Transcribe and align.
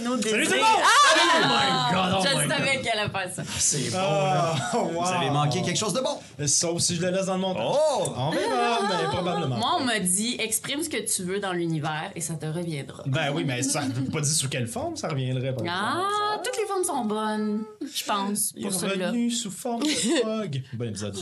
Nos 0.00 0.20
Salut 0.22 0.46
tout 0.46 0.52
le 0.52 0.58
monde! 0.58 0.66
Ah! 0.82 0.88
Oh 1.14 1.46
my 1.46 1.94
god, 1.94 2.18
oh 2.20 2.26
Je 2.28 2.42
my 2.42 2.48
savais 2.48 2.80
qu'elle 2.80 2.98
allait 2.98 3.10
faire 3.10 3.32
ça. 3.34 3.42
C'est 3.58 3.90
bon, 3.90 3.98
Ah, 4.00 4.54
là. 4.72 4.78
wow. 4.78 5.02
Vous 5.02 5.08
avez 5.12 5.30
manqué 5.30 5.62
quelque 5.62 5.78
chose 5.78 5.92
de 5.92 6.00
bon. 6.00 6.18
Sauf 6.46 6.80
si 6.80 6.96
je 6.96 7.02
le 7.02 7.10
laisse 7.10 7.26
dans 7.26 7.34
le 7.34 7.40
montage. 7.40 7.66
Oh! 7.68 8.12
On 8.16 8.30
verra, 8.30 8.80
ben, 8.88 9.08
probablement. 9.10 9.56
Moi, 9.56 9.76
on 9.80 9.84
m'a 9.84 9.98
dit 9.98 10.36
exprime 10.38 10.82
ce 10.82 10.88
que 10.88 10.96
tu 11.04 11.22
veux 11.24 11.40
dans 11.40 11.52
l'univers 11.52 12.10
et 12.14 12.20
ça 12.20 12.34
te 12.34 12.46
reviendra. 12.46 13.02
Ben 13.06 13.30
oui, 13.34 13.44
mais 13.44 13.62
ça 13.62 13.82
ne 13.84 13.92
pas 14.10 14.20
dit 14.20 14.30
sous 14.34 14.48
quelle 14.48 14.66
forme 14.66 14.96
ça 14.96 15.08
reviendrait. 15.08 15.54
par 15.54 15.64
Ah, 15.68 16.38
toutes 16.42 16.56
les 16.58 16.66
formes 16.66 16.84
sont 16.84 17.04
bonnes, 17.04 17.62
je 17.82 18.04
pense, 18.04 18.52
pour 18.52 18.66
est 18.66 18.70
celui-là. 18.70 19.08
revenu 19.08 19.30
sous 19.30 19.50
forme 19.50 19.82
de 19.82 20.22
pog. 20.22 20.62
Bon 20.74 20.88
épisode. 20.88 21.16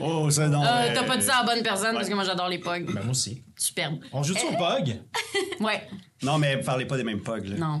Oh, 0.00 0.28
c'est 0.30 0.50
donc. 0.50 0.64
Euh, 0.64 0.94
T'as 0.94 1.04
pas 1.04 1.16
dit 1.16 1.24
ça 1.24 1.36
à 1.38 1.44
la 1.44 1.54
bonne 1.54 1.62
personne 1.62 1.94
parce 1.94 2.08
que 2.08 2.14
moi 2.14 2.24
j'adore 2.24 2.48
les 2.48 2.58
pogs. 2.58 2.86
Ben 2.92 3.02
moi 3.02 3.10
aussi. 3.12 3.42
Superbe. 3.56 4.00
On 4.12 4.22
joue-tu 4.22 4.46
au 4.46 4.56
pog? 4.56 4.96
Ouais, 5.60 5.88
Non, 6.22 6.36
mais 6.38 6.58
parlez 6.58 6.84
pas 6.84 6.98
des 6.98 7.04
mêmes 7.04 7.22
pogs, 7.22 7.46
là. 7.46 7.56
non. 7.56 7.78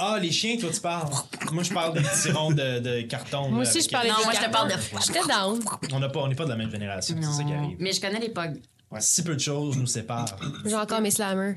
Ah, 0.00 0.18
les 0.22 0.30
chiens, 0.30 0.56
toi, 0.56 0.70
tu 0.72 0.80
parles. 0.80 1.10
Moi, 1.52 1.62
je 1.64 1.72
parle 1.74 1.94
des 1.94 2.00
petits 2.02 2.30
ronds 2.30 2.52
de, 2.52 2.78
de 2.78 3.02
carton. 3.02 3.48
Moi 3.50 3.62
aussi, 3.62 3.82
je 3.82 3.88
parlais 3.88 4.10
Non, 4.10 4.16
moi, 4.24 4.32
je 4.32 4.46
te 4.46 4.50
parle 4.50 4.68
de- 4.70 4.76
J'étais 5.04 5.26
down. 5.28 5.60
On 5.92 5.98
n'a 5.98 6.08
pas, 6.08 6.20
on 6.20 6.28
n'est 6.28 6.34
pas 6.36 6.44
de 6.44 6.50
la 6.50 6.56
même 6.56 6.70
génération, 6.70 7.16
c'est 7.20 7.32
ça 7.32 7.42
qui 7.44 7.52
arrive. 7.52 7.76
Mais 7.80 7.92
je 7.92 8.00
connais 8.00 8.20
les 8.20 8.28
pogs. 8.30 8.60
Ouais, 8.90 9.00
si 9.00 9.22
peu 9.22 9.34
de 9.34 9.40
choses 9.40 9.76
nous 9.76 9.86
séparent. 9.86 10.36
J'ai 10.64 10.74
encore 10.76 11.00
mes 11.00 11.10
slammers. 11.10 11.56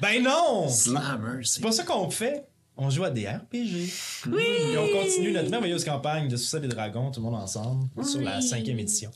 Ben 0.00 0.22
non! 0.22 0.68
Slammer, 0.68 1.38
C'est 1.42 1.54
c'est 1.54 1.62
pas 1.62 1.72
ça 1.72 1.82
qu'on 1.84 2.10
fait. 2.10 2.44
On 2.76 2.90
joue 2.90 3.04
à 3.04 3.10
des 3.10 3.26
RPG. 3.26 3.90
Oui! 4.26 4.42
Et 4.72 4.76
on 4.76 4.88
continue 4.88 5.32
notre 5.32 5.48
merveilleuse 5.50 5.84
campagne 5.84 6.28
de 6.28 6.36
Sous 6.36 6.58
des 6.58 6.68
Dragons, 6.68 7.10
tout 7.10 7.20
le 7.20 7.24
monde 7.30 7.40
ensemble, 7.40 7.88
sur 8.04 8.20
la 8.20 8.42
cinquième 8.42 8.78
édition. 8.78 9.10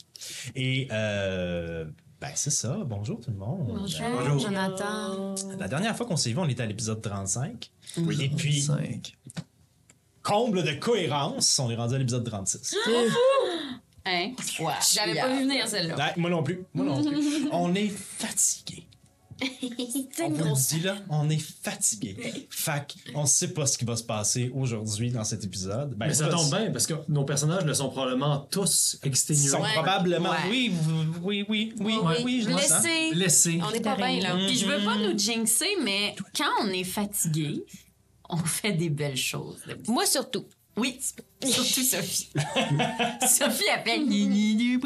Et, 0.55 0.87
euh, 0.91 1.85
ben, 2.21 2.31
c'est 2.35 2.51
ça. 2.51 2.77
Bonjour 2.85 3.19
tout 3.19 3.31
le 3.31 3.37
monde. 3.37 3.67
Bonjour, 3.67 4.39
Jonathan. 4.39 5.33
La 5.57 5.67
dernière 5.67 5.97
fois 5.97 6.05
qu'on 6.05 6.15
s'est 6.15 6.29
vu, 6.29 6.37
on 6.37 6.47
était 6.47 6.61
à 6.61 6.67
l'épisode 6.67 7.01
35. 7.01 7.71
Oui. 7.97 8.21
Et 8.21 8.29
puis, 8.29 8.61
5. 8.61 9.17
comble 10.21 10.63
de 10.63 10.73
cohérence, 10.73 11.57
on 11.57 11.71
est 11.71 11.75
rendu 11.75 11.95
à 11.95 11.97
l'épisode 11.97 12.23
36. 12.23 12.75
Hein? 12.85 12.91
Ouais. 14.05 14.35
J'avais 14.93 15.19
pas 15.19 15.27
vu 15.29 15.41
venir 15.41 15.67
celle-là. 15.67 15.95
Ouais, 15.95 16.13
moi 16.17 16.29
non 16.29 16.43
plus. 16.43 16.63
Moi 16.75 16.85
non 16.85 17.03
plus. 17.03 17.49
on 17.51 17.73
est 17.73 17.89
fatigué. 17.89 18.85
On 20.23 20.29
vous 20.29 20.43
le 20.43 20.67
dit 20.69 20.79
là, 20.81 20.97
on 21.09 21.29
est 21.29 21.41
fatigué. 21.63 22.47
Fac, 22.49 22.95
on 23.15 23.25
sait 23.25 23.49
pas 23.49 23.65
ce 23.65 23.77
qui 23.77 23.85
va 23.85 23.95
se 23.95 24.03
passer 24.03 24.51
aujourd'hui 24.53 25.09
dans 25.11 25.23
cet 25.23 25.43
épisode. 25.43 25.95
Ben, 25.95 26.07
Mais 26.07 26.13
ça 26.13 26.27
tombe 26.27 26.49
bien 26.49 26.69
parce 26.71 26.85
que 26.85 26.93
nos 27.09 27.23
personnages 27.23 27.65
le 27.65 27.73
sont 27.73 27.89
probablement 27.89 28.39
tous 28.51 28.97
Ils 29.03 29.07
exténués. 29.07 29.47
sont 29.49 29.61
Ouais. 29.61 29.73
probablement. 29.73 30.29
Ouais. 30.29 30.35
Oui, 30.49 30.71
oui, 31.23 31.45
oui, 31.49 31.73
oui, 31.79 31.97
oui, 32.03 32.13
oui, 32.23 32.41
je. 32.45 32.49
Laissez. 32.55 33.15
Laissés. 33.15 33.59
On 33.67 33.71
est 33.73 33.81
pas 33.81 33.95
bien, 33.95 34.19
là. 34.19 34.35
Puis 34.35 34.57
je 34.57 34.65
veux 34.65 34.83
pas 34.83 34.97
nous 34.97 35.17
jinxer, 35.17 35.69
mais 35.83 36.15
quand 36.37 36.49
on 36.61 36.67
est 36.67 36.83
fatigué, 36.83 37.63
on 38.29 38.37
fait 38.37 38.73
des 38.73 38.89
belles 38.89 39.17
choses. 39.17 39.57
Moi, 39.87 40.05
surtout. 40.05 40.45
Oui, 40.77 40.97
surtout 41.43 41.83
Sophie. 41.83 42.29
Sophie 43.27 43.69
appelle 43.75 44.07
Nini 44.07 44.55
du 44.55 44.79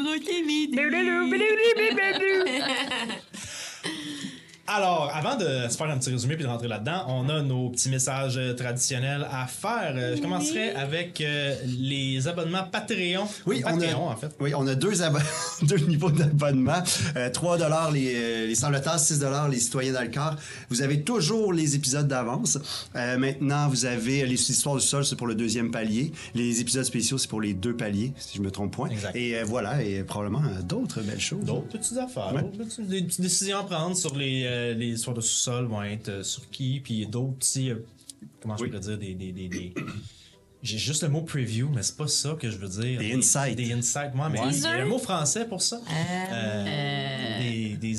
Alors, 4.68 5.12
avant 5.14 5.36
de 5.36 5.68
se 5.70 5.76
faire 5.76 5.88
un 5.88 5.96
petit 5.98 6.10
résumé 6.10 6.34
puis 6.34 6.44
de 6.44 6.48
rentrer 6.48 6.66
là-dedans, 6.66 7.04
on 7.08 7.28
a 7.28 7.40
nos 7.40 7.70
petits 7.70 7.88
messages 7.88 8.36
euh, 8.36 8.52
traditionnels 8.52 9.24
à 9.30 9.46
faire. 9.46 9.92
Euh, 9.94 10.16
Je 10.16 10.20
commencerai 10.22 10.70
avec 10.70 11.20
euh, 11.20 11.54
les 11.78 12.26
abonnements 12.26 12.64
Patreon. 12.64 13.28
Oui, 13.46 13.62
on 13.64 13.70
Patreon, 13.78 14.08
a, 14.08 14.12
en 14.12 14.16
fait. 14.16 14.30
oui, 14.40 14.54
on 14.56 14.66
a 14.66 14.74
deux, 14.74 15.02
abo- 15.02 15.20
deux 15.62 15.76
niveaux 15.78 16.10
d'abonnement. 16.10 16.82
Euh, 17.16 17.30
3 17.30 17.58
les, 17.92 18.12
euh, 18.16 18.46
les 18.48 18.54
sans 18.56 18.70
le 18.70 18.80
temps, 18.80 18.98
6 18.98 19.22
les 19.50 19.60
citoyens 19.60 20.06
corps. 20.08 20.34
Vous 20.68 20.82
avez 20.82 21.02
toujours 21.02 21.52
les 21.52 21.76
épisodes 21.76 22.08
d'avance. 22.08 22.58
Euh, 22.96 23.18
maintenant, 23.18 23.68
vous 23.68 23.84
avez 23.86 24.26
les 24.26 24.34
histoires 24.50 24.74
du 24.76 24.82
sol, 24.82 25.04
c'est 25.04 25.16
pour 25.16 25.28
le 25.28 25.36
deuxième 25.36 25.70
palier. 25.70 26.10
Les 26.34 26.60
épisodes 26.60 26.84
spéciaux, 26.84 27.18
c'est 27.18 27.28
pour 27.30 27.40
les 27.40 27.54
deux 27.54 27.76
paliers, 27.76 28.12
si 28.18 28.38
je 28.38 28.42
me 28.42 28.50
trompe 28.50 28.72
point. 28.72 28.88
Exact. 28.88 29.14
Et 29.14 29.36
euh, 29.36 29.44
voilà, 29.44 29.80
et 29.82 30.02
probablement 30.02 30.42
euh, 30.44 30.62
d'autres 30.62 31.02
belles 31.02 31.20
choses. 31.20 31.44
D'autres 31.44 31.68
petites 31.68 31.98
affaires, 31.98 32.32
Ouais. 32.34 32.42
d'autres 32.42 32.56
petites- 32.64 32.88
des 32.88 33.02
petites 33.02 33.20
décisions 33.20 33.58
à 33.58 33.62
prendre 33.62 33.96
sur 33.96 34.16
les, 34.16 34.44
euh, 34.56 34.74
les 34.74 34.88
histoires 34.88 35.14
de 35.16 35.20
sous-sol 35.20 35.66
vont 35.66 35.82
être 35.82 36.08
euh, 36.08 36.22
sur 36.22 36.48
qui, 36.50 36.80
puis 36.80 37.06
d'autres 37.06 37.34
petits. 37.38 37.70
euh, 37.70 37.84
comment 38.40 38.56
je 38.56 38.64
pourrais 38.64 38.80
dire 38.80 38.98
des. 38.98 39.14
des, 39.14 39.32
des, 39.32 39.48
des- 39.48 39.74
J'ai 40.62 40.78
juste 40.78 41.02
le 41.04 41.08
mot 41.10 41.22
preview, 41.22 41.68
mais 41.72 41.82
c'est 41.82 41.96
pas 41.96 42.08
ça 42.08 42.36
que 42.40 42.50
je 42.50 42.56
veux 42.56 42.68
dire. 42.68 42.98
Des 42.98 43.12
insights. 43.14 43.56
Des 43.56 43.72
insights, 43.72 44.14
moi, 44.14 44.28
mais 44.28 44.40
il 44.50 44.58
y 44.60 44.66
a 44.66 44.70
un 44.70 44.84
mot 44.86 44.98
français 44.98 45.46
pour 45.46 45.62
ça. 45.62 45.80
Euh, 46.32 47.38
Des, 47.40 47.76
des, 47.76 47.94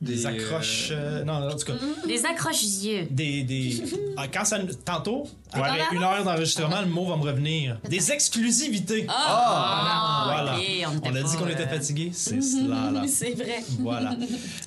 des, 0.00 0.14
Des, 0.16 0.26
accroches. 0.26 0.88
euh, 0.90 1.24
non, 1.24 1.48
en 1.48 1.56
tout 1.56 1.64
cas. 1.64 1.72
Des 2.06 2.26
accroches-yeux. 2.26 3.06
Des, 3.10 3.42
des... 3.44 3.82
Ah, 4.18 4.28
quand 4.28 4.44
ça, 4.44 4.58
tantôt, 4.84 5.26
après 5.52 5.78
une 5.92 6.02
heure 6.02 6.22
d'enregistrement, 6.22 6.82
le 6.82 6.86
mot 6.88 7.06
va 7.06 7.16
me 7.16 7.22
revenir. 7.22 7.78
Des 7.88 8.12
exclusivités. 8.12 9.06
Ah, 9.08 10.24
voilà. 10.26 10.56
ok, 10.58 11.00
on 11.02 11.14
a 11.14 11.22
dit 11.22 11.36
qu'on 11.38 11.48
était 11.48 11.62
euh, 11.64 11.68
fatigué. 11.68 12.10
C'est 12.12 12.42
cela, 12.42 12.90
là. 12.90 13.04
C'est 13.08 13.32
vrai. 13.32 13.64
Voilà. 13.80 14.14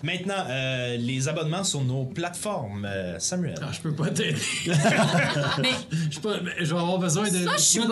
Maintenant, 0.01 0.45
euh, 0.49 0.97
les 0.97 1.27
abonnements 1.27 1.63
sur 1.63 1.81
nos 1.83 2.05
plateformes. 2.05 2.85
Euh, 2.89 3.19
Samuel. 3.19 3.55
Ah, 3.61 3.69
je 3.71 3.81
peux 3.81 3.93
pas 3.93 4.09
t'aider. 4.09 4.35
Mais 5.61 5.69
Je, 6.09 6.19
peux- 6.19 6.39
mais 6.43 6.51
je 6.59 6.73
vais 6.73 6.79
avoir 6.79 6.97
besoin 6.97 7.23
de. 7.29 7.37
ça, 7.45 7.51
je 7.55 7.61
suis 7.61 7.79
bonne. 7.81 7.91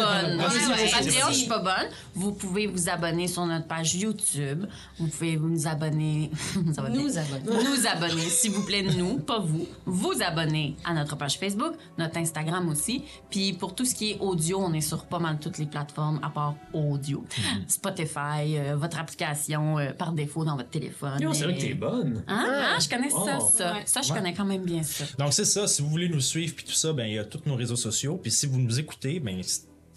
Je 1.30 1.34
suis 1.34 1.47
pas 1.47 1.59
bonne. 1.59 1.90
Vous 2.16 2.31
pouvez 2.31 2.66
vous 2.66 2.90
abonner 2.90 3.28
sur 3.28 3.46
notre 3.46 3.68
page 3.68 3.94
YouTube. 3.96 4.66
Vous 4.97 5.08
pouvez 5.08 5.36
vous 5.36 5.68
abonner. 5.68 6.31
Va 6.56 6.90
bien. 6.90 7.02
Nous 7.02 7.09
abonner. 7.18 7.27
Nous 7.46 7.88
abonner, 7.88 8.30
s'il 8.30 8.52
vous 8.52 8.66
plaît, 8.66 8.84
nous, 8.84 9.20
pas 9.20 9.40
vous. 9.40 9.68
Vous 9.86 10.22
abonner 10.22 10.76
à 10.86 10.94
notre 10.94 11.16
page 11.16 11.38
Facebook, 11.38 11.74
notre 11.98 12.18
Instagram 12.18 12.68
aussi. 12.70 13.04
Puis 13.30 13.54
pour 13.54 13.76
tout 13.76 13.86
ce 13.86 13.96
qui 13.96 14.12
est 14.12 14.18
audio, 14.20 14.60
on 14.60 14.74
est 14.74 14.82
sur 14.82 15.06
pas 15.06 15.20
mal 15.20 15.40
toutes 15.40 15.58
les 15.58 15.66
plateformes 15.66 16.20
à 16.24 16.29
part 16.29 16.56
audio. 16.74 17.24
Mm-hmm. 17.24 17.70
Spotify, 17.70 18.58
euh, 18.58 18.76
votre 18.76 19.00
application 19.00 19.79
euh, 19.79 19.91
par 19.91 20.12
défaut 20.12 20.46
dans 20.46 20.56
votre 20.56 20.70
téléphone. 20.70 21.20
Yo, 21.22 21.34
c'est 21.34 21.46
vrai 21.46 21.56
que 21.56 21.62
t'es 21.62 21.74
bonne. 21.74 22.24
Hein? 22.28 22.46
Hein? 22.47 22.79
Je 22.79 22.90
connais 22.90 23.09
ça, 23.09 23.40
ça. 23.40 23.76
Ça, 23.85 24.02
je 24.02 24.14
connais 24.14 24.34
quand 24.34 24.46
même 24.46 24.64
bien 24.64 24.84
ça. 24.84 25.06
Donc, 25.18 25.34
c'est 25.34 25.46
ça. 25.46 25.68
Si 25.68 25.82
vous 25.82 25.90
voulez 25.90 26.09
nous 26.09 26.22
suivre 26.22 26.56
puis 26.56 26.66
tout 26.66 26.72
ça, 26.72 26.94
ben, 26.94 27.06
il 27.06 27.14
y 27.14 27.20
a 27.20 27.26
tous 27.26 27.41
nos 27.46 27.56
réseaux 27.56 27.76
sociaux. 27.76 28.20
Puis 28.22 28.32
si 28.32 28.46
vous 28.46 28.59
nous 28.59 28.80
écoutez, 28.80 29.20
ben, 29.20 29.41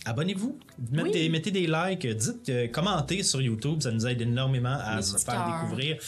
abonnez-vous. 0.05 0.59
Mettez, 0.91 1.29
mettez 1.29 1.51
des 1.51 1.67
likes. 1.67 2.07
Dites, 2.07 2.49
euh, 2.49 2.69
commentez 2.69 3.23
sur 3.23 3.41
YouTube. 3.41 3.83
Ça 3.83 3.91
nous 3.91 4.07
aide 4.07 4.21
énormément 4.21 4.79
à 4.83 5.03
se 5.03 5.17
faire 5.19 5.47
découvrir. 5.47 5.99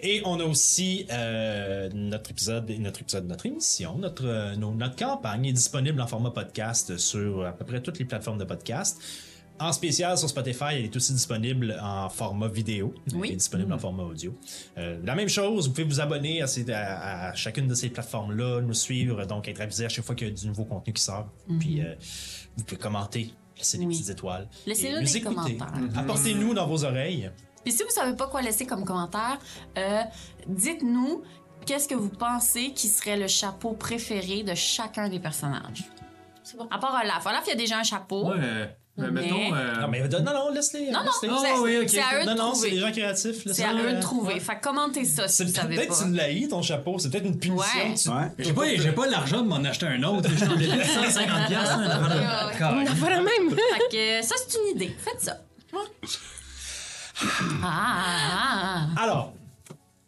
Et 0.00 0.22
on 0.24 0.38
a 0.38 0.44
aussi 0.44 1.06
euh, 1.10 1.88
notre 1.92 2.30
épisode, 2.30 2.70
notre 2.78 3.00
épisode, 3.00 3.26
notre 3.26 3.46
émission, 3.46 3.98
notre, 3.98 4.24
euh, 4.26 4.54
notre 4.56 4.94
campagne 4.96 5.46
est 5.46 5.52
disponible 5.52 6.00
en 6.00 6.06
format 6.06 6.30
podcast 6.30 6.96
sur 6.98 7.44
à 7.44 7.52
peu 7.52 7.64
près 7.64 7.82
toutes 7.82 7.98
les 7.98 8.04
plateformes 8.04 8.38
de 8.38 8.44
podcast. 8.44 9.00
En 9.60 9.72
spécial 9.72 10.16
sur 10.16 10.28
Spotify, 10.28 10.66
elle 10.74 10.84
est 10.84 10.94
aussi 10.96 11.12
disponible 11.12 11.76
en 11.82 12.08
format 12.08 12.46
vidéo. 12.46 12.94
Oui. 13.12 13.22
Elle 13.24 13.32
est 13.32 13.36
disponible 13.38 13.72
en 13.72 13.78
format 13.78 14.04
audio. 14.04 14.32
Euh, 14.76 15.00
la 15.04 15.16
même 15.16 15.28
chose, 15.28 15.66
vous 15.66 15.72
pouvez 15.74 15.82
vous 15.88 16.00
abonner 16.00 16.42
à, 16.42 16.46
ces- 16.46 16.70
à- 16.70 17.30
à 17.30 17.34
chacune 17.34 17.66
de 17.66 17.74
ces 17.74 17.88
plateformes-là, 17.88 18.60
nous 18.60 18.72
suivre, 18.74 19.24
donc 19.26 19.48
être 19.48 19.60
avisé 19.60 19.84
à 19.84 19.88
chaque 19.88 20.04
fois 20.04 20.14
qu'il 20.14 20.28
y 20.28 20.30
a 20.30 20.34
du 20.34 20.46
nouveau 20.46 20.64
contenu 20.64 20.92
qui 20.92 21.02
sort. 21.02 21.28
Puis 21.58 21.80
euh, 21.82 21.92
vous 22.56 22.62
pouvez 22.62 22.80
commenter, 22.80 23.32
laisser 23.56 23.78
des. 23.78 23.86
Oui. 23.86 23.96
petites 23.96 24.10
étoiles. 24.10 24.46
Laissez-nous 24.64 25.00
des 25.00 25.16
écouter. 25.16 25.56
commentaires. 25.56 25.98
Apportez-nous 25.98 26.54
dans 26.54 26.68
vos 26.68 26.84
oreilles. 26.84 27.28
Puis 27.64 27.72
si 27.72 27.82
vous 27.82 27.90
savez 27.90 28.16
pas 28.16 28.26
quoi 28.28 28.40
laisser 28.42 28.66
comme 28.66 28.84
commentaire, 28.84 29.38
euh, 29.76 30.02
dites-nous 30.46 31.22
qu'est-ce 31.66 31.88
que 31.88 31.94
vous 31.94 32.08
pensez 32.08 32.72
qui 32.72 32.88
serait 32.88 33.16
le 33.16 33.26
chapeau 33.28 33.72
préféré 33.72 34.42
de 34.42 34.54
chacun 34.54 35.08
des 35.08 35.18
personnages. 35.20 35.84
À 36.70 36.78
part 36.78 36.98
Olaf. 37.02 37.26
Olaf, 37.26 37.42
il 37.46 37.50
y 37.50 37.52
a 37.52 37.56
déjà 37.56 37.78
un 37.78 37.82
chapeau. 37.82 38.24
Moi, 38.24 38.36
euh, 38.38 38.66
Mais 38.96 39.10
mettons. 39.10 39.54
euh, 39.54 39.80
Non, 39.82 39.88
mais 39.88 40.08
non, 40.08 40.20
non, 40.32 40.50
laisse-les. 40.50 40.90
Non, 40.90 41.00
non, 41.00 41.04
laisse-les. 41.04 41.28
Oh, 41.30 41.38
c'est 41.42 41.58
oui, 41.60 41.78
ok. 41.82 41.88
c'est 41.90 42.00
à 42.00 42.20
eux 42.22 42.24
Non, 42.24 42.32
de 42.32 42.38
non, 42.38 42.54
c'est 42.54 42.60
trouver. 42.68 42.70
des 42.70 42.78
gens 42.80 42.90
créatifs. 42.92 43.42
C'est 43.52 43.64
à 43.64 43.74
eux 43.74 43.92
de 43.96 44.00
trouver. 44.00 44.40
Fait 44.40 44.56
que 44.56 44.62
commentez 44.62 45.04
ça 45.04 45.28
si 45.28 45.36
C'est 45.36 45.44
vous 45.44 45.52
savez 45.52 45.76
peut-être 45.76 45.88
pas. 45.98 46.04
tu 46.04 46.10
l'haïs, 46.12 46.48
ton 46.48 46.62
chapeau. 46.62 46.98
C'est 46.98 47.10
peut-être 47.10 47.26
une 47.26 47.38
punition. 47.38 47.62
Ouais. 47.62 47.94
tu- 47.94 48.08
Ouais. 48.08 48.30
J'ai 48.38 48.52
pas, 48.54 48.66
j'ai 48.76 48.92
pas 48.92 49.06
l'argent 49.08 49.42
de 49.42 49.46
m'en 49.48 49.56
acheter 49.56 49.86
un 49.86 50.02
autre. 50.04 50.30
Je 50.30 50.36
suis 50.36 50.46
en 50.46 50.56
début 50.56 50.76
de 50.78 50.82
150 50.82 51.46
piastres. 51.48 51.78
hein, 51.78 52.50
On 52.60 52.86
a 52.86 52.94
pas 52.94 53.10
la 53.10 53.16
même. 53.20 53.50
Fait 53.50 53.88
que 54.22 54.26
ça, 54.26 54.34
c'est 54.48 54.58
une 54.58 54.74
idée. 54.76 54.96
Faites 54.98 55.20
ça. 55.20 55.36
Ah, 57.20 57.64
ah, 57.64 58.86
ah. 58.96 59.02
Alors, 59.02 59.32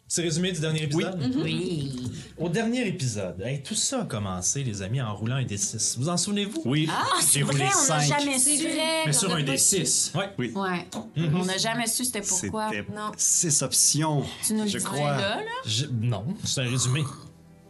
c'est 0.07 0.21
résumé 0.21 0.51
du 0.51 0.59
dernier 0.59 0.83
épisode? 0.83 1.33
Oui. 1.43 2.11
Au 2.37 2.49
dernier 2.49 2.87
épisode, 2.87 3.39
hey, 3.41 3.61
tout 3.61 3.75
ça 3.75 4.01
a 4.01 4.05
commencé, 4.05 4.63
les 4.63 4.81
amis, 4.81 5.01
en 5.01 5.13
roulant 5.15 5.35
un 5.35 5.43
D6. 5.43 5.97
Vous 5.99 6.09
en 6.09 6.17
souvenez-vous? 6.17 6.61
Oui. 6.65 6.89
Ah, 6.91 7.03
c'est 7.21 7.39
J'ai 7.39 7.43
vrai, 7.43 7.51
roulé 7.53 7.65
on 7.83 7.87
n'a 7.87 7.99
jamais 7.99 8.39
su. 8.39 8.67
Mais 9.05 9.13
sur 9.13 9.33
un 9.35 9.43
des 9.43 9.57
6. 9.57 10.11
Ouais. 10.15 10.29
Oui. 10.37 10.51
Ouais. 10.55 10.87
On 11.17 11.45
n'a 11.45 11.57
jamais 11.57 11.87
su 11.87 12.03
c'était 12.05 12.21
pourquoi. 12.21 12.69
C'était 12.71 12.91
Non. 12.91 13.11
six 13.17 13.61
options. 13.61 14.23
Tu 14.45 14.53
nous 14.53 14.63
le 14.63 14.69
je 14.69 14.79
crois. 14.79 15.11
là, 15.17 15.35
là? 15.37 15.43
Je- 15.65 15.85
Non, 15.85 16.25
c'est 16.43 16.61
un 16.61 16.69
résumé. 16.69 17.03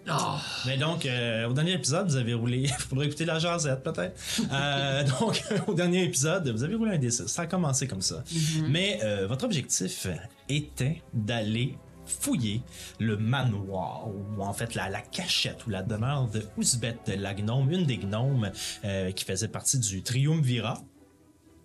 Ah. 0.08 0.40
Mais 0.66 0.78
donc, 0.78 1.06
euh, 1.06 1.48
au 1.48 1.54
dernier 1.54 1.74
épisode, 1.74 2.08
vous 2.08 2.16
avez 2.16 2.34
roulé. 2.34 2.68
faudrait 2.80 3.06
écouter 3.08 3.26
la 3.26 3.40
jasette, 3.40 3.84
peut-être. 3.84 4.20
Euh, 4.52 5.04
donc, 5.20 5.44
au 5.68 5.74
dernier 5.74 6.04
épisode, 6.04 6.48
vous 6.50 6.64
avez 6.64 6.76
roulé 6.76 6.96
un 6.96 6.98
D6. 6.98 7.28
Ça 7.28 7.44
a 7.44 7.46
commencé 7.48 7.88
comme 7.88 8.02
ça. 8.02 8.24
Mais 8.68 9.00
euh, 9.04 9.28
votre 9.28 9.46
objectif 9.46 10.08
était 10.50 11.02
d'aller 11.14 11.78
fouiller 12.06 12.62
le 13.00 13.18
manoir, 13.18 14.08
ou 14.08 14.42
en 14.42 14.54
fait 14.54 14.76
la, 14.76 14.90
la 14.90 15.02
cachette 15.02 15.66
ou 15.66 15.70
la 15.70 15.84
demeure 15.84 16.28
de 16.28 16.44
Ouzbet, 16.58 16.98
la 17.08 17.34
gnome, 17.34 17.72
une 17.72 17.86
des 17.86 17.98
gnomes 17.98 18.52
euh, 18.84 19.12
qui 19.12 19.26
faisait 19.26 19.48
partie 19.48 19.80
du 19.80 20.04
Triumvirat. 20.04 20.82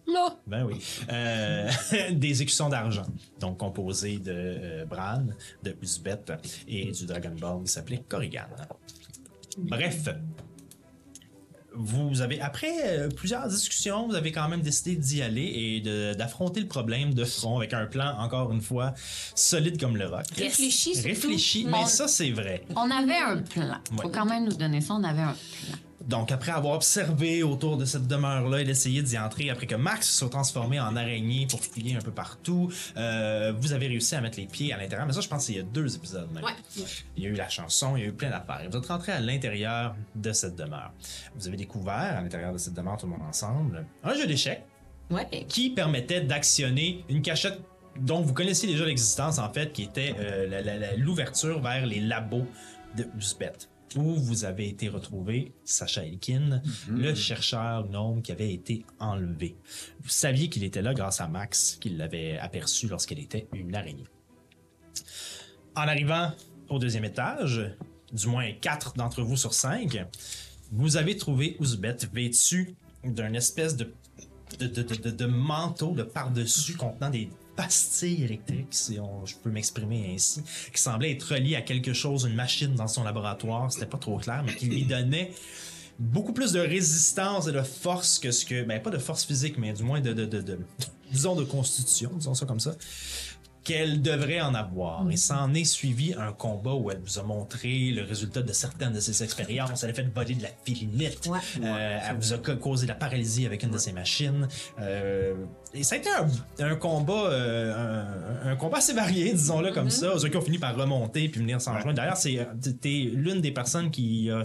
Non. 0.09 0.37
Ben 0.47 0.65
oui. 0.65 0.77
Euh, 1.11 1.69
des 2.13 2.43
écussons 2.43 2.69
d'argent. 2.69 3.07
Donc 3.41 3.59
composés 3.59 4.19
de 4.19 4.33
euh, 4.33 4.85
Bran, 4.85 5.25
de 5.63 5.77
Uzbet 5.83 6.17
et 6.69 6.93
du 6.93 7.07
Dragonborn 7.07 7.65
qui 7.65 7.73
s'appelait 7.73 8.03
Corrigan. 8.09 8.47
Bref. 9.59 10.09
Vous 11.79 12.23
avez, 12.23 12.41
après 12.41 12.73
euh, 12.85 13.09
plusieurs 13.11 13.47
discussions, 13.49 14.07
vous 14.09 14.15
avez 14.15 14.33
quand 14.33 14.49
même 14.49 14.63
décidé 14.63 14.97
d'y 14.97 15.21
aller 15.21 15.43
et 15.45 16.15
d'affronter 16.15 16.61
le 16.61 16.69
problème 16.69 17.13
de 17.13 17.23
front 17.25 17.59
avec 17.59 17.75
un 17.75 17.85
plan, 17.85 18.17
encore 18.19 18.51
une 18.51 18.63
fois, 18.63 18.95
solide 19.35 19.79
comme 19.79 19.99
le 19.99 20.07
roc. 20.07 20.25
Réfléchi. 20.39 20.99
Réfléchi, 20.99 21.67
mais 21.69 21.85
ça, 21.85 22.09
c'est 22.09 22.31
vrai. 22.31 22.65
On 22.75 22.91
avait 22.91 23.19
un 23.19 23.39
plan. 23.43 23.77
Faut 23.95 24.05
Ouais. 24.07 24.11
quand 24.11 24.25
même 24.25 24.45
nous 24.47 24.55
donner 24.57 24.81
ça. 24.81 24.95
On 24.95 25.05
avait 25.05 25.21
un 25.21 25.35
plan. 25.35 25.79
Donc, 26.07 26.31
après 26.31 26.53
avoir 26.53 26.75
observé 26.75 27.43
autour 27.43 27.77
de 27.77 27.85
cette 27.85 28.07
demeure-là 28.07 28.61
et 28.61 28.65
d'essayer 28.65 29.03
d'y 29.03 29.19
entrer, 29.19 29.51
après 29.51 29.67
que 29.67 29.75
Max 29.75 30.09
se 30.09 30.19
soit 30.21 30.29
transformé 30.29 30.79
en 30.79 30.95
araignée 30.95 31.47
pour 31.51 31.61
fouiller 31.61 31.97
un 31.97 32.01
peu 32.01 32.13
partout, 32.13 32.71
euh, 32.97 33.53
vous 33.59 33.73
avez 33.73 33.89
réussi 33.89 34.15
à 34.15 34.21
mettre 34.21 34.39
les 34.39 34.47
pieds 34.47 34.73
à 34.73 34.77
l'intérieur. 34.77 35.07
Mais 35.07 35.13
ça, 35.13 35.21
je 35.21 35.29
pense 35.29 35.47
qu'il 35.47 35.57
y 35.57 35.61
a 35.61 35.63
deux 35.65 35.97
épisodes 35.97 36.29
même. 36.33 36.45
Ouais. 36.45 36.53
Il 37.17 37.25
y 37.25 37.27
a 37.27 37.31
eu 37.31 37.35
la 37.35 37.49
chanson, 37.49 37.97
il 37.97 38.03
y 38.03 38.05
a 38.05 38.09
eu 38.09 38.13
plein 38.13 38.31
d'affaires. 38.31 38.61
Et 38.65 38.69
vous 38.69 38.77
êtes 38.77 38.87
rentré 38.87 39.13
à 39.13 39.21
l'intérieur 39.21 39.97
de 40.15 40.33
cette 40.33 40.55
demeure. 40.57 40.93
Vous 41.37 41.49
avez 41.49 41.57
découvert, 41.57 41.95
à 42.19 42.21
l'intérieur 42.23 42.53
de 42.53 42.59
cette 42.59 42.75
demeure, 42.75 42.97
tout 42.97 43.07
le 43.07 43.13
monde 43.13 43.27
ensemble, 43.29 43.85
un 44.05 44.15
jeu 44.15 44.27
d'échecs 44.27 44.65
Ouais. 45.11 45.45
qui 45.49 45.71
permettait 45.71 46.21
d'actionner 46.21 47.05
une 47.09 47.23
cachette 47.23 47.61
dont 48.01 48.21
vous 48.23 48.33
connaissiez 48.35 48.69
déjà 48.69 48.85
l'existence, 48.85 49.39
en 49.39 49.53
fait, 49.53 49.73
qui 49.73 49.83
était 49.85 50.15
euh, 50.19 50.97
l'ouverture 50.99 51.61
vers 51.61 51.87
les 51.87 52.01
labos 52.01 52.47
de 52.97 53.07
Uzbet, 53.17 53.53
où 53.97 54.15
vous 54.17 54.45
avez 54.45 54.69
été 54.69 54.89
retrouvé 54.89 55.53
Sacha 55.65 56.05
Elkin, 56.05 56.63
le 56.89 57.15
chercheur 57.15 57.89
gnome 57.89 58.23
qui 58.23 58.33
avait 58.33 58.53
été 58.53 58.85
enlevé. 58.99 59.57
Vous 60.01 60.09
saviez 60.09 60.49
qu'il 60.49 60.65
était 60.65 60.83
là 60.83 60.95
grâce 60.95 61.21
à 61.21 61.29
Max, 61.29 61.77
qui 61.81 61.91
l'avait 61.91 62.39
aperçu 62.39 62.89
lorsqu'elle 62.89 63.19
était 63.21 63.47
une 63.53 63.75
araignée. 63.75 64.07
En 65.75 65.83
arrivant 65.83 66.33
au 66.69 66.79
deuxième 66.79 67.05
étage, 67.05 67.61
du 68.13 68.27
moins 68.29 68.53
quatre 68.53 68.95
d'entre 68.95 69.23
vous 69.23 69.37
sur 69.37 69.53
cinq, 69.55 70.05
vous 70.73 70.97
avez 70.97 71.17
trouvé 71.17 71.57
Ouzbet 71.61 71.97
vêtu 72.13 72.75
d'un 73.05 73.35
espèce 73.35 73.77
de, 73.77 73.93
de, 74.59 74.67
de- 74.67 74.83
de- 74.83 75.11
de 75.11 75.27
manteau 75.27 75.93
de 75.93 76.03
par-dessus 76.03 76.77
contenant 76.77 77.11
des 77.11 77.29
pastilles 77.57 78.23
électriques, 78.25 78.67
si 78.71 79.01
on, 79.01 79.25
je 79.27 79.35
peux 79.43 79.51
m'exprimer 79.51 80.13
ainsi, 80.15 80.43
qui 80.73 80.81
semblait 80.81 81.13
être 81.13 81.23
relié 81.35 81.57
à 81.57 81.63
quelque 81.63 81.93
chose, 81.93 82.25
une 82.25 82.35
machine 82.35 82.75
dans 82.75 82.89
son 82.89 83.03
laboratoire, 83.03 83.73
c'était 83.73 83.87
pas 83.87 83.99
trop 83.99 84.19
clair, 84.19 84.43
mais 84.47 84.55
qui 84.55 84.67
lui 84.67 84.85
donnait 84.85 85.33
beaucoup 85.99 86.33
plus 86.35 86.53
de 86.53 86.61
résistance 86.61 87.49
et 87.49 87.53
de 87.53 87.63
force 87.63 88.19
que 88.19 88.31
ce 88.31 88.45
que, 88.45 88.63
ben 88.63 88.81
pas 88.83 88.91
de 88.91 88.99
force 88.99 89.25
physique, 89.25 89.57
mais 89.59 89.73
du 89.73 89.83
moins 89.83 90.01
de, 90.01 90.13
de, 90.13 90.27
de, 90.27 90.41
de- 90.43 90.59
disons 91.11 91.35
de 91.35 91.45
constitution, 91.45 92.11
disons 92.15 92.35
ça 92.35 92.45
comme 92.47 92.61
ça, 92.61 92.75
qu'elle 93.67 94.01
devrait 94.01 94.41
en 94.41 94.55
avoir. 94.55 95.11
Et 95.11 95.17
s'en 95.17 95.53
est 95.53 95.65
suivi 95.65 96.15
un 96.15 96.33
combat 96.33 96.73
où 96.75 96.89
elle 96.93 97.01
vous 97.05 97.19
a 97.19 97.25
montré 97.25 97.91
le 97.91 98.05
résultat 98.05 98.43
de 98.43 98.53
certaines 98.53 98.93
de 98.93 99.01
ses 99.01 99.25
expériences. 99.25 99.83
Elle 99.83 99.91
a 99.91 99.95
fait 99.95 100.09
voler 100.15 100.35
de 100.37 100.43
la 100.45 100.51
filinite. 100.65 101.27
Ouais. 101.27 101.39
Euh, 101.63 101.99
elle 102.09 102.17
vous 102.17 102.33
a 102.33 102.37
ca- 102.45 102.55
causé 102.55 102.87
de 102.87 102.93
la 102.93 102.95
paralysie 102.95 103.45
avec 103.45 103.65
une 103.65 103.71
de 103.71 103.79
ses 103.79 103.93
machines. 103.93 104.47
Euh, 104.81 105.35
et 105.75 105.83
ça 105.83 105.97
a 105.97 105.99
été 105.99 106.09
un, 106.11 106.65
un 106.65 106.77
combat, 106.77 107.25
euh, 107.31 108.45
un, 108.45 108.51
un 108.53 108.57
combat 108.57 108.79
assez 108.79 108.93
varié, 108.95 109.33
disons-le 109.33 109.73
comme 109.73 109.91
ça. 109.91 110.17
Ceux 110.19 110.29
qui 110.29 110.37
ont 110.37 110.41
fini 110.43 110.59
par 110.59 110.77
remonter 110.77 111.29
puis 111.29 111.41
venir 111.41 111.61
s'en 111.61 111.75
rejoindre. 111.75 111.97
D'ailleurs, 111.97 112.17
c'est 112.17 112.39
euh, 112.39 112.45
t'es 112.81 113.11
l'une 113.13 113.41
des 113.41 113.51
personnes 113.51 113.91
qui 113.91 114.31
a 114.31 114.43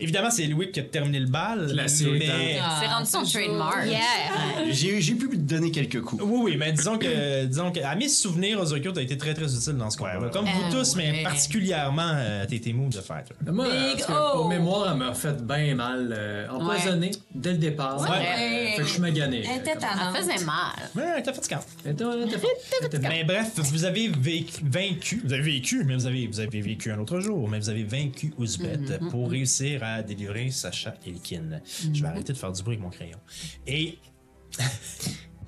Évidemment, 0.00 0.30
c'est 0.30 0.46
Louis 0.46 0.70
qui 0.70 0.80
a 0.80 0.84
terminé 0.84 1.18
le 1.20 1.26
bal. 1.26 1.70
Classique, 1.72 2.08
mais... 2.18 2.58
C'est 2.80 2.86
rendu 2.86 3.06
son 3.10 3.22
trademark. 3.22 3.86
Yeah. 3.86 3.98
J'ai 4.70 5.00
j'ai 5.00 5.14
pu 5.14 5.28
lui 5.28 5.38
donner 5.38 5.70
quelques 5.70 6.00
coups. 6.02 6.22
Oui, 6.24 6.40
oui, 6.44 6.56
mais 6.58 6.72
disons 6.72 6.98
que, 6.98 7.44
disons 7.46 7.70
que 7.72 7.80
à 7.80 7.94
mes 7.94 8.08
souvenirs, 8.08 8.60
Ozokyo 8.60 8.96
a 8.96 9.02
été 9.02 9.16
très 9.16 9.34
très 9.34 9.52
utile 9.54 9.74
dans 9.74 9.90
ce 9.90 9.96
combat. 9.96 10.18
ouais. 10.18 10.30
Comme 10.32 10.44
vous 10.46 10.62
Euh, 10.68 10.70
tous, 10.80 10.96
mais 10.96 11.10
ouais. 11.10 11.22
particulièrement 11.22 12.12
euh, 12.14 12.46
Tété 12.46 12.72
Mou 12.72 12.88
de 12.88 13.00
faire. 13.00 13.24
Moi, 13.46 13.66
Big 13.68 13.92
parce 13.94 14.06
que 14.06 14.12
O. 14.12 14.36
pour 14.38 14.48
mémoire, 14.48 14.90
elle 14.92 14.98
m'a 14.98 15.14
fait 15.14 15.42
bien 15.44 15.74
mal. 15.74 16.14
euh, 16.16 16.48
empoisonnée 16.50 17.10
dès 17.34 17.52
le 17.52 17.58
départ. 17.58 18.00
Ouais. 18.00 18.08
Fait 18.76 18.82
que 18.82 18.84
je 18.84 18.92
suis 18.92 19.00
magané. 19.00 19.42
Elle 19.48 19.60
était 19.60 19.72
Comme- 19.72 20.14
faisait 20.16 20.44
mal. 20.44 20.88
Ouais, 20.96 21.22
t'as 21.22 21.32
fait 21.32 21.44
ce 21.44 21.48
camp. 21.48 21.60
Elle 21.84 21.92
était- 21.92 22.04
forte. 22.04 22.52
Elle 22.80 22.86
était 22.86 22.98
Mais 23.08 23.24
bref, 23.24 23.52
vous 23.56 23.84
avez 23.84 24.08
vécu- 24.08 24.62
vaincu, 24.64 25.22
vous 25.24 25.32
avez 25.32 25.42
vécu, 25.42 25.84
mais 25.84 25.94
vous 25.94 26.06
avez, 26.06 26.26
vous 26.26 26.40
avez 26.40 26.60
vécu 26.60 26.90
un 26.90 26.98
autre 26.98 27.20
jour, 27.20 27.48
mais 27.48 27.58
vous 27.58 27.68
avez 27.70 27.84
vaincu 27.84 28.32
Ouzbet 28.38 28.98
pour 29.10 29.30
réussir 29.30 29.82
à 29.82 29.87
délivrer 30.02 30.50
Sacha 30.50 30.94
Elkin. 31.06 31.60
Je 31.92 32.02
vais 32.02 32.08
arrêter 32.08 32.32
de 32.32 32.38
faire 32.38 32.52
du 32.52 32.62
bruit 32.62 32.74
avec 32.76 32.84
mon 32.84 32.90
crayon. 32.90 33.18
Et 33.66 33.98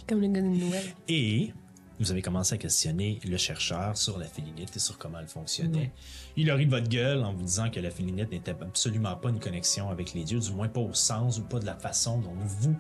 Comme 0.07 0.21
le 0.21 0.29
gars 0.29 0.43
de 0.43 0.47
Noël. 0.47 0.85
Et 1.09 1.53
vous 2.01 2.11
avez 2.11 2.23
commencé 2.23 2.55
à 2.55 2.59
questionner 2.59 3.21
le 3.29 3.37
chercheur 3.37 3.97
sur 3.97 4.19
la 4.19 4.25
félinite 4.27 4.75
et 4.75 4.79
sur 4.79 4.97
comment 4.97 5.19
elle 5.21 5.29
fonctionnait. 5.29 5.93
Il 6.37 6.51
a 6.51 6.55
ri 6.55 6.65
de 6.65 6.71
votre 6.71 6.89
gueule 6.89 7.23
en 7.23 7.35
vous 7.35 7.43
disant 7.45 7.71
que 7.71 7.79
la 7.79 7.91
félinite 7.91 8.31
n'était 8.31 8.53
absolument 8.53 9.15
pas 9.17 9.29
une 9.29 9.39
connexion 9.39 9.91
avec 9.91 10.15
les 10.15 10.25
dieux, 10.25 10.41
du 10.41 10.51
moins 10.53 10.69
pas 10.69 10.81
au 10.81 10.95
sens 10.95 11.39
ou 11.39 11.43
pas 11.43 11.59
de 11.59 11.67
la 11.67 11.75
façon 11.77 12.19
dont 12.19 12.33
vous, 12.43 12.75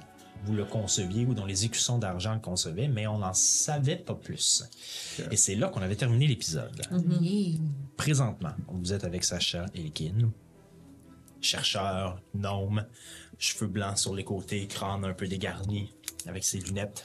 vous 0.44 0.54
le 0.54 0.64
conceviez 0.64 1.26
ou 1.26 1.34
dont 1.34 1.44
les 1.44 1.66
écussons 1.66 1.98
d'argent 1.98 2.32
le 2.32 2.40
concevaient, 2.40 2.88
mais 2.88 3.06
on 3.06 3.18
n'en 3.18 3.34
savait 3.34 3.96
pas 3.96 4.14
plus. 4.14 4.64
Et 5.30 5.36
c'est 5.36 5.54
là 5.54 5.68
qu'on 5.68 5.82
avait 5.82 5.96
terminé 5.96 6.26
l'épisode. 6.26 6.80
Présentement, 7.98 8.54
vous 8.68 8.92
êtes 8.94 9.04
avec 9.04 9.22
Sacha 9.24 9.66
Elkin, 9.74 10.30
chercheur, 11.40 12.20
gnome, 12.34 12.86
cheveux 13.38 13.68
blancs 13.68 13.98
sur 13.98 14.14
les 14.14 14.24
côtés, 14.24 14.66
crâne 14.66 15.04
un 15.04 15.14
peu 15.14 15.26
dégarni, 15.26 15.94
avec 16.26 16.44
ses 16.44 16.58
lunettes 16.60 17.04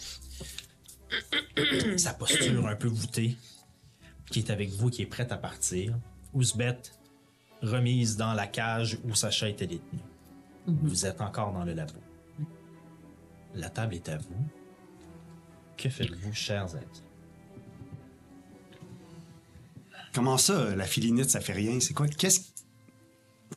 sa 1.98 2.14
posture 2.14 2.68
un 2.68 2.76
peu 2.76 2.88
voûtée, 2.88 3.38
qui 4.32 4.40
est 4.40 4.50
avec 4.50 4.70
vous, 4.72 4.90
qui 4.90 5.02
est 5.02 5.08
prête 5.08 5.32
à 5.32 5.38
partir. 5.38 5.98
Ouzbet, 6.34 6.82
remise 7.62 8.18
dans 8.18 8.34
la 8.34 8.48
cage 8.48 8.98
où 9.04 9.16
Sacha 9.16 9.48
était 9.48 9.68
détenu. 9.68 10.00
Vous 10.68 11.06
êtes 11.06 11.22
encore 11.22 11.54
dans 11.54 11.64
le 11.64 11.74
labo. 11.74 12.00
La 13.54 13.70
table 13.70 13.96
est 13.96 14.10
à 14.10 14.18
vous. 14.18 14.48
Que 15.78 15.90
faites-vous, 15.90 16.34
chers 16.34 16.76
amis? 16.76 17.04
Comment 20.14 20.38
ça, 20.38 20.76
la 20.76 20.86
filinite, 20.86 21.30
ça 21.30 21.42
fait 21.42 21.54
rien? 21.54 21.80
C'est 21.80 21.94
quoi? 21.94 22.08
Qu'est-ce 22.08 22.40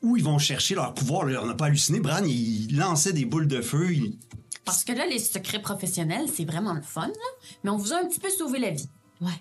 où 0.02 0.16
ils 0.16 0.24
vont 0.24 0.38
chercher 0.38 0.74
leur 0.74 0.94
pouvoir? 0.94 1.24
Là? 1.24 1.40
On 1.42 1.46
n'a 1.46 1.54
pas 1.54 1.66
halluciné. 1.66 2.00
Bran, 2.00 2.22
il 2.24 2.76
lançait 2.76 3.12
des 3.12 3.24
boules 3.24 3.48
de 3.48 3.60
feu. 3.60 3.92
il- 3.92 4.18
Parce 4.64 4.84
que 4.84 4.92
là, 4.92 5.06
les 5.06 5.18
secrets 5.18 5.60
professionnels, 5.62 6.26
c'est 6.34 6.44
vraiment 6.44 6.74
le 6.74 6.82
fun, 6.82 7.06
là. 7.08 7.48
Mais 7.64 7.70
on 7.70 7.76
vous 7.76 7.92
a 7.92 7.96
un 7.98 8.06
petit 8.06 8.20
peu 8.20 8.30
sauvé 8.30 8.58
la 8.58 8.70
vie. 8.70 8.88
Ouais. 9.20 9.32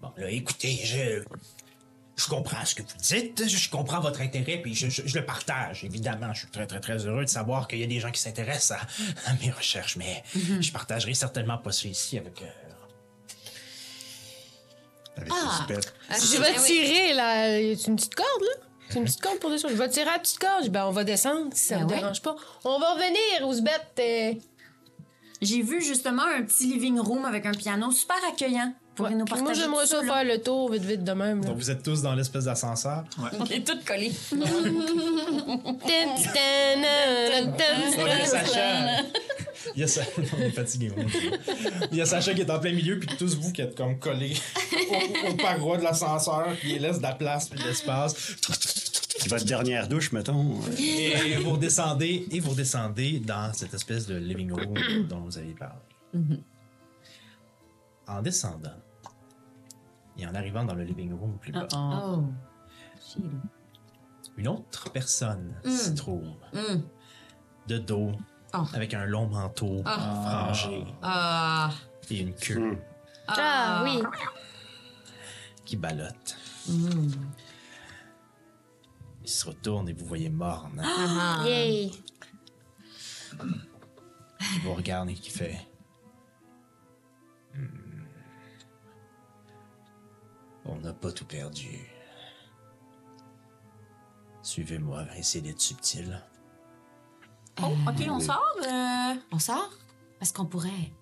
Bon, 0.00 0.12
là, 0.16 0.30
écoutez, 0.30 0.78
je, 0.84 1.22
je 2.16 2.26
comprends 2.28 2.64
ce 2.64 2.74
que 2.74 2.82
vous 2.82 2.88
dites, 3.00 3.48
je 3.48 3.70
comprends 3.70 4.00
votre 4.00 4.20
intérêt, 4.20 4.60
puis 4.62 4.74
je, 4.74 4.88
je- 4.88 5.06
je 5.06 5.18
le 5.18 5.24
partage, 5.24 5.84
évidemment. 5.84 6.32
Je 6.34 6.40
suis 6.40 6.48
très, 6.50 6.66
très, 6.66 6.80
très 6.80 7.06
heureux 7.06 7.24
de 7.24 7.30
savoir 7.30 7.66
qu'il 7.66 7.78
y 7.80 7.84
a 7.84 7.86
des 7.86 8.00
gens 8.00 8.10
qui 8.10 8.20
s'intéressent 8.20 8.78
à, 9.26 9.30
à 9.30 9.34
mes 9.34 9.50
recherches, 9.50 9.96
mais 9.96 10.22
je 10.60 10.70
partagerai 10.72 11.14
certainement 11.14 11.58
pas 11.58 11.72
ça 11.72 11.88
ici 11.88 12.18
avec... 12.18 12.42
euh, 12.42 12.46
Avec 15.16 15.32
Ah. 15.32 15.60
Ouzbet. 15.62 15.80
Je 16.10 16.40
vais 16.40 16.54
tirer, 16.62 17.12
là. 17.14 17.58
Y 17.60 17.70
a 17.70 17.88
une 17.88 17.96
petite 17.96 18.14
corde, 18.14 18.42
là? 18.42 18.62
C'est 18.88 18.98
une 18.98 19.04
petite 19.04 19.20
corde 19.20 19.38
pour 19.38 19.50
descendre. 19.50 19.74
Je 19.74 19.78
vais 19.82 19.88
tirer 19.88 20.08
à 20.08 20.12
la 20.14 20.18
petite 20.18 20.38
corde. 20.38 20.58
Je 20.60 20.64
dis, 20.64 20.70
ben, 20.70 20.86
on 20.86 20.90
va 20.92 21.04
descendre 21.04 21.50
si 21.54 21.64
ça 21.66 21.76
Ben 21.76 21.84
vous 21.84 21.90
ouais. 21.90 21.96
dérange 21.98 22.22
pas. 22.22 22.36
On 22.64 22.78
va 22.78 22.92
revenir, 22.94 23.48
Ouzbeth. 23.48 23.98
euh, 23.98 24.32
J'ai 25.42 25.62
vu 25.62 25.82
justement 25.82 26.22
un 26.24 26.42
petit 26.42 26.66
living 26.66 26.98
room 27.00 27.24
avec 27.24 27.46
un 27.46 27.52
piano 27.52 27.90
super 27.90 28.16
accueillant. 28.32 28.72
Vous 28.96 29.02
pourrez 29.04 29.14
nous 29.14 29.24
Puis 29.26 29.34
partager 29.34 29.44
Moi, 29.68 29.84
j'aimerais 29.84 29.86
ça 29.86 30.02
faire 30.14 30.24
le 30.24 30.42
tour 30.42 30.70
vite, 30.72 30.84
vite 30.84 31.04
de 31.04 31.12
même. 31.12 31.42
là. 31.42 31.48
Donc 31.48 31.56
vous 31.58 31.70
êtes 31.70 31.82
tous 31.82 32.00
dans 32.02 32.14
l'espèce 32.14 32.44
d'ascenseur. 32.44 33.04
On 33.38 33.44
est 33.44 33.66
toutes 33.66 33.84
collés. 33.84 34.12
Il 34.32 34.38
y 37.98 38.22
a. 38.22 38.26
Sacha. 38.26 39.02
Il 39.74 39.80
y 39.80 39.84
a 39.84 39.86
Sa- 39.88 40.02
On 40.36 40.40
est 40.40 40.50
fatigué. 40.50 40.92
Il 41.92 41.98
y 41.98 42.00
a 42.00 42.06
Sacha 42.06 42.34
qui 42.34 42.40
est 42.40 42.50
en 42.50 42.58
plein 42.58 42.72
milieu, 42.72 42.98
puis 42.98 43.08
tous 43.18 43.36
vous 43.36 43.52
qui 43.52 43.60
êtes 43.62 43.76
comme 43.76 43.98
collés 43.98 44.34
aux, 45.26 45.30
aux 45.32 45.34
parois 45.36 45.76
de 45.78 45.82
l'ascenseur, 45.82 46.48
puis 46.60 46.74
il 46.76 46.82
laisse 46.82 46.98
de 46.98 47.02
la 47.02 47.12
place, 47.14 47.48
puis 47.48 47.58
de 47.60 47.64
l'espace. 47.66 48.14
Votre 49.28 49.44
dernière 49.44 49.88
douche, 49.88 50.12
mettons. 50.12 50.60
Et 50.78 51.36
vous 51.42 51.52
redescendez, 51.52 52.26
et 52.30 52.40
vous 52.40 52.50
redescendez 52.50 53.18
dans 53.20 53.52
cette 53.52 53.74
espèce 53.74 54.06
de 54.06 54.14
living 54.16 54.52
room 54.52 54.74
dont 55.08 55.20
vous 55.20 55.36
avez 55.38 55.52
parlé. 55.54 55.74
En 58.08 58.22
descendant, 58.22 58.70
et 60.18 60.26
en 60.26 60.34
arrivant 60.34 60.64
dans 60.64 60.74
le 60.74 60.84
living 60.84 61.12
room 61.12 61.38
plus 61.38 61.52
bas, 61.52 61.66
Oh. 61.74 62.24
une 64.36 64.48
autre 64.48 64.90
personne 64.90 65.54
s'y 65.64 65.94
trouve. 65.94 66.28
De 67.66 67.78
dos, 67.78 68.12
Oh. 68.54 68.64
avec 68.74 68.94
un 68.94 69.04
long 69.06 69.26
manteau 69.28 69.82
frangé 69.84 70.84
Ah. 71.02 71.70
et 72.10 72.20
une 72.20 72.34
queue 72.34 72.78
Ah, 73.28 73.82
oui. 73.84 74.02
qui 75.64 75.76
ballotte. 75.76 76.36
Il 76.68 77.10
se 79.28 79.46
retourne 79.48 79.88
et 79.88 79.92
vous 79.92 80.06
voyez 80.06 80.30
morne. 80.30 80.80
Qui 81.44 81.92
vous 84.62 84.74
regarde 84.74 85.10
et 85.10 85.14
qui 85.14 85.30
fait. 85.30 85.58
On 90.68 90.76
n'a 90.76 90.92
pas 90.92 91.12
tout 91.12 91.24
perdu. 91.24 91.88
Suivez-moi, 94.42 95.04
essayez 95.16 95.42
d'être 95.42 95.60
subtil. 95.60 96.22
Oh, 97.62 97.72
OK, 97.88 98.06
on 98.08 98.20
sort. 98.20 98.42
euh, 98.66 99.14
On 99.32 99.38
sort? 99.38 99.70
Est-ce 100.20 100.32
qu'on 100.32 100.46
pourrait? 100.46 100.92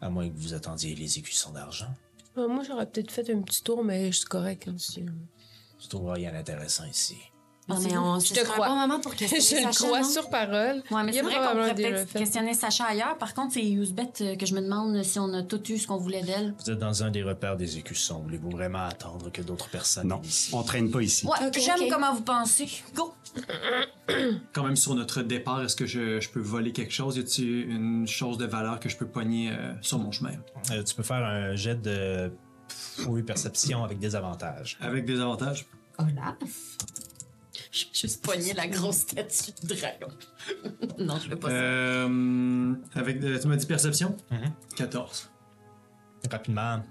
À 0.00 0.08
moins 0.10 0.28
que 0.28 0.36
vous 0.36 0.54
attendiez 0.54 0.94
les 0.94 1.18
écussons 1.18 1.52
d'argent. 1.52 1.92
Euh, 2.36 2.48
moi, 2.48 2.62
j'aurais 2.64 2.86
peut-être 2.86 3.10
fait 3.10 3.30
un 3.32 3.42
petit 3.42 3.62
tour, 3.62 3.84
mais 3.84 4.10
je 4.12 4.18
suis 4.18 4.26
correct 4.28 4.64
comme 4.64 4.78
si. 4.78 5.04
Je 5.80 5.88
trouve 5.88 6.10
rien 6.10 6.32
d'intéressant 6.32 6.84
ici. 6.84 7.18
Non, 7.68 7.78
mais 7.80 7.96
on 7.98 8.18
Je 8.18 8.32
te 8.32 8.40
crois. 8.44 8.66
un 8.66 8.70
bon 8.70 8.76
moment 8.76 9.00
pour 9.00 9.14
questionner 9.14 9.62
je 9.62 9.66
le 9.66 9.72
Sacha, 9.72 9.86
crois 9.86 10.00
non? 10.00 10.08
sur 10.08 10.30
parole. 10.30 10.82
Ouais, 10.90 11.02
mais 11.04 11.12
c'est 11.12 11.20
vrai 11.22 11.34
qu'on 11.34 11.50
pourrait 11.56 11.74
peut-être 11.74 12.12
questionner 12.12 12.54
Sacha 12.54 12.84
ailleurs. 12.84 13.18
Par 13.18 13.34
contre, 13.34 13.54
c'est 13.54 13.64
Yousbet 13.64 14.08
euh, 14.22 14.36
que 14.36 14.46
je 14.46 14.54
me 14.54 14.60
demande 14.62 15.02
si 15.02 15.18
on 15.18 15.32
a 15.34 15.42
tout 15.42 15.62
eu 15.70 15.76
ce 15.76 15.86
qu'on 15.86 15.98
voulait 15.98 16.22
d'elle. 16.22 16.54
Vous 16.64 16.70
êtes 16.70 16.78
dans 16.78 17.02
un 17.02 17.10
des 17.10 17.22
repères 17.22 17.56
des 17.56 17.76
écussons. 17.76 18.20
Voulez-vous 18.20 18.50
vraiment 18.50 18.86
attendre 18.86 19.30
que 19.30 19.42
d'autres 19.42 19.68
personnes 19.68 20.08
Non, 20.08 20.20
ici? 20.24 20.50
on 20.54 20.62
traîne 20.62 20.90
pas 20.90 21.02
ici. 21.02 21.26
Ouais, 21.26 21.36
j'aime 21.58 21.88
comment 21.90 22.14
vous 22.14 22.22
pensez. 22.22 22.68
Go! 22.94 23.12
Quand 24.54 24.62
même, 24.64 24.76
sur 24.76 24.94
notre 24.94 25.20
départ, 25.22 25.62
est-ce 25.62 25.76
que 25.76 25.84
je, 25.86 26.20
je 26.20 26.28
peux 26.30 26.40
voler 26.40 26.72
quelque 26.72 26.92
chose? 26.94 27.16
Y 27.18 27.20
a-t-il 27.20 27.70
une 27.70 28.06
chose 28.08 28.38
de 28.38 28.46
valeur 28.46 28.80
que 28.80 28.88
je 28.88 28.96
peux 28.96 29.06
pogner 29.06 29.50
euh, 29.50 29.72
sur 29.82 29.98
mon 29.98 30.10
chemin? 30.10 30.30
Euh, 30.70 30.82
tu 30.82 30.94
peux 30.94 31.02
faire 31.02 31.22
un 31.24 31.54
jet 31.54 31.80
de 31.80 32.32
fouille 32.68 33.22
perception 33.22 33.84
avec 33.84 33.98
des 33.98 34.16
avantages. 34.16 34.78
Avec 34.80 35.04
des 35.04 35.20
avantages? 35.20 35.66
Olaf? 35.98 36.34
Je 37.78 37.84
vais 37.84 37.90
juste 37.94 38.24
pogner 38.24 38.54
la 38.54 38.66
grosse 38.66 38.96
statue 38.96 39.52
de 39.62 39.74
dragon. 39.74 40.08
non, 40.98 41.18
je 41.18 41.30
veux 41.30 41.36
pas 41.36 41.48
ça. 41.48 41.54
Euh, 41.54 42.74
avec, 42.94 43.22
euh, 43.22 43.38
tu 43.38 43.46
m'as 43.46 43.56
dit 43.56 43.66
perception? 43.66 44.16
Mhm. 44.30 44.52
14. 44.76 45.30
rapidement. 46.30 46.82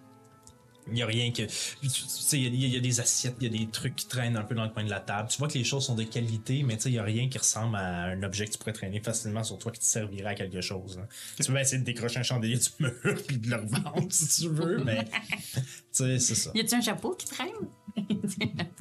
Il 0.87 0.93
n'y 0.93 1.01
a 1.03 1.05
rien 1.05 1.31
que. 1.31 1.43
Tu 1.43 1.89
sais, 1.89 2.39
il 2.39 2.43
y, 2.43 2.63
a- 2.63 2.67
il 2.67 2.73
y 2.73 2.77
a 2.77 2.79
des 2.79 2.99
assiettes, 2.99 3.35
il 3.41 3.51
y 3.51 3.55
a 3.55 3.65
des 3.65 3.69
trucs 3.71 3.95
qui 3.95 4.07
traînent 4.07 4.37
un 4.37 4.43
peu 4.43 4.55
dans 4.55 4.63
le 4.63 4.69
coin 4.69 4.83
de 4.83 4.89
la 4.89 4.99
table. 4.99 5.29
Tu 5.29 5.37
vois 5.37 5.47
que 5.47 5.57
les 5.57 5.63
choses 5.63 5.85
sont 5.85 5.95
de 5.95 6.03
qualité, 6.03 6.63
mais 6.63 6.75
tu 6.77 6.83
sais, 6.83 6.89
il 6.89 6.93
n'y 6.93 6.97
a 6.99 7.03
rien 7.03 7.27
qui 7.29 7.37
ressemble 7.37 7.75
à 7.75 8.05
un 8.05 8.23
objet 8.23 8.45
que 8.45 8.51
tu 8.51 8.57
pourrais 8.57 8.73
traîner 8.73 8.99
facilement 9.01 9.43
sur 9.43 9.57
toi 9.57 9.71
qui 9.71 9.79
te 9.79 9.85
servirait 9.85 10.29
à 10.31 10.35
quelque 10.35 10.61
chose. 10.61 10.99
hein. 11.01 11.07
Tu 11.41 11.51
peux 11.51 11.59
essayer 11.59 11.79
de 11.79 11.83
décrocher 11.85 12.19
un 12.19 12.23
chandelier 12.23 12.57
du 12.57 12.69
mur 12.79 12.93
puis 13.27 13.37
de 13.37 13.49
le 13.49 13.55
revendre 13.57 14.07
si 14.11 14.43
tu 14.43 14.49
veux, 14.49 14.77
mais. 14.83 15.05
tu 15.53 15.61
sais, 15.91 16.19
c'est 16.19 16.35
ça. 16.35 16.51
Y 16.55 16.61
a-tu 16.61 16.75
un 16.75 16.81
chapeau 16.81 17.15
qui 17.15 17.25
traîne? 17.27 17.49
Il 17.95 18.17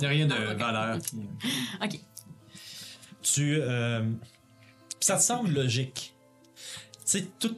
n'y 0.00 0.06
a 0.06 0.08
rien 0.08 0.26
de 0.26 0.34
valeur. 0.58 0.98
qui- 0.98 1.16
OK. 1.82 2.00
Tu. 3.22 3.56
euh, 3.60 4.08
ça 5.00 5.16
te 5.16 5.22
semble 5.22 5.52
logique. 5.52 6.14
Tu 6.54 6.62
sais, 7.04 7.26
tout. 7.38 7.56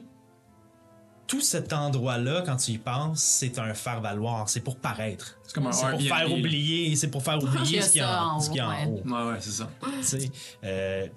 Tout 1.29 1.41
cet 1.41 1.73
endroit-là, 1.73 2.41
quand 2.43 2.55
tu 2.55 2.71
y 2.71 2.77
penses, 2.79 3.21
c'est 3.21 3.59
un 3.59 3.75
faire-valoir. 3.75 4.49
C'est 4.49 4.61
pour 4.61 4.77
paraître. 4.77 5.37
C'est 5.43 5.53
comme 5.53 5.67
un 5.67 5.71
C'est 5.71 5.87
pour 5.91 6.01
faire 6.01 6.31
oublier, 6.33 6.95
c'est 6.95 7.11
pour 7.11 7.21
faire 7.23 7.37
oublier 7.43 7.63
Il 7.65 7.75
y 7.75 7.79
a 7.79 7.81
ce 7.83 7.91
qu'il 7.91 8.01
y 8.01 8.03
a 8.03 8.23
en, 8.25 8.35
en 8.37 8.39
ce 8.39 8.47
qu'il 8.49 8.57
y 8.57 8.61
a 8.61 8.67
en 8.67 8.85
haut, 8.87 9.01
haut. 9.05 9.09
Ouais, 9.09 9.31
ouais, 9.33 9.37
c'est 9.39 9.51
ça. 9.51 9.69
tu 9.99 10.03
sais. 10.03 10.31
Euh, 10.63 11.07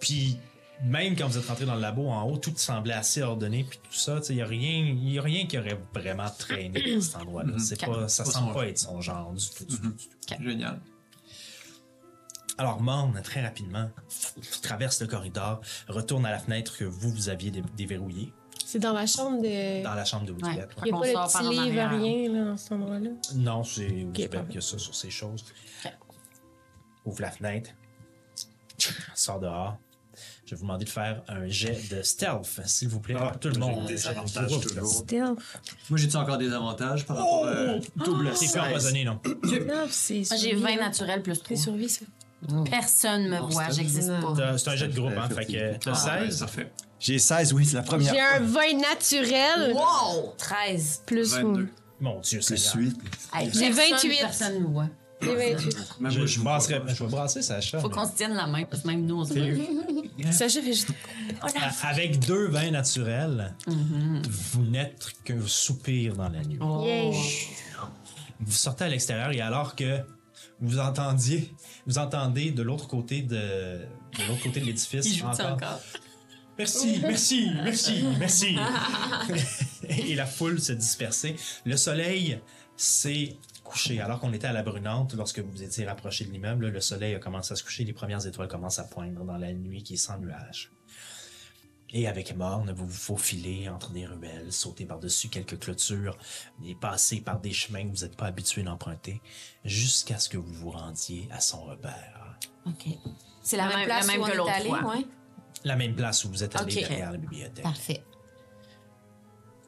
puis 0.00 0.38
même 0.82 1.16
quand 1.16 1.26
vous 1.28 1.36
êtes 1.36 1.46
rentré 1.46 1.66
dans 1.66 1.74
le 1.74 1.82
labo 1.82 2.08
en 2.08 2.22
haut, 2.22 2.38
tout 2.38 2.52
semblait 2.56 2.94
assez 2.94 3.20
ordonné 3.20 3.64
puis 3.68 3.78
tout 3.82 3.92
ça. 3.94 4.20
Il 4.30 4.36
n'y 4.36 4.42
a 4.42 4.46
rien, 4.46 4.94
y 5.02 5.18
a 5.18 5.22
rien 5.22 5.46
qui 5.46 5.58
aurait 5.58 5.78
vraiment 5.92 6.30
traîné 6.38 6.94
dans 6.94 7.00
cet 7.02 7.16
endroit-là. 7.16 7.52
Pas, 7.84 8.08
ça 8.08 8.24
Pas 8.24 8.30
semble 8.30 8.54
pas 8.54 8.66
être 8.68 8.78
son 8.78 9.00
genre 9.02 9.32
du 9.34 9.44
tout. 9.50 9.64
du 9.66 9.76
tout, 9.76 9.88
du 9.92 10.08
tout. 10.08 10.42
Génial. 10.42 10.80
Alors 12.56 12.80
Morne, 12.80 13.20
très 13.22 13.42
rapidement, 13.44 13.88
traverse 14.62 15.00
le 15.00 15.06
corridor, 15.06 15.60
retourne 15.88 16.26
à 16.26 16.30
la 16.30 16.38
fenêtre 16.38 16.76
que 16.76 16.84
vous, 16.84 17.10
vous 17.10 17.28
aviez 17.28 17.50
dé- 17.52 17.62
déverrouillée 17.76 18.32
C'est 18.64 18.78
dans 18.78 18.92
la 18.92 19.06
chambre 19.06 19.40
de. 19.40 19.82
dans 19.82 19.94
la 19.94 20.04
chambre 20.04 20.26
de 20.26 20.32
Ouais. 20.32 20.38
Woodbet. 20.42 20.50
Il 20.50 20.56
n'y 20.56 20.60
a 20.60 20.66
pas 20.66 21.12
par 21.12 21.28
petit 21.32 21.48
livre, 21.48 21.88
rien, 21.88 22.32
là, 22.32 22.44
dans 22.50 22.56
cet 22.56 22.72
endroit-là. 22.72 23.10
Non, 23.34 23.64
c'est 23.64 23.86
Woodbet 23.88 24.28
parfait. 24.28 24.52
qui 24.52 24.58
a 24.58 24.60
ça 24.60 24.78
sur 24.78 24.94
ses 24.94 25.10
choses. 25.10 25.44
Ouvre 27.04 27.22
la 27.22 27.30
fenêtre, 27.30 27.70
sort 29.14 29.40
dehors. 29.40 29.78
Je 30.44 30.50
vais 30.50 30.56
vous 30.56 30.62
demander 30.62 30.84
de 30.84 30.90
faire 30.90 31.22
un 31.28 31.46
jet 31.48 31.78
de 31.90 32.02
stealth, 32.02 32.60
s'il 32.66 32.88
vous 32.88 33.00
plaît. 33.00 33.14
Ah, 33.18 33.32
tout 33.40 33.48
le 33.48 33.58
monde. 33.58 33.86
des 33.86 33.94
de 33.96 34.06
avantages 34.08 34.60
toujours. 34.60 34.86
Stealth. 34.86 35.38
Moi, 35.90 35.98
j'ai-tu 35.98 36.16
encore 36.16 36.38
des 36.38 36.52
avantages 36.52 37.06
par 37.06 37.16
rapport 37.18 37.46
à. 37.46 37.54
Double 38.04 38.30
C'est 38.34 38.46
plus 38.46 38.48
16. 38.48 38.56
empoisonné, 38.58 39.04
non? 39.04 39.20
Stealth, 39.44 39.90
c'est. 39.90 40.14
Moi, 40.14 40.22
J'ai 40.22 40.48
survie, 40.50 40.54
20 40.62 40.76
là. 40.76 40.76
naturels 40.88 41.22
plus 41.22 41.34
C'est 41.36 41.42
3. 41.44 41.56
survie, 41.56 41.88
ça. 41.88 42.04
Personne 42.70 43.28
me 43.28 43.38
voit, 43.38 43.70
j'existe 43.70 44.10
pas. 44.20 44.56
C'est 44.58 44.68
un 44.70 44.76
jet 44.76 44.88
de 44.88 44.94
groupe, 44.98 45.12
hein? 45.18 45.28
Fait 45.28 45.44
que 45.46 45.76
t'as 45.78 45.92
Ah, 46.06 46.20
ouais, 46.20 46.26
16. 46.30 46.40
Parfait. 46.40 46.72
J'ai 47.00 47.18
16, 47.18 47.52
oui, 47.52 47.64
c'est 47.64 47.76
la 47.76 47.82
première 47.82 48.12
J'ai 48.12 48.20
un 48.20 48.46
fois. 48.46 48.62
20 48.66 48.80
naturel. 48.80 49.72
Wow! 49.74 50.34
13. 50.36 51.02
Plus 51.06 51.32
22. 51.34 51.68
Mon 52.00 52.20
Dieu, 52.20 52.40
Je 52.40 52.44
c'est 52.46 52.56
suis. 52.56 52.92
Hey, 53.34 53.50
J'ai 53.52 53.70
personne- 53.70 53.90
28. 53.92 54.18
Personne 54.20 54.60
me 54.62 54.66
voit. 54.68 54.88
J'ai 55.20 55.34
28. 55.54 55.76
Même 56.00 56.12
Je, 56.12 56.18
moi, 56.18 56.26
je, 56.26 56.38
vois 56.40 56.58
pas. 56.58 56.94
je 56.94 57.04
vais 57.04 57.10
brasser 57.10 57.42
Sacha. 57.42 57.80
Faut 57.80 57.88
mais- 57.88 57.94
qu'on 57.94 58.06
se 58.06 58.12
tienne 58.14 58.34
la 58.34 58.46
main, 58.46 58.64
parce 58.64 58.82
que 58.82 58.86
même 58.88 59.04
nous, 59.04 59.16
on 59.20 59.24
se 59.24 59.34
voit. 59.34 60.32
Sacha 60.32 60.60
fait 60.62 60.72
juste. 60.72 60.90
A- 61.42 61.88
Avec 61.88 62.20
deux 62.20 62.46
vins 62.48 62.70
naturels, 62.70 63.52
vous 63.66 64.62
n'êtes 64.62 65.08
qu'un 65.24 65.40
soupir 65.46 66.14
dans 66.14 66.28
la 66.28 66.42
nuit. 66.42 66.58
Yay. 66.86 67.12
Vous 68.40 68.52
sortez 68.52 68.84
à 68.84 68.88
l'extérieur 68.88 69.32
et 69.32 69.40
alors 69.40 69.74
que 69.74 69.98
vous 70.60 70.78
entendiez, 70.78 71.52
vous 71.86 71.98
entendez 71.98 72.50
de 72.50 72.62
l'autre 72.62 72.88
côté 72.88 73.22
de, 73.22 73.36
de 73.36 74.28
l'autre 74.28 74.42
côté 74.42 74.60
de 74.60 74.66
l'édifice 74.66 75.22
encore? 75.22 75.52
encore? 75.52 75.80
Merci, 76.58 76.98
merci, 77.02 77.50
merci, 77.62 78.04
merci. 78.18 78.56
et 79.88 80.14
la 80.16 80.26
foule 80.26 80.60
se 80.60 80.72
dispersait. 80.72 81.36
Le 81.64 81.76
soleil 81.76 82.40
s'est 82.76 83.36
couché. 83.62 84.00
Alors 84.00 84.18
qu'on 84.18 84.32
était 84.32 84.48
à 84.48 84.52
la 84.52 84.64
brunante, 84.64 85.14
lorsque 85.14 85.38
vous 85.38 85.50
vous 85.50 85.62
étiez 85.62 85.86
rapproché 85.86 86.24
de 86.24 86.32
l'immeuble, 86.32 86.68
le 86.68 86.80
soleil 86.80 87.14
a 87.14 87.20
commencé 87.20 87.52
à 87.52 87.56
se 87.56 87.62
coucher. 87.62 87.84
Les 87.84 87.92
premières 87.92 88.26
étoiles 88.26 88.48
commencent 88.48 88.80
à 88.80 88.84
poindre 88.84 89.24
dans 89.24 89.36
la 89.36 89.52
nuit 89.52 89.84
qui 89.84 89.94
est 89.94 89.98
sans 89.98 90.18
nuages. 90.18 90.72
Et 91.90 92.06
avec 92.06 92.36
Morne, 92.36 92.70
vous 92.72 92.86
vous 92.86 92.92
faufilez 92.94 93.68
entre 93.68 93.92
des 93.92 94.04
ruelles, 94.04 94.52
sautez 94.52 94.84
par-dessus 94.84 95.28
quelques 95.30 95.58
clôtures, 95.58 96.18
et 96.64 96.74
passez 96.74 97.22
par 97.22 97.40
des 97.40 97.52
chemins 97.52 97.82
que 97.84 97.88
vous 97.96 98.04
n'êtes 98.04 98.16
pas 98.16 98.26
habitué 98.26 98.62
d'emprunter, 98.62 99.22
jusqu'à 99.64 100.18
ce 100.18 100.28
que 100.28 100.36
vous 100.36 100.52
vous 100.52 100.70
rendiez 100.70 101.28
à 101.32 101.40
son 101.40 101.62
repère. 101.64 102.36
OK. 102.66 102.88
C'est 103.42 103.56
la 103.56 103.68
même 103.68 103.76
même- 103.78 103.86
place 103.86 104.06
même 104.06 104.20
où 104.20 104.24
on 104.24 104.28
est 104.46 104.50
allé, 104.50 104.68
ouais? 104.70 105.06
La 105.64 105.76
même 105.76 105.94
place 105.96 106.24
où 106.24 106.28
vous 106.28 106.44
êtes 106.44 106.54
allé 106.56 106.74
Ok. 106.74 106.80
derrière 106.88 107.10
la 107.12 107.16
bibliothèque. 107.18 107.62
Parfait. 107.64 108.04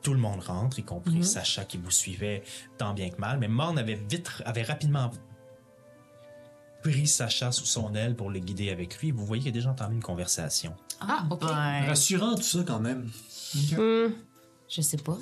Tout 0.03 0.13
le 0.15 0.21
monde 0.21 0.41
rentre, 0.41 0.79
y 0.79 0.83
compris 0.85 1.17
Mhm. 1.17 1.23
Sacha 1.23 1.65
qui 1.65 1.79
vous 1.79 1.91
suivait 1.91 2.43
tant 2.79 2.95
bien 2.95 3.11
que 3.11 3.17
mal. 3.19 3.39
Mais 3.39 3.49
Morne 3.49 3.79
avait 3.79 3.95
vite, 3.97 4.31
avait 4.45 4.63
rapidement 4.63 5.11
pris 6.83 7.07
Sacha 7.07 7.53
sous 7.53 7.67
son 7.67 7.95
aile 7.95 8.17
pour 8.17 8.31
le 8.31 8.39
guider 8.39 8.71
avec 8.71 8.99
lui. 9.01 9.11
Vous 9.11 9.25
voyez 9.25 9.43
qu'il 9.43 9.51
a 9.51 9.53
déjà 9.53 9.71
entamé 9.71 9.95
une 9.95 10.03
conversation. 10.03 10.75
Ah, 11.01 11.25
OK. 11.31 11.41
Ben, 11.41 11.87
Rassurant 11.87 12.35
tout 12.35 12.43
ça 12.43 12.63
quand 12.67 12.81
même. 12.81 13.09
Hmm. 13.77 14.13
Je 14.69 14.81
sais 14.81 14.97
pas. 14.97 15.19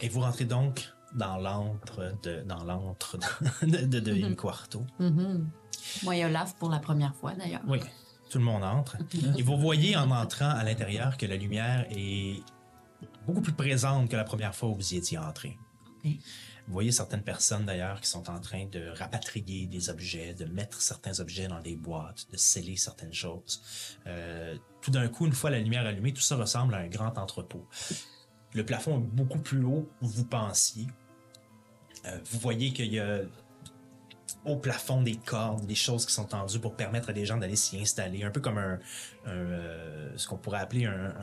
Et 0.00 0.08
vous 0.08 0.20
rentrez 0.20 0.44
donc 0.44 0.88
dans 1.14 1.36
l'antre 1.36 2.14
de 2.22 2.42
dans 2.42 2.64
l'antre 2.64 3.18
de, 3.62 3.86
de, 3.86 4.00
de 4.00 4.14
Il 4.14 4.36
Quarto. 4.36 4.84
Moi, 4.98 6.16
il 6.16 6.18
y 6.18 6.22
a 6.22 6.26
Olaf 6.26 6.56
pour 6.56 6.70
la 6.70 6.78
première 6.78 7.14
fois, 7.14 7.34
d'ailleurs. 7.34 7.60
Oui, 7.66 7.78
tout 8.30 8.38
le 8.38 8.44
monde 8.44 8.64
entre. 8.64 8.96
Et 9.36 9.42
vous 9.42 9.56
voyez 9.56 9.96
en 9.96 10.10
entrant 10.10 10.48
à 10.50 10.64
l'intérieur 10.64 11.16
que 11.16 11.26
la 11.26 11.36
lumière 11.36 11.86
est 11.90 12.42
beaucoup 13.26 13.42
plus 13.42 13.52
présente 13.52 14.08
que 14.08 14.16
la 14.16 14.24
première 14.24 14.54
fois 14.54 14.70
où 14.70 14.74
vous 14.74 14.94
y 14.94 14.96
étiez 14.96 15.18
entré. 15.18 15.58
Vous 16.66 16.72
voyez 16.72 16.92
certaines 16.92 17.22
personnes 17.22 17.66
d'ailleurs 17.66 18.00
qui 18.00 18.08
sont 18.08 18.30
en 18.30 18.40
train 18.40 18.64
de 18.66 18.88
rapatrier 18.88 19.66
des 19.66 19.90
objets, 19.90 20.32
de 20.32 20.46
mettre 20.46 20.80
certains 20.80 21.20
objets 21.20 21.46
dans 21.46 21.60
des 21.60 21.76
boîtes, 21.76 22.26
de 22.32 22.38
sceller 22.38 22.76
certaines 22.76 23.12
choses. 23.12 23.98
Euh, 24.06 24.56
tout 24.80 24.90
d'un 24.90 25.08
coup, 25.08 25.26
une 25.26 25.34
fois 25.34 25.50
la 25.50 25.58
lumière 25.58 25.84
allumée, 25.84 26.12
tout 26.14 26.22
ça 26.22 26.36
ressemble 26.36 26.74
à 26.74 26.78
un 26.78 26.88
grand 26.88 27.18
entrepôt. 27.18 27.66
Le 28.54 28.64
plafond 28.64 28.98
est 28.98 29.02
beaucoup 29.02 29.40
plus 29.40 29.62
haut 29.62 29.90
que 30.00 30.06
vous 30.06 30.24
pensiez. 30.24 30.86
Euh, 32.06 32.18
vous 32.30 32.38
voyez 32.38 32.72
qu'il 32.72 32.92
y 32.92 32.98
a 32.98 33.20
au 34.46 34.56
plafond 34.56 35.02
des 35.02 35.16
cordes, 35.16 35.66
des 35.66 35.74
choses 35.74 36.06
qui 36.06 36.12
sont 36.12 36.24
tendues 36.24 36.60
pour 36.60 36.76
permettre 36.76 37.10
à 37.10 37.12
des 37.12 37.26
gens 37.26 37.36
d'aller 37.36 37.56
s'y 37.56 37.78
installer, 37.80 38.24
un 38.24 38.30
peu 38.30 38.40
comme 38.40 38.58
un, 38.58 38.78
euh, 39.26 40.12
ce 40.16 40.28
qu'on 40.28 40.36
pourrait 40.36 40.60
appeler 40.60 40.86
un- 40.86 41.14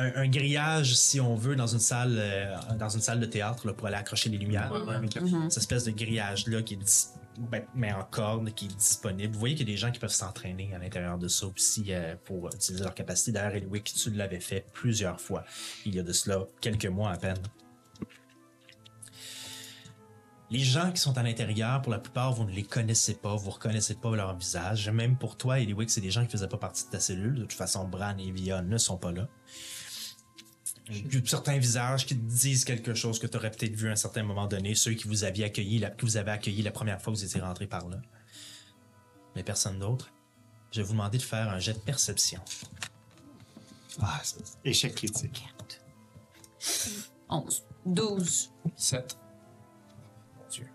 un- 0.00 0.22
un 0.22 0.28
grillage, 0.28 0.94
si 0.96 1.20
on 1.20 1.34
veut, 1.34 1.56
dans 1.56 1.66
une 1.66 1.78
salle, 1.80 2.16
euh, 2.18 2.54
dans 2.78 2.88
une 2.88 3.00
salle 3.00 3.20
de 3.20 3.26
théâtre 3.26 3.66
là, 3.66 3.72
pour 3.72 3.86
aller 3.86 3.96
accrocher 3.96 4.28
les 4.30 4.38
lumières. 4.38 4.70
Cette 5.50 5.58
espèce 5.62 5.84
de 5.84 5.90
grillage 5.92 6.46
là 6.46 6.62
qui 6.62 6.74
est 6.74 6.76
dis- 6.76 7.06
ben, 7.38 7.62
mais 7.74 7.92
en 7.92 8.02
corde, 8.04 8.52
qui 8.54 8.66
est 8.66 8.76
disponible. 8.76 9.32
Vous 9.32 9.38
voyez 9.40 9.54
qu'il 9.54 9.66
y 9.66 9.70
a 9.70 9.74
des 9.74 9.78
gens 9.78 9.90
qui 9.90 9.98
peuvent 9.98 10.10
s'entraîner 10.10 10.74
à 10.74 10.78
l'intérieur 10.78 11.16
de 11.18 11.28
ça 11.28 11.46
aussi 11.46 11.86
euh, 11.88 12.14
pour 12.24 12.48
utiliser 12.48 12.84
leur 12.84 12.94
capacité. 12.94 13.32
D'ailleurs, 13.32 13.54
Eliwick, 13.54 13.84
tu 13.94 14.10
l'avais 14.10 14.40
fait 14.40 14.66
plusieurs 14.74 15.20
fois 15.20 15.44
il 15.86 15.94
y 15.94 15.98
a 16.00 16.02
de 16.02 16.12
cela 16.12 16.40
quelques 16.60 16.86
mois 16.86 17.10
à 17.12 17.16
peine. 17.16 17.38
Les 20.52 20.58
gens 20.58 20.90
qui 20.90 21.00
sont 21.00 21.16
à 21.16 21.22
l'intérieur, 21.22 21.80
pour 21.80 21.92
la 21.92 22.00
plupart, 22.00 22.32
vous 22.32 22.42
ne 22.44 22.50
les 22.50 22.64
connaissez 22.64 23.14
pas, 23.14 23.36
vous 23.36 23.50
reconnaissez 23.50 23.94
pas 23.94 24.14
leur 24.16 24.36
visage. 24.36 24.88
Même 24.90 25.16
pour 25.16 25.36
toi, 25.36 25.60
Eliwick, 25.60 25.88
c'est 25.90 26.00
des 26.00 26.10
gens 26.10 26.24
qui 26.24 26.32
faisaient 26.32 26.48
pas 26.48 26.56
partie 26.58 26.86
de 26.86 26.90
ta 26.90 26.98
cellule. 26.98 27.34
De 27.36 27.40
toute 27.42 27.52
façon, 27.52 27.86
Bran 27.86 28.16
et 28.18 28.32
Via 28.32 28.60
ne 28.60 28.76
sont 28.76 28.96
pas 28.96 29.12
là. 29.12 29.28
Il 30.90 31.14
y 31.14 31.18
a 31.18 31.20
certains 31.26 31.58
visages 31.58 32.04
qui 32.06 32.16
te 32.16 32.22
disent 32.22 32.64
quelque 32.64 32.94
chose 32.94 33.18
que 33.18 33.26
tu 33.26 33.36
aurais 33.36 33.50
peut-être 33.50 33.74
vu 33.76 33.88
à 33.88 33.92
un 33.92 33.96
certain 33.96 34.22
moment 34.22 34.46
donné, 34.46 34.74
ceux 34.74 34.92
qui 34.94 35.06
vous 35.06 35.24
aviez 35.24 35.44
accueilli, 35.44 35.78
la, 35.78 35.90
que 35.90 36.04
vous 36.04 36.16
avez 36.16 36.32
accueilli 36.32 36.62
la 36.62 36.72
première 36.72 37.00
fois 37.00 37.12
que 37.12 37.18
vous 37.18 37.24
étiez 37.24 37.40
rentré 37.40 37.66
par 37.66 37.88
là. 37.88 37.98
Mais 39.36 39.44
personne 39.44 39.78
d'autre. 39.78 40.10
Je 40.72 40.80
vais 40.80 40.86
vous 40.86 40.92
demander 40.92 41.18
de 41.18 41.22
faire 41.22 41.48
un 41.48 41.58
jet 41.58 41.74
de 41.74 41.78
perception. 41.78 42.40
Ah, 44.00 44.20
c'est- 44.22 44.58
échec 44.64 44.94
critique. 44.94 45.44
11. 47.28 47.62
12. 47.86 48.50
7. 48.76 49.16
Dieu. 50.50 50.66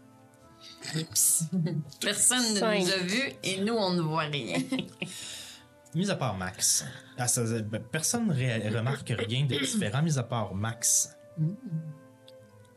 Personne 1.99 2.53
ne 2.53 2.59
nous 2.59 2.91
a 2.91 2.97
vus 2.97 3.33
et 3.43 3.61
nous, 3.61 3.73
on 3.73 3.93
ne 3.93 4.01
voit 4.01 4.23
rien. 4.23 4.57
Mis 5.95 6.09
à 6.11 6.15
part 6.15 6.37
Max, 6.37 6.85
ben, 7.17 7.81
personne 7.91 8.29
ré- 8.29 8.67
remarque 8.69 9.13
rien 9.17 9.45
de 9.45 9.55
différent, 9.57 10.01
mis 10.01 10.17
à 10.19 10.23
part 10.23 10.53
Max. 10.53 11.17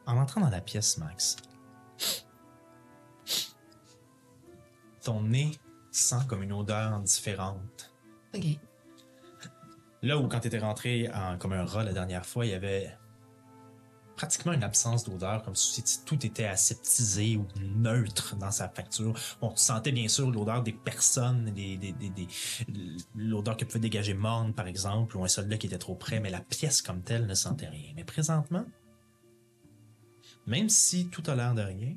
En 0.06 0.16
entrant 0.16 0.40
dans 0.40 0.50
la 0.50 0.60
pièce, 0.60 0.98
Max, 0.98 1.36
ton 5.02 5.22
nez 5.22 5.58
sent 5.90 6.16
comme 6.28 6.42
une 6.42 6.52
odeur 6.52 7.00
différente. 7.00 7.92
OK. 8.34 8.44
Là 10.02 10.16
où, 10.16 10.28
quand 10.28 10.38
tu 10.40 10.46
étais 10.46 10.58
rentré 10.60 11.10
en- 11.12 11.36
comme 11.38 11.52
un 11.52 11.64
rat 11.64 11.82
la 11.82 11.92
dernière 11.92 12.24
fois, 12.24 12.46
il 12.46 12.52
y 12.52 12.54
avait 12.54 12.96
pratiquement 14.18 14.52
une 14.52 14.64
absence 14.64 15.04
d'odeur, 15.04 15.44
comme 15.44 15.54
si 15.54 15.80
tout 16.04 16.26
était 16.26 16.46
aseptisé 16.46 17.36
ou 17.36 17.46
neutre 17.60 18.34
dans 18.34 18.50
sa 18.50 18.68
facture. 18.68 19.16
Bon, 19.40 19.52
tu 19.52 19.62
sentais 19.62 19.92
bien 19.92 20.08
sûr 20.08 20.28
l'odeur 20.28 20.64
des 20.64 20.72
personnes, 20.72 21.54
l'odeur 23.14 23.56
que 23.56 23.64
pouvait 23.64 23.78
dégager 23.78 24.14
Morne, 24.14 24.52
par 24.54 24.66
exemple, 24.66 25.16
ou 25.16 25.22
un 25.22 25.28
soldat 25.28 25.56
qui 25.56 25.68
était 25.68 25.78
trop 25.78 25.94
près, 25.94 26.18
mais 26.18 26.30
la 26.30 26.40
pièce 26.40 26.82
comme 26.82 27.00
telle 27.02 27.26
ne 27.26 27.34
sentait 27.34 27.68
rien. 27.68 27.92
Mais 27.94 28.02
présentement, 28.02 28.64
même 30.48 30.68
si 30.68 31.08
tout 31.10 31.22
a 31.28 31.36
l'air 31.36 31.54
de 31.54 31.62
rien, 31.62 31.94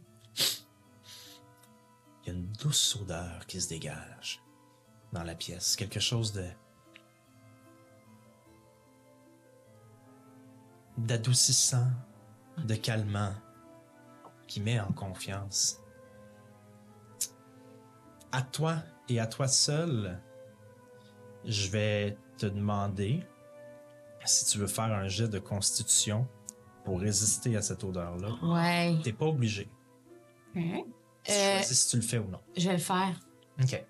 il 2.24 2.28
y 2.28 2.30
a 2.30 2.34
une 2.34 2.52
douce 2.62 3.00
odeur 3.02 3.48
qui 3.48 3.60
se 3.60 3.68
dégage 3.68 4.44
dans 5.12 5.24
la 5.24 5.34
pièce. 5.34 5.76
Quelque 5.76 6.00
chose 6.00 6.34
de 6.34 6.46
d'adoucissant, 11.00 11.88
de 12.66 12.76
calmant, 12.76 13.34
qui 14.48 14.62
met 14.62 14.80
en 14.80 14.92
confiance. 14.92 15.80
À 18.32 18.42
toi 18.42 18.78
et 19.10 19.20
à 19.20 19.28
toi 19.28 19.48
seul, 19.48 20.20
je 21.46 21.70
vais 21.70 22.18
te 22.38 22.46
demander 22.46 23.24
si 24.26 24.46
tu 24.46 24.58
veux 24.58 24.68
faire 24.68 24.86
un 24.94 25.08
jet 25.08 25.28
de 25.28 25.40
constitution 25.40 26.28
pour 26.86 27.00
résister 27.02 27.56
à 27.58 27.62
cette 27.62 27.84
odeur-là. 27.84 28.30
Ouais. 28.44 28.98
T'es 29.04 29.14
pas 29.14 29.26
obligé. 29.26 29.70
Tu 30.54 30.60
Euh, 31.30 31.58
choisis 31.58 31.84
si 31.84 31.90
tu 31.90 31.96
le 31.98 32.02
fais 32.02 32.18
ou 32.18 32.28
non. 32.28 32.40
je 32.58 32.68
vais 32.68 32.74
le 32.74 32.80
faire. 32.82 33.14
OK. 33.62 33.86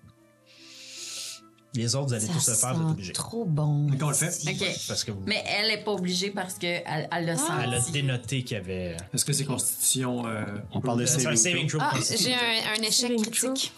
Les 1.74 1.94
autres, 1.96 2.08
vous 2.08 2.12
allez 2.14 2.26
Ça 2.26 2.32
tous 2.34 2.48
le 2.48 2.54
faire, 2.54 2.74
vous 2.74 2.80
êtes 2.82 2.86
sent 2.86 2.92
obligés. 2.92 3.12
trop 3.14 3.44
bon. 3.46 3.86
Donc 3.86 4.02
on 4.02 4.08
le 4.08 4.14
fait? 4.14 4.28
OK. 4.46 4.78
Parce 4.88 5.04
que 5.04 5.12
vous... 5.12 5.22
Mais 5.26 5.42
elle 5.46 5.70
est 5.70 5.82
pas 5.82 5.92
obligée 5.92 6.30
parce 6.30 6.54
qu'elle 6.54 6.82
elle 7.10 7.24
l'a 7.24 7.36
senti. 7.38 7.52
Elle 7.64 7.74
a 7.74 7.80
dénoté 7.80 8.44
qu'il 8.44 8.56
y 8.58 8.60
avait... 8.60 8.96
Est-ce 9.14 9.24
que 9.24 9.32
c'est 9.32 9.44
constitution. 9.46 10.26
euh, 10.26 10.44
On 10.72 10.80
parle 10.82 11.00
de 11.00 11.06
C'est 11.06 11.26
un 11.26 11.34
saving 11.34 11.36
saving 11.36 11.66
throw. 11.68 11.78
Ah, 11.82 11.90
constitution. 11.94 12.30
j'ai 12.30 12.34
un, 12.34 12.72
un 12.72 12.82
échec 12.82 12.92
Saving 12.92 13.24
critique. 13.30 13.72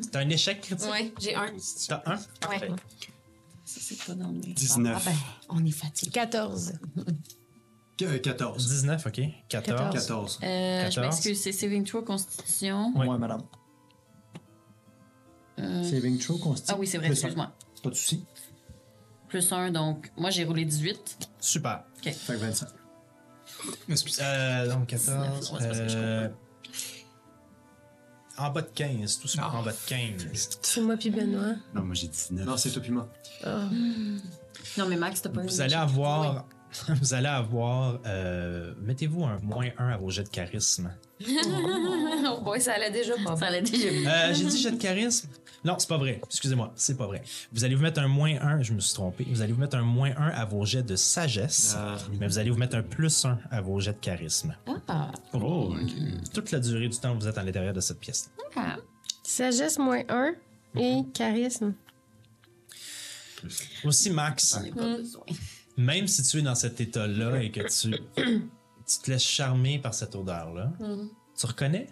C'est 0.00 0.16
un 0.16 0.28
échec 0.30 0.60
critique? 0.62 0.88
Oui, 0.92 1.14
j'ai 1.20 1.34
un. 1.36 1.46
T'as 1.88 2.02
un? 2.06 2.16
Ouais. 2.16 2.68
Ça, 3.64 3.80
c'est 3.80 3.98
pas 4.04 4.14
dans 4.14 4.32
mes... 4.32 4.40
19. 4.54 4.94
Ah 4.96 5.02
ben, 5.10 5.16
on 5.48 5.64
est 5.64 5.70
fatigué. 5.70 6.10
14. 6.10 6.72
que- 7.98 8.16
14. 8.16 8.66
19, 8.68 9.06
OK. 9.06 9.20
14. 9.48 9.92
14. 9.92 10.40
Euh, 10.42 10.80
je 10.90 10.94
14. 10.96 10.98
m'excuse, 11.06 11.40
c'est 11.40 11.52
saving 11.52 11.84
throw 11.84 12.02
constitution. 12.02 12.92
Oui. 12.96 13.06
Ouais, 13.06 13.18
madame. 13.18 13.42
Saving 15.84 16.18
throw 16.18 16.38
constitue. 16.38 16.72
Ah 16.74 16.76
oui, 16.78 16.86
c'est 16.86 16.98
vrai, 16.98 17.08
plus 17.08 17.16
un. 17.24 17.28
excuse-moi. 17.28 17.52
Pas 17.82 17.90
de 17.90 17.94
souci. 17.94 18.24
Plus 19.28 19.52
un, 19.52 19.70
donc 19.70 20.10
moi 20.16 20.30
j'ai 20.30 20.44
roulé 20.44 20.64
18. 20.64 21.28
Super. 21.40 21.84
Fait 22.02 22.12
que 22.12 22.32
25. 22.32 22.68
Euh, 24.20 24.68
donc 24.68 24.86
14. 24.88 25.40
19, 25.40 25.52
ouais, 25.52 25.58
c'est 25.60 25.66
parce 25.68 25.78
que 25.78 25.88
je 25.88 25.96
euh, 25.98 26.28
en 28.38 28.50
bas 28.50 28.62
de 28.62 28.68
15. 28.74 29.18
Tout 29.20 29.28
ça 29.28 29.48
en 29.50 29.62
bas 29.62 29.72
de 29.72 29.76
15. 29.86 30.58
C'est 30.62 30.80
moi 30.80 30.96
puis 30.96 31.10
Benoît. 31.10 31.54
Non, 31.74 31.82
moi 31.82 31.94
j'ai 31.94 32.08
19. 32.08 32.46
Non, 32.46 32.56
c'est 32.56 32.70
toi 32.70 32.82
puis 32.82 32.90
moi. 32.92 33.08
Non, 34.78 34.86
mais 34.88 34.96
Max, 34.96 35.22
t'as 35.22 35.30
pas 35.30 35.42
Vous 35.42 35.60
allez 35.60 35.74
avoir. 35.74 36.46
Vous 37.02 37.12
allez 37.12 37.28
avoir. 37.28 38.00
euh, 38.06 38.72
Mettez-vous 38.80 39.24
un 39.24 39.38
moins 39.42 39.68
1 39.76 39.88
à 39.90 39.96
vos 39.98 40.08
jets 40.08 40.24
de 40.24 40.28
charisme. 40.30 40.90
Oh 42.34 42.40
boy, 42.40 42.60
ça 42.60 42.72
allait 42.74 42.90
déjà 42.90 43.14
pas. 43.24 43.36
Ça 43.36 43.46
allait 43.46 43.60
déjà 43.62 43.90
bien. 43.90 44.10
Euh, 44.10 44.32
J'ai 44.34 44.44
dit 44.46 44.58
jet 44.58 44.70
de 44.70 44.76
charisme. 44.80 45.28
Non, 45.64 45.76
c'est 45.78 45.88
pas 45.88 45.96
vrai. 45.98 46.20
Excusez-moi, 46.24 46.72
c'est 46.74 46.96
pas 46.96 47.06
vrai. 47.06 47.22
Vous 47.52 47.62
allez 47.64 47.74
vous 47.76 47.82
mettre 47.82 48.00
un 48.00 48.08
moins 48.08 48.34
1, 48.40 48.62
je 48.62 48.72
me 48.72 48.80
suis 48.80 48.94
trompé. 48.94 49.24
Vous 49.30 49.42
allez 49.42 49.52
vous 49.52 49.60
mettre 49.60 49.76
un 49.76 49.82
moins 49.82 50.10
1 50.16 50.28
à 50.30 50.44
vos 50.44 50.64
jets 50.64 50.82
de 50.82 50.96
sagesse, 50.96 51.74
Ah. 51.78 51.96
mais 52.18 52.26
vous 52.26 52.38
allez 52.38 52.50
vous 52.50 52.58
mettre 52.58 52.74
un 52.76 52.82
plus 52.82 53.24
1 53.24 53.38
à 53.50 53.60
vos 53.60 53.78
jets 53.78 53.92
de 53.92 53.98
charisme. 53.98 54.56
Ah, 54.88 55.12
Oh, 55.34 55.74
Toute 56.34 56.50
la 56.50 56.58
durée 56.58 56.88
du 56.88 56.98
temps 56.98 57.14
où 57.14 57.18
vous 57.20 57.28
êtes 57.28 57.38
à 57.38 57.44
l'intérieur 57.44 57.72
de 57.74 57.80
cette 57.80 58.00
pièce. 58.00 58.30
ah. 58.56 58.76
Sagesse 59.22 59.78
moins 59.78 60.02
1 60.08 60.34
et 60.76 61.02
charisme. 61.14 61.74
Aussi, 63.84 64.10
Max, 64.10 64.54
J'en 64.58 64.64
ai 64.64 64.70
pas 64.70 64.96
besoin. 64.96 65.24
même 65.76 66.06
si 66.06 66.22
tu 66.22 66.38
es 66.38 66.42
dans 66.42 66.54
cet 66.54 66.80
état-là 66.80 67.42
et 67.42 67.50
que 67.50 67.60
tu, 67.60 67.90
tu 68.16 68.98
te 69.02 69.10
laisses 69.10 69.22
charmer 69.22 69.78
par 69.78 69.94
cette 69.94 70.14
odeur-là, 70.14 70.72
tu 71.38 71.46
reconnais? 71.46 71.88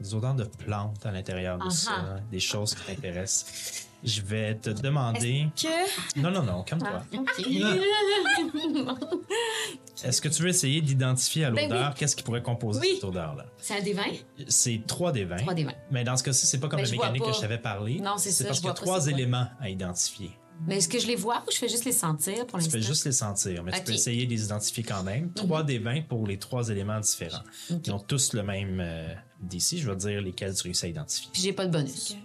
Des 0.00 0.14
odeurs 0.14 0.34
de 0.34 0.44
plantes 0.44 1.04
à 1.06 1.12
l'intérieur 1.12 1.58
de 1.58 1.70
ça, 1.70 2.16
des 2.30 2.40
choses 2.40 2.74
qui 2.74 2.82
t'intéressent. 2.84 3.86
Je 4.02 4.20
vais 4.20 4.54
te 4.56 4.68
demander. 4.70 5.46
Que. 5.56 6.20
Non, 6.20 6.30
non, 6.30 6.42
non, 6.42 6.62
calme-toi. 6.62 7.02
OK. 7.18 7.28
Est-ce 10.04 10.20
que 10.20 10.28
tu 10.28 10.42
veux 10.42 10.48
essayer 10.48 10.82
d'identifier 10.82 11.46
à 11.46 11.50
Ben 11.50 11.70
l'odeur 11.70 11.94
qu'est-ce 11.94 12.14
qui 12.16 12.22
pourrait 12.22 12.42
composer 12.42 12.80
Oui. 12.80 12.90
cette 12.96 13.04
odeur-là? 13.04 13.46
C'est 13.56 13.78
un 13.78 13.82
des 13.82 13.92
20? 13.94 14.02
C'est 14.48 14.82
3 14.86 15.12
des 15.12 15.24
20. 15.24 15.36
Trois 15.36 15.54
des 15.54 15.64
20. 15.64 15.72
Mais 15.90 16.04
dans 16.04 16.16
ce 16.16 16.22
cas-ci, 16.24 16.46
c'est 16.46 16.58
pas 16.58 16.68
comme 16.68 16.80
Ben, 16.80 16.86
la 16.86 16.92
mécanique 16.92 17.22
que 17.24 17.32
je 17.32 17.40
t'avais 17.40 17.58
parlé. 17.58 18.00
Non, 18.00 18.16
c'est 18.18 18.30
ça, 18.32 18.44
parce 18.44 18.56
je 18.58 18.62
qu'il 18.62 18.68
y 18.68 18.72
a 18.72 18.74
trois 18.74 19.00
c'est 19.02 19.12
éléments 19.12 19.46
à 19.60 19.70
identifier. 19.70 20.30
Mais 20.66 20.76
est-ce 20.76 20.88
que 20.88 20.98
je 21.00 21.06
les 21.06 21.16
vois 21.16 21.42
ou 21.46 21.50
je 21.50 21.56
fais 21.58 21.68
juste 21.68 21.84
les 21.84 21.92
sentir 21.92 22.46
pour 22.46 22.58
Tu 22.58 22.64
l'instant? 22.66 22.78
peux 22.78 22.84
juste 22.84 23.04
les 23.06 23.12
sentir, 23.12 23.62
mais 23.64 23.72
tu 23.72 23.78
Ok. 23.78 23.84
peux 23.86 23.92
essayer 23.92 24.26
de 24.26 24.30
les 24.30 24.44
identifier 24.44 24.82
quand 24.84 25.02
même. 25.02 25.32
3 25.32 25.62
des 25.64 25.78
20 25.78 26.02
pour 26.06 26.26
les 26.26 26.38
trois 26.38 26.68
éléments 26.68 27.00
différents. 27.00 27.42
Ils 27.70 27.90
ont 27.92 27.98
tous 27.98 28.34
le 28.34 28.42
même 28.42 28.78
euh, 28.80 29.14
d'ici. 29.46 29.78
Je 29.78 29.88
vais 29.90 29.96
te 29.96 30.00
dire 30.06 30.20
lesquels 30.20 30.54
tu 30.54 30.62
réussis 30.64 30.86
à 30.86 30.88
identifier. 30.88 31.28
Puis 31.32 31.42
j'ai 31.42 31.52
pas 31.52 31.66
de 31.66 31.72
bonus. 31.72 32.16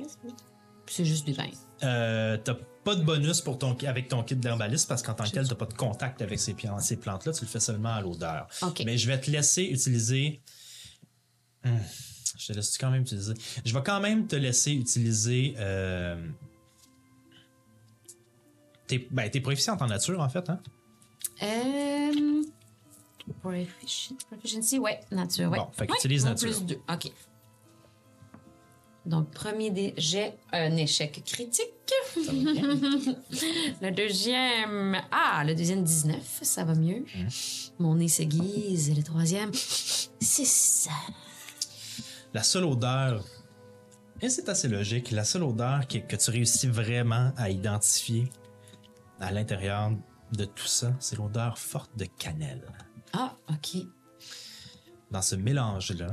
C'est 0.87 1.05
juste 1.05 1.25
des 1.25 1.33
20. 1.33 1.45
Euh, 1.83 2.37
T'as 2.43 2.55
pas 2.83 2.95
de 2.95 3.03
bonus 3.03 3.41
pour 3.41 3.57
ton, 3.59 3.77
avec 3.85 4.07
ton 4.07 4.23
kit 4.23 4.35
d'herbaliste 4.35 4.87
parce 4.87 5.03
qu'en 5.03 5.13
tant 5.13 5.23
que 5.25 5.29
tel, 5.29 5.43
tu 5.45 5.49
n'as 5.51 5.55
pas 5.55 5.65
de 5.67 5.73
contact 5.73 6.21
avec 6.21 6.39
ces, 6.39 6.53
plan- 6.55 6.79
ces 6.79 6.97
plantes-là, 6.97 7.31
tu 7.33 7.45
le 7.45 7.49
fais 7.49 7.59
seulement 7.59 7.93
à 7.93 8.01
l'odeur. 8.01 8.47
Ok. 8.63 8.81
Mais 8.85 8.97
je 8.97 9.07
vais 9.07 9.19
te 9.19 9.29
laisser 9.29 9.63
utiliser. 9.65 10.41
Hmm, 11.63 11.77
je 12.37 12.47
te 12.47 12.53
laisse 12.53 12.77
quand 12.77 12.89
même 12.89 13.01
utiliser? 13.03 13.33
Je 13.65 13.73
vais 13.73 13.83
quand 13.83 13.99
même 13.99 14.25
te 14.27 14.35
laisser 14.35 14.71
utiliser. 14.71 15.53
Euh... 15.57 16.27
T'es 18.87 19.07
ben, 19.11 19.29
t'es 19.29 19.41
proficiente 19.41 19.81
en 19.81 19.87
nature, 19.87 20.19
en 20.19 20.29
fait, 20.29 20.49
hein? 20.49 20.59
Euh. 21.43 22.41
Profici- 23.43 24.15
Proficiency, 24.29 24.79
ouais, 24.79 24.99
nature, 25.11 25.49
ouais. 25.51 25.57
Bon, 25.59 25.67
fait 25.71 25.81
Ouais, 25.81 25.87
qu'utilise 25.87 26.23
mon 26.23 26.29
nature. 26.31 26.47
Plus 26.49 26.63
deux, 26.65 26.79
ok. 26.91 27.11
Donc, 29.05 29.31
premier 29.31 29.71
dé, 29.71 29.93
j'ai 29.97 30.33
un 30.51 30.75
échec 30.75 31.23
critique. 31.25 31.69
Ça 32.13 32.21
va 32.31 32.51
bien. 32.51 32.63
Le 33.81 33.91
deuxième, 33.91 35.01
ah, 35.11 35.43
le 35.45 35.55
deuxième 35.55 35.83
19, 35.83 36.19
ça 36.43 36.63
va 36.63 36.75
mieux. 36.75 37.03
Hein? 37.15 37.27
Mon 37.79 37.95
nez 37.95 38.07
s'aiguise. 38.07 38.89
Et 38.89 38.93
le 38.93 39.01
troisième, 39.01 39.51
6. 39.53 40.89
La 42.33 42.43
seule 42.43 42.65
odeur, 42.65 43.23
et 44.21 44.29
c'est 44.29 44.49
assez 44.49 44.67
logique, 44.67 45.09
la 45.11 45.23
seule 45.23 45.43
odeur 45.43 45.87
que, 45.87 45.97
que 45.97 46.15
tu 46.15 46.29
réussis 46.29 46.67
vraiment 46.67 47.31
à 47.37 47.49
identifier 47.49 48.29
à 49.19 49.31
l'intérieur 49.31 49.91
de 50.33 50.45
tout 50.45 50.67
ça, 50.67 50.93
c'est 50.99 51.15
l'odeur 51.17 51.57
forte 51.57 51.89
de 51.97 52.05
cannelle. 52.05 52.61
Ah, 53.13 53.35
ok. 53.49 53.83
Dans 55.11 55.21
ce 55.21 55.35
mélange-là 55.35 56.07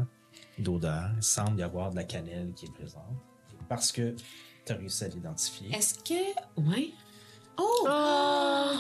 d'odeurs, 0.59 1.11
il 1.17 1.23
semble 1.23 1.59
y 1.59 1.63
avoir 1.63 1.91
de 1.91 1.97
la 1.97 2.05
cannelle 2.05 2.53
qui 2.57 2.67
est 2.67 2.73
présente. 2.73 3.03
Parce 3.69 3.93
que 3.93 4.15
tu 4.65 4.73
as 4.73 4.77
réussi 4.77 5.05
à 5.05 5.09
l'identifier. 5.09 5.75
Est-ce 5.75 5.95
que. 5.95 6.61
Ouais. 6.61 6.91
Oh! 7.59 7.87
Ah! 7.89 8.73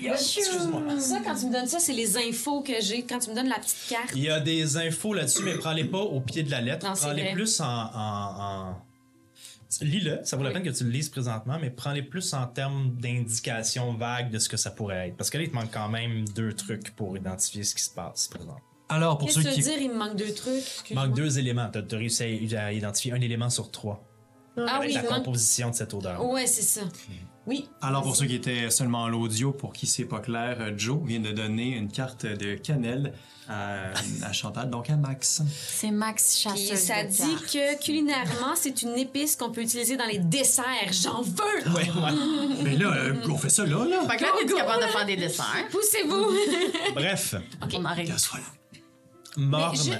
Excuse-moi. 0.00 1.00
Ça, 1.00 1.20
quand 1.24 1.34
tu 1.34 1.46
me 1.46 1.52
donnes 1.52 1.66
ça, 1.66 1.78
c'est 1.80 1.92
les 1.92 2.16
infos 2.16 2.62
que 2.62 2.80
j'ai. 2.80 3.02
Quand 3.04 3.18
tu 3.18 3.30
me 3.30 3.34
donnes 3.34 3.48
la 3.48 3.58
petite 3.58 3.88
carte. 3.88 4.10
Il 4.14 4.22
y 4.22 4.30
a 4.30 4.38
des 4.40 4.76
infos 4.76 5.14
là-dessus, 5.14 5.42
mais 5.42 5.58
prends-les 5.58 5.84
pas 5.84 5.98
au 6.00 6.20
pied 6.20 6.42
de 6.42 6.50
la 6.50 6.60
lettre. 6.60 6.92
Prends-les 6.92 7.32
plus 7.32 7.60
en. 7.60 7.66
en, 7.66 8.68
en- 8.70 8.82
Lis-le, 9.82 10.20
ça 10.24 10.36
vaut 10.36 10.42
la 10.44 10.50
peine 10.50 10.62
que 10.62 10.70
tu 10.70 10.84
le 10.84 10.90
lises 10.90 11.10
présentement, 11.10 11.58
mais 11.60 11.68
prends-les 11.70 12.02
plus 12.02 12.32
en 12.32 12.46
termes 12.46 12.90
d'indications 12.96 13.92
vagues 13.94 14.30
de 14.30 14.38
ce 14.38 14.48
que 14.48 14.56
ça 14.56 14.70
pourrait 14.70 15.08
être. 15.08 15.16
Parce 15.16 15.28
que 15.28 15.36
là, 15.38 15.44
il 15.44 15.50
te 15.50 15.54
manque 15.54 15.70
quand 15.72 15.88
même 15.90 16.26
deux 16.28 16.52
trucs 16.54 16.94
pour 16.96 17.16
identifier 17.16 17.64
ce 17.64 17.74
qui 17.74 17.82
se 17.82 17.90
passe 17.90 18.28
présent. 18.28 18.56
Alors, 18.88 19.18
pour 19.18 19.28
Qu'est-ce 19.28 19.42
ceux 19.42 19.50
que 19.50 19.54
tu 19.54 19.60
qui. 19.62 19.68
veux 19.68 19.72
dire? 19.76 19.82
Il 19.82 19.90
me 19.90 19.96
manque 19.96 20.16
deux 20.16 20.32
trucs? 20.32 20.64
Il 20.90 20.96
manque 20.96 21.14
deux 21.14 21.38
éléments. 21.38 21.68
Tu 21.70 21.78
as, 21.94 21.98
réussi 21.98 22.54
à, 22.56 22.64
à 22.66 22.72
identifier 22.72 23.12
un 23.12 23.20
élément 23.20 23.50
sur 23.50 23.70
trois. 23.70 24.02
Ah 24.56 24.76
avec 24.78 24.88
oui, 24.88 24.94
la 24.94 25.02
manque- 25.02 25.12
composition 25.24 25.68
de 25.70 25.74
cette 25.74 25.92
odeur. 25.92 26.24
Ouais, 26.24 26.46
c'est 26.46 26.62
ça. 26.62 26.80
Oui. 27.48 27.66
Alors, 27.80 28.02
pour 28.02 28.14
ceux 28.14 28.26
qui 28.26 28.34
étaient 28.34 28.68
seulement 28.68 29.06
à 29.06 29.08
l'audio, 29.08 29.52
pour 29.52 29.72
qui 29.72 29.86
c'est 29.86 30.04
pas 30.04 30.20
clair, 30.20 30.58
euh, 30.60 30.72
Joe 30.76 31.00
vient 31.02 31.18
de 31.20 31.30
donner 31.32 31.76
une 31.76 31.90
carte 31.90 32.26
de 32.26 32.54
cannelle 32.56 33.14
à, 33.48 33.84
à 34.22 34.32
Chantal, 34.34 34.68
donc 34.68 34.90
à 34.90 34.96
Max. 34.96 35.40
C'est 35.50 35.90
Max 35.90 36.36
Chasseur. 36.38 36.76
ça 36.76 37.04
de 37.04 37.08
dit 37.08 37.16
cartes. 37.16 37.46
que 37.52 37.82
culinairement, 37.82 38.54
c'est 38.54 38.82
une 38.82 38.98
épice 38.98 39.34
qu'on 39.34 39.50
peut 39.50 39.62
utiliser 39.62 39.96
dans 39.96 40.04
les 40.04 40.18
desserts. 40.18 40.92
J'en 40.92 41.22
veux! 41.22 41.72
Ouais, 41.74 41.88
ouais. 41.90 42.58
Mais 42.64 42.76
là, 42.76 42.92
euh, 42.94 43.14
on 43.26 43.38
fait 43.38 43.48
ça 43.48 43.64
là, 43.64 43.82
là. 43.86 44.06
Fait 44.06 44.18
que 44.18 44.22
là, 44.24 44.28
t'es 44.38 44.52
capable 44.52 44.82
de 44.84 44.88
faire 44.88 45.06
des 45.06 45.16
desserts? 45.16 45.68
Poussez-vous! 45.70 46.26
Bref, 46.94 47.34
On 47.72 47.84
arrête. 47.86 48.10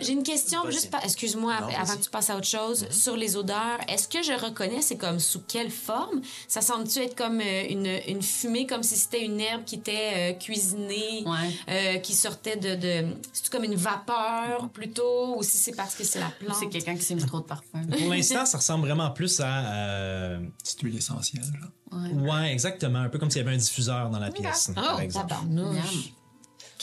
J'ai 0.03 0.13
une 0.13 0.23
question, 0.23 0.63
Vas-y. 0.65 0.73
juste 0.73 0.91
excuse-moi, 1.05 1.61
Non, 1.61 1.69
avant 1.79 1.95
que 1.97 2.03
tu 2.03 2.11
passes 2.11 2.31
à 2.31 2.37
autre 2.37 2.47
chose, 2.47 2.87
sur 2.91 3.17
les 3.17 3.37
odeurs. 3.37 3.79
Est-ce 3.89 4.09
que 4.09 4.23
je 4.23 4.33
reconnais, 4.33 4.83
c'est 4.83 4.97
comme 4.97 5.21
sous 5.21 5.41
quelle 5.47 5.71
forme? 5.71 6.21
Ça 6.49 6.61
semble-tu 6.61 6.99
être 7.01 7.15
comme 7.15 7.41
euh, 7.41 7.65
une, 7.69 7.87
une 8.09 8.23
fumée, 8.23 8.67
comme 8.67 8.83
si 8.83 8.97
c'était 8.97 9.25
une 9.25 9.41
herbe 9.41 9.65
qui 9.65 9.77
était 9.77 10.13
euh, 10.15 10.33
cuisinée, 10.39 11.23
Ouais. 11.27 11.55
euh, 11.69 11.99
qui 11.99 12.15
sortait 12.15 12.57
de. 12.57 12.75
de 12.75 13.07
c'est 13.33 13.49
comme 13.51 13.65
une 13.65 13.77
vapeur 13.77 14.69
plutôt, 14.73 15.37
ou 15.39 15.43
si 15.43 15.57
c'est 15.57 15.77
parce 15.77 15.95
que 15.95 16.05
c'est 16.05 16.21
la 16.21 16.31
plante? 16.31 16.57
c'est 16.59 16.69
quelqu'un 16.69 16.97
qui 16.97 17.03
s'est 17.03 17.15
mis 17.15 17.25
trop 17.25 17.41
de 17.41 17.45
parfum. 17.47 17.83
Pour 17.87 18.09
l'instant, 18.11 18.45
ça 18.47 18.59
ressemble 18.59 18.87
vraiment 18.87 19.11
plus 19.11 19.41
à. 19.41 19.67
euh, 19.73 20.39
Petite 20.63 20.81
huile 20.83 20.97
essentielle, 20.97 21.45
là. 21.61 21.97
Ouais. 21.97 22.31
Ouais, 22.31 22.53
exactement. 22.53 22.99
Un 22.99 23.09
peu 23.09 23.19
comme 23.19 23.31
s'il 23.31 23.43
y 23.43 23.45
avait 23.47 23.55
un 23.55 23.59
diffuseur 23.59 24.11
dans 24.11 24.19
la 24.19 24.31
pièce, 24.31 24.71
par 24.75 24.97
Oh, 24.97 25.01
exemple. 25.01 25.29
tabarnouche. 25.29 25.75
Miam. 25.75 25.85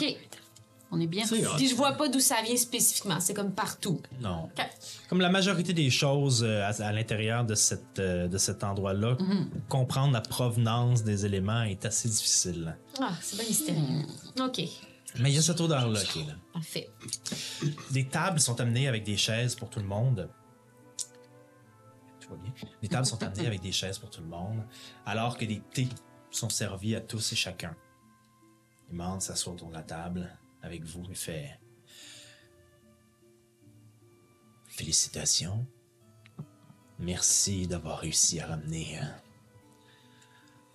OK. 0.01 0.17
On 0.95 0.99
est 1.01 1.07
bien. 1.07 1.25
Puis 1.57 1.67
je 1.67 1.75
vois 1.75 1.91
pas 1.91 2.07
d'où 2.07 2.21
ça 2.21 2.37
vient 2.41 2.55
spécifiquement. 2.55 3.19
C'est 3.19 3.33
comme 3.33 3.51
partout. 3.51 4.01
Non. 4.21 4.49
Comme 5.09 5.19
la 5.19 5.29
majorité 5.29 5.73
des 5.73 5.89
choses 5.89 6.41
euh, 6.43 6.63
à, 6.63 6.69
à 6.81 6.91
l'intérieur 6.93 7.43
de, 7.43 7.53
cette, 7.53 7.99
euh, 7.99 8.29
de 8.29 8.37
cet 8.37 8.63
endroit-là, 8.63 9.17
comprendre 9.67 10.13
la 10.13 10.21
provenance 10.21 11.03
des 11.03 11.25
éléments 11.25 11.63
est 11.63 11.85
assez 11.85 12.07
difficile. 12.07 12.77
Ah, 13.01 13.11
c'est 13.21 13.35
bien 13.35 13.45
mystérieux. 13.45 14.05
OK. 14.39 14.61
Mais 15.19 15.31
il 15.31 15.35
y 15.35 15.37
a 15.37 15.41
cette 15.41 15.59
odeur-là 15.59 16.01
qui 16.01 16.21
est 16.21 16.25
là. 16.27 16.33
Parfait. 16.53 16.89
Des 17.91 18.07
tables 18.07 18.39
sont 18.39 18.59
amenées 18.61 18.87
avec 18.87 19.03
des 19.03 19.17
chaises 19.17 19.55
pour 19.55 19.69
tout 19.69 19.79
le 19.79 19.85
monde. 19.85 20.29
Tout 22.21 22.29
va 22.29 22.37
bien. 22.37 22.53
Les 22.81 22.87
tables 22.87 23.05
sont 23.05 23.21
amenées 23.21 23.47
avec 23.47 23.61
des 23.61 23.71
chaises 23.73 23.97
pour 23.99 24.09
tout 24.09 24.21
le 24.21 24.27
monde, 24.27 24.63
alors 25.05 25.37
que 25.37 25.45
des 25.45 25.61
thés 25.73 25.89
sont 26.31 26.49
servis 26.49 26.95
à 26.95 27.01
tous 27.01 27.33
et 27.33 27.35
chacun. 27.35 27.75
Iman 28.91 29.19
s'assoit 29.19 29.53
autour 29.53 29.69
de 29.69 29.73
la 29.75 29.83
table 29.83 30.29
avec 30.65 30.83
vous 30.83 31.03
et 31.09 31.15
fait 31.15 31.59
Félicitations. 34.67 35.65
Merci 36.99 37.67
d'avoir 37.67 37.99
réussi 37.99 38.39
à 38.41 38.47
ramener 38.47 38.97
un, 38.97 39.15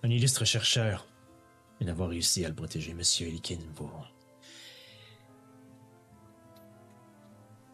un 0.03 0.09
illustre 0.09 0.45
chercheur 0.45 1.07
et 1.79 1.85
d'avoir 1.85 2.09
réussi 2.09 2.43
à 2.45 2.49
le 2.49 2.55
protéger, 2.55 2.93
Monsieur 2.93 3.27
Elikin. 3.27 3.59
Vous, 3.75 3.89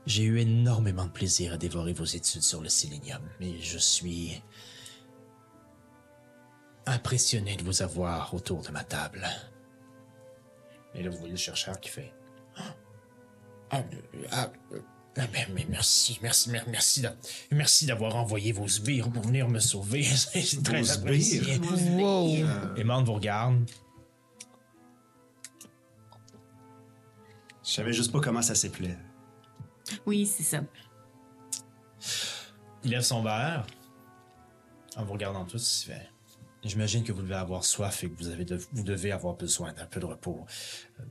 J'ai 0.08 0.24
eu 0.24 0.40
énormément 0.40 1.06
de 1.06 1.12
plaisir 1.12 1.52
à 1.52 1.58
dévorer 1.58 1.92
vos 1.92 2.06
études 2.06 2.42
sur 2.42 2.62
le 2.62 2.70
sélénium, 2.70 3.22
mais 3.42 3.60
je 3.60 3.78
suis 3.78 4.42
impressionné 6.86 7.58
de 7.58 7.64
vous 7.64 7.82
avoir 7.82 8.34
autour 8.34 8.62
de 8.62 8.72
ma 8.72 8.86
table. 8.86 9.28
Et 10.98 11.04
là, 11.04 11.10
vous 11.10 11.18
voyez 11.18 11.32
le 11.34 11.38
chercheur 11.38 11.80
qui 11.80 11.90
fait 11.90 12.12
Ah, 12.58 12.74
ah, 13.72 13.84
euh, 14.74 14.80
ah, 15.16 15.28
mais, 15.32 15.48
mais 15.54 15.66
merci, 15.70 16.18
merci, 16.22 16.50
mer- 16.50 16.66
merci, 16.68 17.04
merci 17.52 17.86
d'avoir 17.86 18.16
envoyé 18.16 18.52
vos 18.52 18.68
sbires 18.68 19.10
pour 19.12 19.24
venir 19.24 19.48
me 19.48 19.60
sauver. 19.60 20.04
C'est 20.34 20.64
très 20.64 20.82
Vos 20.82 20.92
apprécié. 20.92 21.42
sbires? 21.42 22.74
Et 22.78 22.84
Mande 22.84 23.06
vous 23.06 23.14
regarde. 23.14 23.70
Je 27.64 27.72
savais 27.72 27.94
juste 27.94 28.12
pas 28.12 28.20
comment 28.22 28.42
ça 28.42 28.56
s'appelait. 28.56 28.98
Oui, 30.06 30.26
c'est 30.26 30.44
ça. 30.44 30.62
Il 32.84 32.92
lève 32.92 33.02
son 33.02 33.22
verre 33.22 33.66
en 34.96 35.04
vous 35.04 35.14
regardant 35.14 35.46
tous. 35.46 35.84
Il 35.84 35.92
fait 35.94 36.10
J'imagine 36.63 37.04
que 37.04 37.12
vous 37.12 37.22
devez 37.22 37.36
avoir 37.36 37.63
soif 37.63 38.04
et 38.04 38.10
que 38.10 38.17
vous, 38.17 38.28
avez 38.30 38.46
vous 38.74 38.84
devez 38.84 39.12
avoir 39.12 39.36
besoin 39.36 39.74
d'un 39.74 39.86
peu 39.86 40.00
de 40.00 40.06
repos. 40.06 40.46
Euh, 41.00 41.04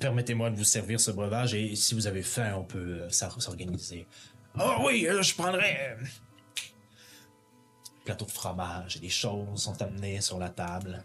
Permettez-moi 0.00 0.50
de 0.50 0.56
vous 0.56 0.64
servir 0.64 0.98
ce 0.98 1.10
breuvage 1.10 1.52
et 1.54 1.74
si 1.76 1.94
vous 1.94 2.06
avez 2.06 2.22
faim, 2.22 2.54
on 2.56 2.64
peut 2.64 3.02
euh, 3.02 3.10
s'or- 3.10 3.42
s'organiser. 3.42 4.06
Oh 4.58 4.76
oui, 4.86 5.06
euh, 5.06 5.20
je 5.20 5.34
prendrai. 5.34 5.96
Plateau 8.04 8.24
de 8.24 8.30
fromage 8.30 8.96
et 8.96 9.00
des 9.00 9.08
choses 9.10 9.62
sont 9.62 9.80
amenées 9.82 10.20
sur 10.20 10.38
la 10.38 10.48
table. 10.48 11.02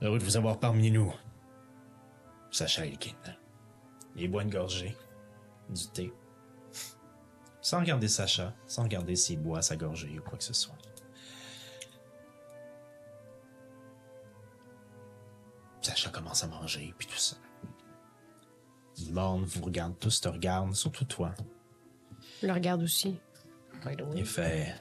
Heureux 0.00 0.18
de 0.18 0.24
vous 0.24 0.36
avoir 0.36 0.58
parmi 0.60 0.90
nous. 0.90 1.12
Sacha 2.50 2.86
Elkin. 2.86 3.14
Il 4.14 4.30
boit 4.30 4.42
une 4.42 4.50
gorgée 4.50 4.96
du 5.68 5.86
thé. 5.88 6.12
Sans 7.66 7.80
regarder 7.80 8.06
Sacha, 8.06 8.54
sans 8.68 8.84
regarder 8.84 9.16
s'il 9.16 9.40
boit 9.40 9.60
sa 9.60 9.74
gorgée 9.74 10.16
ou 10.20 10.22
quoi 10.22 10.38
que 10.38 10.44
ce 10.44 10.54
soit. 10.54 10.78
Sacha 15.82 16.10
commence 16.10 16.44
à 16.44 16.46
manger, 16.46 16.94
puis 16.96 17.08
tout 17.08 17.18
ça. 17.18 17.34
Le 19.08 19.12
monde 19.12 19.46
vous 19.46 19.64
regarde 19.64 19.98
tous, 19.98 20.20
te 20.20 20.28
regarde, 20.28 20.76
surtout 20.76 21.06
toi. 21.06 21.34
Je 22.40 22.46
le 22.46 22.52
regarde 22.52 22.84
aussi. 22.84 23.18
Il 24.14 24.24
fait 24.24 24.72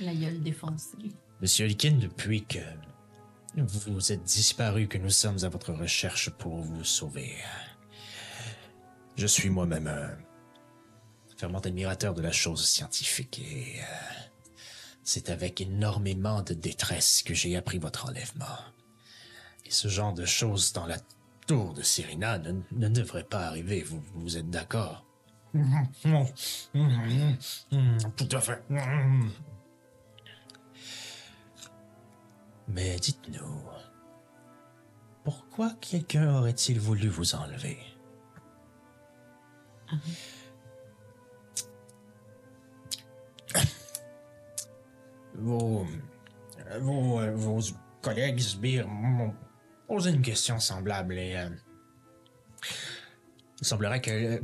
La 0.00 0.14
gueule 0.14 0.42
défoncée. 0.42 0.98
Monsieur 1.40 1.64
Likin, 1.64 1.92
depuis 1.92 2.44
que 2.44 2.58
vous 3.56 4.12
êtes 4.12 4.22
disparu, 4.22 4.86
que 4.86 4.98
nous 4.98 5.08
sommes 5.08 5.42
à 5.44 5.48
votre 5.48 5.72
recherche 5.72 6.28
pour 6.28 6.56
vous 6.56 6.84
sauver. 6.84 7.36
Je 9.16 9.26
suis 9.26 9.48
moi-même 9.48 9.86
un 9.86 10.27
fervent 11.38 11.60
admirateur 11.60 12.14
de 12.14 12.20
la 12.20 12.32
chose 12.32 12.66
scientifique 12.66 13.38
et 13.38 13.80
euh, 13.80 13.84
c'est 15.04 15.30
avec 15.30 15.60
énormément 15.60 16.42
de 16.42 16.52
détresse 16.52 17.22
que 17.22 17.32
j'ai 17.32 17.56
appris 17.56 17.78
votre 17.78 18.06
enlèvement. 18.06 18.58
Et 19.64 19.70
ce 19.70 19.86
genre 19.86 20.12
de 20.12 20.24
choses 20.24 20.72
dans 20.72 20.86
la 20.86 20.98
tour 21.46 21.74
de 21.74 21.82
Serena 21.82 22.38
ne, 22.38 22.60
ne 22.72 22.88
devrait 22.88 23.22
pas 23.24 23.46
arriver, 23.46 23.82
vous, 23.82 24.02
vous 24.14 24.36
êtes 24.36 24.50
d'accord? 24.50 25.06
Tout 28.16 28.28
à 28.32 28.40
fait. 28.40 28.62
Mais 32.66 32.96
dites-nous, 32.96 33.62
pourquoi 35.24 35.70
quelqu'un 35.80 36.34
aurait-il 36.34 36.80
voulu 36.80 37.08
vous 37.08 37.34
enlever? 37.34 37.78
Vos, 45.34 45.86
vos, 46.80 47.20
vos 47.34 47.60
collègues 48.02 48.40
sbires 48.40 48.88
m'ont 48.88 49.34
posé 49.86 50.10
une 50.10 50.22
question 50.22 50.58
semblable 50.58 51.18
et 51.18 51.36
euh, 51.36 51.48
il 53.60 53.66
semblerait 53.66 54.00
que 54.00 54.10
euh, 54.10 54.40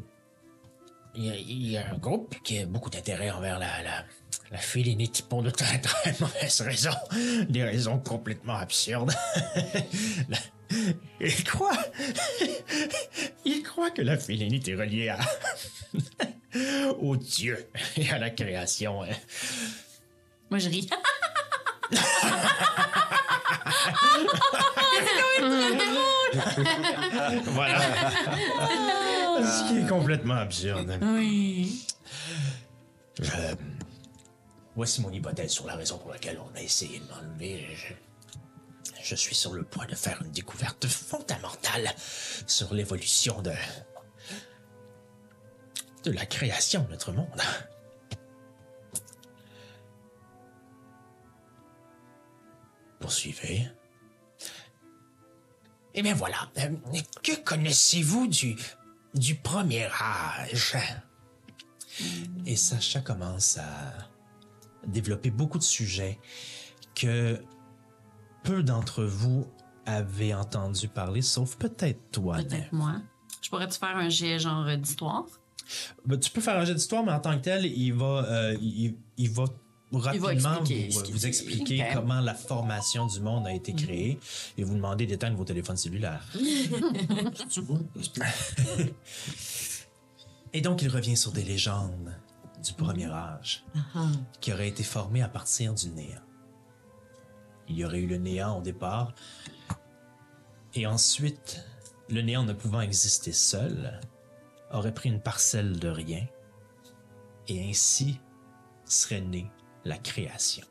il 1.17 1.25
y, 1.27 1.31
a, 1.31 1.35
il 1.37 1.71
y 1.71 1.77
a 1.77 1.91
un 1.91 1.99
groupe 1.99 2.37
qui 2.43 2.59
a 2.59 2.67
beaucoup 2.67 2.91
d'intérêt 2.91 3.31
envers 3.31 3.59
la, 3.59 3.83
la, 3.83 4.05
la 4.51 4.59
félinite 4.59 5.23
pour 5.29 5.43
de 5.43 5.51
très 5.51 5.81
très 5.81 6.13
mauvaises 6.21 6.61
raisons. 6.61 6.91
Des 7.49 7.63
raisons 7.65 7.99
complètement 7.99 8.57
absurdes. 8.57 9.13
La- 10.29 10.39
il 11.21 11.45
croit... 11.45 11.77
il 13.45 13.63
croit 13.63 13.91
que 13.91 14.03
la 14.03 14.17
félinite 14.17 14.67
est 14.67 14.75
reliée 14.75 15.09
à... 15.11 15.19
au 17.01 17.17
Dieu 17.17 17.67
et 17.97 18.11
à 18.11 18.19
la 18.19 18.31
création. 18.31 19.03
hein. 19.03 19.09
Moi, 20.51 20.59
je 20.59 20.69
ris. 20.69 20.89
Voilà. 27.45 27.81
Ce 29.41 29.69
qui 29.69 29.79
est 29.79 29.89
complètement 29.89 30.35
absurde. 30.35 30.99
Oui. 31.03 31.87
Euh, 33.21 33.55
voici 34.75 35.01
mon 35.01 35.11
hypothèse 35.11 35.51
sur 35.53 35.67
la 35.67 35.75
raison 35.77 35.99
pour 35.99 36.11
laquelle 36.11 36.39
on 36.41 36.57
a 36.57 36.63
essayé 36.63 36.99
de 37.01 37.05
m'enlever. 37.07 37.67
Je, 37.75 37.95
je 39.03 39.15
suis 39.15 39.35
sur 39.35 39.53
le 39.53 39.63
point 39.63 39.87
de 39.87 39.95
faire 39.95 40.21
une 40.25 40.33
découverte 40.33 40.87
fondamentale 40.87 41.91
sur 42.47 42.75
l'évolution 42.75 43.41
de. 43.43 43.53
De 46.05 46.13
la 46.13 46.27
création 46.27 46.85
de 46.85 46.91
notre 46.91 47.13
monde. 47.13 47.41
Poursuivez. 53.01 53.69
Eh 55.95 56.03
bien 56.03 56.15
voilà. 56.15 56.51
Que 57.23 57.37
connaissez-vous 57.43 58.27
du. 58.27 58.57
du 59.15 59.35
premier 59.37 59.89
âge? 60.01 60.77
Et 62.47 62.57
Sacha 62.57 63.01
commence 63.01 63.59
à 63.59 63.93
développer 64.87 65.31
beaucoup 65.31 65.59
de 65.59 65.63
sujets 65.63 66.19
que 66.95 67.41
peu 68.43 68.63
d'entre 68.63 69.05
vous 69.05 69.47
avez 69.87 70.35
entendu 70.35 70.89
parler, 70.89 71.23
sauf 71.23 71.57
peut-être 71.57 72.11
toi. 72.11 72.37
Peut-être 72.37 72.73
moi. 72.73 73.01
Je 73.43 73.51
pourrais-tu 73.51 73.79
faire 73.79 73.97
un 73.97 74.09
jet 74.09 74.39
genre 74.39 74.77
d'histoire? 74.77 75.27
Ben, 76.07 76.19
tu 76.19 76.31
peux 76.31 76.41
faire 76.41 76.57
un 76.57 76.65
jeu 76.65 76.75
d'histoire, 76.75 77.05
mais 77.05 77.13
en 77.13 77.21
tant 77.21 77.37
que 77.37 77.43
tel, 77.43 77.65
il 77.65 77.93
va, 77.93 78.25
euh, 78.25 78.57
il, 78.61 78.97
il 79.17 79.31
va 79.31 79.45
rapidement 79.93 80.61
expliquer 80.61 81.13
vous, 81.13 81.27
expliquer 81.27 81.87
comment 81.93 82.21
la 82.21 82.35
formation 82.35 83.07
du 83.07 83.21
monde 83.21 83.47
a 83.47 83.53
été 83.53 83.75
créée 83.75 84.19
et 84.59 84.65
vous 84.65 84.75
demander 84.75 85.07
d'éteindre 85.07 85.37
vos 85.37 85.45
téléphones 85.45 85.77
cellulaires. 85.77 86.27
et 90.53 90.61
donc, 90.61 90.83
il 90.83 90.89
revient 90.89 91.17
sur 91.17 91.31
des 91.33 91.45
légendes 91.45 92.13
du 92.65 92.73
premier 92.73 93.07
âge 93.07 93.65
qui 94.41 94.53
auraient 94.53 94.69
été 94.69 94.83
formées 94.83 95.23
à 95.23 95.29
partir 95.29 95.75
du 95.75 95.91
néant. 95.91 96.19
Il 97.69 97.77
y 97.77 97.85
aurait 97.85 98.01
eu 98.01 98.07
le 98.07 98.19
néant 98.19 98.59
au 98.59 98.63
départ, 98.63 99.15
et 100.75 100.87
ensuite, 100.87 101.65
le 102.11 102.21
néant 102.21 102.43
ne 102.43 102.53
pouvant 102.53 102.81
exister 102.81 103.33
seul, 103.33 104.01
aurait 104.75 104.95
pris 104.95 105.09
une 105.09 105.21
parcelle 105.21 105.79
de 105.79 105.89
rien, 105.89 106.27
et 107.49 107.69
ainsi 107.69 108.21
serait 108.85 109.21
née 109.21 109.51
la 109.85 109.97
création. 109.97 110.67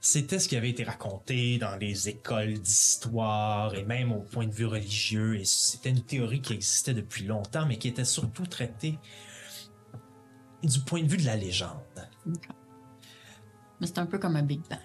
C'était 0.00 0.38
ce 0.38 0.48
qui 0.48 0.56
avait 0.56 0.70
été 0.70 0.82
raconté 0.82 1.58
dans 1.58 1.76
les 1.76 2.08
écoles 2.08 2.54
d'histoire 2.54 3.74
et 3.74 3.84
même 3.84 4.10
au 4.10 4.20
point 4.20 4.46
de 4.46 4.52
vue 4.52 4.66
religieux, 4.66 5.38
et 5.38 5.44
c'était 5.44 5.90
une 5.90 6.02
théorie 6.02 6.40
qui 6.40 6.54
existait 6.54 6.94
depuis 6.94 7.24
longtemps, 7.24 7.66
mais 7.66 7.78
qui 7.78 7.88
était 7.88 8.04
surtout 8.04 8.46
traitée 8.46 8.98
du 10.62 10.80
point 10.80 11.02
de 11.02 11.08
vue 11.08 11.18
de 11.18 11.26
la 11.26 11.36
légende. 11.36 12.08
Mais 13.80 13.86
c'est 13.86 13.98
un 13.98 14.06
peu 14.06 14.18
comme 14.18 14.34
un 14.34 14.42
Big 14.42 14.60
Bang. 14.68 14.80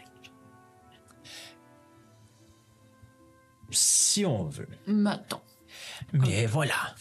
Si 3.71 4.23
on 4.23 4.43
veut. 4.43 4.67
Mettons. 4.85 5.41
Mais 6.13 6.45
voilà. 6.45 6.95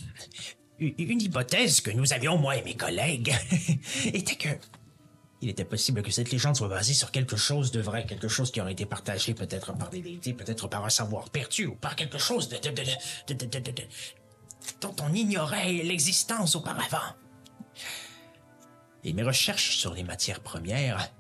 Une 0.79 1.21
hypothèse 1.21 1.81
que 1.81 1.91
nous 1.91 2.13
avions, 2.13 2.39
moi 2.39 2.57
et 2.57 2.63
mes 2.63 2.75
collègues, 2.77 3.33
était 4.07 4.37
que 4.37 4.49
il 5.41 5.49
était 5.49 5.65
possible 5.65 6.03
que 6.03 6.11
cette 6.13 6.31
légende 6.31 6.55
soit 6.55 6.69
basée 6.69 6.95
sur 6.95 7.11
quelque 7.11 7.37
chose 7.37 7.73
de 7.73 7.81
vrai, 7.81 8.07
quelque 8.07 8.29
chose 8.29 8.53
qui 8.53 8.61
aurait 8.61 8.73
été 8.73 8.87
partagé 8.87 9.35
peut-être 9.35 9.73
par 9.77 9.91
des 9.91 10.01
déités, 10.01 10.33
peut-être 10.35 10.69
par 10.69 10.85
un 10.85 10.89
savoir 10.89 11.31
perdu, 11.31 11.67
ou 11.67 11.75
par 11.75 11.97
quelque 11.97 12.17
chose 12.19 12.49
de, 12.49 12.57
de- 12.59 12.71
de- 12.71 13.35
de- 13.35 13.59
de- 13.59 13.71
de- 13.73 13.83
dont 14.81 14.95
on 15.03 15.13
ignorait 15.13 15.73
l'existence 15.73 16.55
auparavant. 16.55 17.17
Et 19.03 19.13
mes 19.13 19.25
recherches 19.25 19.77
sur 19.79 19.95
les 19.95 20.05
matières 20.05 20.39
premières 20.41 21.11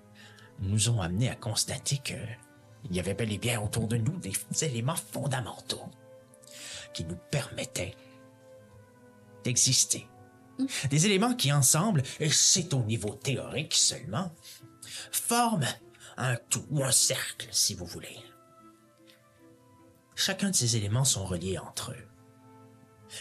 nous 0.60 0.88
ont 0.88 1.00
amené 1.02 1.28
à 1.28 1.34
constater 1.34 1.98
que 1.98 2.14
il 2.88 2.94
y 2.94 3.00
avait 3.00 3.14
bel 3.14 3.32
et 3.32 3.38
bien 3.38 3.60
autour 3.60 3.88
de 3.88 3.96
nous 3.96 4.16
des 4.18 4.32
éléments 4.62 4.94
fondamentaux 4.96 5.82
qui 6.92 7.04
nous 7.04 7.18
permettaient 7.30 7.94
d'exister. 9.44 10.08
Des 10.90 11.06
éléments 11.06 11.34
qui 11.34 11.52
ensemble, 11.52 12.02
et 12.20 12.30
c'est 12.30 12.74
au 12.74 12.82
niveau 12.82 13.14
théorique 13.14 13.74
seulement, 13.74 14.32
forment 15.10 15.66
un 16.16 16.36
tout 16.36 16.64
ou 16.70 16.84
un 16.84 16.92
cercle, 16.92 17.48
si 17.50 17.74
vous 17.74 17.86
voulez. 17.86 18.18
Chacun 20.14 20.50
de 20.50 20.54
ces 20.54 20.76
éléments 20.76 21.04
sont 21.04 21.24
reliés 21.24 21.58
entre 21.58 21.92
eux. 21.92 22.08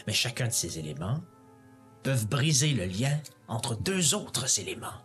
Mais 0.07 0.13
chacun 0.13 0.47
de 0.47 0.53
ces 0.53 0.77
éléments 0.77 1.21
peuvent 2.03 2.27
briser 2.27 2.73
le 2.73 2.85
lien 2.85 3.19
entre 3.47 3.75
deux 3.75 4.13
autres 4.13 4.59
éléments. 4.59 5.01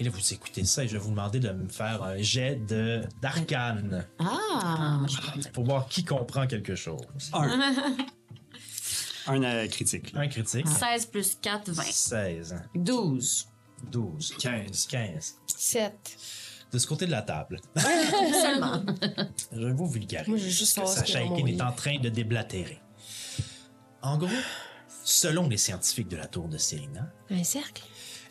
Et 0.00 0.04
là, 0.04 0.10
vous 0.10 0.32
écoutez 0.32 0.64
ça 0.64 0.82
et 0.82 0.88
je 0.88 0.94
vais 0.94 0.98
vous 0.98 1.10
demander 1.10 1.40
de 1.40 1.50
me 1.50 1.68
faire 1.68 2.02
un 2.02 2.16
jet 2.22 2.56
de 2.56 3.02
d'arcane 3.20 4.06
Ah! 4.18 5.00
pour 5.52 5.64
voir 5.64 5.86
qui 5.88 6.04
comprend 6.04 6.46
quelque 6.46 6.74
chose. 6.74 7.02
Un. 7.34 7.74
Un 9.26 9.42
euh, 9.44 9.68
critique. 9.68 10.12
là. 10.12 10.22
Un 10.22 10.28
critique. 10.28 10.66
16 10.66 11.06
plus 11.06 11.36
4, 11.40 11.70
20. 11.70 11.82
16, 11.84 12.56
12. 12.74 13.48
12, 13.92 14.34
15. 14.38 14.86
15. 14.86 15.34
7. 15.46 15.92
De 16.72 16.78
ce 16.78 16.86
côté 16.86 17.04
de 17.04 17.10
la 17.10 17.20
table. 17.22 17.60
Seulement. 17.76 18.82
Je 19.52 19.60
vais 19.66 19.72
vous 19.74 19.86
vulgariser. 19.86 20.30
Moi, 20.30 20.38
je 20.38 20.44
veux 20.44 20.50
juste 20.50 20.80
que 20.80 20.86
Sacha 20.86 21.22
Aiken 21.22 21.46
est 21.46 21.60
en 21.60 21.72
train 21.72 21.98
de 21.98 22.08
déblatérer. 22.08 22.80
En 24.00 24.16
gros, 24.16 24.28
selon 25.04 25.46
les 25.48 25.58
scientifiques 25.58 26.08
de 26.08 26.16
la 26.16 26.26
tour 26.26 26.48
de 26.48 26.56
Serena, 26.56 27.12
Un 27.30 27.44
cercle? 27.44 27.82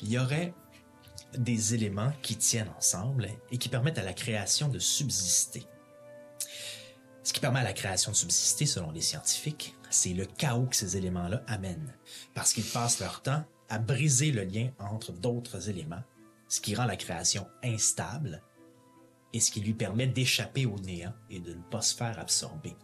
il 0.01 0.09
y 0.09 0.17
aurait 0.17 0.53
des 1.37 1.73
éléments 1.73 2.11
qui 2.21 2.35
tiennent 2.35 2.71
ensemble 2.77 3.29
et 3.51 3.57
qui 3.57 3.69
permettent 3.69 3.97
à 3.97 4.03
la 4.03 4.13
création 4.13 4.67
de 4.67 4.79
subsister. 4.79 5.65
Ce 7.23 7.33
qui 7.33 7.39
permet 7.39 7.59
à 7.59 7.63
la 7.63 7.73
création 7.73 8.11
de 8.11 8.15
subsister, 8.15 8.65
selon 8.65 8.91
les 8.91 9.01
scientifiques, 9.01 9.75
c'est 9.89 10.13
le 10.13 10.25
chaos 10.25 10.65
que 10.65 10.75
ces 10.75 10.97
éléments-là 10.97 11.43
amènent, 11.47 11.93
parce 12.33 12.53
qu'ils 12.53 12.63
passent 12.63 12.99
leur 12.99 13.21
temps 13.21 13.43
à 13.69 13.77
briser 13.77 14.31
le 14.31 14.43
lien 14.43 14.71
entre 14.79 15.11
d'autres 15.11 15.69
éléments, 15.69 16.03
ce 16.47 16.61
qui 16.61 16.73
rend 16.73 16.85
la 16.85 16.95
création 16.95 17.47
instable 17.63 18.41
et 19.33 19.39
ce 19.39 19.51
qui 19.51 19.61
lui 19.61 19.73
permet 19.73 20.07
d'échapper 20.07 20.65
au 20.65 20.79
néant 20.79 21.13
et 21.29 21.39
de 21.39 21.53
ne 21.53 21.61
pas 21.63 21.81
se 21.81 21.95
faire 21.95 22.17
absorber. 22.17 22.75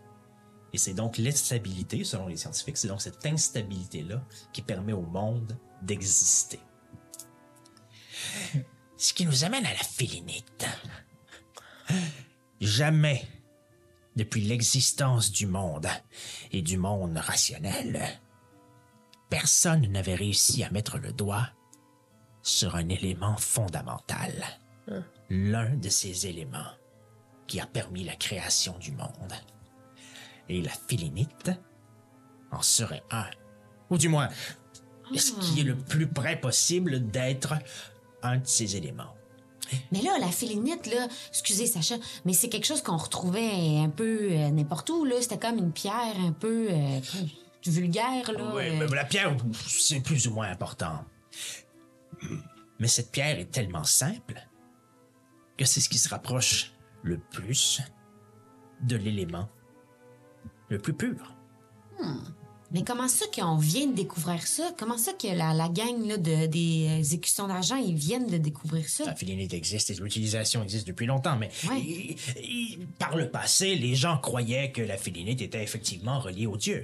Et 0.74 0.78
c'est 0.78 0.94
donc 0.94 1.18
l'instabilité, 1.18 2.04
selon 2.04 2.28
les 2.28 2.38
scientifiques, 2.38 2.78
c'est 2.78 2.88
donc 2.88 3.02
cette 3.02 3.26
instabilité-là 3.26 4.24
qui 4.54 4.62
permet 4.62 4.94
au 4.94 5.02
monde 5.02 5.58
d'exister. 5.82 6.60
Ce 8.98 9.14
qui 9.14 9.26
nous 9.26 9.44
amène 9.44 9.66
à 9.66 9.74
la 9.74 9.84
félinite. 9.84 10.68
Jamais, 12.62 13.28
depuis 14.16 14.42
l'existence 14.42 15.32
du 15.32 15.46
monde 15.48 15.88
et 16.52 16.62
du 16.62 16.78
monde 16.78 17.18
rationnel, 17.18 18.02
personne 19.30 19.86
n'avait 19.92 20.16
réussi 20.16 20.64
à 20.64 20.72
mettre 20.72 20.98
le 20.98 21.12
doigt 21.12 21.50
sur 22.42 22.76
un 22.76 22.88
élément 22.90 23.38
fondamental. 23.38 24.32
L'un 25.30 25.76
de 25.76 25.90
ces 25.90 26.28
éléments 26.28 26.72
qui 27.48 27.60
a 27.60 27.66
permis 27.66 28.04
la 28.04 28.16
création 28.16 28.78
du 28.78 28.92
monde. 28.92 29.34
Et 30.48 30.62
la 30.62 30.72
félinite 30.72 31.52
en 32.52 32.62
serait 32.62 33.04
un. 33.12 33.26
Ou 33.90 33.98
du 33.98 34.10
moins, 34.10 34.30
ce 35.16 35.34
qui 35.34 35.60
est 35.60 35.64
le 35.64 35.78
plus 35.78 36.08
près 36.08 36.40
possible 36.40 37.10
d'être 37.10 37.56
un 38.26 38.38
de 38.38 38.48
ces 38.48 38.76
éléments. 38.76 39.14
Mais 39.92 40.02
là, 40.02 40.18
la 40.20 40.28
félinite, 40.28 40.86
là, 40.88 41.08
excusez 41.30 41.66
Sacha, 41.66 41.96
mais 42.24 42.34
c'est 42.34 42.50
quelque 42.50 42.66
chose 42.66 42.84
qu'on 42.84 42.98
retrouvait 42.98 43.80
un 43.80 43.90
peu 43.90 44.30
euh, 44.32 44.50
n'importe 44.52 44.90
où, 44.90 45.06
là. 45.06 45.16
C'était 45.22 45.40
comme 45.40 45.58
une 45.58 45.72
pierre 45.72 46.20
un 46.20 46.34
peu 46.34 46.68
euh, 46.70 47.00
vulgaire, 47.66 48.32
là. 48.32 48.52
Oui, 48.54 48.70
euh. 48.70 48.76
mais 48.78 48.96
la 48.96 49.06
pierre, 49.06 49.36
c'est 49.68 50.02
plus 50.02 50.28
ou 50.28 50.34
moins 50.34 50.50
important. 50.50 51.04
Mais 52.80 52.88
cette 52.88 53.12
pierre 53.12 53.40
est 53.40 53.52
tellement 53.52 53.84
simple 53.84 54.48
que 55.58 55.66
c'est 55.66 55.80
ce 55.80 55.90
qui 55.90 55.98
se 55.98 56.10
rapproche 56.10 56.74
le 57.02 57.18
plus 57.18 57.82
de 58.84 58.98
l'élément 58.98 59.50
le 60.70 60.80
plus 60.80 60.94
pur. 60.94 61.36
Mais 62.72 62.84
comment 62.84 63.08
ça 63.08 63.26
qu'on 63.34 63.58
vient 63.58 63.88
de 63.88 63.94
découvrir 63.94 64.46
ça? 64.46 64.72
Comment 64.78 64.98
ça 64.98 65.14
que 65.14 65.28
la, 65.28 65.54
la 65.54 65.70
gang 65.70 66.06
là, 66.08 66.18
de, 66.18 66.48
des 66.48 66.98
exécutions 66.98 67.48
d'argent, 67.48 67.76
ils 67.78 67.96
viennent 67.96 68.28
de 68.28 68.38
découvrir 68.38 68.90
ça? 68.90 69.06
La 69.06 69.16
félinite 69.16 69.54
existe 69.54 69.92
et 69.92 69.94
l'utilisation 69.96 70.64
existe 70.64 70.88
depuis 70.88 71.06
longtemps, 71.06 71.38
mais 71.38 71.50
Ouais. 71.70 71.80
il- 71.82 72.16
il- 72.44 72.88
par 73.00 73.16
le 73.16 73.30
passé, 73.30 73.76
les 73.76 73.96
gens 73.96 74.18
croyaient 74.18 74.72
que 74.72 74.82
la 74.82 74.98
félinite 74.98 75.42
était 75.42 75.64
effectivement 75.64 76.20
reliée 76.20 76.48
aux 76.48 76.58
dieux. 76.58 76.84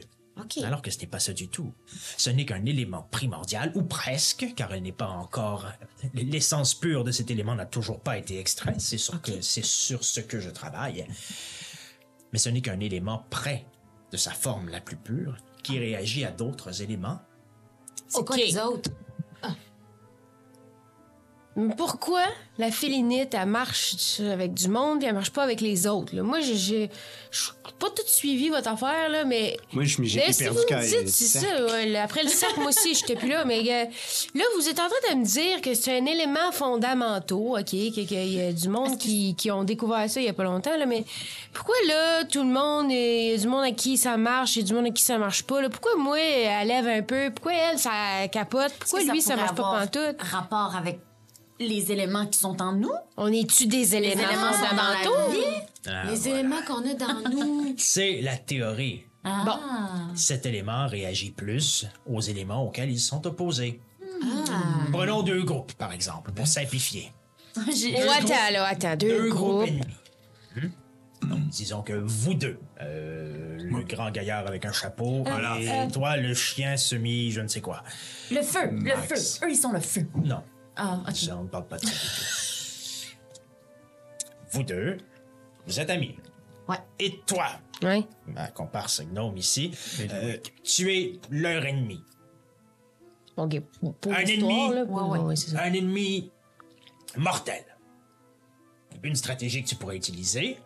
Alors 0.63 0.81
que 0.81 0.89
ce 0.89 0.97
n'est 0.99 1.07
pas 1.07 1.19
ça 1.19 1.33
du 1.33 1.49
tout. 1.49 1.71
Ce 2.17 2.29
n'est 2.29 2.45
qu'un 2.45 2.65
élément 2.65 3.03
primordial, 3.11 3.71
ou 3.75 3.83
presque, 3.83 4.53
car 4.55 4.73
elle 4.73 4.81
n'est 4.81 4.91
pas 4.91 5.09
encore. 5.09 5.67
L'essence 6.15 6.73
pure 6.73 7.03
de 7.03 7.11
cet 7.11 7.29
élément 7.29 7.53
n'a 7.53 7.65
toujours 7.67 7.99
pas 7.99 8.17
été 8.17 8.39
extraite. 8.39 8.79
C'est 8.79 8.97
sur, 8.97 9.21
que, 9.21 9.41
c'est 9.41 9.63
sur 9.65 10.03
ce 10.03 10.19
que 10.19 10.39
je 10.39 10.49
travaille. 10.49 11.05
Mais 12.33 12.39
ce 12.39 12.49
n'est 12.49 12.61
qu'un 12.61 12.79
élément 12.79 13.23
près 13.29 13.65
de 14.11 14.17
sa 14.17 14.31
forme 14.31 14.69
la 14.69 14.81
plus 14.81 14.95
pure 14.95 15.37
qui 15.63 15.79
réagit 15.79 16.25
à 16.25 16.31
d'autres 16.31 16.81
éléments. 16.81 17.19
C'est 18.07 18.25
quoi 18.25 18.35
OK. 18.35 18.41
les 18.41 18.57
autres? 18.57 18.89
Mais 21.57 21.73
Pourquoi 21.75 22.21
la 22.57 22.71
félinite, 22.71 23.33
elle 23.33 23.45
marche 23.47 23.95
avec 24.21 24.53
du 24.53 24.69
monde 24.69 25.03
et 25.03 25.07
elle 25.07 25.13
marche 25.15 25.31
pas 25.31 25.43
avec 25.43 25.59
les 25.59 25.85
autres? 25.85 26.15
là? 26.15 26.23
Moi, 26.23 26.39
j'ai- 26.39 26.89
pas 27.79 27.89
tout 27.89 28.03
suivi 28.05 28.49
votre 28.49 28.69
affaire, 28.69 29.09
là, 29.09 29.25
mais... 29.25 29.57
Moi, 29.73 29.83
je 29.85 29.99
m'y- 30.01 30.07
j'ai 30.07 30.19
Mais 30.19 30.23
été 30.25 30.33
si 30.33 30.43
perdu 30.43 30.59
vous 30.69 30.75
me 30.75 30.81
dites, 31.03 31.09
c'est 31.09 31.39
ça, 31.39 31.65
ouais, 31.65 31.95
après 31.97 32.23
le 32.23 32.29
cercle, 32.29 32.59
moi 32.59 32.69
aussi, 32.69 32.93
j'étais 32.93 33.15
plus 33.15 33.27
là, 33.29 33.43
mais 33.43 33.59
euh, 33.59 33.85
là, 34.35 34.43
vous 34.55 34.69
êtes 34.69 34.79
en 34.79 34.87
train 34.87 35.13
de 35.15 35.19
me 35.19 35.25
dire 35.25 35.59
que 35.61 35.73
c'est 35.73 35.97
un 35.97 36.05
élément 36.05 36.51
fondamental, 36.53 37.37
OK, 37.37 37.65
que- 37.65 38.05
qu'il 38.05 38.33
y 38.33 38.41
a 38.41 38.53
du 38.53 38.69
monde 38.69 38.97
qui, 38.97 39.35
qui 39.35 39.49
ont 39.51 39.63
découvert 39.63 40.09
ça 40.09 40.19
il 40.21 40.27
y 40.27 40.29
a 40.29 40.33
pas 40.33 40.43
longtemps, 40.43 40.77
là, 40.77 40.85
mais 40.85 41.03
pourquoi 41.53 41.75
là, 41.87 42.23
tout 42.25 42.43
le 42.43 42.49
monde, 42.49 42.91
il 42.91 43.31
y 43.31 43.33
a 43.33 43.37
du 43.37 43.47
monde 43.47 43.63
à 43.65 43.71
qui 43.71 43.97
ça 43.97 44.15
marche 44.15 44.55
et 44.57 44.63
du 44.63 44.73
monde 44.73 44.85
à 44.85 44.91
qui 44.91 45.03
ça 45.03 45.17
marche 45.17 45.43
pas, 45.43 45.61
là? 45.61 45.69
Pourquoi 45.69 45.95
moi, 45.97 46.19
elle 46.19 46.67
lève 46.67 46.87
un 46.87 47.01
peu? 47.01 47.29
Pourquoi 47.35 47.53
elle, 47.53 47.77
ça 47.79 47.91
capote? 48.31 48.71
Pourquoi 48.79 49.01
lui, 49.03 49.21
ça 49.21 49.33
pourrait 49.33 49.45
marche 49.45 49.55
pas 49.57 49.99
pantoute? 49.99 50.21
rapport 50.21 50.75
avec 50.77 50.99
les 51.61 51.91
éléments 51.91 52.25
qui 52.25 52.39
sont 52.39 52.61
en 52.61 52.73
nous? 52.73 52.91
On 53.17 53.31
est-tu 53.31 53.67
des 53.67 53.95
éléments, 53.95 54.21
éléments 54.23 54.53
sont 54.53 54.75
dans 54.75 54.89
la 54.89 54.97
fondamentaux? 54.97 55.31
vie? 55.31 55.61
Ah, 55.87 56.03
les 56.09 56.15
voilà. 56.15 56.39
éléments 56.39 56.61
qu'on 56.67 56.89
a 56.89 56.93
dans 56.93 57.29
nous. 57.29 57.75
C'est 57.77 58.21
la 58.21 58.37
théorie. 58.37 59.03
Ah. 59.23 59.59
Cet 60.15 60.45
élément 60.45 60.87
réagit 60.87 61.31
plus 61.31 61.85
aux 62.07 62.21
éléments 62.21 62.65
auxquels 62.65 62.89
ils 62.89 62.99
sont 62.99 63.25
opposés. 63.27 63.79
Ah. 64.23 64.87
Prenons 64.91 65.21
deux 65.23 65.43
groupes, 65.43 65.73
par 65.73 65.91
exemple, 65.93 66.31
pour 66.31 66.47
simplifier. 66.47 67.11
Oh, 67.57 67.59
attends, 68.17 68.51
là, 68.53 68.65
attends, 68.65 68.95
deux, 68.95 69.09
deux 69.09 69.29
groupes 69.29 69.65
groupes. 69.65 69.67
ennemis. 69.67 69.95
Hmm? 70.55 71.27
Donc, 71.27 71.49
disons 71.49 71.81
que 71.81 71.91
vous 71.93 72.33
deux, 72.33 72.57
euh, 72.79 73.57
le 73.59 73.83
grand 73.83 74.09
gaillard 74.09 74.47
avec 74.47 74.65
un 74.65 74.71
chapeau, 74.71 75.25
et 75.59 75.91
toi, 75.91 76.15
le 76.15 76.33
chien 76.33 76.77
semi, 76.77 77.29
je 77.31 77.41
ne 77.41 77.47
sais 77.49 77.59
quoi. 77.59 77.83
Le 78.31 78.41
feu, 78.41 78.69
le 78.71 78.91
feu. 78.91 79.45
Eux, 79.45 79.51
ils 79.51 79.57
sont 79.57 79.73
le 79.73 79.81
feu. 79.81 80.07
Non, 80.23 80.41
Ah, 80.75 81.01
ok. 81.07 81.15
ça, 81.15 81.37
on 81.37 81.43
ne 81.43 81.49
parle 81.49 81.67
pas 81.67 81.77
de 81.77 81.85
ça. 81.85 83.11
Vous 84.51 84.63
deux, 84.63 84.97
vous 85.65 85.79
êtes 85.79 85.89
amis. 85.89 86.17
Ouais. 86.67 86.77
Et 86.99 87.19
toi, 87.25 87.47
Ouais. 87.81 88.03
ma 88.27 88.47
comparse 88.49 89.01
gnome 89.01 89.37
ici, 89.37 89.71
euh, 90.11 90.37
tu 90.63 90.93
es 90.93 91.19
leur 91.29 91.65
ennemi. 91.65 92.03
OK, 93.37 93.59
pour, 93.79 93.95
pour 93.95 94.13
Un 94.13 94.21
l'histoire, 94.21 94.51
ennemi. 94.51 94.75
là, 94.75 94.85
pour- 94.85 94.95
Ouais, 95.09 95.17
ouais. 95.19 95.25
ouais, 95.25 95.35
c'est 95.35 95.51
ça. 95.51 95.63
Un 95.63 95.73
ennemi 95.73 96.31
mortel. 97.17 97.63
Une 99.03 99.15
stratégie 99.15 99.63
que 99.63 99.69
tu 99.69 99.75
pourrais 99.75 99.95
utiliser 99.97 100.59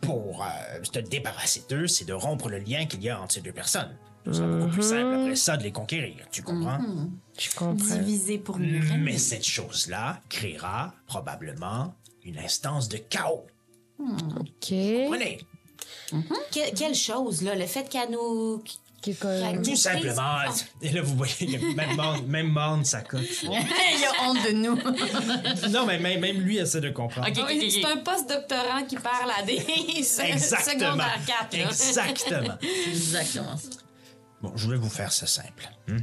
pour 0.00 0.42
euh, 0.42 0.80
te 0.82 0.98
débarrasser 0.98 1.64
d'eux, 1.68 1.86
c'est 1.86 2.04
de 2.06 2.12
rompre 2.14 2.48
le 2.48 2.58
lien 2.58 2.86
qu'il 2.86 3.02
y 3.02 3.08
a 3.10 3.20
entre 3.20 3.34
ces 3.34 3.40
deux 3.42 3.52
personnes. 3.52 3.96
Ce 4.26 4.32
sera 4.34 4.46
beaucoup 4.48 4.70
plus 4.72 4.82
simple 4.82 5.14
après 5.14 5.36
ça 5.36 5.56
de 5.56 5.62
les 5.62 5.72
conquérir, 5.72 6.16
tu 6.30 6.42
comprends? 6.42 6.78
Je 7.38 7.50
comprends. 7.56 7.74
Divisé 7.96 8.38
pour 8.38 8.58
mieux. 8.58 8.80
Mais 8.98 9.16
cette 9.18 9.46
chose-là 9.46 10.20
créera 10.28 10.92
probablement 11.06 11.94
une 12.24 12.38
instance 12.38 12.88
de 12.88 12.98
chaos. 12.98 13.46
OK. 13.98 14.74
Prenez. 15.08 15.38
Que- 16.10 16.74
quelle 16.74 16.94
chose, 16.94 17.42
là? 17.42 17.54
Le 17.54 17.66
fait 17.66 17.88
qu'elle 17.88 18.10
nous. 18.10 18.62
Qui 19.00 19.12
est 19.12 19.14
comme- 19.14 19.62
Tout 19.62 19.76
simplement. 19.76 20.40
Et 20.82 20.90
là, 20.90 21.00
vous 21.00 21.16
voyez, 21.16 21.32
il 21.40 21.50
y 21.52 21.56
a 21.56 21.74
même 21.74 21.96
Morne, 21.96 22.26
même 22.26 22.48
Morne, 22.48 22.84
ça 22.84 23.00
cote. 23.00 23.22
Il 23.42 23.48
a 23.48 24.28
honte 24.28 24.46
de 24.46 24.52
nous. 24.52 24.76
Non, 25.70 25.86
mais 25.86 25.98
même, 25.98 26.20
même 26.20 26.38
lui 26.40 26.58
essaie 26.58 26.82
de 26.82 26.90
comprendre. 26.90 27.26
Ok, 27.28 27.38
ok, 27.38 27.50
ok, 27.50 27.70
C'est 27.70 27.84
un 27.86 27.96
post-doctorant 27.98 28.84
qui 28.86 28.96
parle 28.96 29.30
à 29.38 29.42
des 29.42 29.54
Exactement. 29.56 30.62
secondaires 30.90 31.18
4. 31.26 31.56
là. 31.56 31.64
Exactement. 31.70 32.58
Exactement 32.88 33.56
ça. 33.56 33.70
Bon, 34.42 34.56
je 34.56 34.68
vais 34.70 34.76
vous 34.76 34.88
faire 34.88 35.12
ça 35.12 35.26
simple. 35.26 35.68
hmm? 35.88 35.98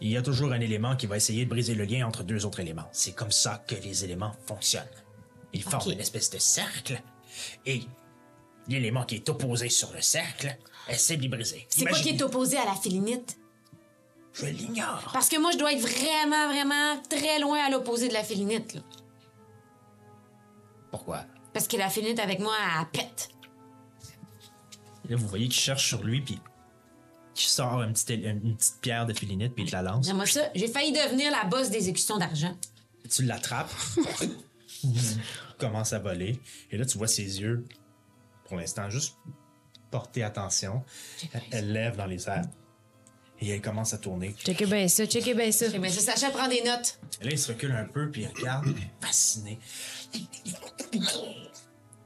Il 0.00 0.10
y 0.10 0.16
a 0.16 0.22
toujours 0.22 0.52
un 0.52 0.60
élément 0.60 0.94
qui 0.94 1.06
va 1.06 1.16
essayer 1.16 1.44
de 1.44 1.50
briser 1.50 1.74
le 1.74 1.84
lien 1.84 2.06
entre 2.06 2.22
deux 2.22 2.44
autres 2.44 2.60
éléments. 2.60 2.88
C'est 2.92 3.12
comme 3.12 3.32
ça 3.32 3.64
que 3.66 3.74
les 3.76 4.04
éléments 4.04 4.32
fonctionnent. 4.46 4.84
Ils 5.52 5.62
forment 5.62 5.92
une 5.92 6.00
espèce 6.00 6.28
de 6.30 6.38
cercle 6.38 7.00
et 7.64 7.82
l'élément 8.68 9.04
qui 9.04 9.14
est 9.16 9.28
opposé 9.30 9.70
sur 9.70 9.90
le 9.92 10.02
cercle 10.02 10.54
essaie 10.88 11.16
de 11.16 11.22
les 11.22 11.28
briser. 11.28 11.66
C'est 11.70 11.86
quoi 11.86 11.98
qui 11.98 12.10
est 12.10 12.22
opposé 12.22 12.58
à 12.58 12.66
la 12.66 12.74
félinite? 12.74 13.38
Je 14.34 14.46
l'ignore. 14.46 15.08
Parce 15.14 15.30
que 15.30 15.40
moi, 15.40 15.50
je 15.52 15.56
dois 15.56 15.72
être 15.72 15.80
vraiment, 15.80 16.48
vraiment 16.48 17.00
très 17.08 17.38
loin 17.38 17.58
à 17.64 17.70
l'opposé 17.70 18.08
de 18.08 18.12
la 18.12 18.22
félinite. 18.22 18.74
Là. 18.74 18.82
Pourquoi? 20.90 21.24
Parce 21.54 21.66
que 21.68 21.78
la 21.78 21.88
félinite 21.88 22.18
avec 22.20 22.38
moi, 22.38 22.54
elle 22.78 22.86
pète. 22.90 23.30
Et 25.06 25.12
Là, 25.12 25.16
vous 25.16 25.26
voyez 25.26 25.46
qu'il 25.48 25.58
cherche 25.58 25.88
sur 25.88 26.02
lui, 26.04 26.20
puis 26.20 26.38
qu'il 27.36 27.48
sort 27.48 27.82
une 27.82 27.92
petite, 27.92 28.10
une 28.10 28.56
petite 28.56 28.80
pierre 28.80 29.06
de 29.06 29.12
filinite, 29.12 29.54
puis 29.54 29.64
il 29.64 29.70
te 29.70 29.76
la 29.76 29.82
lance. 29.82 30.06
J'aimerais 30.06 30.26
ça. 30.26 30.48
J'ai 30.54 30.68
failli 30.68 30.92
devenir 30.92 31.30
la 31.30 31.44
boss 31.44 31.70
des 31.70 31.76
exécutions 31.76 32.18
d'argent. 32.18 32.56
Tu 33.08 33.22
l'attrapes, 33.22 33.70
commence 35.58 35.92
à 35.92 35.98
voler, 35.98 36.40
et 36.70 36.76
là, 36.76 36.84
tu 36.84 36.98
vois 36.98 37.06
ses 37.06 37.40
yeux, 37.40 37.64
pour 38.46 38.56
l'instant, 38.56 38.90
juste 38.90 39.16
porter 39.90 40.24
attention. 40.24 40.82
Elle, 41.32 41.42
elle 41.52 41.72
lève 41.72 41.96
dans 41.96 42.06
les 42.06 42.28
airs, 42.28 42.48
et 43.40 43.50
elle 43.50 43.60
commence 43.60 43.94
à 43.94 43.98
tourner. 43.98 44.34
Checkez 44.44 44.66
bien 44.66 44.88
ça, 44.88 45.06
checkez 45.06 45.34
bien 45.34 45.52
ça. 45.52 45.70
Ça, 45.70 46.00
Sacha 46.00 46.30
prend 46.30 46.48
des 46.48 46.64
notes. 46.64 46.98
Et 47.20 47.24
là, 47.26 47.30
il 47.30 47.38
se 47.38 47.52
recule 47.52 47.72
un 47.72 47.84
peu, 47.84 48.10
puis 48.10 48.22
il 48.22 48.28
regarde, 48.28 48.74
fasciné. 49.00 49.60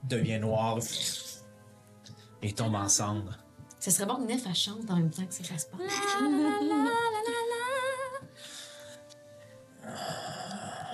Devient 0.04 0.40
noir, 0.40 0.78
et 2.42 2.52
tombe 2.52 2.74
en 2.74 2.88
cendres. 2.88 3.38
Ce 3.80 3.90
serait 3.90 4.06
bon 4.06 4.16
que 4.16 4.22
Nef, 4.30 4.42
elle 4.46 4.54
chante 4.54 4.88
en 4.90 4.96
même 4.96 5.10
temps 5.10 5.24
que 5.24 5.32
ça 5.34 5.42
se 5.42 5.66
passe. 5.66 5.80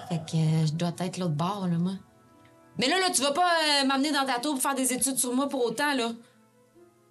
Fait 0.09 0.21
que 0.31 0.37
euh, 0.37 0.67
je 0.67 0.73
dois 0.73 0.93
être 1.01 1.19
l'autre 1.19 1.35
bord, 1.35 1.67
là, 1.69 1.77
moi. 1.79 1.95
Mais 2.79 2.89
là, 2.89 2.99
là, 3.01 3.11
tu 3.13 3.23
vas 3.23 3.33
pas 3.33 3.51
euh, 3.83 3.87
m'amener 3.87 4.13
dans 4.13 4.25
ta 4.25 4.39
tour 4.39 4.53
pour 4.55 4.63
faire 4.63 4.75
des 4.75 4.93
études 4.93 5.19
sur 5.19 5.35
moi 5.35 5.49
pour 5.49 5.65
autant, 5.65 5.95
là. 5.95 6.13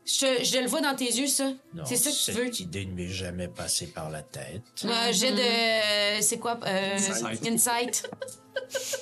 Je, 0.06 0.44
je 0.44 0.60
le 0.62 0.68
vois 0.68 0.82
dans 0.82 0.96
tes 0.96 1.06
yeux, 1.06 1.28
ça. 1.28 1.52
C'est 1.84 1.96
ça 1.98 2.12
que 2.12 2.16
tu 2.16 2.22
cette 2.22 2.36
veux. 2.36 2.62
idée 2.62 2.86
ne 2.86 2.94
m'est 2.94 3.08
jamais 3.10 3.48
passée 3.48 3.88
par 3.88 4.12
la 4.12 4.22
tête. 4.22 4.62
Euh, 4.86 5.12
J'ai 5.12 5.32
de. 5.32 6.22
C'est 6.22 6.38
quoi? 6.38 6.60
Euh, 6.64 6.96
Insight. 6.96 7.48
Insight. 7.48 8.10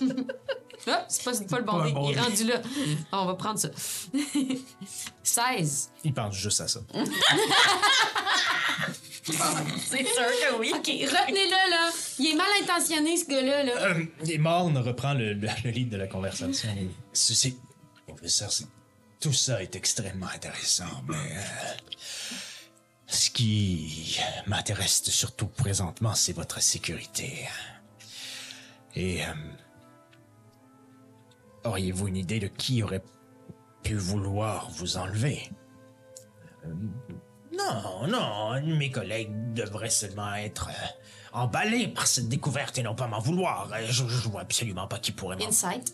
Ah, 0.88 1.06
c'est 1.08 1.24
pas, 1.24 1.32
pas 1.50 1.58
le 1.60 1.64
bon 1.64 1.72
Pas 1.74 1.84
un 1.84 1.86
dé. 1.88 1.92
bon 1.94 2.10
Il 2.10 2.12
est 2.12 2.16
dé. 2.16 2.20
rendu 2.22 2.44
là. 2.46 2.62
Ah, 3.12 3.22
on 3.22 3.26
va 3.26 3.36
prendre 3.36 3.60
ça. 3.60 3.70
16. 5.24 5.92
Il 6.04 6.14
pense 6.14 6.36
juste 6.36 6.62
à 6.62 6.68
ça. 6.68 6.80
C'est 9.26 10.06
sûr 10.06 10.26
que 10.26 10.60
oui. 10.60 10.72
OK, 10.76 10.86
retenez-le, 10.88 11.70
là. 11.72 11.90
Il 12.20 12.28
est 12.28 12.36
mal 12.36 12.48
intentionné, 12.62 13.16
ce 13.16 13.26
gars-là, 13.26 13.64
là. 13.64 13.72
Euh, 13.96 14.06
et 14.28 14.38
Morne 14.38 14.78
reprend 14.78 15.14
le, 15.14 15.34
le, 15.34 15.48
le 15.64 15.70
lead 15.72 15.90
de 15.90 15.98
la 15.98 16.08
conversation. 16.08 16.70
Ceci, 17.14 17.58
professeur, 18.06 18.52
c'est- 18.52 18.68
tout 19.22 19.32
ça 19.32 19.64
est 19.64 19.76
extrêmement 19.78 20.28
intéressant, 20.28 21.02
mais 21.08 21.16
euh, 21.16 21.42
ce 23.08 23.30
qui 23.30 24.20
m'intéresse 24.48 25.02
surtout 25.10 25.48
présentement, 25.48 26.14
c'est 26.14 26.34
votre 26.34 26.62
sécurité. 26.62 27.48
Et 28.96 29.24
euh, 29.24 29.28
auriez-vous 31.66 32.08
une 32.08 32.18
idée 32.18 32.40
de 32.40 32.48
qui 32.48 32.84
aurait 32.84 33.04
pu 33.84 33.96
vouloir 33.96 34.70
vous 34.72 34.98
enlever? 34.98 35.50
Non, 36.66 38.08
Non, 38.08 38.08
non, 38.08 38.62
mes 38.78 38.90
collègues 38.92 39.54
devraient 39.54 39.90
seulement 39.90 40.34
être 40.36 40.70
euh, 40.70 40.88
emballés 41.34 41.88
par 41.88 42.08
cette 42.08 42.28
découverte 42.30 42.78
et 42.78 42.84
non 42.84 42.96
pas 42.96 43.08
m'en 43.08 43.20
vouloir. 43.20 43.70
Euh, 43.74 43.86
Je, 43.88 44.08
je 44.08 44.30
vois 44.30 44.42
absolument 44.42 44.88
pas 44.88 44.98
qui 45.00 45.12
pourrait 45.12 45.36
m'en... 45.38 45.46
Insight. 45.48 45.94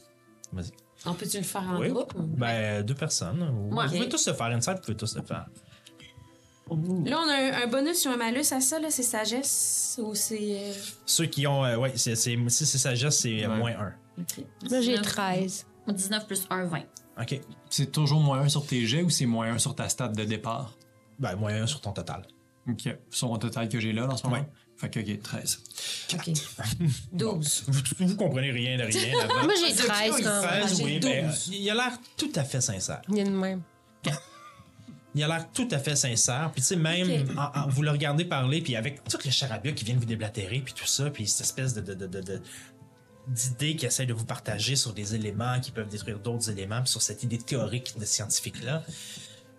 Vas-y. 0.54 0.72
On 1.06 1.14
peut-tu 1.14 1.38
le 1.38 1.44
faire 1.44 1.64
en 1.64 1.80
Oui. 1.80 1.90
groupe? 1.90 2.14
Ben, 2.18 2.84
deux 2.84 2.94
personnes. 2.96 3.50
Vous 3.70 3.76
Ouais. 3.76 3.86
pouvez 3.88 4.10
tous 4.10 4.28
le 4.28 4.34
faire. 4.34 4.48
Inside, 4.48 4.76
vous 4.76 4.82
pouvez 4.82 4.98
tous 4.98 5.16
le 5.16 5.24
faire. 5.24 5.48
Là, 6.70 6.76
on 6.76 7.30
a 7.30 7.34
un, 7.36 7.64
un 7.64 7.68
bonus 7.68 8.00
sur 8.02 8.12
un 8.12 8.18
malus 8.18 8.52
à 8.52 8.62
ça, 8.62 8.80
là, 8.80 8.92
c'est 8.92 9.02
sagesse 9.04 10.00
ou 10.04 10.14
c'est. 10.14 10.38
euh, 10.70 10.74
Ceux 11.06 11.26
qui 11.26 11.48
ont... 11.48 11.66
euh, 11.66 11.78
ouais, 11.78 11.94
c'est, 11.96 12.16
c'est, 12.16 12.38
si 12.50 12.66
c'est 12.66 12.78
sagesse, 12.78 13.20
c'est 13.20 13.44
euh, 13.44 13.50
Ouais. 13.50 13.58
moins 13.58 13.76
Moi, 14.70 14.82
j'ai 14.82 14.98
19. 14.98 15.02
13. 15.02 15.66
19 15.88 16.28
plus 16.28 16.46
1, 16.50 16.66
20. 16.66 16.80
OK. 17.22 17.42
C'est 17.70 17.92
toujours 17.92 18.20
moins 18.22 18.40
1 18.42 18.50
sur 18.50 18.66
tes 18.66 18.86
jets 18.86 19.02
ou 19.04 19.10
c'est 19.10 19.26
moins 19.26 19.54
1 19.54 19.58
sur 19.60 19.76
ta 19.76 19.90
stat 19.90 20.10
de 20.10 20.24
départ? 20.24 20.76
Ben, 21.20 21.36
moins 21.36 21.54
un 21.64 21.68
sur 21.68 21.82
ton 21.82 21.92
total. 21.92 22.24
Ok. 22.70 22.96
Sur 23.10 23.28
mon 23.30 23.38
total 23.38 23.68
que 23.70 23.80
j'ai 23.80 23.92
là, 23.92 24.08
en 24.08 24.16
ce 24.16 24.24
moment? 24.26 24.38
Ouais. 24.40 24.48
Fait 24.78 24.90
que, 24.90 25.00
ok, 25.02 25.22
13. 25.22 25.60
OK. 26.14 26.30
12. 27.12 27.64
Vous, 27.68 28.08
vous 28.08 28.16
comprenez 28.16 28.52
rien 28.52 28.78
de 28.78 28.84
rien 28.84 29.18
là-bas. 29.18 29.44
Moi, 29.44 29.54
j'ai 29.68 29.76
13 29.76 30.12
quand 30.24 30.42
même. 30.42 30.62
13, 30.62 30.78
j'ai 30.78 30.84
oui, 30.86 31.00
12. 31.00 31.10
mais 31.12 31.24
euh, 31.26 31.32
il 31.60 31.70
a 31.70 31.74
l'air 31.74 31.92
tout 32.16 32.32
à 32.36 32.44
fait 32.46 32.62
sincère. 32.62 33.02
Il 33.10 33.18
y 33.18 33.22
a 33.22 33.26
de 33.26 33.30
même. 33.32 33.62
Il 35.16 35.24
a 35.24 35.28
l'air 35.28 35.52
tout 35.52 35.68
à 35.72 35.80
fait 35.80 35.96
sincère. 35.96 36.52
Puis 36.54 36.62
tu 36.62 36.68
sais, 36.68 36.76
même 36.76 37.10
Ok. 37.10 37.36
en- 37.38 37.60
en- 37.62 37.68
vous 37.68 37.82
le 37.82 37.90
regardez 37.92 38.26
parler, 38.26 38.62
puis 38.62 38.76
avec 38.76 39.04
toutes 39.06 39.26
les 39.26 39.32
charabia 39.32 39.72
qui 39.72 39.84
viennent 39.84 39.98
vous 39.98 40.06
déblatérer, 40.06 40.60
puis 40.60 40.74
tout 40.74 40.86
ça, 40.86 41.10
puis 41.10 41.28
cette 41.28 41.42
espèce 41.48 41.74
de, 41.74 41.82
de, 41.82 41.94
de- 42.06 42.22
de- 42.22 42.42
d'idées 43.30 43.76
qu'il 43.76 43.88
essaie 43.88 44.06
de 44.06 44.14
vous 44.14 44.26
partager 44.26 44.76
sur 44.76 44.94
des 44.94 45.16
éléments 45.16 45.60
qui 45.60 45.72
peuvent 45.72 45.88
détruire 45.88 46.20
d'autres 46.20 46.50
éléments, 46.50 46.82
puis 46.82 46.90
sur 46.90 47.02
cette 47.02 47.24
idée 47.24 47.38
théorique 47.38 47.98
de 47.98 48.06
scientifique-là. 48.06 48.84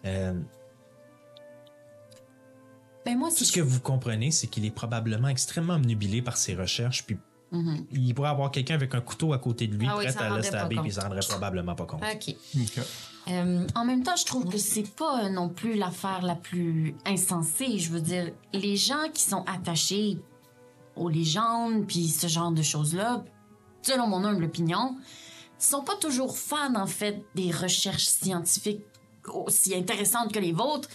Euh, 0.05 0.35
Ben, 3.07 3.17
moi, 3.17 3.31
tout 3.31 3.45
ce 3.45 3.53
que 3.53 3.61
vous 3.61 3.81
comprenez, 3.81 4.31
c'est 4.31 4.47
qu'il 4.47 4.65
est 4.67 4.71
probablement 4.71 5.29
extrêmement 5.29 5.75
obnubilé 5.75 6.21
par 6.21 6.37
ses 6.37 6.55
recherches, 6.55 7.05
puis 7.07 7.17
il 7.93 8.15
pourrait 8.15 8.29
avoir 8.29 8.51
quelqu'un 8.51 8.75
avec 8.75 8.95
un 8.95 9.01
couteau 9.01 9.33
à 9.33 9.39
côté 9.39 9.67
de 9.67 9.75
lui, 9.77 9.87
Ah 9.91 9.95
prêt 9.97 10.17
à 10.19 10.37
le 10.37 10.43
stabber, 10.43 10.77
puis 10.77 10.87
il 10.91 10.93
s'en 10.93 11.03
rendrait 11.03 11.21
probablement 11.27 11.75
pas 11.75 11.87
compte. 11.87 12.03
OK. 12.03 12.35
Euh, 13.29 13.67
En 13.75 13.85
même 13.85 14.03
temps, 14.03 14.17
je 14.17 14.25
trouve 14.25 14.49
que 14.49 14.59
c'est 14.59 14.89
pas 14.95 15.25
euh, 15.25 15.29
non 15.31 15.49
plus 15.49 15.75
l'affaire 15.75 16.23
la 16.23 16.37
plus 16.37 16.95
insensée. 17.07 17.79
Je 17.79 17.91
veux 17.91 18.01
dire, 18.01 18.31
les 18.53 18.77
gens 18.77 19.09
qui 19.13 19.23
sont 19.23 19.45
attachés 19.47 20.19
aux 20.97 21.09
légendes 21.09 21.87
puis 21.87 22.09
ce 22.09 22.29
genre 22.29 22.53
de 22.53 22.63
choses-là, 22.63 23.25
selon 23.83 24.07
mon 24.07 24.25
humble 24.25 24.45
opinion, 24.45 24.97
sont 25.59 25.83
pas 25.83 25.97
toujours 25.97 26.39
fans 26.39 26.75
en 26.75 26.87
fait 26.87 27.23
des 27.35 27.51
recherches 27.51 28.07
scientifiques 28.07 28.83
aussi 29.33 29.75
intéressantes 29.75 30.33
que 30.33 30.39
les 30.39 30.53
vôtres 30.53 30.89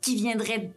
qui 0.00 0.16
viendraient 0.16 0.72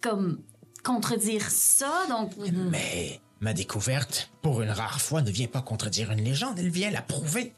comme 0.00 0.40
contredire 0.84 1.42
ça. 1.50 2.06
Donc, 2.08 2.32
Mais 2.70 3.20
ma 3.40 3.52
découverte, 3.52 4.30
pour 4.42 4.62
une 4.62 4.70
rare 4.70 5.00
fois, 5.00 5.22
ne 5.22 5.30
vient 5.30 5.48
pas 5.48 5.60
contredire 5.60 6.10
une 6.12 6.22
légende, 6.22 6.58
elle 6.58 6.70
vient 6.70 6.90
la 6.90 7.02
prouver. 7.02 7.52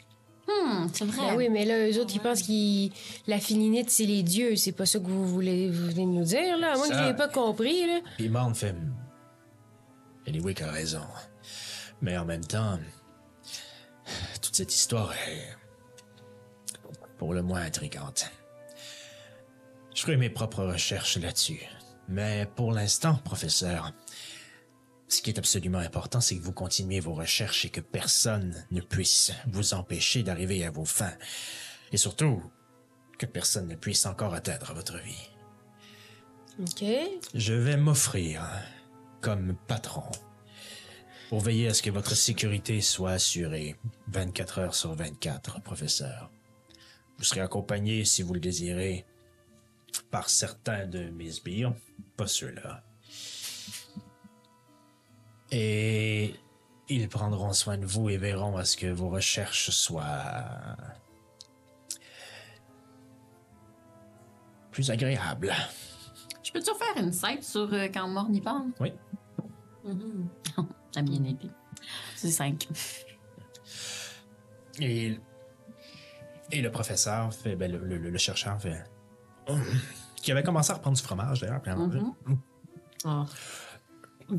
hmm, 0.49 0.86
c'est 0.93 1.05
vrai. 1.05 1.28
Ben 1.28 1.36
oui, 1.36 1.49
mais 1.51 1.64
là, 1.66 1.86
eux 1.88 2.01
autres, 2.01 2.12
ils 2.14 2.20
pensent 2.20 2.43
que 2.43 3.30
la 3.30 3.38
filinite, 3.38 3.91
c'est 3.91 4.07
les 4.07 4.22
dieux. 4.22 4.57
C'est 4.57 4.72
pas 4.72 4.86
ça 4.86 4.99
que 4.99 5.05
vous 5.07 5.26
voulez, 5.28 5.68
vous 5.70 5.86
venez 5.86 6.07
de 6.07 6.11
nous 6.11 6.24
dire, 6.24 6.57
là. 6.57 6.76
Moi, 6.76 6.88
que 6.88 6.95
Ça- 6.95 7.03
je 7.05 7.09
l'ai 7.11 7.16
pas 7.16 7.28
compris, 7.28 7.86
là. 7.86 8.01
Puis 8.16 8.28
Morne 8.30 8.55
fait. 8.55 8.74
Eliwick 10.26 10.62
a 10.62 10.70
raison. 10.70 11.03
Mais 12.03 12.16
en 12.16 12.24
même 12.24 12.45
temps, 12.45 12.78
toute 14.51 14.57
cette 14.57 14.74
histoire 14.74 15.12
est 15.28 15.57
pour 17.18 17.34
le 17.34 17.40
moins 17.40 17.61
intrigante. 17.61 18.28
Je 19.94 20.03
ferai 20.03 20.16
mes 20.16 20.28
propres 20.28 20.64
recherches 20.64 21.18
là-dessus. 21.18 21.62
Mais 22.09 22.48
pour 22.57 22.72
l'instant, 22.72 23.14
professeur, 23.14 23.92
ce 25.07 25.22
qui 25.22 25.30
est 25.30 25.38
absolument 25.38 25.78
important, 25.78 26.20
c'est 26.20 26.36
que 26.36 26.42
vous 26.42 26.53
continuez 26.53 26.98
vos 26.98 27.14
recherches 27.14 27.64
et 27.64 27.70
que 27.70 27.80
personne 27.80 28.66
ne 28.72 28.80
puisse 28.80 29.30
vous 29.46 29.72
empêcher 29.72 30.24
d'arriver 30.24 30.64
à 30.64 30.72
vos 30.72 30.84
fins. 30.84 31.14
Et 31.92 31.96
surtout, 31.96 32.42
que 33.20 33.26
personne 33.26 33.68
ne 33.68 33.76
puisse 33.76 34.05
encore 34.05 34.34
atteindre 34.34 34.74
votre 34.74 34.98
vie. 34.98 35.30
OK. 36.59 36.84
Je 37.36 37.55
vais 37.55 37.76
m'offrir 37.76 38.44
comme 39.20 39.55
patron 39.68 40.11
pour 41.31 41.39
veiller 41.39 41.68
à 41.68 41.74
ce 41.74 41.83
que 41.85 41.91
votre 41.91 42.16
sécurité 42.16 42.81
soit 42.81 43.12
assurée 43.12 43.76
24 44.09 44.59
heures 44.59 44.74
sur 44.74 44.95
24, 44.95 45.62
professeur. 45.62 46.28
Vous 47.18 47.22
serez 47.22 47.41
accompagné, 47.41 48.05
si 48.05 48.22
vous 48.22 48.35
le 48.35 48.41
désirez, 48.41 49.07
par 50.11 50.28
certains 50.28 50.89
de 50.89 51.09
mes 51.11 51.31
sbires, 51.31 51.72
pas 52.16 52.26
ceux-là. 52.26 52.83
Et 55.53 56.35
ils 56.89 57.09
prendront 57.09 57.53
soin 57.53 57.78
de 57.78 57.87
vous 57.87 58.11
et 58.11 58.16
verront 58.16 58.57
à 58.57 58.64
ce 58.64 58.76
que 58.76 58.89
vos 58.89 59.09
recherches 59.09 59.70
soient 59.70 60.76
plus 64.72 64.91
agréables. 64.91 65.55
Je 66.43 66.51
peux-tu 66.51 66.72
faire 66.74 67.05
une 67.05 67.12
scène 67.12 67.41
sur 67.41 67.72
euh, 67.72 67.87
quand 67.87 68.09
Morne 68.09 68.35
y 68.35 68.41
parle? 68.41 68.72
Oui. 68.81 68.93
J'aime 70.95 71.09
bien 71.09 71.24
été. 71.24 71.49
C'est 72.16 72.30
5. 72.30 72.68
Et, 74.80 75.18
et 76.53 76.62
le 76.62 76.70
professeur 76.70 77.32
fait, 77.34 77.57
ben, 77.57 77.70
le, 77.70 77.78
le- 77.78 78.11
le 78.11 78.18
chercheur 78.18 78.61
fait. 78.61 78.84
Qui 80.16 80.32
avait 80.32 80.43
commencé 80.43 80.70
à 80.70 80.74
reprendre 80.74 80.97
du 80.97 81.03
fromage 81.03 81.41
d'ailleurs. 81.41 81.61
puis 81.62 81.72
à 81.72 81.76
manger. 81.76 82.01
Ah. 83.05 83.24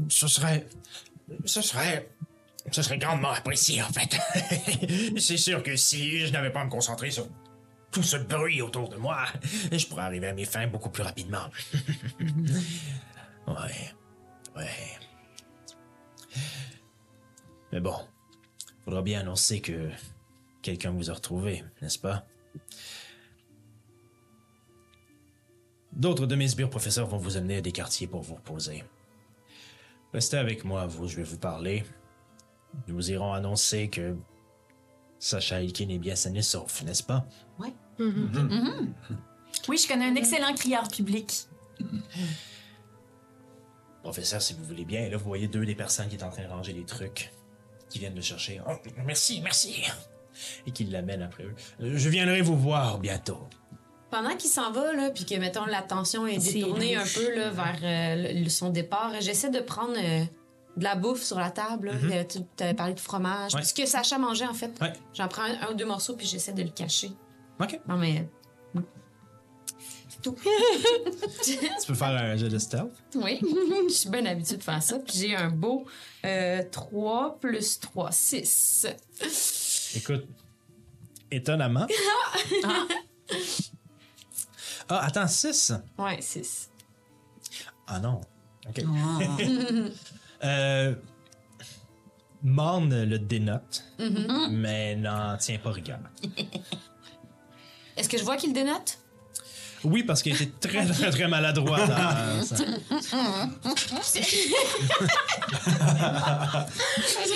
Ce 0.10 0.28
serait. 0.28 0.68
Ce 1.45 1.62
serait. 1.62 2.10
Ce 2.72 2.82
serait 2.84 2.97
grandement 2.99 3.32
apprécié 3.32 3.82
en 3.82 3.89
fait. 3.89 4.16
C'est 5.20 5.38
sûr 5.38 5.64
que 5.64 5.76
si 5.76 6.20
je 6.28 6.32
n'avais 6.32 6.52
pas 6.52 6.62
à 6.62 6.66
me 6.66 6.70
concentrer 6.70 7.10
sur 7.10 7.28
tout 7.91 8.04
ce 8.04 8.18
bruit 8.18 8.62
autour 8.62 8.88
de 8.88 8.97
moi, 8.97 9.26
je 9.72 9.86
pourrais 9.88 10.04
arriver 10.04 10.28
à 10.28 10.34
mes 10.34 10.45
fins 10.45 10.68
beaucoup 10.68 10.89
plus 10.91 11.02
rapidement. 11.04 11.49
ouais. 13.47 13.91
Ouais. 14.56 14.70
Mais 17.71 17.79
bon, 17.79 17.95
faudra 18.84 19.01
bien 19.01 19.21
annoncer 19.21 19.61
que 19.61 19.89
quelqu'un 20.61 20.91
vous 20.91 21.09
a 21.09 21.13
retrouvé, 21.13 21.63
n'est-ce 21.82 21.99
pas? 21.99 22.25
D'autres 25.93 26.25
de 26.25 26.36
mes 26.36 26.47
sbires 26.47 26.69
professeurs 26.69 27.07
vont 27.07 27.17
vous 27.17 27.38
amener 27.38 27.57
à 27.57 27.61
des 27.61 27.71
quartiers 27.71 28.07
pour 28.07 28.21
vous 28.21 28.36
reposer. 28.36 28.84
Restez 30.13 30.38
avec 30.38 30.65
moi, 30.65 30.86
vous, 30.86 31.07
je 31.07 31.15
vais 31.17 31.23
vous 31.23 31.38
parler. 31.38 31.84
Nous 32.88 33.11
irons 33.11 33.34
annoncer 33.34 33.89
que 33.89 34.15
Sacha 35.19 35.61
Elkin 35.61 35.89
est 35.89 35.99
bien 35.99 36.15
sain 36.15 36.34
et 36.34 36.41
sauf, 36.41 36.84
n'est-ce 36.84 37.03
pas? 37.03 37.25
Oui, 39.67 39.77
je 39.77 39.88
connais 39.88 40.05
un 40.05 40.15
excellent 40.15 40.53
crieur 40.55 40.88
public. 40.88 41.47
Professeur, 44.04 44.41
si 44.41 44.54
vous 44.54 44.64
voulez 44.64 44.86
bien, 44.86 45.10
là, 45.10 45.18
vous 45.18 45.26
voyez 45.26 45.47
deux 45.47 45.66
des 45.66 45.76
personnes 45.76 46.08
qui 46.08 46.18
sont 46.18 46.26
en 46.26 46.30
train 46.32 46.43
de 46.43 46.49
ranger 46.49 46.74
les 46.74 46.86
trucs, 46.86 47.32
qui 47.89 47.99
viennent 47.99 48.16
le 48.16 48.22
chercher. 48.22 48.60
Oh, 48.68 48.72
merci, 49.06 49.41
merci. 49.41 49.84
Et 50.66 50.72
qui 50.72 50.86
l'amènent 50.86 51.22
après 51.22 51.43
eux. 51.43 51.54
Euh, 51.82 51.93
Je 51.97 52.10
viendrai 52.10 52.41
vous 52.41 52.58
voir 52.58 52.97
bientôt. 52.97 53.47
Pendant 54.10 54.36
qu'il 54.36 54.49
s'en 54.49 54.72
va, 54.72 54.91
là, 54.93 55.10
puis 55.12 55.26
que, 55.26 55.36
mettons, 55.36 55.66
l'attention 55.66 56.26
est 56.26 56.38
détournée 56.38 56.95
un 56.95 57.04
peu 57.04 57.36
là, 57.36 57.49
vers 57.52 57.80
euh, 57.84 58.34
le- 58.34 58.49
son 58.49 58.70
départ, 58.70 59.12
j'essaie 59.22 59.49
de 59.52 59.60
prendre 59.60 59.93
euh, 59.97 60.24
de 60.78 60.84
la 60.84 60.95
bouffe 60.95 61.22
sur 61.22 61.38
la 61.38 61.52
table. 61.52 61.91
là. 61.91 62.16
Euh, 62.16 62.24
Tu 62.24 62.39
avais 62.64 62.74
parlé 62.74 62.93
de 62.93 62.99
fromage. 62.99 63.54
Ouais. 63.56 63.64
Ce 63.64 63.74
que 63.74 63.86
Sacha 63.86 64.18
mangeait, 64.18 64.47
en 64.47 64.54
fait. 64.54 64.72
Ouais. 64.82 64.91
J'en 65.14 65.28
prends 65.28 65.43
un, 65.43 65.68
un 65.68 65.72
ou 65.72 65.76
deux 65.76 65.86
morceaux, 65.86 66.16
puis 66.16 66.26
j'essaie 66.28 66.54
de 66.54 66.64
le 66.64 66.70
cacher. 66.70 67.12
Ok. 67.60 67.80
Non, 67.88 67.97
mais... 67.97 68.28
Tout. 70.22 70.36
Tu 71.43 71.57
peux 71.88 71.93
faire 71.95 72.09
un 72.09 72.36
jeu 72.38 72.49
de 72.49 72.57
stealth? 72.57 72.91
oui, 73.15 73.39
je 73.89 73.93
suis 73.93 74.09
bien 74.09 74.26
habituée 74.26 74.57
de 74.57 74.63
faire 74.63 74.82
ça. 74.84 74.99
Puis 74.99 75.17
j'ai 75.17 75.36
un 75.36 75.49
beau 75.49 75.86
euh, 76.26 76.63
3 76.72 77.39
plus 77.39 77.80
3, 77.80 78.11
6. 78.11 78.88
Écoute, 79.95 80.26
étonnamment. 81.32 81.88
Ah, 84.89 85.05
attends, 85.05 85.28
6? 85.28 85.74
Ouais, 85.97 86.22
6. 86.22 86.69
Ah 87.88 87.99
non. 87.99 88.22
OK. 88.69 88.84
euh, 90.43 90.95
Morne 92.43 93.03
le 93.03 93.19
dénote, 93.19 93.84
mais 94.51 94.95
n'en 94.95 95.38
tient 95.38 95.59
pas 95.59 95.72
rigueur. 95.72 95.99
Est-ce 97.95 98.09
que 98.09 98.17
je 98.17 98.24
vois 98.24 98.38
qu'il 98.38 98.51
dénote? 98.53 98.97
Oui, 99.84 100.03
parce 100.03 100.21
qu'il 100.21 100.34
était 100.36 100.51
très, 100.67 100.86
très, 100.86 101.09
très 101.09 101.27
maladroit 101.27 101.86
dans 101.88 102.43
ça. 102.43 102.55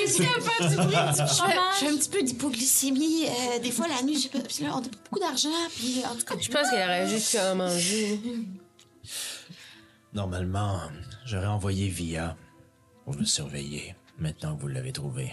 J'ai 0.10 0.26
un 0.28 0.40
peu 0.40 0.70
du 0.70 0.76
bruit 0.76 0.96
du 0.96 1.28
fromage. 1.28 1.80
J'ai 1.80 1.88
un 1.88 1.98
petit 1.98 2.10
peu 2.10 2.24
d'hypoglycémie. 2.24 3.26
euh, 3.26 3.60
des 3.60 3.72
fois, 3.72 3.88
la 3.88 4.02
nuit, 4.04 4.20
j'ai 4.20 4.30
pas... 4.30 4.40
puis 4.40 4.64
là, 4.64 4.72
on 4.76 4.80
a 4.80 4.82
pas 4.82 4.90
beaucoup 5.06 5.20
d'argent. 5.20 5.50
Puis, 5.76 6.04
en 6.06 6.16
tout 6.16 6.24
cas, 6.26 6.36
Je 6.40 6.50
pense 6.50 6.70
qu'elle 6.70 6.88
aurait 6.88 7.08
juste 7.08 7.36
à 7.36 7.56
manger. 7.56 8.20
Normalement, 10.14 10.82
j'aurais 11.26 11.48
envoyé 11.48 11.88
Via 11.90 12.38
pour 13.04 13.16
le 13.16 13.26
surveiller, 13.26 13.96
maintenant 14.18 14.56
que 14.56 14.62
vous 14.62 14.68
l'avez 14.68 14.92
trouvé. 14.92 15.32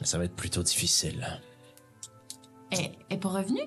Mais 0.00 0.06
ça 0.06 0.18
va 0.18 0.24
être 0.24 0.34
plutôt 0.34 0.62
difficile. 0.62 1.40
Elle 2.70 2.90
est 3.10 3.18
pas 3.18 3.28
revenue? 3.28 3.62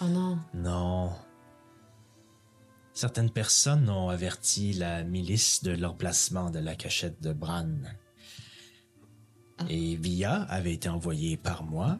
Oh 0.00 0.06
non. 0.06 0.38
Non. 0.54 1.12
Certaines 2.92 3.30
personnes 3.30 3.88
ont 3.90 4.08
averti 4.08 4.72
la 4.72 5.04
milice 5.04 5.62
de 5.62 5.72
l'emplacement 5.72 6.50
de 6.50 6.58
la 6.58 6.74
cachette 6.74 7.20
de 7.22 7.32
Bran. 7.32 7.68
Et 9.68 9.96
Via 9.96 10.42
avait 10.42 10.74
été 10.74 10.88
envoyé 10.88 11.36
par 11.36 11.64
moi 11.64 11.98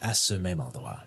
à 0.00 0.14
ce 0.14 0.34
même 0.34 0.60
endroit. 0.60 1.04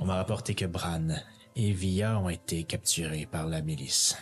On 0.00 0.06
m'a 0.06 0.16
rapporté 0.16 0.54
que 0.54 0.64
Bran 0.64 1.08
et 1.54 1.72
Via 1.72 2.18
ont 2.18 2.28
été 2.28 2.64
capturés 2.64 3.26
par 3.26 3.46
la 3.46 3.62
milice. 3.62 4.16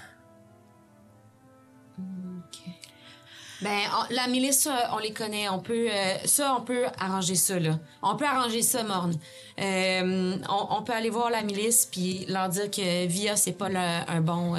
Ben, 3.64 3.80
on- 3.98 4.14
la 4.14 4.26
milice, 4.28 4.68
on 4.92 4.98
les 4.98 5.12
connaît. 5.12 5.48
On 5.48 5.58
peut, 5.58 5.88
euh, 5.90 6.14
ça, 6.26 6.54
on 6.56 6.62
peut 6.62 6.84
arranger 6.98 7.34
ça, 7.34 7.58
là. 7.58 7.78
On 8.02 8.14
peut 8.16 8.26
arranger 8.26 8.62
ça, 8.62 8.84
Morne. 8.84 9.14
Euh, 9.58 10.36
on, 10.48 10.66
on 10.78 10.82
peut 10.82 10.92
aller 10.92 11.10
voir 11.10 11.30
la 11.30 11.42
milice 11.42 11.86
puis 11.90 12.26
leur 12.26 12.48
dire 12.50 12.70
que 12.70 13.06
Via, 13.06 13.36
c'est 13.36 13.52
pas 13.52 13.68
le- 13.70 13.76
un 14.10 14.20
bon. 14.20 14.54
euh, 14.54 14.58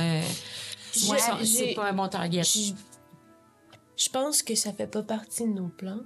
ouais, 1.10 1.18
c'est 1.46 1.74
pas 1.76 1.86
un 1.90 1.94
bon 1.94 2.08
target. 2.08 2.44
Je 2.44 2.74
je 3.98 4.10
pense 4.10 4.44
que 4.44 4.56
ça 4.56 4.74
fait 4.74 4.88
pas 4.88 5.04
partie 5.04 5.44
de 5.44 5.54
nos 5.54 5.68
plans. 5.70 6.02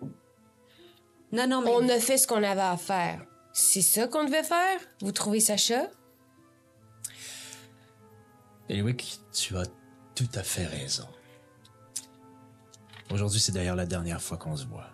Non, 1.32 1.47
non, 1.47 1.62
mais. 1.62 1.72
On 1.74 1.88
a 1.89 2.00
fait 2.00 2.18
ce 2.18 2.28
qu'on 2.28 2.43
avait 2.43 2.60
à 2.62 2.78
faire. 2.78 3.22
C'est 3.54 3.82
ça 3.82 4.08
qu'on 4.08 4.26
devait 4.26 4.43
faire? 4.43 4.80
Vous 5.02 5.12
trouvez 5.12 5.39
Sacha? 5.39 5.88
Eliwick, 8.70 9.20
tu 9.34 9.58
as 9.58 9.64
tout 10.16 10.30
à 10.36 10.43
fait 10.43 10.66
raison. 10.66 11.08
Aujourd'hui, 13.12 13.39
c'est 13.39 13.51
d'ailleurs 13.51 13.76
la 13.76 13.86
dernière 13.86 14.22
fois 14.22 14.38
qu'on 14.38 14.55
se 14.55 14.66
voit. 14.66 14.89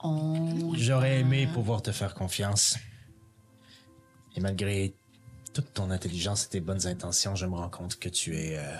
On... 0.00 0.74
J'aurais 0.74 1.20
aimé 1.20 1.48
pouvoir 1.52 1.82
te 1.82 1.90
faire 1.90 2.14
confiance. 2.14 2.76
Et 4.36 4.40
malgré 4.40 4.94
toute 5.52 5.72
ton 5.72 5.90
intelligence 5.90 6.44
et 6.44 6.48
tes 6.48 6.60
bonnes 6.60 6.86
intentions, 6.86 7.34
je 7.34 7.46
me 7.46 7.54
rends 7.54 7.70
compte 7.70 7.98
que 7.98 8.08
tu 8.08 8.36
es 8.36 8.58
euh, 8.58 8.76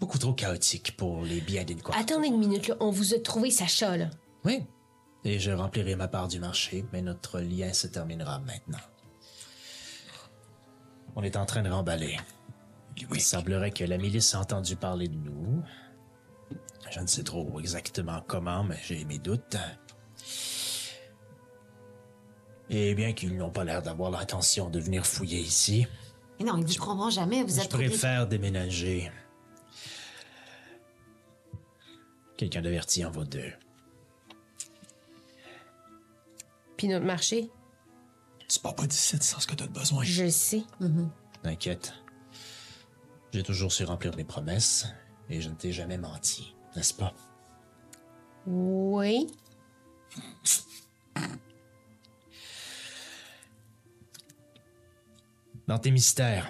beaucoup 0.00 0.18
trop 0.18 0.34
chaotique 0.34 0.96
pour 0.96 1.22
les 1.22 1.40
biens 1.40 1.64
d'une 1.64 1.80
quoi. 1.80 1.96
Attendez 1.96 2.28
une 2.28 2.38
minute, 2.38 2.68
là. 2.68 2.76
On 2.80 2.90
vous 2.90 3.14
a 3.14 3.18
trouvé 3.20 3.50
Sacha, 3.50 3.96
là. 3.96 4.10
Oui. 4.44 4.66
Et 5.24 5.38
je 5.38 5.52
remplirai 5.52 5.96
ma 5.96 6.08
part 6.08 6.28
du 6.28 6.38
marché, 6.38 6.84
mais 6.92 7.00
notre 7.00 7.40
lien 7.40 7.72
se 7.72 7.86
terminera 7.86 8.40
maintenant. 8.40 8.80
On 11.16 11.22
est 11.22 11.36
en 11.36 11.46
train 11.46 11.62
de 11.62 11.70
remballer. 11.70 12.18
Il 12.96 13.20
semblerait 13.20 13.70
que 13.70 13.84
la 13.84 13.98
milice 13.98 14.34
a 14.34 14.40
entendu 14.40 14.76
parler 14.76 15.08
de 15.08 15.16
nous. 15.16 15.62
Je 16.90 17.00
ne 17.00 17.06
sais 17.06 17.22
trop 17.24 17.58
exactement 17.58 18.22
comment, 18.26 18.64
mais 18.64 18.78
j'ai 18.84 19.04
mes 19.04 19.18
doutes. 19.18 19.56
Et 22.70 22.94
bien 22.94 23.12
qu'ils 23.12 23.36
n'ont 23.36 23.50
pas 23.50 23.64
l'air 23.64 23.82
d'avoir 23.82 24.10
l'intention 24.10 24.70
de 24.70 24.80
venir 24.80 25.04
fouiller 25.06 25.40
ici, 25.40 25.86
Mais 26.38 26.46
non, 26.46 26.56
ils 26.56 26.64
vous 26.64 26.74
prendront 26.74 27.10
jamais. 27.10 27.42
Vous 27.42 27.54
je 27.54 27.60
êtes 27.60 27.68
trop 27.68 27.78
vite. 27.78 27.90
préfère 27.90 28.26
déménager. 28.26 29.10
Quelqu'un 32.36 32.62
d'averti 32.62 33.04
en 33.04 33.10
vaut 33.10 33.24
deux. 33.24 33.52
Puis 36.76 36.88
notre 36.88 37.04
marché? 37.06 37.50
Tu 38.48 38.58
pars 38.60 38.74
pas 38.74 38.86
d'ici 38.86 39.16
sans 39.20 39.40
ce 39.40 39.46
que 39.46 39.54
t'as 39.54 39.66
de 39.66 39.72
besoin. 39.72 40.02
Je 40.04 40.24
le 40.24 40.30
sais. 40.30 40.62
T'inquiète. 41.42 41.94
J'ai 43.34 43.42
toujours 43.42 43.72
su 43.72 43.82
remplir 43.82 44.16
mes 44.16 44.22
promesses 44.22 44.86
et 45.28 45.40
je 45.40 45.48
ne 45.48 45.56
t'ai 45.56 45.72
jamais 45.72 45.98
menti, 45.98 46.54
n'est-ce 46.76 46.94
pas? 46.94 47.12
Oui. 48.46 49.26
Dans 55.66 55.80
tes 55.80 55.90
mystères, 55.90 56.48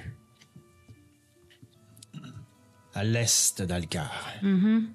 à 2.92 3.02
l'est 3.02 3.62
d'Alcar, 3.62 4.26
il 4.42 4.92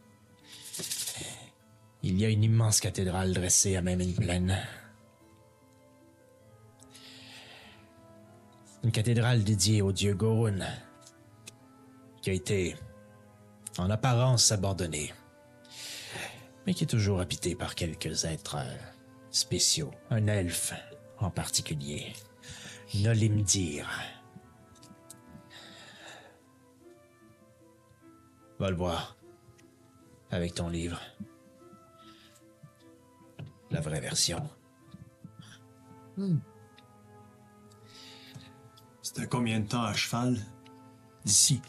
y 2.19 2.23
a 2.23 2.29
une 2.29 2.43
immense 2.43 2.81
cathédrale 2.81 3.33
dressée 3.33 3.75
à 3.75 3.81
même 3.81 4.01
une 4.01 4.13
plaine. 4.13 4.59
Une 8.83 8.91
cathédrale 8.91 9.43
dédiée 9.43 9.81
au 9.81 9.91
dieu 9.91 10.13
Gorun, 10.13 10.59
qui 12.21 12.29
a 12.29 12.33
été, 12.33 12.75
en 13.77 13.89
apparence, 13.89 14.51
abandonnée, 14.51 15.13
mais 16.65 16.73
qui 16.73 16.83
est 16.83 16.87
toujours 16.87 17.19
habitée 17.19 17.55
par 17.55 17.75
quelques 17.75 18.25
êtres 18.25 18.57
euh, 18.57 18.75
spéciaux, 19.31 19.91
un 20.09 20.27
elfe 20.27 20.73
en 21.19 21.29
particulier. 21.29 22.13
Nolimdir. 22.95 23.87
Va 28.57 28.69
le 28.69 28.75
voir. 28.75 29.15
Avec 30.31 30.55
ton 30.55 30.69
livre. 30.69 30.99
La 33.71 33.79
vraie 33.81 33.99
version. 33.99 34.47
C'était 39.01 39.27
combien 39.27 39.59
de 39.59 39.67
temps 39.67 39.83
à 39.83 39.93
cheval? 39.93 40.37
D'ici? 41.23 41.61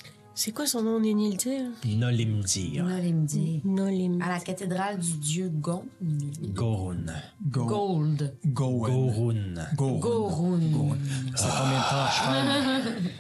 C'est 0.43 0.53
quoi 0.53 0.67
son 0.67 0.83
nom, 0.83 0.99
Nénildir? 1.01 1.67
Nolimdir. 1.85 2.83
Nolimdir. 2.87 3.61
Nolim. 3.63 4.23
À 4.23 4.31
la 4.31 4.41
cathédrale 4.41 4.99
du 4.99 5.13
dieu 5.19 5.51
Gon. 5.51 5.85
Gorun. 6.01 7.05
Go. 7.47 7.67
Gold. 7.67 8.35
Go. 8.47 8.79
Gorun. 8.81 9.55
Go. 9.77 9.99
Gorun. 9.99 10.97
C'est 11.37 11.47
combien 11.47 11.79
de 11.79 11.91
temps 11.91 12.07
à 12.07 12.11
cheval? 12.11 13.13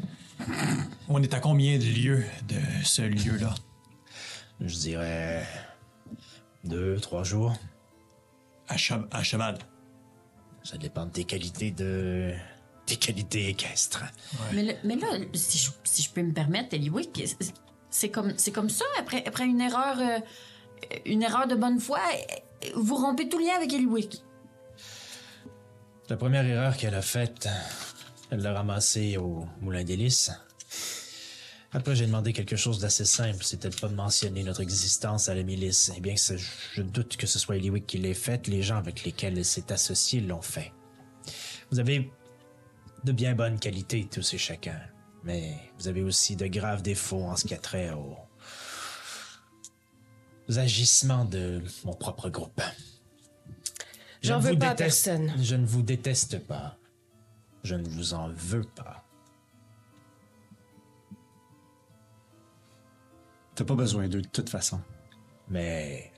On 1.10 1.22
est 1.22 1.34
à 1.34 1.40
combien 1.40 1.76
de 1.78 1.84
lieues 1.84 2.24
de 2.48 2.56
ce 2.84 3.02
lieu-là? 3.02 3.54
Je 4.62 4.74
dirais. 4.78 5.46
Deux, 6.64 6.96
trois 7.00 7.22
jours. 7.22 7.52
À, 8.66 8.76
che- 8.78 9.06
à 9.10 9.22
cheval. 9.22 9.58
Ça 10.62 10.78
dépend 10.78 11.04
de 11.04 11.10
tes 11.10 11.24
qualités 11.24 11.70
de. 11.70 12.32
Tes 12.90 12.96
qualités 12.96 13.48
équestres. 13.48 14.04
Mais, 14.52 14.62
là- 14.62 14.72
mais 14.84 14.96
là, 14.96 15.06
si 15.34 15.58
je, 15.58 15.70
si 15.84 16.02
je 16.02 16.10
peux 16.10 16.22
me 16.22 16.32
permettre, 16.32 16.74
Eliwick, 16.74 17.22
c'est- 17.90 18.08
comme, 18.10 18.34
c'est 18.36 18.52
comme 18.52 18.70
ça, 18.70 18.84
après, 18.98 19.24
après 19.26 19.44
une 19.46 19.60
erreur 19.60 19.98
euh, 20.00 20.18
une 21.04 21.22
erreur 21.22 21.46
de 21.46 21.54
bonne 21.54 21.78
foi, 21.78 22.00
vous 22.74 22.94
rompez 22.96 23.28
tout 23.28 23.38
lien 23.38 23.54
avec 23.56 23.72
Eliwick. 23.72 24.22
La 26.08 26.16
première 26.16 26.44
erreur 26.46 26.76
qu'elle 26.76 26.94
a 26.94 27.02
faite, 27.02 27.48
elle 28.30 28.40
l'a 28.40 28.52
ramassée 28.54 29.16
au 29.16 29.44
Moulin 29.60 29.84
des 29.84 29.96
Lys. 29.96 30.30
Après, 31.72 31.94
j'ai 31.94 32.06
demandé 32.06 32.32
quelque 32.32 32.56
chose 32.56 32.80
d'assez 32.80 33.04
simple, 33.04 33.44
c'était 33.44 33.68
de 33.68 33.76
pas 33.76 33.86
de 33.88 33.94
mentionner 33.94 34.42
notre 34.42 34.60
existence 34.60 35.28
à 35.28 35.34
la 35.34 35.44
milice. 35.44 35.92
Et 35.96 36.00
bien 36.00 36.14
je 36.16 36.82
doute 36.82 37.16
que 37.16 37.28
ce 37.28 37.38
soit 37.38 37.56
Eliwick 37.56 37.86
qui 37.86 37.98
l'ait 37.98 38.14
faite, 38.14 38.48
les 38.48 38.62
gens 38.62 38.76
avec 38.76 39.04
lesquels 39.04 39.38
elle 39.38 39.44
s'est 39.44 39.70
associée 39.70 40.20
l'ont 40.20 40.42
fait. 40.42 40.72
Vous 41.70 41.78
avez 41.78 42.10
de 43.04 43.12
bien 43.12 43.34
bonnes 43.34 43.58
qualités, 43.58 44.06
tous 44.10 44.34
et 44.34 44.38
chacun. 44.38 44.78
Mais 45.24 45.54
vous 45.78 45.88
avez 45.88 46.02
aussi 46.02 46.36
de 46.36 46.46
graves 46.46 46.82
défauts 46.82 47.24
en 47.24 47.36
ce 47.36 47.44
qui 47.46 47.54
a 47.54 47.58
trait 47.58 47.90
aux, 47.90 48.16
aux 50.48 50.58
agissements 50.58 51.24
de 51.24 51.62
mon 51.84 51.94
propre 51.94 52.28
groupe. 52.30 52.60
Je 54.22 54.28
J'en 54.28 54.38
ne 54.38 54.42
veux 54.42 54.50
vous 54.52 54.58
pas 54.58 54.70
à 54.70 54.74
déteste- 54.74 55.04
personne. 55.06 55.32
Je 55.42 55.56
ne 55.56 55.66
vous 55.66 55.82
déteste 55.82 56.38
pas. 56.46 56.76
Je 57.64 57.74
ne 57.74 57.88
vous 57.88 58.14
en 58.14 58.28
veux 58.30 58.64
pas. 58.64 59.04
T'as 63.54 63.64
pas 63.64 63.74
besoin 63.74 64.08
d'eux 64.08 64.22
de 64.22 64.28
toute 64.28 64.48
façon. 64.48 64.80
Mais 65.48 66.12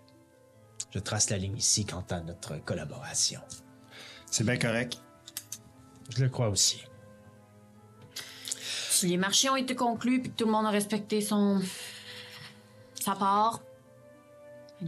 je 0.90 0.98
trace 0.98 1.30
la 1.30 1.38
ligne 1.38 1.56
ici 1.56 1.84
quant 1.84 2.04
à 2.10 2.20
notre 2.20 2.56
collaboration. 2.58 3.40
C'est 4.30 4.44
bien 4.44 4.56
correct. 4.58 5.00
Je 6.14 6.22
le 6.22 6.28
crois 6.28 6.48
aussi. 6.48 6.82
Si 8.90 9.08
les 9.08 9.16
marchés 9.16 9.48
ont 9.48 9.56
été 9.56 9.74
conclus 9.74 10.20
puis 10.20 10.30
que 10.30 10.36
tout 10.36 10.44
le 10.44 10.52
monde 10.52 10.66
a 10.66 10.70
respecté 10.70 11.20
son. 11.20 11.60
sa 12.94 13.14
part, 13.14 13.62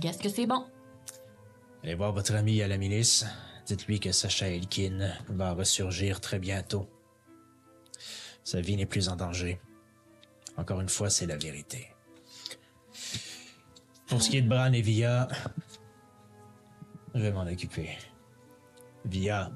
qu'est-ce 0.01 0.18
que 0.18 0.29
c'est 0.29 0.47
bon? 0.47 0.64
Allez 1.83 1.95
voir 1.95 2.12
votre 2.12 2.35
ami 2.35 2.62
à 2.62 2.68
la 2.68 2.77
milice. 2.77 3.25
Dites-lui 3.66 4.01
que 4.01 4.12
Sacha 4.12 4.49
Elkin 4.49 5.11
va 5.29 5.53
ressurgir 5.55 6.20
très 6.20 6.39
bientôt. 6.39 6.89
Sa 8.43 8.61
vie 8.61 8.77
n'est 8.77 8.87
plus 8.87 9.09
en 9.09 9.16
danger. 9.16 9.61
Encore 10.57 10.81
une 10.81 10.89
fois, 10.89 11.09
c'est 11.09 11.27
la 11.27 11.37
vérité. 11.37 11.89
Pour 14.07 14.22
ce 14.22 14.29
qui 14.29 14.37
est 14.37 14.43
de 14.43 14.49
Bran 14.49 14.72
et 14.72 14.83
Via, 14.83 15.29
Je 17.14 17.20
vais 17.20 17.33
m'en 17.33 17.47
occuper. 17.47 17.91
Via 19.05 19.51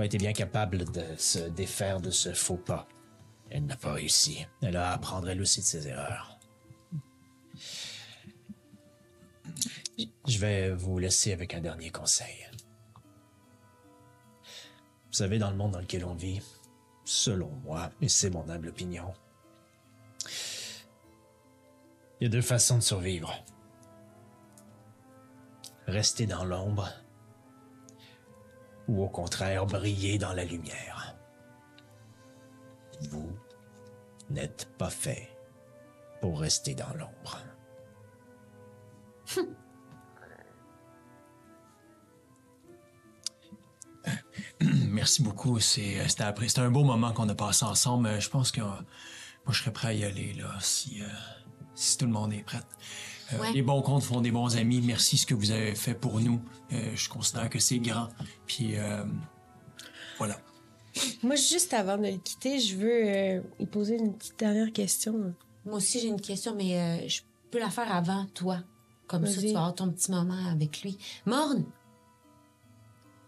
a 0.00 0.04
été 0.04 0.18
bien 0.18 0.32
capable 0.32 0.90
de 0.90 1.04
se 1.16 1.38
défaire 1.38 2.00
de 2.00 2.10
ce 2.10 2.32
faux 2.32 2.56
pas. 2.56 2.88
Elle 3.50 3.66
n'a 3.66 3.76
pas 3.76 3.92
réussi. 3.92 4.46
Elle 4.62 4.76
a 4.76 4.90
à 4.90 4.94
apprendre 4.94 5.28
elle 5.28 5.40
aussi 5.40 5.60
de 5.60 5.66
ses 5.66 5.88
erreurs. 5.88 6.38
Je 10.26 10.38
vais 10.38 10.70
vous 10.70 10.98
laisser 10.98 11.32
avec 11.32 11.54
un 11.54 11.60
dernier 11.60 11.90
conseil. 11.90 12.48
Vous 14.44 15.18
savez, 15.18 15.38
dans 15.38 15.50
le 15.50 15.56
monde 15.56 15.72
dans 15.72 15.80
lequel 15.80 16.06
on 16.06 16.14
vit, 16.14 16.40
selon 17.04 17.50
moi, 17.64 17.90
et 18.00 18.08
c'est 18.08 18.30
mon 18.30 18.48
humble 18.48 18.68
opinion, 18.68 19.12
il 22.18 22.24
y 22.24 22.26
a 22.26 22.30
deux 22.30 22.40
façons 22.40 22.76
de 22.76 22.82
survivre. 22.82 23.34
Rester 25.86 26.26
dans 26.26 26.44
l'ombre 26.44 26.88
ou 28.88 29.02
au 29.02 29.08
contraire 29.08 29.66
briller 29.66 30.18
dans 30.18 30.32
la 30.32 30.44
lumière. 30.44 31.16
Vous 33.10 33.32
n'êtes 34.30 34.68
pas 34.78 34.90
fait 34.90 35.28
pour 36.20 36.40
rester 36.40 36.74
dans 36.74 36.92
l'ombre. 36.94 37.38
Merci 44.60 45.22
beaucoup. 45.22 45.56
Euh, 45.56 45.60
C'était 45.60 46.60
un 46.60 46.70
beau 46.70 46.84
moment 46.84 47.12
qu'on 47.12 47.28
a 47.28 47.34
passé 47.34 47.64
ensemble. 47.64 48.06
Euh, 48.08 48.20
Je 48.20 48.28
pense 48.28 48.52
que 48.52 48.60
euh, 48.60 48.64
moi, 48.64 49.52
je 49.52 49.58
serais 49.58 49.72
prêt 49.72 49.88
à 49.88 49.92
y 49.92 50.04
aller 50.04 50.32
là, 50.34 50.54
si, 50.60 51.02
si 51.74 51.98
tout 51.98 52.06
le 52.06 52.12
monde 52.12 52.32
est 52.32 52.44
prêt. 52.44 52.60
Euh, 53.32 53.38
Ouais. 53.38 53.52
Les 53.52 53.62
bons 53.62 53.82
comptes 53.82 54.02
font 54.02 54.20
des 54.20 54.30
bons 54.30 54.56
amis. 54.56 54.80
Merci 54.80 55.16
ce 55.18 55.26
que 55.26 55.34
vous 55.34 55.50
avez 55.50 55.74
fait 55.74 55.94
pour 55.94 56.20
nous. 56.20 56.40
Euh, 56.72 56.90
je 56.94 57.08
considère 57.08 57.48
que 57.48 57.58
c'est 57.58 57.78
grand. 57.78 58.08
Puis 58.46 58.76
euh, 58.76 59.04
voilà. 60.18 60.38
Moi, 61.22 61.36
juste 61.36 61.72
avant 61.72 61.96
de 61.96 62.06
le 62.06 62.18
quitter, 62.18 62.58
je 62.60 62.76
veux 62.76 63.02
euh, 63.06 63.40
lui 63.58 63.66
poser 63.66 63.96
une 63.96 64.14
petite 64.14 64.38
dernière 64.38 64.72
question. 64.72 65.34
Moi 65.64 65.76
aussi, 65.76 66.00
j'ai 66.00 66.08
une 66.08 66.20
question, 66.20 66.54
mais 66.54 66.78
euh, 66.78 67.08
je 67.08 67.22
peux 67.50 67.58
la 67.58 67.70
faire 67.70 67.90
avant 67.94 68.26
toi. 68.34 68.58
Comme 69.06 69.26
ça, 69.26 69.40
tu 69.40 69.52
vas 69.52 69.58
avoir 69.60 69.74
ton 69.74 69.90
petit 69.90 70.10
moment 70.10 70.46
avec 70.50 70.82
lui. 70.82 70.98
Morne! 71.26 71.64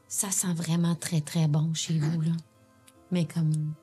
Ça 0.08 0.30
sent 0.30 0.52
vraiment 0.54 0.94
très, 0.94 1.20
très 1.20 1.48
bon 1.48 1.72
chez 1.74 1.98
vous, 1.98 2.20
là. 2.20 2.32
Mais 3.10 3.24
comme... 3.26 3.74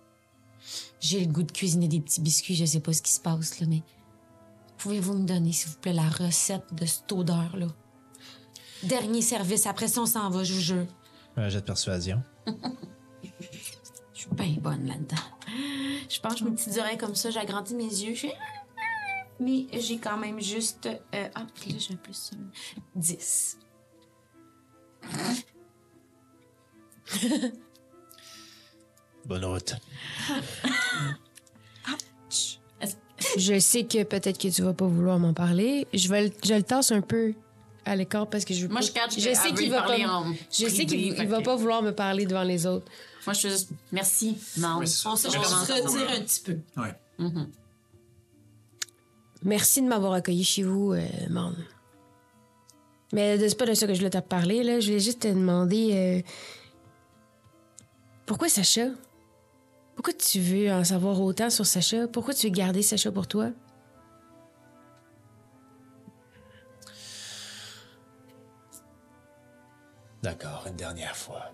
J'ai 0.99 1.19
le 1.25 1.31
goût 1.31 1.43
de 1.43 1.51
cuisiner 1.51 1.87
des 1.87 1.99
petits 1.99 2.21
biscuits, 2.21 2.55
je 2.55 2.65
sais 2.65 2.79
pas 2.79 2.93
ce 2.93 3.01
qui 3.01 3.11
se 3.11 3.19
passe, 3.19 3.59
là, 3.59 3.67
mais... 3.67 3.81
Pouvez-vous 4.81 5.13
me 5.13 5.25
donner, 5.27 5.51
s'il 5.51 5.69
vous 5.69 5.77
plaît, 5.79 5.93
la 5.93 6.09
recette 6.09 6.73
de 6.73 6.85
cette 6.85 7.11
odeur-là? 7.11 7.67
Dernier 8.83 9.21
service, 9.21 9.67
après 9.67 9.87
ça, 9.87 10.01
on 10.01 10.05
s'en 10.07 10.29
va, 10.29 10.43
je 10.43 10.53
vous 10.53 10.59
jure. 10.59 10.87
Un 11.37 11.49
jet 11.49 11.61
de 11.61 11.65
persuasion. 11.65 12.21
Je 14.13 14.27
suis 14.27 14.35
bien 14.35 14.55
bonne 14.61 14.85
là-dedans. 14.85 15.15
Je 16.07 16.19
penche 16.19 16.41
mes 16.43 16.51
petites 16.51 16.77
oreilles 16.77 16.97
comme 16.97 17.15
ça, 17.15 17.31
j'agrandis 17.31 17.73
mes 17.73 17.85
yeux. 17.85 18.13
je 18.13 18.21
fais- 18.27 18.35
Mais 19.39 19.65
j'ai 19.79 19.97
quand 19.97 20.15
même 20.17 20.39
juste. 20.39 20.85
euh, 21.15 21.27
ah, 21.33 21.47
puis 21.55 21.71
là, 21.71 21.79
j'ai 21.79 21.93
un 21.95 21.97
plus. 21.97 22.29
euh, 22.35 22.37
10. 22.95 23.57
Bonne 29.25 29.45
route. 29.45 29.75
Je 33.37 33.59
sais 33.59 33.83
que 33.85 34.03
peut-être 34.03 34.37
que 34.39 34.47
tu 34.47 34.61
vas 34.61 34.73
pas 34.73 34.85
vouloir 34.87 35.19
m'en 35.19 35.33
parler. 35.33 35.87
Je, 35.93 36.07
vais 36.09 36.25
le, 36.27 36.31
je 36.43 36.53
le 36.53 36.63
tasse 36.63 36.91
un 36.91 37.01
peu 37.01 37.33
à 37.85 37.95
l'écart 37.95 38.27
parce 38.29 38.45
que 38.45 38.53
je 38.53 38.61
veux 38.63 38.67
Moi, 38.67 38.79
pas- 38.81 38.85
je 38.85 38.91
catch 38.91 39.15
je 39.19 39.33
sais 39.33 39.53
qu'il 39.53 39.71
va 39.71 39.81
pas, 39.83 39.97
en 40.07 40.33
je 40.51 40.67
sais 40.67 40.85
qu'il 40.85 41.27
va 41.27 41.41
pas 41.41 41.55
vouloir 41.55 41.81
me 41.81 41.91
parler 41.91 42.25
devant 42.25 42.43
les 42.43 42.65
autres. 42.65 42.85
Moi, 43.25 43.33
je 43.33 43.39
suis 43.39 43.49
juste. 43.49 43.69
Merci. 43.91 44.37
Non. 44.57 44.85
Ça. 44.85 45.09
On 45.11 45.15
se, 45.15 45.27
retire 45.27 46.09
un 46.11 46.21
petit 46.21 46.41
peu. 46.41 46.57
Ouais. 46.77 46.95
Merci 49.43 49.81
de 49.81 49.87
m'avoir 49.87 50.13
accueilli 50.13 50.43
chez 50.43 50.63
vous, 50.63 50.93
euh, 50.93 51.01
Morne. 51.29 51.57
Mais 53.13 53.37
c'est 53.49 53.57
pas 53.57 53.65
de 53.65 53.73
ça 53.73 53.87
que 53.87 53.93
je 53.93 53.99
voulais 53.99 54.09
te 54.11 54.17
parler, 54.19 54.63
là. 54.63 54.79
Je 54.79 54.87
voulais 54.87 54.99
juste 54.99 55.21
te 55.23 55.27
demander... 55.27 55.89
euh, 55.93 56.21
Pourquoi 58.25 58.49
Sacha? 58.49 58.87
Pourquoi 60.03 60.19
tu 60.19 60.39
veux 60.39 60.71
en 60.71 60.83
savoir 60.83 61.21
autant 61.21 61.51
sur 61.51 61.63
Sacha? 61.63 62.07
Pourquoi 62.07 62.33
tu 62.33 62.47
veux 62.47 62.51
garder 62.51 62.81
Sacha 62.81 63.11
pour 63.11 63.27
toi? 63.27 63.51
D'accord, 70.23 70.65
une 70.65 70.75
dernière 70.75 71.15
fois. 71.15 71.51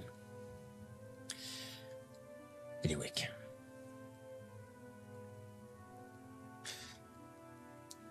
Eliwick. 2.85 3.29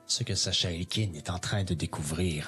Ce 0.04 0.22
que 0.22 0.34
Sacha 0.34 0.70
Elkin 0.70 1.14
est 1.14 1.30
en 1.30 1.38
train 1.38 1.64
de 1.64 1.72
découvrir 1.72 2.46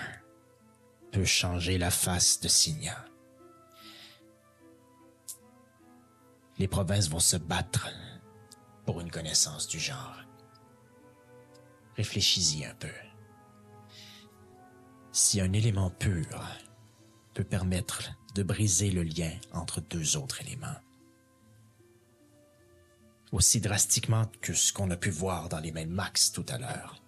peut 1.11 1.24
changer 1.24 1.78
la 1.78 1.91
face 1.91 2.39
de 2.41 2.49
Signa. 2.49 3.07
Les 6.59 6.68
provinces 6.68 7.09
vont 7.09 7.20
se 7.20 7.36
battre 7.36 7.88
pour 8.84 9.00
une 9.00 9.11
connaissance 9.11 9.68
du 9.68 9.78
genre. 9.78 10.18
Réfléchis-y 11.96 12.64
un 12.64 12.74
peu. 12.74 12.90
Si 15.12 15.40
un 15.40 15.52
élément 15.52 15.90
pur 15.90 16.44
peut 17.34 17.44
permettre 17.44 18.11
de 18.34 18.42
briser 18.42 18.90
le 18.90 19.02
lien 19.02 19.32
entre 19.52 19.80
deux 19.80 20.16
autres 20.16 20.40
éléments. 20.40 20.80
Aussi 23.30 23.61
drastiquement 23.61 24.26
que 24.40 24.54
ce 24.54 24.72
qu'on 24.72 24.90
a 24.90 24.96
pu 24.96 25.11
voir 25.11 25.48
dans 25.48 25.61
les 25.61 25.70
de 25.70 25.84
Max 25.84 26.32
tout 26.32 26.46
à 26.48 26.59
l'heure. 26.59 27.02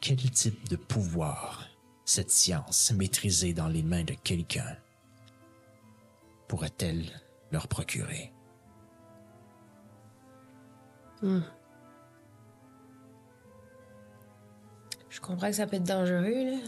Quel 0.00 0.18
type 0.30 0.68
de 0.68 0.76
pouvoir 0.76 1.68
cette 2.04 2.30
science 2.30 2.90
maîtrisée 2.92 3.54
dans 3.54 3.68
les 3.68 3.82
mains 3.82 4.04
de 4.04 4.14
quelqu'un 4.14 4.76
pourrait-elle 6.48 7.06
leur 7.50 7.68
procurer? 7.68 8.32
Je 15.10 15.20
comprends 15.20 15.48
que 15.48 15.56
ça 15.56 15.66
peut 15.66 15.76
être 15.76 15.84
dangereux, 15.84 16.50
là. 16.50 16.58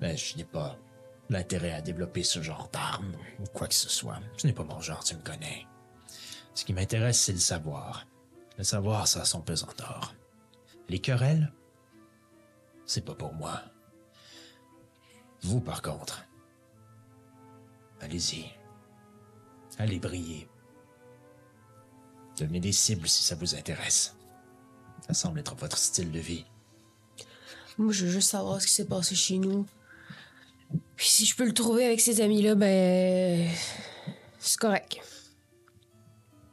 Ben, 0.00 0.16
je 0.16 0.36
n'ai 0.36 0.44
pas 0.44 0.76
l'intérêt 1.28 1.72
à 1.72 1.82
développer 1.82 2.22
ce 2.22 2.42
genre 2.42 2.68
d'arme 2.72 3.12
ou 3.38 3.44
quoi 3.52 3.68
que 3.68 3.74
ce 3.74 3.88
soit. 3.88 4.18
Ce 4.36 4.46
n'est 4.46 4.52
pas 4.52 4.64
mon 4.64 4.80
genre, 4.80 5.04
tu 5.04 5.14
me 5.14 5.22
connais. 5.22 5.66
Ce 6.54 6.64
qui 6.64 6.72
m'intéresse, 6.72 7.20
c'est 7.20 7.32
le 7.32 7.38
savoir. 7.38 8.06
Le 8.58 8.64
savoir, 8.64 9.06
ça 9.06 9.20
a 9.20 9.24
son 9.24 9.42
pesant 9.42 9.68
d'or. 9.78 10.14
Les 10.88 10.98
querelles, 10.98 11.52
c'est 12.84 13.04
pas 13.04 13.14
pour 13.14 13.32
moi. 13.34 13.60
Vous, 15.42 15.60
par 15.60 15.82
contre, 15.82 16.24
allez-y. 18.00 18.46
Allez 19.78 19.98
briller. 19.98 20.48
Devenez 22.36 22.60
des 22.60 22.72
cibles 22.72 23.08
si 23.08 23.22
ça 23.22 23.34
vous 23.34 23.54
intéresse. 23.54 24.16
Ça 25.06 25.14
semble 25.14 25.40
être 25.40 25.54
votre 25.54 25.78
style 25.78 26.10
de 26.10 26.20
vie. 26.20 26.44
Moi, 27.78 27.92
je 27.92 28.04
veux 28.04 28.12
juste 28.12 28.30
savoir 28.30 28.60
ce 28.60 28.66
qui 28.66 28.74
s'est 28.74 28.86
passé 28.86 29.14
chez 29.14 29.38
nous. 29.38 29.66
Puis 30.96 31.08
si 31.08 31.26
je 31.26 31.34
peux 31.34 31.46
le 31.46 31.54
trouver 31.54 31.86
avec 31.86 32.00
ces 32.00 32.20
amis-là, 32.20 32.54
ben... 32.54 33.48
C'est 34.38 34.58
correct. 34.58 35.00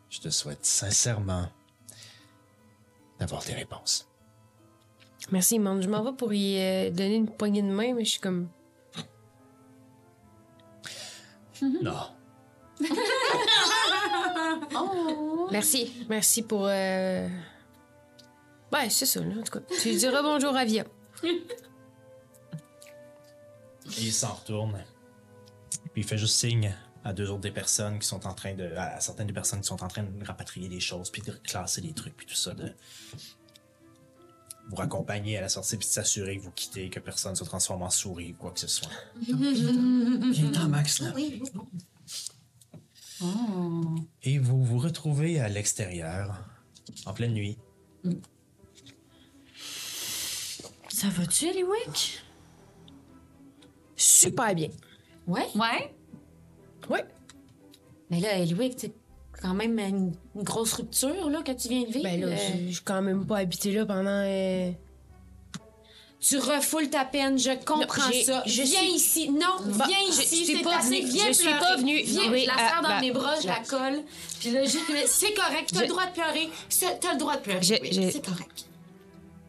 Je 0.10 0.20
te 0.20 0.30
souhaite 0.30 0.66
sincèrement 0.66 1.50
d'avoir 3.20 3.44
tes 3.44 3.54
réponses. 3.54 4.10
Merci, 5.32 5.60
man. 5.60 5.82
Je 5.82 5.90
m'en 5.90 6.04
vais 6.04 6.16
pour 6.16 6.34
y 6.34 6.58
euh, 6.60 6.90
donner 6.90 7.16
une 7.16 7.30
poignée 7.30 7.62
de 7.62 7.68
main, 7.68 7.94
mais 7.94 8.06
je 8.06 8.12
suis 8.12 8.20
comme... 8.20 8.50
Non. 11.62 12.10
Merci. 15.52 16.06
Merci 16.10 16.44
pour... 16.44 16.66
Euh... 16.68 17.28
Ouais, 18.72 18.90
c'est 18.90 19.06
ça, 19.06 19.22
là, 19.22 19.36
en 19.40 19.44
tout 19.44 19.60
cas. 19.60 19.66
Tu 19.82 19.96
diras 19.96 20.22
bonjour 20.22 20.56
à 20.56 20.66
Via. 20.66 20.84
Et 21.24 21.42
il 23.98 24.14
s'en 24.14 24.34
retourne. 24.34 24.84
Puis 25.94 26.02
il 26.02 26.04
fait 26.04 26.18
juste 26.18 26.36
signe 26.36 26.76
à 27.04 27.14
deux 27.14 27.30
autres 27.30 27.42
des 27.42 27.52
personnes 27.52 28.00
qui 28.00 28.08
sont 28.08 28.28
en 28.28 28.34
train 28.34 28.54
de. 28.54 28.74
à 28.76 29.00
certaines 29.00 29.28
des 29.28 29.34
personnes 29.34 29.62
qui 29.62 29.68
sont 29.68 29.82
en 29.82 29.88
train 29.88 30.04
de 30.04 30.26
rapatrier 30.26 30.68
des 30.68 30.82
choses, 30.82 31.10
puis 31.10 31.22
de 31.22 31.32
classer 31.32 31.82
des 31.82 31.94
trucs, 31.94 32.18
puis 32.18 32.26
tout 32.26 32.36
ça, 32.36 32.54
de 32.54 32.74
vous 34.70 34.76
raccompagner 34.76 35.38
à 35.38 35.42
la 35.42 35.50
sortie, 35.50 35.78
puis 35.78 35.88
de 35.88 35.92
s'assurer 35.92 36.38
que 36.38 36.44
vous 36.44 36.52
quittez, 36.52 36.90
que 36.90 37.00
personne 37.00 37.36
se 37.36 37.44
transforme 37.44 37.84
en 37.84 37.90
souris 37.90 38.32
ou 38.34 38.36
quoi 38.36 38.52
que 38.52 38.60
ce 38.60 38.68
soit. 38.68 38.92
Viens-t'en, 39.22 40.68
Max, 40.68 41.00
là. 41.00 41.12
Oui, 41.16 41.42
Et 44.24 44.38
vous 44.38 44.64
vous 44.64 44.78
retrouvez 44.78 45.40
à 45.40 45.50
l'extérieur, 45.50 46.44
en 47.06 47.14
pleine 47.14 47.34
nuit. 47.34 47.58
Ça 50.90 51.10
va-tu, 51.10 51.46
Eliwick? 51.46 52.24
super 53.98 54.54
bien. 54.56 54.70
Ouais. 55.26 55.48
Ouais? 55.56 55.96
Ouais. 56.90 57.06
Mais 58.10 58.20
là, 58.20 58.30
c'est 58.78 58.94
quand 59.42 59.54
même 59.54 59.78
une, 59.80 60.14
une 60.36 60.44
grosse 60.44 60.74
rupture 60.74 61.30
là, 61.30 61.42
que 61.42 61.52
tu 61.52 61.68
viens 61.70 61.82
de 61.84 61.88
vivre. 61.92 62.04
Ben 62.04 62.20
là, 62.22 62.28
Euh, 62.28 62.38
je 62.68 62.74
suis 62.74 62.84
quand 62.84 63.02
même 63.02 63.26
pas 63.26 63.38
habité 63.38 63.72
là 63.72 63.86
pendant. 63.86 64.10
euh, 64.26 64.72
Tu 66.20 66.38
refoules 66.40 66.90
ta 66.90 67.06
peine, 67.06 67.38
je 67.38 67.52
comprends 67.64 68.08
Non, 68.10 68.24
ça. 68.26 68.42
je 68.48 68.64
viens 68.64 68.82
suis- 68.82 68.92
ici. 68.92 69.30
Non, 69.30 69.46
Bah, 69.78 69.86
viens 69.88 69.98
je- 70.08 70.22
ici. 70.22 70.40
je 70.40 70.46
suis 70.46 70.56
c'est 70.58 70.64
pas 70.64 70.78
assez. 70.80 71.02
venue- 71.02 71.12
Viens 71.12 71.28
je 71.28 71.32
suis 71.34 71.44
pleurer. 71.44 71.60
pas 71.60 71.76
venue- 71.78 72.02
Viens, 72.02 72.32
oui, 72.32 72.42
je 72.42 72.48
la 72.48 72.54
ah, 72.58 72.70
serre 72.70 72.82
dans 72.82 72.90
bah, 72.90 73.02
mes 73.02 73.12
bras, 73.12 73.36
je 73.40 73.48
la 73.48 73.60
colle. 73.60 74.02
Puis 74.40 74.50
là, 74.50 74.64
je... 74.66 74.78
mais 74.92 75.06
c'est 75.06 75.34
correct. 75.36 75.70
T'as 75.72 75.78
Je- 75.78 75.84
le 75.84 75.88
droit 75.90 76.06
de 76.08 76.12
pleurer. 76.12 76.50
T'as 77.00 77.14
le 77.14 77.20
droit 77.20 77.36
de 77.36 77.42
pleurer. 77.42 77.62
Je- 77.62 77.76
oui, 77.82 77.90
je- 77.92 78.10
C'est 78.12 78.26
correct. 78.26 78.66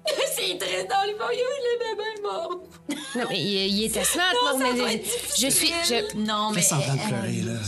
c'est 0.34 0.58
très 0.58 0.84
dans 0.84 1.04
le 1.06 1.16
voyou, 1.16 1.40
il 1.58 1.66
est 1.74 1.78
bébé 1.94 2.22
mort. 2.22 2.60
Non, 3.16 3.24
mais 3.30 3.38
il, 3.40 3.66
il 3.76 3.84
était 3.84 4.04
smart, 4.04 4.32
Non, 4.34 4.58
ça 4.58 4.64
mais 4.72 4.78
doit 4.78 4.88
je- 4.88 4.94
être 4.94 5.08
je 5.38 5.48
suis. 5.48 5.72
Je... 5.84 6.16
Non, 6.18 6.50
mais. 6.50 6.60
Fais 6.62 6.68
semblant 6.68 6.94
de 6.94 7.08
pleurer, 7.08 7.42
là. 7.42 7.60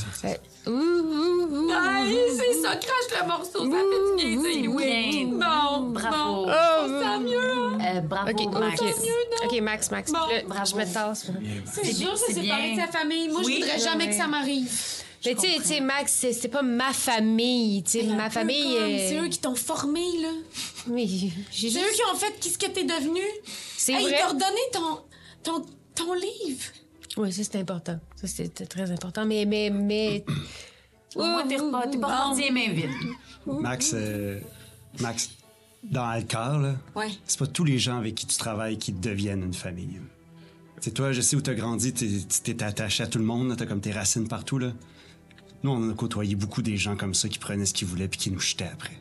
euh, 0.67 0.71
ouh, 0.71 0.73
ouh, 0.73 1.67
ouh. 1.67 1.71
Aïe, 1.73 2.19
c'est 2.37 2.55
ça, 2.63 2.77
crache 2.77 3.21
le 3.21 3.27
morceau, 3.27 3.71
ça 3.71 3.79
fait 3.79 4.27
du 4.27 4.39
bien, 4.39 4.43
c'est. 4.43 4.61
Bien. 4.61 5.27
Bon, 5.27 5.91
Bravo. 5.91 6.47
bon, 6.47 6.53
on 6.53 7.01
sent 7.01 7.19
mieux. 7.25 7.87
Euh, 7.87 8.01
bravo, 8.01 8.31
Ok, 8.31 8.53
Max. 8.61 8.81
ok. 8.83 8.89
Ok, 9.45 9.61
Max, 9.61 9.91
Max. 9.91 10.13
Bon, 10.13 10.19
Là, 10.19 10.43
bravo. 10.47 10.65
je 10.71 10.77
me 10.77 10.93
tasse. 10.93 11.27
C'est 11.67 11.85
ça 11.93 12.07
c'est 12.17 12.33
s'est 12.35 12.41
séparé 12.43 12.73
de 12.77 12.81
sa 12.81 12.87
famille. 12.89 13.29
Moi, 13.29 13.41
Oui, 13.45 13.55
je 13.59 13.61
voudrais 13.65 13.79
jamais 13.81 14.09
que 14.09 14.15
ça 14.15 14.27
m'arrive. 14.27 14.71
Mais 15.27 15.35
tu 15.35 15.63
sais, 15.65 15.81
Max, 15.81 16.13
c'est 16.13 16.33
c'est 16.33 16.49
pas 16.49 16.63
ma 16.63 16.93
famille. 16.93 17.83
Tu 17.83 17.91
sais, 18.01 18.03
ma 18.05 18.31
famille. 18.31 18.77
euh, 18.79 19.09
C'est 19.09 19.19
eux 19.21 19.29
qui 19.29 19.39
t'ont 19.39 19.55
formé, 19.55 20.01
là. 20.23 20.33
C'est 20.87 21.07
juste. 21.53 21.77
eux 21.77 21.93
qui 21.95 22.01
ont 22.11 22.17
fait 22.17 22.43
ce 22.43 22.57
que 22.57 22.67
t'es 22.71 22.85
devenu. 22.85 23.21
C'est 23.77 23.93
Hey, 23.93 24.03
vrai. 24.05 24.13
Ils 24.17 24.21
t'ont 24.23 24.29
redonné 24.29 24.61
ton, 24.73 24.99
ton, 25.43 25.67
ton 25.95 26.15
livre. 26.15 26.63
Oui, 27.19 27.33
ça, 27.33 27.43
c'est 27.45 27.57
important. 27.59 27.99
Ça, 28.17 28.27
c'était 28.27 28.65
très 28.67 28.91
important. 28.91 29.27
Mais, 29.27 29.45
mais, 29.45 29.69
mais. 29.71 30.25
Au 31.17 31.23
moins, 31.25 31.47
t'es 31.47 31.57
pas, 31.57 31.87
t'es 31.89 31.99
pas 31.99 32.25
rendu 32.29 32.41
les 32.43 32.51
mains 32.51 32.73
vides. 32.73 32.91
Max, 33.47 33.91
euh, 33.95 34.39
Max, 35.01 35.31
dans 35.83 36.05
Alcar, 36.05 36.59
là, 36.61 36.77
Ouais. 36.95 37.09
c'est 37.27 37.39
pas 37.39 37.47
tous 37.49 37.65
les 37.65 37.79
gens 37.79 37.99
avec 37.99 38.15
qui 38.15 38.27
tu 38.27 38.37
travailles 38.39 38.79
qui 38.79 38.93
deviennent 38.93 39.43
une 39.43 39.53
famille. 39.55 40.01
C'est 40.81 40.93
toi, 40.95 41.11
je 41.13 41.21
sais 41.21 41.35
où 41.37 41.41
t'as 41.43 41.55
grandi, 41.55 41.93
t'es 41.93 42.07
t'es 42.45 42.63
attaché 42.63 43.03
à 43.03 43.07
tout 43.07 43.19
le 43.19 43.25
monde, 43.25 43.49
là, 43.51 43.57
t'as 43.57 43.67
comme 43.67 43.81
tes 43.81 43.91
racines 43.93 44.29
partout, 44.29 44.59
là. 44.59 44.73
Nous, 45.63 45.71
on 45.71 45.91
a 45.91 45.95
côtoyé 45.95 46.35
beaucoup 46.37 46.63
des 46.63 46.77
gens 46.77 46.97
comme 46.97 47.15
ça 47.15 47.29
qui 47.29 47.39
prenaient 47.39 47.67
ce 47.67 47.75
qu'ils 47.75 47.89
voulaient 47.89 48.09
puis 48.09 48.19
qui 48.19 48.31
nous 48.31 48.41
jetaient 48.41 48.71
après. 48.73 48.95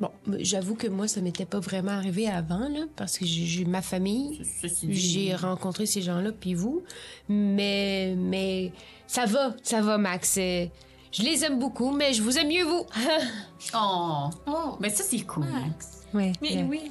Bon, 0.00 0.10
j'avoue 0.40 0.74
que 0.74 0.88
moi, 0.88 1.06
ça 1.06 1.20
m'était 1.20 1.44
pas 1.44 1.60
vraiment 1.60 1.92
arrivé 1.92 2.26
avant, 2.28 2.68
là, 2.68 2.86
parce 2.96 3.18
que 3.18 3.24
j'ai 3.24 3.64
ma 3.64 3.82
famille. 3.82 4.40
J'ai 4.88 5.34
rencontré 5.36 5.86
ces 5.86 6.02
gens-là, 6.02 6.32
puis 6.32 6.54
vous. 6.54 6.82
Mais, 7.28 8.14
mais 8.16 8.72
ça 9.06 9.26
va, 9.26 9.54
ça 9.62 9.80
va, 9.80 9.98
Max. 9.98 10.34
Je 10.36 11.22
les 11.22 11.44
aime 11.44 11.58
beaucoup, 11.58 11.92
mais 11.92 12.14
je 12.14 12.22
vous 12.22 12.36
aime 12.38 12.48
mieux, 12.48 12.64
vous. 12.64 12.84
Oh. 13.74 14.28
Oh. 14.46 14.76
Mais 14.80 14.90
ça, 14.90 15.04
c'est 15.04 15.20
cool. 15.20 15.44
ouais, 16.14 16.32
Mais 16.42 16.56
ouais. 16.56 16.66
oui. 16.68 16.90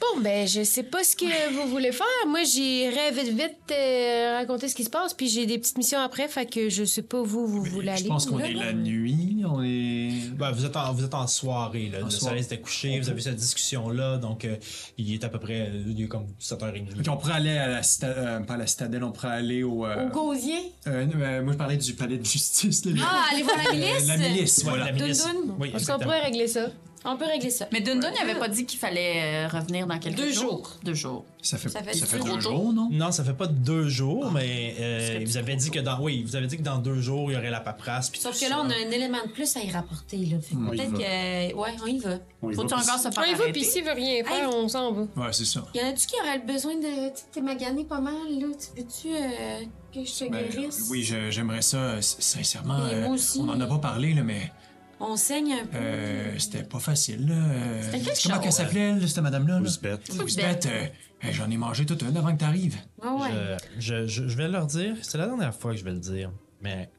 Bon, 0.00 0.20
ben, 0.20 0.46
je 0.46 0.62
sais 0.62 0.84
pas 0.84 1.02
ce 1.02 1.16
que 1.16 1.52
vous 1.54 1.68
voulez 1.68 1.90
faire. 1.92 2.06
Moi, 2.26 2.44
j'irai 2.44 3.10
vite, 3.10 3.28
vite 3.34 3.56
euh, 3.72 4.36
raconter 4.38 4.68
ce 4.68 4.74
qui 4.74 4.84
se 4.84 4.90
passe, 4.90 5.12
puis 5.12 5.28
j'ai 5.28 5.44
des 5.44 5.58
petites 5.58 5.76
missions 5.76 5.98
après, 5.98 6.28
fait 6.28 6.46
que 6.46 6.68
je 6.68 6.84
sais 6.84 7.02
pas 7.02 7.20
vous, 7.20 7.46
vous 7.48 7.64
voulez 7.64 7.88
aller. 7.90 8.02
Je 8.04 8.08
pense 8.08 8.26
qu'on 8.26 8.38
est 8.38 8.52
là? 8.52 8.66
la 8.66 8.72
nuit, 8.74 9.42
on 9.44 9.62
est... 9.62 10.30
Ben, 10.36 10.52
vous, 10.52 10.64
êtes 10.64 10.76
en, 10.76 10.92
vous 10.92 11.04
êtes 11.04 11.14
en 11.14 11.26
soirée, 11.26 11.88
là. 11.92 11.98
le 12.00 12.10
soirée. 12.10 12.26
soleil 12.30 12.42
s'était 12.44 12.60
couché, 12.60 12.98
vous 13.00 13.08
avez 13.08 13.18
eu 13.18 13.22
cette 13.22 13.36
discussion-là, 13.36 14.18
donc 14.18 14.44
euh, 14.44 14.56
il 14.98 15.12
est 15.12 15.24
à 15.24 15.28
peu 15.28 15.38
près 15.40 15.62
euh, 15.68 15.82
il 15.88 16.00
est 16.02 16.06
comme 16.08 16.26
7h30. 16.40 16.98
Ok, 17.00 17.06
on 17.08 17.16
pourrait 17.16 17.34
aller 17.34 17.56
à 17.58 17.66
la 17.68 17.82
citadelle, 17.82 18.44
pas 18.46 18.54
à 18.54 18.58
la 18.58 18.66
citadelle, 18.66 19.02
on 19.04 19.10
pourrait 19.12 19.28
aller 19.32 19.62
au... 19.64 19.84
euh, 19.84 20.06
Au 20.06 20.10
gosier? 20.10 20.72
euh, 20.86 21.06
euh, 21.16 21.42
moi, 21.42 21.52
je 21.54 21.58
parlais 21.58 21.76
du 21.76 21.92
palais 21.94 22.18
de 22.18 22.24
justice. 22.24 22.84
là. 22.84 22.92
Ah, 23.04 23.24
allez 23.32 23.42
voir 23.42 23.56
la 23.56 23.70
Euh, 23.70 23.72
milice? 23.74 24.06
la 24.08 24.16
milice, 24.16 24.64
voilà. 24.64 24.84
la 24.86 24.92
milice. 24.92 25.26
Oui, 25.58 25.70
Parce 25.72 25.86
qu'on 25.86 25.98
pourrait 25.98 26.20
régler 26.22 26.46
ça. 26.46 26.68
On 27.10 27.16
peut 27.16 27.24
régler 27.24 27.50
ça. 27.50 27.66
Mais 27.72 27.80
Dundun 27.80 28.10
n'avait 28.12 28.38
pas 28.38 28.48
dit 28.48 28.66
qu'il 28.66 28.78
fallait 28.78 29.46
euh, 29.46 29.48
revenir 29.48 29.86
dans 29.86 29.98
quelques 29.98 30.16
Deux 30.18 30.30
jours. 30.32 30.50
jours. 30.50 30.76
Deux 30.84 30.94
jours. 30.94 31.24
Ça 31.42 31.56
fait, 31.56 31.68
Ça 31.70 31.78
ça 31.78 31.84
fait 31.84 31.96
fait, 32.06 32.18
trop 32.18 32.28
deux 32.28 32.34
tôt. 32.34 32.40
jours, 32.50 32.72
non? 32.72 32.88
Non, 32.92 33.10
ça 33.12 33.24
fait 33.24 33.32
pas 33.32 33.46
deux 33.46 33.88
jours, 33.88 34.30
mais 34.32 34.74
euh, 34.78 35.06
serait 35.06 35.24
vous 35.24 35.36
avez 35.38 35.56
dit 35.56 35.70
que 35.70 35.78
dans 35.80 36.00
oui, 36.00 36.22
vous 36.22 36.36
avez 36.36 36.46
dit 36.46 36.58
que 36.58 36.62
dans 36.62 36.78
deux 36.78 37.00
jours 37.00 37.30
il 37.30 37.34
y 37.34 37.36
aurait 37.38 37.50
la 37.50 37.60
paperasse. 37.60 38.10
puis 38.10 38.20
Sauf 38.20 38.38
que 38.38 38.44
là, 38.44 38.56
ça. 38.56 38.62
on 38.64 38.70
a 38.70 38.74
un 38.74 38.90
élément 38.90 39.18
de 39.24 39.30
plus 39.30 39.56
à 39.56 39.60
y 39.60 39.70
rapporter. 39.70 40.18
Là. 40.18 40.36
Fait 40.40 40.54
peut-être 40.56 40.92
que. 40.92 41.54
Ouais, 41.54 41.70
on 41.82 41.86
y 41.86 41.98
va. 41.98 42.18
On 42.42 42.50
y 42.50 42.54
Faut-tu 42.54 42.68
va. 42.74 42.76
encore 42.82 42.98
se 42.98 43.10
faire 43.10 43.24
On 43.26 43.30
y 43.30 43.34
va, 43.34 43.44
puis 43.52 43.64
s'il 43.64 43.84
veut 43.84 43.92
rien 43.92 44.22
faire, 44.24 44.36
Hey. 44.48 44.54
on 44.54 44.68
s'en 44.68 44.92
va. 44.92 45.02
Ouais, 45.16 45.32
c'est 45.32 45.44
ça. 45.46 45.64
Y 45.74 45.80
en 45.80 45.88
a-tu 45.88 46.06
qui 46.06 46.14
auraient 46.20 46.38
besoin 46.40 46.74
de. 46.74 47.10
T'es 47.32 47.40
magané 47.40 47.84
pas 47.84 48.00
mal, 48.00 48.14
là? 48.38 48.46
Tu 48.58 48.80
veux-tu 48.82 49.08
euh, 49.16 49.60
que 49.94 50.04
je 50.04 50.24
te 50.26 50.30
Ben, 50.30 50.46
guérisse? 50.50 50.88
oui, 50.90 51.02
j'aimerais 51.30 51.62
ça, 51.62 51.76
euh, 51.78 52.00
sincèrement. 52.02 52.78
Moi 52.78 52.88
euh, 52.92 53.08
aussi. 53.08 53.40
on 53.40 53.48
en 53.48 53.60
a 53.60 53.66
pas 53.66 53.78
parlé, 53.78 54.12
là, 54.12 54.22
mais 54.22 54.52
On 55.00 55.16
saigne 55.16 55.52
un 55.52 55.66
peu. 55.66 55.76
euh, 55.76 56.38
c'était 56.38 56.64
pas 56.64 56.80
facile. 56.80 57.28
Là. 57.28 57.34
Euh, 57.34 57.82
C'était 57.82 58.00
quelque 58.00 58.22
Comment 58.22 58.34
chose. 58.34 58.42
qu'elle 58.44 58.52
s'appelait, 58.52 58.92
là, 58.96 59.06
cette 59.06 59.18
madame-là? 59.18 59.54
là? 59.54 59.60
Ouzbeth. 59.60 60.08
Ouzbeth, 60.22 60.66
euh, 60.66 60.86
hey, 61.22 61.32
j'en 61.32 61.48
ai 61.50 61.56
mangé 61.56 61.86
toute 61.86 62.02
une 62.02 62.16
avant 62.16 62.34
que 62.34 62.40
t'arrives. 62.40 62.76
Ouais, 63.02 63.08
ouais. 63.10 63.56
Je, 63.78 64.06
je, 64.06 64.26
je 64.28 64.36
vais 64.36 64.48
leur 64.48 64.66
dire, 64.66 64.96
c'est 65.02 65.18
la 65.18 65.26
dernière 65.26 65.54
fois 65.54 65.72
que 65.72 65.78
je 65.78 65.84
vais 65.84 65.92
le 65.92 66.00
dire, 66.00 66.32
mais 66.62 66.90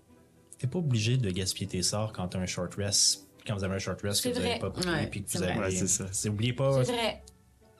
t'es 0.57 0.67
pas 0.67 0.79
obligé 0.79 1.17
de 1.17 1.29
gaspiller 1.29 1.67
tes 1.67 1.81
sorts 1.83 2.13
quand 2.13 2.27
t'as 2.29 2.39
un 2.39 2.45
short 2.45 2.73
rest, 2.75 3.27
quand 3.45 3.55
vous 3.55 3.63
avez 3.63 3.75
un 3.75 3.79
short 3.79 4.01
rest 4.01 4.23
que 4.23 4.29
C'est 4.29 4.31
vous 4.31 4.37
avez 4.39 4.49
vrai. 4.51 4.59
pas 4.59 4.69
pris, 4.69 4.87
Ouais, 4.89 5.07
puis 5.07 5.23
que 5.23 5.29
c'est 5.31 5.37
vous 5.39 5.43
avez. 5.43 5.59
Ouais, 5.59 5.71
c'est 5.71 5.87
ça. 5.87 6.05
C'est 6.11 6.29
oubliez 6.29 6.53
pas. 6.53 6.83
C'est 6.85 6.91
vrai. 6.93 7.21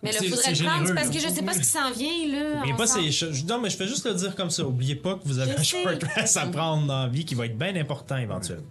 Mais 0.01 0.13
là, 0.13 0.19
C'est- 0.21 0.29
faudrait 0.29 0.55
c'est 0.55 0.63
le 0.63 0.69
prendre 0.69 0.95
parce 0.95 1.09
que 1.09 1.19
je 1.19 1.27
sais 1.27 1.41
pas 1.41 1.53
ce 1.53 1.59
qui 1.59 1.65
s'en 1.65 1.91
vient, 1.91 2.27
là. 2.31 2.63
Mais 2.65 2.73
pas 2.73 2.87
c'est 2.87 3.11
je- 3.11 3.45
non 3.45 3.59
mais 3.59 3.69
je 3.69 3.75
fais 3.75 3.85
juste 3.87 4.05
le 4.05 4.13
dire 4.13 4.33
comme 4.33 4.49
ça. 4.49 4.63
Oubliez 4.65 4.95
pas 4.95 5.15
que 5.15 5.25
vous 5.25 5.39
avez 5.39 5.51
Je 5.51 5.57
un 5.57 5.63
sais. 5.63 5.83
short 5.83 6.03
rest 6.15 6.37
à 6.37 6.45
prendre 6.47 6.87
dans 6.87 7.01
la 7.03 7.07
vie 7.09 7.25
qui 7.25 7.35
va 7.35 7.45
être 7.47 7.57
bien 7.57 7.75
important 7.75 8.15
éventuellement. 8.15 8.63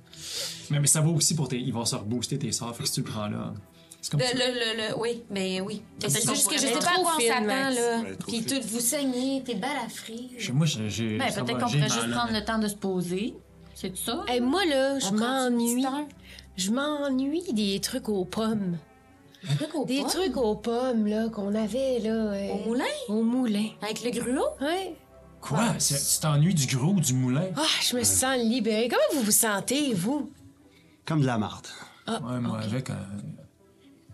Mais, 0.70 0.80
mais 0.80 0.86
ça 0.86 1.00
vaut 1.00 1.12
aussi 1.14 1.34
pour 1.34 1.48
tes. 1.48 1.58
Ils 1.58 1.72
vont 1.72 1.84
se 1.84 1.96
rebooster 1.96 2.38
tes 2.38 2.52
sorts, 2.52 2.74
fait 2.76 2.82
que 2.82 2.88
si 2.88 2.94
tu 2.96 3.00
le 3.00 3.06
prends 3.06 3.28
là. 3.28 3.52
C'est 4.00 4.12
comme 4.12 4.20
Le, 4.20 4.26
ça. 4.26 4.32
le, 4.34 4.44
le, 4.54 4.88
le- 4.90 4.98
oui, 5.00 5.22
mais 5.28 5.60
oui. 5.60 5.82
Mais 6.02 6.08
C'est 6.08 6.28
juste 6.28 6.48
que 6.48 6.54
je 6.54 6.60
sais 6.60 6.72
pas 6.72 6.78
à 6.78 7.00
quoi 7.02 7.12
on 7.16 7.20
s'attend, 7.20 7.44
là. 7.46 8.02
Trop 8.18 8.30
Puis 8.30 8.42
fine. 8.42 8.60
tout, 8.60 8.68
vous 8.68 8.80
saignez, 8.80 9.42
t'es. 9.44 9.56
Chez 10.38 10.52
moi, 10.52 10.66
j'ai. 10.66 10.88
j'ai- 10.88 11.18
Ben, 11.18 11.30
ça 11.30 11.42
peut-être 11.42 11.58
qu'on 11.58 11.66
j'ai 11.66 11.78
pourrait 11.78 11.90
juste 11.90 12.10
prendre 12.12 12.32
le 12.32 12.44
temps 12.44 12.58
de 12.58 12.68
se 12.68 12.76
poser. 12.76 13.34
C'est 13.74 13.96
ça? 13.96 14.24
Hey, 14.28 14.40
moi, 14.40 14.64
là, 14.66 14.98
je 15.00 15.06
On 15.06 15.12
prend 15.16 15.48
une 15.48 15.54
m'ennuie. 15.56 15.74
petite 15.82 15.86
heure. 15.86 16.06
Je 16.56 16.70
m'ennuie 16.70 17.52
des 17.52 17.80
trucs 17.80 18.08
aux 18.08 18.24
pommes. 18.24 18.78
Des 19.86 20.02
trucs 20.02 20.36
aux 20.36 20.56
pommes, 20.56 21.06
là, 21.06 21.28
qu'on 21.28 21.54
avait, 21.54 22.00
là. 22.00 22.10
euh, 22.10 22.48
Au 22.54 22.68
moulin? 22.68 22.84
Au 23.08 23.22
moulin. 23.22 23.66
Avec 23.82 24.02
le 24.04 24.10
gruau? 24.10 24.46
Ouais. 24.60 24.96
Quoi? 25.40 25.74
C'est- 25.78 26.14
Tu 26.16 26.20
t'ennuies 26.20 26.54
du 26.54 26.66
gros 26.76 26.92
ou 26.94 27.00
du 27.00 27.14
moulin? 27.14 27.46
Ah, 27.56 27.62
je 27.82 27.96
me 27.96 28.02
sens 28.04 28.36
libérée. 28.38 28.88
Comment 28.88 29.20
vous 29.20 29.26
vous 29.26 29.30
sentez, 29.32 29.94
vous? 29.94 30.32
Comme 31.04 31.20
de 31.20 31.26
la 31.26 31.38
marde. 31.38 31.66
ouais, 32.08 32.40
moi, 32.40 32.58
avec. 32.60 32.90
euh, 32.90 32.94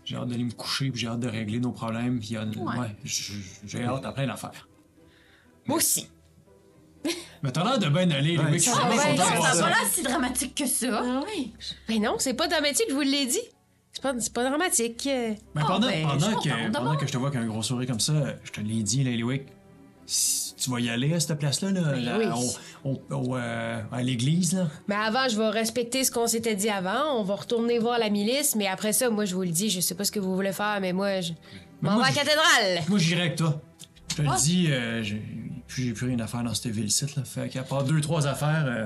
j'ai 0.03 0.15
hâte 0.17 0.27
d'aller 0.27 0.43
me 0.43 0.51
coucher, 0.51 0.91
puis 0.91 1.01
j'ai 1.01 1.07
hâte 1.07 1.19
de 1.21 1.27
régler 1.27 1.59
nos 1.59 1.71
problèmes, 1.71 2.19
puis 2.19 2.29
il 2.29 2.33
y 2.33 2.37
a- 2.37 2.43
ouais, 2.45 2.95
j- 3.03 3.33
j'ai 3.65 3.83
hâte 3.83 4.05
à 4.05 4.11
plein 4.11 4.27
d'affaires. 4.27 4.67
Moi 5.65 5.77
aussi. 5.77 6.07
Mais 7.43 7.51
t'as 7.51 7.63
l'air 7.63 7.79
de 7.79 7.87
bien 7.89 8.09
aller, 8.11 8.35
Louis. 8.37 8.53
Je 8.53 8.57
suis 8.59 8.71
ça 8.71 8.77
vraiment 8.81 8.95
va, 8.95 9.03
content 9.03 9.37
de 9.37 9.41
ça 9.43 9.53
ça. 9.53 9.61
va 9.61 9.69
là 9.69 9.75
si 9.91 10.03
dramatique 10.03 10.55
que 10.55 10.65
ça. 10.67 11.01
Ah 11.03 11.21
oui. 11.27 11.53
Ben 11.87 12.01
non, 12.01 12.15
c'est 12.19 12.33
pas 12.33 12.47
dramatique, 12.47 12.85
je 12.89 12.93
vous 12.95 13.01
l'ai 13.01 13.25
dit. 13.25 13.39
C'est 13.91 14.01
pas, 14.01 14.13
c'est 14.19 14.33
pas 14.33 14.43
dramatique. 14.47 15.07
euh. 15.07 15.33
Mais 15.55 15.61
pendant, 15.61 15.87
ben, 15.87 16.01
je 16.01 16.07
pendant, 16.07 16.39
que, 16.41 16.71
pendant 16.71 16.95
que 16.97 17.07
je 17.07 17.11
te 17.11 17.17
vois 17.17 17.31
qu'un 17.31 17.45
gros 17.45 17.61
sourire 17.63 17.87
comme 17.87 17.99
ça, 17.99 18.13
je 18.43 18.51
te 18.51 18.59
l'ai 18.61 18.83
dit, 18.83 19.03
là, 19.03 19.11
Louis, 19.15 19.41
si 20.05 20.44
tu 20.65 20.71
vas 20.71 20.79
y 20.79 20.89
aller 20.89 21.13
à 21.13 21.19
cette 21.19 21.37
place-là, 21.39 21.71
là, 21.71 21.95
là, 21.95 22.17
oui. 22.17 22.25
au- 22.83 22.89
au- 22.91 23.15
au, 23.15 23.35
euh, 23.37 23.81
à 23.91 24.01
l'église, 24.03 24.53
là? 24.53 24.67
Mais 24.87 24.95
avant, 24.95 25.27
je 25.29 25.37
vais 25.37 25.49
respecter 25.49 26.03
ce 26.03 26.11
qu'on 26.11 26.27
s'était 26.27 26.55
dit 26.55 26.69
avant. 26.69 27.19
On 27.19 27.23
va 27.23 27.35
retourner 27.35 27.77
voir 27.79 27.99
la 27.99 28.09
milice, 28.09 28.55
mais 28.55 28.67
après 28.67 28.93
ça, 28.93 29.09
moi, 29.09 29.25
je 29.25 29.35
vous 29.35 29.43
le 29.43 29.49
dis, 29.49 29.69
je 29.69 29.79
sais 29.79 29.95
pas 29.95 30.03
ce 30.03 30.11
que 30.11 30.19
vous 30.19 30.35
voulez 30.35 30.51
faire, 30.53 30.79
mais 30.81 30.91
moi, 30.93 31.21
je 31.21 31.33
Mais 31.81 31.89
m'en 31.89 31.95
moi, 31.95 32.03
vais 32.05 32.09
à 32.09 32.13
la 32.13 32.15
cathédrale. 32.21 32.83
Moi, 32.89 32.99
j'irai 32.99 33.21
avec 33.21 33.35
toi. 33.35 33.61
Je 34.09 34.15
te 34.15 34.21
le 34.21 34.35
dis, 34.41 34.67
euh, 34.71 35.03
j'ai 35.03 35.21
plus 35.93 35.93
rien 36.05 36.19
à 36.19 36.27
faire 36.27 36.43
dans 36.43 36.53
cette 36.53 36.71
ville-ci, 36.71 37.05
là. 37.15 37.23
Fait 37.25 37.49
qu'à 37.49 37.63
part 37.63 37.83
deux, 37.83 38.01
trois 38.01 38.25
affaires, 38.27 38.65
euh, 38.67 38.85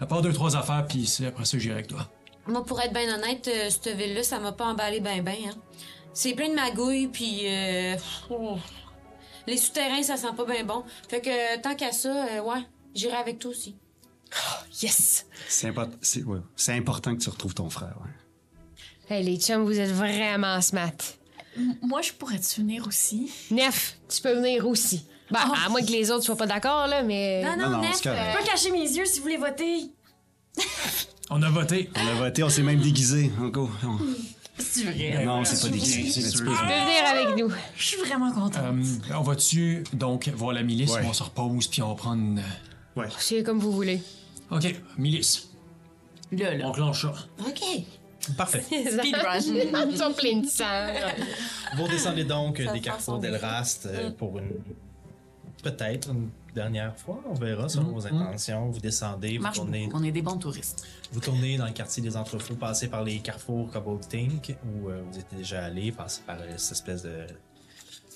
à 0.00 0.06
part 0.06 0.22
deux, 0.22 0.32
trois 0.32 0.56
affaires, 0.56 0.86
puis 0.88 1.06
c'est- 1.06 1.26
après 1.26 1.44
ça, 1.44 1.58
j'irai 1.58 1.74
avec 1.74 1.88
toi. 1.88 2.08
Moi, 2.46 2.64
pour 2.64 2.80
être 2.80 2.92
bien 2.92 3.14
honnête, 3.14 3.48
euh, 3.48 3.70
cette 3.70 3.96
ville-là, 3.96 4.22
ça 4.22 4.38
m'a 4.40 4.52
pas 4.52 4.64
emballé 4.66 4.98
ben 5.00 5.22
ben. 5.22 5.34
Hein. 5.48 5.54
C'est 6.14 6.34
plein 6.34 6.48
de 6.48 6.54
magouilles, 6.54 7.06
puis... 7.08 7.42
oh. 9.42 9.50
les 9.50 9.56
souterrains, 9.56 10.02
ça 10.02 10.16
sent 10.16 10.32
pas 10.36 10.44
bien 10.44 10.64
bon. 10.64 10.84
Fait 11.08 11.20
que 11.20 11.28
euh, 11.30 11.60
tant 11.62 11.74
qu'à 11.74 11.92
ça, 11.92 12.08
euh, 12.26 12.40
ouais, 12.42 12.62
j'irai 12.94 13.16
avec 13.16 13.38
toi 13.38 13.50
aussi. 13.50 13.76
Yes! 14.82 15.26
C'est 15.48 15.68
import- 15.68 15.88
ouais. 16.26 16.38
Important 16.74 17.14
que 17.14 17.20
tu 17.22 17.28
retrouves 17.28 17.54
ton 17.54 17.68
frère. 17.68 17.94
ouais. 18.02 19.14
Hey, 19.16 19.24
les 19.24 19.36
chums, 19.38 19.64
vous 19.64 19.78
êtes 19.78 19.90
vraiment 19.90 20.60
smart. 20.62 20.92
M- 21.56 21.76
Moi, 21.82 22.00
je 22.00 22.12
pourrais 22.12 22.38
te 22.38 22.56
venir 22.56 22.86
aussi. 22.86 23.30
Nef, 23.50 23.98
tu 24.08 24.22
peux 24.22 24.32
venir 24.34 24.66
aussi. 24.66 25.04
Ben, 25.30 25.40
à 25.64 25.68
moins 25.68 25.82
que 25.82 25.90
les 25.92 26.10
autres 26.10 26.24
soient 26.24 26.36
pas 26.36 26.46
d'accord, 26.46 26.86
là, 26.86 27.02
mais... 27.02 27.42
Non, 27.44 27.56
non, 27.56 27.70
non, 27.70 27.80
Nef, 27.82 28.00
euh, 28.06 28.32
Je 28.32 28.38
peux 28.38 28.44
cacher 28.44 28.70
mes 28.70 28.80
yeux 28.90 29.04
si 29.04 29.18
vous 29.18 29.24
voulez 29.24 29.36
voter. 29.36 29.90
On 31.30 31.42
a 31.42 31.50
voté. 31.50 31.90
On 31.96 32.06
a 32.08 32.14
voté, 32.14 32.42
on 32.42 32.48
s'est 32.50 32.62
même 32.62 32.80
déguisé. 32.80 33.30
On 33.40 33.48
go. 33.48 33.70
On- 33.84 33.98
C'est 34.58 34.84
vrai. 34.84 35.24
Non, 35.24 35.44
c'est 35.44 35.60
pas 35.68 35.72
des. 35.74 35.80
C'est 35.80 36.30
tu 36.30 36.38
peux- 36.44 36.50
venir 36.50 37.06
avec 37.06 37.36
nous. 37.38 37.50
Je 37.76 37.82
suis 37.84 37.96
vraiment 37.98 38.30
contente. 38.32 38.56
Euh, 38.62 38.82
on 39.16 39.22
va-tu 39.22 39.82
donc 39.92 40.28
voir 40.28 40.52
la 40.52 40.62
milice, 40.62 40.92
Ouais. 40.92 41.02
on 41.06 41.12
se 41.12 41.22
repose, 41.22 41.66
puis 41.68 41.80
on 41.82 41.88
va 41.88 41.94
prendre 41.94 42.22
une... 42.22 42.42
Ouais. 42.96 43.06
C'est 43.18 43.42
comme 43.42 43.58
vous 43.58 43.72
voulez. 43.72 44.02
OK, 44.50 44.74
milice. 44.98 45.48
Là, 46.32 46.54
là. 46.54 46.68
On 46.68 46.72
clenche 46.72 47.02
ça. 47.02 47.14
OK. 47.40 47.60
Parfait. 48.36 48.62
Speedrun. 48.70 49.38
Ils 49.90 49.96
sont 49.98 50.12
pleins 50.12 50.40
de 50.40 50.46
sang. 50.46 50.86
Vous 51.76 51.88
descendez 51.88 52.24
donc 52.24 52.58
Ça 52.58 52.64
des 52.64 52.78
fait 52.78 52.80
carrefours 52.80 53.14
son- 53.14 53.20
d'Elrast 53.20 53.86
euh, 53.86 54.10
pour 54.12 54.38
une. 54.38 54.50
Peut-être 55.62 56.10
une 56.10 56.28
dernière 56.54 56.96
fois, 56.96 57.22
on 57.28 57.34
verra 57.34 57.68
selon 57.68 57.92
vos 57.92 58.06
intentions. 58.06 58.70
Vous 58.70 58.80
descendez, 58.80 59.36
vous 59.36 59.42
Marche 59.42 59.56
tournez, 59.56 59.86
beaucoup. 59.86 59.98
On 59.98 60.04
est 60.04 60.12
des 60.12 60.22
bons 60.22 60.38
touristes. 60.38 60.86
vous 61.12 61.20
tournez 61.20 61.56
dans 61.56 61.66
le 61.66 61.72
quartier 61.72 62.02
des 62.02 62.16
entrefous, 62.16 62.56
passez 62.56 62.88
par 62.88 63.04
les 63.04 63.18
carrefours 63.20 63.70
Cobalt 63.70 64.08
Tink, 64.08 64.56
où 64.64 64.88
euh, 64.88 65.02
vous 65.10 65.18
étiez 65.18 65.38
déjà 65.38 65.64
allé, 65.64 65.92
passez 65.92 66.22
par 66.26 66.40
euh, 66.40 66.54
cette 66.56 66.72
espèce 66.72 67.02
de 67.02 67.26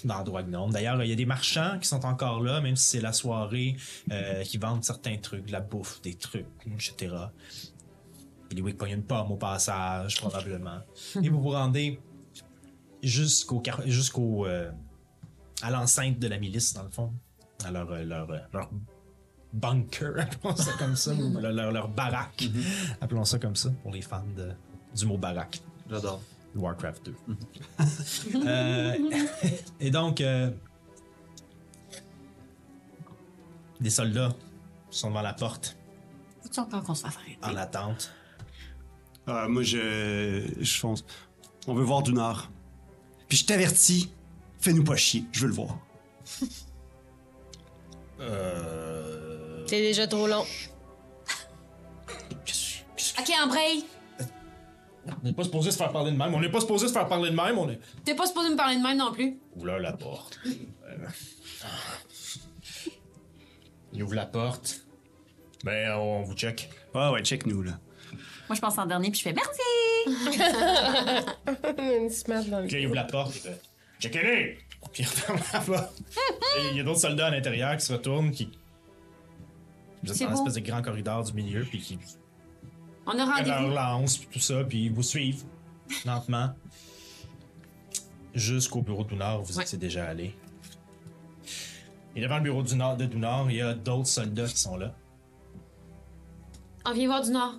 d'endroit 0.04 0.42
gnome. 0.42 0.70
D'ailleurs, 0.72 1.02
il 1.02 1.08
y 1.08 1.12
a 1.12 1.16
des 1.16 1.26
marchands 1.26 1.78
qui 1.80 1.88
sont 1.88 2.04
encore 2.04 2.42
là, 2.42 2.60
même 2.60 2.76
si 2.76 2.86
c'est 2.86 3.00
la 3.00 3.12
soirée, 3.12 3.76
euh, 4.12 4.42
qui 4.42 4.58
vendent 4.58 4.84
certains 4.84 5.16
trucs, 5.16 5.46
de 5.46 5.52
la 5.52 5.60
bouffe, 5.60 6.00
des 6.02 6.14
trucs, 6.14 6.46
etc. 6.66 7.14
Il 8.50 8.58
est 8.58 8.72
pogne 8.74 8.92
une 8.92 9.02
pomme 9.02 9.32
au 9.32 9.36
passage, 9.36 10.16
probablement. 10.16 10.80
Et 11.22 11.28
vous 11.28 11.40
vous 11.40 11.50
rendez 11.50 12.00
jusqu'au 13.02 13.62
jusqu'au 13.86 14.46
euh, 14.46 14.70
à 15.62 15.70
l'enceinte 15.70 16.18
de 16.18 16.28
la 16.28 16.38
milice 16.38 16.72
dans 16.74 16.82
le 16.82 16.90
fond, 16.90 17.12
à 17.66 17.70
leur 17.70 17.90
euh, 17.90 18.04
leur, 18.04 18.30
euh, 18.30 18.38
leur 18.52 18.70
bunker, 19.52 20.14
appelons 20.20 20.56
ça 20.56 20.72
comme 20.78 20.96
ça, 20.96 21.12
ou 21.14 21.38
leur, 21.38 21.52
leur, 21.52 21.72
leur 21.72 21.88
baraque, 21.88 22.48
appelons 23.00 23.24
ça 23.24 23.38
comme 23.38 23.56
ça 23.56 23.70
pour 23.82 23.92
les 23.92 24.02
fans 24.02 24.24
de, 24.36 24.50
du 24.94 25.06
mot 25.06 25.18
baraque. 25.18 25.60
J'adore. 25.90 26.22
Warcraft 26.54 27.06
2. 27.06 27.14
Euh, 28.46 28.94
et 29.80 29.90
donc, 29.90 30.20
euh, 30.20 30.50
des 33.80 33.90
soldats 33.90 34.34
sont 34.90 35.08
devant 35.10 35.22
la 35.22 35.34
porte 35.34 35.76
Faut-tu 36.42 36.60
encore 36.60 36.82
qu'on 36.82 36.94
se 36.94 37.02
fasse 37.02 37.16
arrêter? 37.16 37.38
en 37.42 37.56
attente. 37.56 38.10
Ah, 39.26 39.46
moi, 39.48 39.62
je, 39.62 40.48
je 40.58 40.78
fonce. 40.78 41.04
On 41.66 41.74
veut 41.74 41.84
voir 41.84 42.02
du 42.02 42.12
Nord. 42.12 42.48
Puis 43.28 43.38
je 43.38 43.44
t'avertis, 43.46 44.12
fais-nous 44.60 44.84
pas 44.84 44.96
chier, 44.96 45.24
je 45.32 45.40
veux 45.40 45.48
le 45.48 45.54
voir. 45.54 45.78
Euh... 48.20 49.64
C'est 49.66 49.80
déjà 49.80 50.06
trop 50.06 50.26
long. 50.26 50.44
qu'est-ce- 52.44 52.78
qu'est-ce- 52.96 53.20
OK, 53.20 53.30
Ambrey, 53.44 53.78
On 55.08 55.24
n'est 55.24 55.32
pas 55.32 55.44
supposé 55.44 55.70
se 55.70 55.76
faire 55.76 55.92
parler 55.92 56.10
de 56.12 56.16
même. 56.16 56.34
On 56.34 56.40
n'est 56.40 56.50
pas 56.50 56.60
supposé 56.60 56.88
se 56.88 56.92
faire 56.92 57.06
parler 57.08 57.30
de 57.30 57.36
même. 57.36 57.58
On 57.58 57.68
est. 57.68 57.78
t'es 58.04 58.14
pas 58.14 58.26
supposé 58.26 58.50
me 58.50 58.56
parler 58.56 58.76
de 58.76 58.82
même 58.82 58.96
non 58.98 59.12
plus. 59.12 59.38
Oula, 59.56 59.78
la 59.78 59.92
porte. 59.92 60.40
Il 63.92 64.02
ouvre 64.02 64.14
la 64.14 64.26
porte. 64.26 64.80
Ben, 65.64 65.92
on 65.96 66.22
vous 66.22 66.34
check. 66.34 66.68
Ouais, 66.94 67.08
ouais, 67.10 67.22
check-nous, 67.22 67.62
là. 67.62 67.78
Moi, 68.48 68.54
je 68.54 68.60
pense 68.60 68.78
en 68.78 68.86
dernier, 68.86 69.10
puis 69.10 69.18
je 69.18 69.24
fais 69.24 69.32
merci. 69.34 69.60
Une 72.02 72.10
smart 72.10 72.44
dans 72.44 72.60
le 72.60 72.66
là, 72.66 72.78
il 72.78 72.86
ouvre 72.86 72.94
la 72.94 73.04
porte. 73.04 73.48
Checkez-les! 74.00 74.58
Puis 74.92 75.04
il. 75.68 75.74
Et 76.58 76.70
il 76.70 76.76
y 76.76 76.80
a 76.80 76.84
d'autres 76.84 77.00
soldats 77.00 77.26
à 77.26 77.30
l'intérieur 77.30 77.76
qui 77.76 77.84
se 77.84 77.92
retournent, 77.92 78.30
qui. 78.30 78.50
Vous 80.02 80.10
êtes 80.10 80.16
C'est 80.16 80.24
dans 80.24 80.30
beau. 80.32 80.44
l'espèce 80.44 80.62
de 80.62 80.68
grand 80.68 80.82
corridor 80.82 81.24
du 81.24 81.32
milieu, 81.32 81.64
puis 81.64 81.80
qui 81.80 81.98
On 83.06 83.10
a 83.12 83.16
leur 83.16 83.28
rendez-vous. 83.28 83.74
lance, 83.74 84.18
puis 84.18 84.28
tout 84.32 84.40
ça, 84.40 84.62
puis 84.64 84.84
ils 84.86 84.92
vous 84.92 85.02
suivent 85.02 85.44
lentement 86.04 86.54
jusqu'au 88.34 88.82
bureau 88.82 89.04
du 89.04 89.14
Nord 89.16 89.40
où 89.40 89.44
vous 89.44 89.56
Ouais. 89.58 89.62
étiez 89.64 89.78
déjà 89.78 90.06
allé. 90.06 90.34
Et 92.14 92.20
devant 92.20 92.36
le 92.36 92.42
bureau 92.42 92.62
du 92.62 92.74
Nord, 92.76 92.96
de 92.96 93.04
Dunard, 93.06 93.50
il 93.50 93.56
y 93.56 93.60
a 93.62 93.74
d'autres 93.74 94.08
soldats 94.08 94.46
qui 94.46 94.56
sont 94.58 94.76
là. 94.76 94.94
On 96.84 96.92
vient 96.92 97.06
voir 97.08 97.22
du 97.22 97.30
Nord. 97.30 97.54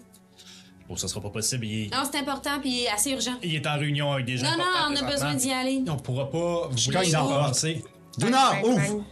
Bon, 0.87 0.95
ça 0.95 1.07
sera 1.07 1.19
pas 1.21 1.29
possible. 1.29 1.65
Il 1.65 1.85
est, 1.87 1.93
Non, 1.93 2.03
c'est 2.09 2.17
important 2.19 2.59
puis 2.61 2.87
assez 2.87 3.11
urgent. 3.11 3.37
il 3.43 3.55
est 3.55 3.67
en 3.67 3.77
réunion 3.77 4.11
avec 4.13 4.25
des 4.25 4.37
gens. 4.37 4.49
Non, 4.51 4.57
non, 4.57 4.65
on 4.91 4.95
a 4.95 5.11
besoin 5.11 5.33
d'y 5.35 5.51
aller. 5.51 5.83
On 5.87 5.97
pourra 5.97 6.29
pas. 6.29 6.69
Vous 6.71 6.91
cogne 6.91 7.11
dans 7.11 7.29
la 7.29 7.35
porte. 7.39 7.47
passer. 7.49 7.83
Du 8.17 8.25
Nord, 8.29 8.55
ouvre! 8.63 9.03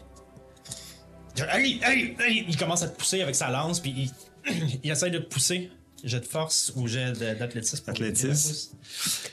Allez, 1.50 1.80
allez, 1.84 2.16
allez! 2.20 2.46
Il 2.48 2.56
commence 2.58 2.82
à 2.84 2.88
te 2.88 2.98
pousser 2.98 3.22
avec 3.22 3.36
sa 3.36 3.50
lance, 3.50 3.80
puis 3.82 4.10
il, 4.48 4.80
il 4.84 4.90
essaie 4.92 5.10
de 5.10 5.20
te 5.20 5.26
pousser. 5.34 5.70
Jet 6.04 6.20
de 6.20 6.26
force 6.26 6.72
ou 6.76 6.88
jet 6.88 7.14
de- 7.14 7.34
d'athlétisme. 7.34 7.90
Athlétisme. 7.90 8.76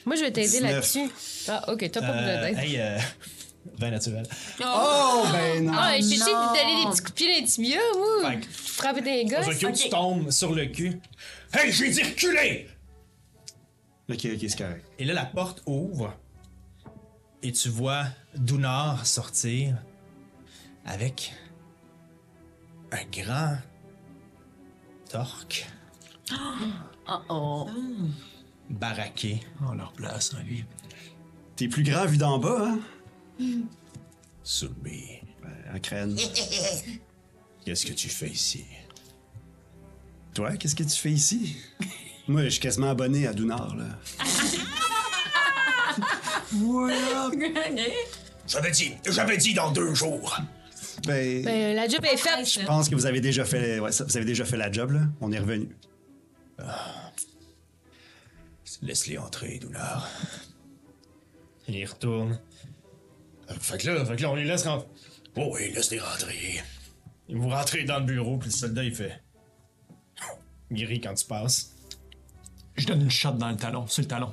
Moi, 0.07 0.17
je 0.17 0.23
vais 0.23 0.33
t'aider 0.33 0.49
19. 0.49 0.73
là-dessus. 0.73 1.11
Ah, 1.49 1.71
ok, 1.71 1.91
t'as 1.91 2.01
pas 2.01 2.07
besoin 2.13 2.23
Euh, 2.29 2.41
d'aide. 2.51 2.59
hey, 2.59 2.81
euh, 2.81 2.99
20 3.79 3.91
naturel. 3.91 4.27
Oh, 4.65 5.23
ben 5.31 5.65
non! 5.67 5.73
Ah, 5.77 5.97
je 5.99 6.03
sais 6.03 6.17
non. 6.19 6.25
de 6.53 6.59
donner 6.59 6.85
des 6.85 6.91
petits 6.91 7.03
coups 7.03 7.11
de 7.11 7.15
pied 7.15 7.27
dans 7.29 7.41
les 7.41 7.45
tibias, 7.45 7.79
moi. 8.23 8.33
Frapper 8.51 9.01
des 9.03 9.25
gosses. 9.27 9.47
Ozokyo, 9.49 9.71
tu 9.73 9.89
tombes 9.91 10.31
sur 10.31 10.55
le 10.55 10.67
cul. 10.67 10.99
Hey, 11.53 11.71
j'ai 11.73 11.91
dit 11.91 12.03
reculer! 12.03 12.69
Ok, 14.09 14.27
ok, 14.35 14.39
c'est 14.41 14.59
correct. 14.59 14.87
Et 14.99 15.05
là, 15.05 15.15
la 15.15 15.27
porte 15.27 15.63
ouvre 15.67 16.17
et 17.43 17.53
tu 17.53 17.69
vois 17.69 18.07
Dunar 18.37 19.05
sortir 19.07 19.77
avec 20.85 21.35
un 22.91 23.05
grand 23.11 23.59
torque 25.11 25.67
Oh 27.09 27.15
oh. 27.29 27.69
baraqué. 28.71 29.41
On 29.61 29.75
leur 29.75 29.93
place, 29.93 30.35
hein, 30.35 30.43
lui. 30.45 30.65
T'es 31.57 31.69
plus 31.69 31.83
grand 31.83 32.07
vu 32.07 32.17
d'en 32.17 32.39
bas, 32.39 32.77
hein? 33.39 33.63
Soumis, 34.43 35.21
Ouais, 35.43 35.75
en 35.75 35.79
crâne. 35.81 36.17
qu'est-ce 37.65 37.85
que 37.87 37.93
tu 37.93 38.09
fais 38.09 38.31
ici? 38.31 38.65
Toi, 40.35 40.57
qu'est-ce 40.57 40.75
que 40.75 40.83
tu 40.83 40.97
fais 40.97 41.11
ici? 41.11 41.57
Moi, 42.29 42.45
je 42.45 42.49
suis 42.51 42.61
quasiment 42.61 42.91
abonné 42.91 43.27
à 43.27 43.33
Dunar, 43.35 43.75
là. 43.77 43.85
J'avais 48.47 48.71
dit, 48.71 48.93
j'avais 49.09 49.37
dit 49.37 49.55
dans 49.55 49.71
deux 49.71 49.95
jours. 49.95 50.39
Ben, 51.07 51.43
Ben, 51.45 51.75
la 51.75 51.89
job 51.89 52.05
est 52.05 52.17
faite. 52.17 52.47
je 52.47 52.65
pense 52.67 52.89
que 52.89 52.95
vous 52.95 53.07
avez 53.07 53.21
déjà 53.21 53.45
fait, 53.45 53.81
ouais, 53.81 53.93
ça, 53.93 54.05
vous 54.05 54.17
avez 54.17 54.27
déjà 54.27 54.45
fait 54.45 54.57
la 54.57 54.71
job, 54.71 54.93
là. 54.93 55.01
On 55.21 55.33
est 55.33 55.39
revenu. 55.39 55.69
Laisse-les 58.83 59.19
entrer, 59.19 59.59
Dunar. 59.59 60.09
Il 61.69 61.77
y 61.77 61.85
retourne. 61.85 62.39
Fait 63.61 63.79
que 63.79 63.89
là, 63.91 64.05
fait 64.05 64.17
que 64.17 64.23
là, 64.23 64.31
on 64.31 64.35
les 64.35 64.45
laisse 64.45 64.65
rentrer. 64.65 64.89
Oh 65.37 65.51
oui, 65.55 65.73
laisse-les 65.73 66.01
rentrer. 66.01 66.63
Vous 67.29 67.49
rentrez 67.49 67.85
dans 67.85 67.99
le 68.01 68.05
bureau, 68.05 68.39
puis 68.39 68.51
le 68.51 68.55
soldat, 68.55 68.83
il 68.85 68.95
fait. 68.95 69.23
Il 70.75 70.85
rit 70.85 71.01
quand 71.01 71.15
tu 71.15 71.25
passes. 71.27 71.75
Je 72.77 72.87
donne 72.87 73.03
une 73.03 73.11
shot 73.11 73.33
dans 73.33 73.51
le 73.51 73.57
talon, 73.57 73.87
sur 73.87 74.03
le 74.03 74.09
talon. 74.09 74.33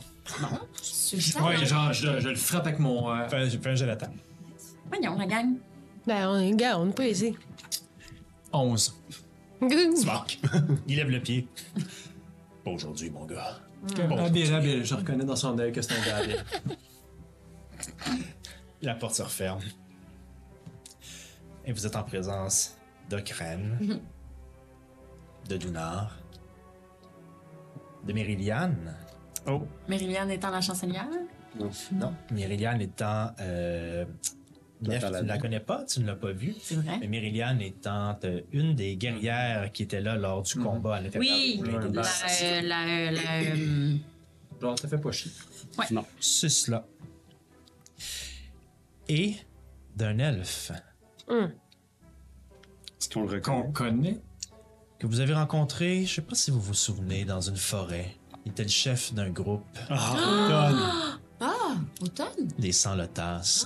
Ouais, 1.43 1.65
genre, 1.65 1.91
je, 1.91 2.19
je 2.19 2.29
le 2.29 2.35
frappe 2.35 2.67
avec 2.67 2.79
mon. 2.79 3.09
euh, 3.11 3.27
Fais, 3.27 3.49
fais 3.49 3.69
un 3.69 3.75
jet 3.75 3.85
d'attaque. 3.85 4.13
Voyons, 4.87 5.17
la 5.17 5.25
gang. 5.25 5.55
Ben, 6.07 6.27
on, 6.29 6.55
gars, 6.55 6.79
on 6.79 6.85
ne 6.85 6.91
peut 6.91 7.05
essayer. 7.05 7.35
11. 8.53 8.95
Tu 9.69 10.05
manques. 10.05 10.39
il 10.87 10.95
lève 10.95 11.09
le 11.09 11.19
pied. 11.19 11.47
Pas 12.63 12.71
aujourd'hui, 12.71 13.09
mon 13.09 13.25
gars. 13.25 13.59
habile, 14.17 14.53
habile. 14.53 14.85
Je 14.85 14.95
reconnais 14.95 15.25
dans 15.25 15.35
son 15.35 15.57
œil 15.59 15.71
que 15.73 15.81
c'est 15.81 15.93
un 15.93 16.05
gars 16.05 16.17
habile. 16.17 16.45
La 18.81 18.95
porte 18.95 19.15
se 19.15 19.23
referme. 19.23 19.59
Et 21.65 21.73
vous 21.73 21.85
êtes 21.85 21.95
en 21.95 22.03
présence 22.03 22.77
de 23.09 23.19
Crène, 23.19 23.99
de 25.49 25.57
Dunar, 25.57 26.15
de 28.05 28.13
Mériliane. 28.13 28.95
Oh, 29.47 29.63
Mériliane 29.87 30.31
étant 30.31 30.49
la 30.51 30.61
chancelière? 30.61 31.07
Non, 31.91 32.13
Mériliane 32.31 32.81
étant. 32.81 33.31
Euh, 33.39 34.05
Nef, 34.81 35.03
tu 35.05 35.11
ne 35.11 35.21
la 35.23 35.37
connais 35.37 35.59
pas, 35.59 35.83
tu 35.83 35.99
ne 35.99 36.07
l'as 36.07 36.15
pas 36.15 36.31
vue. 36.31 36.55
C'est 36.61 36.75
vrai. 36.75 36.97
Mais 37.01 37.07
Mériliane 37.07 37.59
étant 37.61 38.17
euh, 38.23 38.41
une 38.53 38.75
des 38.75 38.95
guerrières 38.95 39.71
qui 39.73 39.83
était 39.83 39.99
là 39.99 40.15
lors 40.15 40.41
du 40.43 40.55
combat 40.55 40.95
à 40.95 41.01
l'intérieur. 41.01 41.35
Oui, 41.37 41.57
des 41.61 41.71
Moulins 41.71 41.89
la, 41.91 42.01
euh, 42.01 42.61
la, 42.61 42.87
euh, 42.87 43.11
la, 43.11 44.61
Genre, 44.61 44.79
ça 44.79 44.87
fait 44.87 44.97
pas 44.97 45.11
chier. 45.11 45.31
C'est 46.19 46.49
cela. 46.49 46.85
Et 49.09 49.35
d'un 49.95 50.17
elfe 50.19 50.71
est-ce 52.99 53.09
qu'on 53.09 53.25
le 53.25 53.39
Qu'on 53.39 53.63
reconnaît? 53.63 53.71
connaît. 53.73 54.21
Que 54.99 55.07
vous 55.07 55.19
avez 55.21 55.33
rencontré, 55.33 56.05
je 56.05 56.15
sais 56.15 56.21
pas 56.21 56.35
si 56.35 56.51
vous 56.51 56.59
vous 56.59 56.73
souvenez, 56.73 57.25
dans 57.25 57.41
une 57.41 57.57
forêt. 57.57 58.15
Il 58.45 58.51
était 58.51 58.63
le 58.63 58.69
chef 58.69 59.13
d'un 59.13 59.29
groupe. 59.29 59.65
Ah, 59.89 60.15
Ah, 61.41 61.75
automne. 62.01 62.49
Les 62.57 62.73
sans-lotas. 62.73 63.65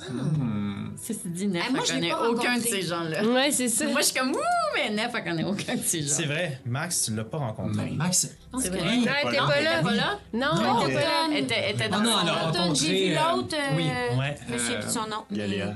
Ceci 1.02 1.20
dit, 1.30 1.48
Nef, 1.48 1.64
Ah, 1.68 1.72
moi, 1.72 1.82
je 1.84 2.08
pas 2.10 2.30
aucun 2.30 2.58
de 2.60 2.62
ces 2.62 2.84
gens-là. 2.84 3.26
Ouais, 3.26 3.50
c'est 3.50 3.68
ça. 3.68 3.88
Moi, 3.88 4.02
je 4.02 4.06
suis 4.08 4.14
comme, 4.14 4.30
ouh, 4.30 4.38
mais 4.76 4.92
Nef, 4.92 5.10
elle 5.16 5.24
connaît 5.24 5.44
aucun 5.44 5.76
de 5.76 5.82
ces 5.82 6.04
gens. 6.04 6.14
C'est 6.14 6.26
vrai, 6.28 6.62
Max, 6.68 7.06
tu 7.06 7.16
l'as 7.16 7.24
pas 7.24 7.40
rencontré. 7.40 7.90
Max, 7.92 8.28
C'est 8.60 8.70
vrai. 8.70 8.98
Non, 8.98 9.06
elle 9.24 9.28
était 9.30 9.38
pas 9.38 9.62
là. 9.62 9.82
Pas 9.82 9.92
là? 9.92 10.20
Non, 10.34 10.40
Non, 10.56 10.82
elle 10.84 10.92
était 10.92 10.94
pas 10.94 11.02
là. 11.02 11.28
Elle 11.32 11.44
était, 11.46 11.72
était 11.72 11.90
dans 11.90 12.02
non, 12.02 12.16
elle 12.22 12.30
a 12.30 12.50
Automne, 12.50 12.76
j'ai 12.76 13.08
vu 13.10 13.16
euh, 13.18 13.32
l'autre. 13.36 13.56
euh, 13.56 13.76
oui, 13.76 14.20
Ouais. 14.20 14.36
Je 14.52 14.58
sais 14.60 14.80
plus 14.80 14.92
son 14.92 15.08
nom. 15.08 15.24
Galéa. 15.32 15.76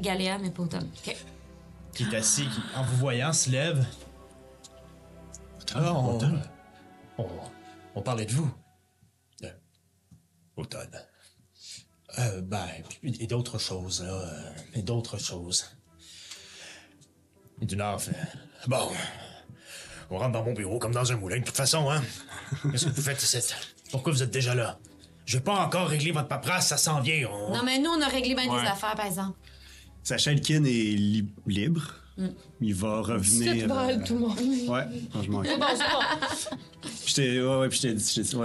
Galéa. 0.00 0.38
Mais 0.42 0.50
pas 0.50 0.62
automne. 0.62 0.88
OK. 1.06 1.16
Qui 1.94 2.02
est 2.02 2.14
assis, 2.14 2.42
qui, 2.44 2.60
en 2.76 2.82
vous 2.82 2.96
voyant, 2.98 3.32
se 3.32 3.48
lève. 3.50 3.82
Ah, 5.74 5.92
on, 5.94 6.18
on, 7.18 7.26
on 7.94 8.02
parlait 8.02 8.24
de 8.26 8.32
vous. 8.32 8.50
Euh, 9.44 9.50
automne. 10.56 10.90
Euh, 12.18 12.40
ben, 12.40 12.66
et 13.02 13.26
d'autres 13.26 13.58
choses, 13.58 14.02
là. 14.02 14.12
euh, 14.12 14.50
et 14.74 14.82
d'autres 14.82 15.18
choses. 15.18 15.66
Et 17.60 17.66
du 17.66 17.76
Nord 17.76 18.00
fait. 18.00 18.16
Bon. 18.66 18.88
On 20.10 20.16
rentre 20.18 20.32
dans 20.32 20.44
mon 20.44 20.54
bureau 20.54 20.78
comme 20.78 20.92
dans 20.92 21.12
un 21.12 21.16
moulin, 21.16 21.38
de 21.40 21.44
toute 21.44 21.56
façon, 21.56 21.90
hein. 21.90 22.02
Qu'est-ce 22.70 22.86
que 22.86 22.90
vous 22.90 23.02
faites 23.02 23.22
ici? 23.22 23.38
Pourquoi 23.90 24.12
vous 24.12 24.22
êtes 24.22 24.30
déjà 24.30 24.54
là? 24.54 24.78
Je 25.26 25.36
vais 25.36 25.44
pas 25.44 25.60
encore 25.66 25.86
régler 25.88 26.12
votre 26.12 26.28
paperasse, 26.28 26.68
ça 26.68 26.78
s'en 26.78 27.00
vient. 27.02 27.28
on- 27.30 27.54
Non, 27.54 27.62
mais 27.62 27.78
nous, 27.78 27.90
on 27.90 28.00
a 28.00 28.08
réglé 28.08 28.34
bien 28.34 28.50
Ouais. 28.50 28.62
des 28.62 28.68
affaires, 28.68 28.94
par 28.94 29.04
exemple. 29.04 29.38
Sacha 30.02 30.32
Elkin 30.32 30.64
est 30.64 30.68
li- 30.68 31.28
libre. 31.46 31.82
Il 32.60 32.74
va 32.74 33.00
revenir. 33.00 33.66
branle 33.68 34.00
euh, 34.00 34.04
tout 34.06 34.14
le 34.14 34.20
monde. 34.20 34.38
Ouais, 34.68 34.84
franchement. 35.10 35.42
Bon, 35.58 35.66
c'est 35.76 35.84
bon. 35.84 36.58
J'étais, 37.06 37.40
ouais, 37.40 37.56
ouais, 37.60 37.68
puis 37.68 37.80
ouais, 37.88 37.96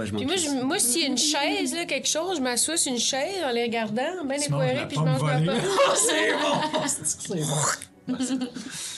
je 0.06 0.12
m'en 0.12 0.18
Puis 0.18 0.26
moi, 0.26 0.78
je- 0.78 0.82
s'il 0.82 1.02
y 1.02 1.04
a 1.04 1.08
une 1.08 1.18
chaise, 1.18 1.74
là, 1.74 1.84
quelque 1.84 2.08
chose, 2.08 2.38
je 2.38 2.42
m'assois 2.42 2.76
sur 2.76 2.92
une 2.92 2.98
chaise 2.98 3.42
en 3.44 3.52
les 3.52 3.64
regardant, 3.64 4.24
bien 4.24 4.36
la 4.38 4.44
écoiré, 4.44 4.88
puis 4.88 4.96
je 4.96 5.02
mange 5.02 5.22
ma 5.22 5.34
volée. 5.38 5.46
pomme. 5.46 5.56
c'est 5.96 6.32
bon. 6.32 7.36
C'est 8.20 8.38
bon. 8.38 8.46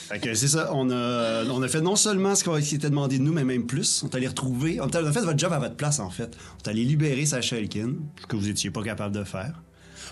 Fait 0.09 0.18
que 0.20 0.35
c'est 0.35 0.49
ça, 0.49 0.70
on 0.72 0.91
a, 0.91 1.45
on 1.45 1.62
a 1.62 1.68
fait 1.68 1.81
non 1.81 1.97
seulement 1.97 2.35
ce 2.35 2.45
qui 2.61 2.74
était 2.74 2.91
demandé 2.91 3.18
de 3.18 3.22
nous, 3.22 3.33
mais 3.33 3.45
même 3.45 3.66
plus. 3.66 4.03
On 4.05 4.09
est 4.09 4.14
allé 4.16 4.29
retrouver. 4.29 4.81
On 4.81 4.87
a 4.87 5.12
fait 5.12 5.20
votre 5.20 5.39
job 5.39 5.53
à 5.53 5.59
votre 5.59 5.77
place, 5.77 6.01
en 6.01 6.11
fait. 6.11 6.37
On 6.55 6.59
est 6.64 6.70
allé 6.70 6.85
libérer 6.85 7.24
Sacha 7.27 7.57
Elkin, 7.57 7.93
ce 8.20 8.27
que 8.27 8.37
vous 8.37 8.49
étiez 8.49 8.70
pas 8.70 8.83
capable 8.83 9.14
de 9.14 9.24
faire. 9.24 9.62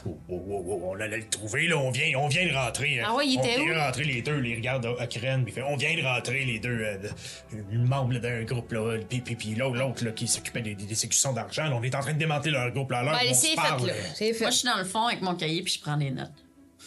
Oh, 0.07 0.19
oh, 0.29 0.43
oh, 0.51 0.65
oh, 0.67 0.81
on 0.95 1.01
allait 1.01 1.17
le 1.19 1.29
trouver, 1.29 1.67
là. 1.67 1.79
On 1.79 1.91
vient, 1.91 2.19
on 2.19 2.29
vient 2.29 2.47
de 2.47 2.53
rentrer. 2.55 3.01
hein. 3.01 3.07
Ah 3.09 3.15
ouais, 3.15 3.27
il 3.27 3.39
était 3.39 3.57
On 3.59 3.63
où? 3.63 3.65
vient 3.65 3.75
de 3.75 3.81
rentrer 3.81 4.05
les 4.05 4.21
deux, 4.23 4.37
les 4.39 4.55
regarde 4.57 4.87
à 4.99 5.07
Crène, 5.07 5.45
puis 5.45 5.53
il 5.53 5.55
fait, 5.55 5.63
on 5.63 5.77
vient 5.77 5.97
de 5.97 6.03
rentrer 6.03 6.45
les 6.45 6.59
deux 6.59 6.79
euh, 6.79 6.99
de- 6.99 7.77
membres 7.79 8.19
d'un 8.19 8.43
groupe, 8.45 8.71
là. 8.73 8.99
Puis, 9.09 9.21
puis, 9.21 9.35
puis 9.37 9.55
l'autre, 9.55 9.77
l'autre, 9.77 10.05
là, 10.05 10.13
qui 10.13 10.27
s'occupait 10.29 10.61
des, 10.63 10.75
des, 10.75 10.85
exécutions 10.91 11.33
d'argent. 11.33 11.65
là, 11.65 11.75
On 11.77 11.83
est 11.83 11.95
en 11.95 12.01
train 12.01 12.13
de 12.13 12.19
démanteler 12.19 12.51
leur 12.53 12.71
groupe, 12.73 12.91
là. 12.91 12.99
Alors, 12.99 13.15
Ben, 13.15 13.21
on 13.31 13.35
c'est 13.35 13.47
se 13.47 13.47
fait, 13.53 13.57
parle. 13.57 13.87
là. 13.87 13.93
C'est 14.15 14.33
fait. 14.35 14.41
Moi, 14.45 14.51
je 14.51 14.57
suis 14.57 14.69
dans 14.69 14.77
le 14.79 14.85
fond 14.85 15.07
avec 15.07 15.23
mon 15.23 15.35
cahier, 15.35 15.63
puis 15.63 15.73
je 15.75 15.81
prends 15.81 15.97
des 15.97 16.11
notes. 16.11 16.31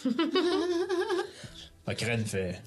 Crène 1.96 2.24
fait. 2.24 2.60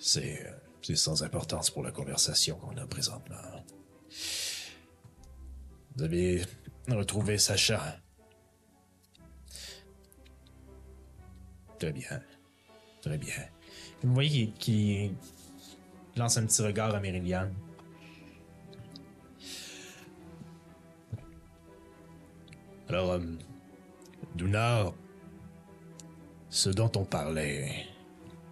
C'est. 0.00 0.46
euh, 0.46 0.50
c'est 0.82 0.96
sans 0.96 1.22
importance 1.22 1.68
pour 1.70 1.82
la 1.82 1.90
conversation 1.90 2.56
qu'on 2.56 2.76
a 2.78 2.86
présentement. 2.86 3.36
Vous 5.94 6.02
avez 6.04 6.42
retrouvé 6.88 7.36
Sacha. 7.38 7.98
Très 11.80 11.92
bien. 11.92 12.20
Très 13.00 13.16
bien. 13.16 13.34
Vous 14.02 14.12
voyez 14.12 14.50
qu'il 14.58 15.14
lance 16.14 16.36
un 16.36 16.44
petit 16.44 16.60
regard 16.60 16.94
à 16.94 17.00
Mériliane. 17.00 17.54
Alors, 22.86 23.12
euh, 23.12 24.90
ce 26.50 26.68
dont 26.68 26.92
on 26.96 27.04
parlait, 27.06 27.86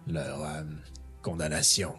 leur 0.07 0.43
euh, 0.43 0.63
condamnation. 1.21 1.95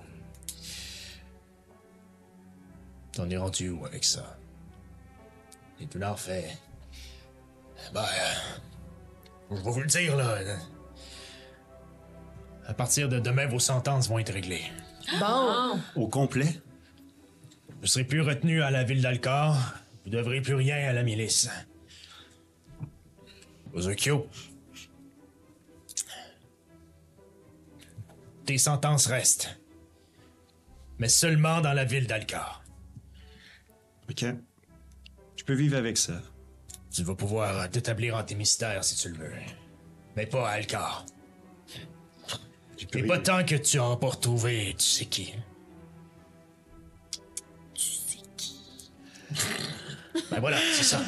T'en 3.13 3.31
es 3.31 3.37
rendu 3.37 3.71
où 3.71 3.87
avec 3.87 4.03
ça? 4.03 4.37
Et 5.81 5.87
Dunar 5.87 6.19
fait. 6.19 6.59
Ben, 7.95 8.03
euh, 8.03 9.53
je 9.53 9.57
vais 9.63 9.71
vous 9.71 9.81
le 9.81 9.87
dire, 9.87 10.17
là. 10.17 10.39
À 12.67 12.75
partir 12.75 13.09
de 13.09 13.19
demain, 13.19 13.47
vos 13.47 13.59
sentences 13.59 14.09
vont 14.09 14.19
être 14.19 14.33
réglées. 14.33 14.65
Bon. 15.19 15.81
Au 15.97 16.09
complet? 16.09 16.61
Vous 17.81 17.87
serez 17.87 18.05
plus 18.05 18.21
retenu 18.21 18.63
à 18.63 18.71
la 18.71 18.85
ville 18.85 19.03
d'Alcor. 19.03 19.57
Vous 20.05 20.11
devrez 20.11 20.41
plus 20.41 20.55
rien 20.55 20.77
à 20.89 20.93
la 20.93 21.03
milice. 21.03 21.49
Ozokyo. 23.73 24.29
Tes 28.45 28.59
sentences 28.59 29.07
restent. 29.07 29.61
Mais 30.99 31.09
seulement 31.09 31.61
dans 31.61 31.73
la 31.73 31.85
ville 31.85 32.07
d'Alcor. 32.07 32.63
OK. 34.11 34.25
Je 35.37 35.45
peux 35.45 35.55
vivre 35.55 35.77
avec 35.77 35.97
ça. 35.97 36.21
Tu 36.93 37.03
vas 37.03 37.15
pouvoir 37.15 37.71
t'établir 37.71 38.17
en 38.17 38.25
tes 38.25 38.35
mystères 38.35 38.85
si 38.85 38.97
tu 38.97 39.09
le 39.09 39.17
veux. 39.17 39.33
Mais 40.17 40.27
pas 40.27 40.49
à 40.49 40.53
Alcor. 40.53 41.07
Et 42.95 43.03
pas 43.05 43.19
tant 43.19 43.45
que 43.45 43.55
tu 43.57 43.77
n'auras 43.77 43.97
pas 43.97 44.09
retrouvé 44.09 44.75
tu 44.79 44.85
sais 44.85 45.05
qui. 45.05 45.35
Tu 47.75 47.83
sais 47.83 48.19
qui? 48.37 48.91
Ben 50.31 50.41
voilà, 50.41 50.59
c'est 50.73 50.85
ça. 50.85 51.01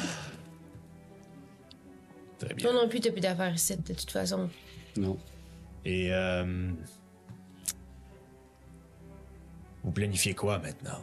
Très 2.39 2.53
bien. 2.53 2.69
Toi 2.69 2.81
non 2.81 2.89
plus, 2.89 2.99
t'as 2.99 3.11
plus 3.11 3.21
d'affaires 3.21 3.53
ici, 3.53 3.75
de 3.77 3.93
toute 3.93 4.11
façon. 4.11 4.49
Non. 4.97 5.17
Et 5.85 6.13
euh, 6.13 6.71
vous 9.83 9.91
planifiez 9.91 10.33
quoi 10.33 10.59
maintenant? 10.59 10.99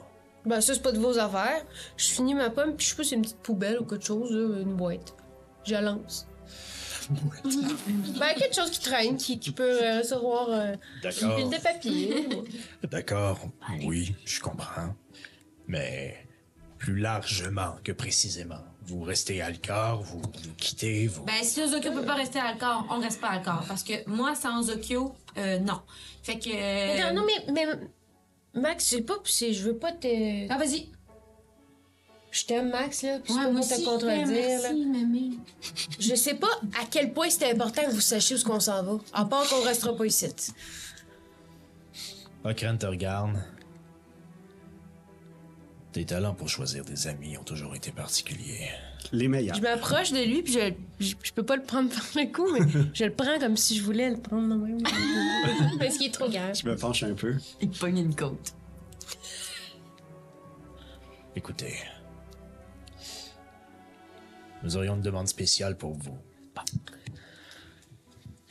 Ben, 0.46 0.60
ça, 0.60 0.74
c'est 0.74 0.82
pas 0.82 0.92
de 0.92 0.98
vos 0.98 1.18
affaires. 1.18 1.64
Je 1.96 2.06
finis 2.06 2.34
ma 2.34 2.50
pomme, 2.50 2.76
puis 2.76 2.86
je 2.86 2.90
sais 2.90 2.96
pas, 2.96 3.04
c'est 3.04 3.14
une 3.14 3.22
petite 3.22 3.38
poubelle 3.42 3.78
ou 3.80 3.84
quelque 3.84 4.04
chose, 4.04 4.30
une 4.30 4.74
boîte. 4.74 5.14
Je 5.64 5.72
la 5.72 5.82
lance. 5.82 6.26
Ben, 7.10 8.34
quelque 8.36 8.54
chose 8.54 8.70
qui 8.70 8.80
traîne, 8.80 9.16
qui, 9.16 9.38
qui 9.38 9.50
peut 9.50 9.82
euh, 9.82 9.98
recevoir 9.98 10.48
euh, 10.50 10.72
une 10.72 10.78
D'accord. 11.02 11.36
pile 11.36 11.50
de 11.50 11.62
papier. 11.62 12.28
D'accord, 12.90 13.40
oui, 13.84 14.14
je 14.24 14.40
comprends. 14.40 14.94
Mais 15.66 16.16
plus 16.78 16.98
largement 16.98 17.76
que 17.84 17.92
précisément. 17.92 18.64
Vous 18.82 19.02
restez 19.02 19.40
à 19.42 19.46
Alcor, 19.46 20.02
vous, 20.02 20.20
vous 20.20 20.54
quittez, 20.56 21.06
vous. 21.06 21.24
Ben, 21.24 21.42
si 21.42 21.62
Ozokyo 21.62 21.92
peut 21.92 22.04
pas 22.04 22.14
rester 22.14 22.38
à 22.40 22.46
Alcor, 22.46 22.86
on 22.90 22.98
reste 22.98 23.20
pas 23.20 23.28
à 23.28 23.32
Alcor. 23.34 23.64
Parce 23.68 23.84
que 23.84 24.08
moi, 24.08 24.34
sans 24.34 24.58
Ozokyo, 24.60 25.14
euh, 25.36 25.58
non. 25.58 25.80
Fait 26.22 26.38
que. 26.38 26.48
euh, 26.50 27.12
non, 27.12 27.20
non, 27.20 27.26
mais, 27.26 27.52
mais 27.52 28.60
Max, 28.60 28.86
c'est 28.86 29.02
pas, 29.02 29.18
c'est, 29.24 29.52
je 29.52 29.62
veux 29.64 29.76
pas 29.76 29.92
te. 29.92 30.50
Ah, 30.50 30.58
vas-y. 30.58 30.90
Je 32.30 32.44
t'aime, 32.44 32.70
Max, 32.70 33.02
là, 33.02 33.18
puis 33.18 33.32
Ouais, 33.32 33.42
pas 33.44 33.50
moi 33.50 33.60
pour 33.60 33.68
te 33.76 33.84
contredire, 33.84 34.26
merci, 34.26 34.62
là. 34.62 34.72
mamie. 34.98 35.38
Je 35.98 36.14
sais 36.14 36.34
pas 36.34 36.46
à 36.80 36.84
quel 36.88 37.12
point 37.12 37.28
c'était 37.28 37.50
important 37.50 37.82
que 37.82 37.90
vous 37.90 38.00
sachiez 38.00 38.36
où 38.36 38.42
qu'on 38.44 38.60
s'en 38.60 38.82
va. 38.84 38.98
À 39.12 39.24
part 39.24 39.48
qu'on 39.48 39.62
restera 39.62 39.96
pas 39.96 40.06
ici. 40.06 40.26
Okran 42.44 42.76
te 42.76 42.86
regarde. 42.86 43.36
Tes 45.92 46.04
talents 46.04 46.34
pour 46.34 46.48
choisir 46.48 46.84
des 46.84 47.08
amis 47.08 47.36
ont 47.36 47.42
toujours 47.42 47.74
été 47.74 47.90
particuliers. 47.90 48.68
Les 49.10 49.26
meilleurs. 49.26 49.56
Je 49.56 49.60
m'approche 49.60 50.12
de 50.12 50.22
lui, 50.22 50.42
puis 50.42 50.52
je, 50.52 50.72
je, 51.00 51.14
je 51.20 51.32
peux 51.32 51.42
pas 51.42 51.56
le 51.56 51.64
prendre 51.64 51.90
par 51.94 52.04
le 52.14 52.32
cou, 52.32 52.46
mais 52.52 52.60
je 52.94 53.04
le 53.06 53.12
prends 53.12 53.40
comme 53.40 53.56
si 53.56 53.76
je 53.76 53.82
voulais 53.82 54.08
le 54.08 54.18
prendre 54.18 54.54
de 54.54 54.54
même. 54.54 54.78
Parce 55.80 55.98
qu'il 55.98 56.06
est 56.06 56.14
trop 56.14 56.28
grand. 56.28 56.54
Je 56.54 56.64
me 56.68 56.76
penche 56.76 57.02
un 57.02 57.14
peu. 57.14 57.34
Il 57.60 57.70
pogne 57.70 57.98
une 57.98 58.14
côte. 58.14 58.54
Écoutez. 61.34 61.74
Nous 64.62 64.76
aurions 64.76 64.94
une 64.96 65.02
demande 65.02 65.28
spéciale 65.28 65.76
pour 65.76 65.92
vous. 65.94 66.16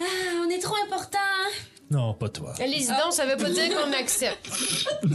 Ah, 0.01 0.03
on 0.45 0.49
est 0.49 0.60
trop 0.60 0.76
important, 0.86 1.18
hein? 1.20 1.49
Non, 1.91 2.14
pas 2.14 2.30
toi. 2.30 2.53
Allez-y 2.60 2.88
donc, 2.88 3.12
ça 3.12 3.26
veut 3.26 3.36
pas 3.36 3.49
dire 3.49 3.70
qu'on 3.76 3.91
accepte. 3.93 4.47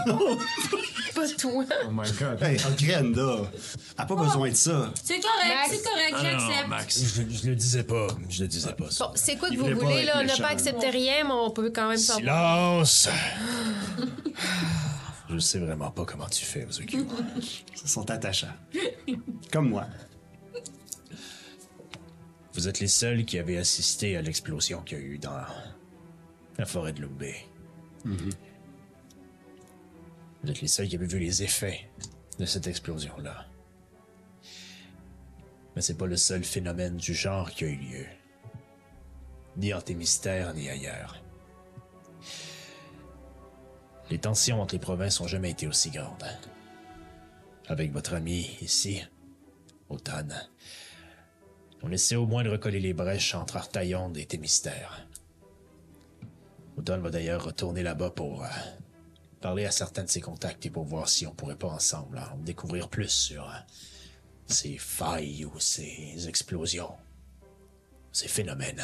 pas 1.14 1.28
toi. 1.38 1.64
Oh 1.86 1.90
my 1.92 2.10
god. 2.18 2.42
Hey, 2.42 2.56
Grenda, 2.76 3.48
a 3.96 4.04
pas 4.06 4.16
besoin 4.16 4.50
de 4.50 4.54
ça. 4.56 4.90
C'est 5.02 5.20
correct, 5.20 5.48
Max. 5.48 5.70
c'est 5.70 5.82
correct, 5.88 6.14
Ah 6.16 6.22
non, 6.22 6.30
j'accepte. 6.30 6.68
Max. 6.68 7.00
Je, 7.14 7.22
je 7.36 7.46
le 7.48 7.54
disais 7.54 7.84
pas. 7.84 8.08
Je 8.28 8.42
le 8.42 8.48
disais 8.48 8.72
pas. 8.72 8.90
ça. 8.90 9.06
Bon, 9.06 9.12
c'est 9.14 9.36
quoi 9.36 9.48
que 9.48 9.54
Il 9.54 9.58
vous 9.60 9.64
voulait 9.66 9.76
pas 9.76 9.86
voulez, 9.86 9.98
être 10.00 10.06
là? 10.06 10.12
On 10.16 10.18
n'a 10.18 10.24
méchant. 10.24 10.42
pas 10.42 10.48
accepté 10.50 10.90
rien, 10.90 11.24
mais 11.24 11.32
on 11.32 11.50
peut 11.50 11.70
quand 11.70 11.88
même 11.88 11.96
savoir. 11.96 12.84
Silence! 12.86 13.08
Je 15.30 15.38
sais 15.38 15.58
vraiment 15.58 15.90
pas 15.90 16.04
comment 16.04 16.28
tu 16.28 16.44
fais, 16.44 16.64
Ozuki. 16.66 16.98
Ils 17.82 17.88
sont 17.88 18.08
attachants. 18.10 18.52
Comme 19.52 19.70
moi. 19.70 19.86
Vous 22.54 22.68
êtes 22.68 22.80
les 22.80 22.88
seuls 22.88 23.24
qui 23.24 23.38
avez 23.38 23.58
assisté 23.58 24.16
à 24.16 24.22
l'explosion 24.22 24.82
qu'il 24.82 24.98
y 24.98 25.00
a 25.00 25.04
eu 25.04 25.18
dans 25.18 25.44
la 26.56 26.66
forêt 26.66 26.92
de 26.92 27.02
Lumbé. 27.02 27.34
Vous 28.04 28.30
êtes 30.50 30.60
les 30.60 30.68
seuls 30.68 30.88
qui 30.88 30.96
avez 30.96 31.06
vu 31.06 31.18
les 31.18 31.42
effets 31.42 31.88
de 32.38 32.44
cette 32.44 32.66
explosion-là. 32.66 33.46
Mais 35.74 35.82
c'est 35.82 35.98
pas 35.98 36.06
le 36.06 36.16
seul 36.16 36.44
phénomène 36.44 36.96
du 36.96 37.14
genre 37.14 37.50
qui 37.50 37.64
a 37.64 37.68
eu 37.68 37.76
lieu. 37.76 38.06
Ni 39.56 39.74
en 39.74 39.80
Témistère, 39.80 40.54
ni 40.54 40.68
ailleurs. 40.68 41.20
Les 44.10 44.18
tensions 44.18 44.60
entre 44.60 44.74
les 44.74 44.80
provinces 44.80 45.20
ont 45.20 45.26
jamais 45.26 45.50
été 45.50 45.66
aussi 45.66 45.90
grandes. 45.90 46.24
Avec 47.66 47.92
votre 47.92 48.14
ami 48.14 48.56
ici, 48.60 49.02
Autan, 49.88 50.28
on 51.84 51.90
essaie 51.90 52.16
au 52.16 52.26
moins 52.26 52.42
de 52.42 52.48
recoller 52.48 52.80
les 52.80 52.94
brèches 52.94 53.34
entre 53.34 53.58
Artaillonde 53.58 54.16
et 54.16 54.24
Témistère. 54.24 55.06
Autan 56.78 56.98
va 56.98 57.10
d'ailleurs 57.10 57.44
retourner 57.44 57.82
là-bas 57.82 58.10
pour 58.10 58.42
euh, 58.42 58.48
parler 59.42 59.66
à 59.66 59.70
certains 59.70 60.04
de 60.04 60.08
ses 60.08 60.22
contacts 60.22 60.64
et 60.64 60.70
pour 60.70 60.84
voir 60.84 61.10
si 61.10 61.26
on 61.26 61.34
pourrait 61.34 61.56
pas 61.56 61.68
ensemble 61.68 62.18
en 62.18 62.38
découvrir 62.38 62.88
plus 62.88 63.10
sur 63.10 63.44
euh, 63.44 63.58
ces 64.46 64.78
failles 64.78 65.44
ou 65.44 65.60
ces 65.60 66.26
explosions, 66.26 66.94
ces 68.12 68.28
phénomènes. 68.28 68.82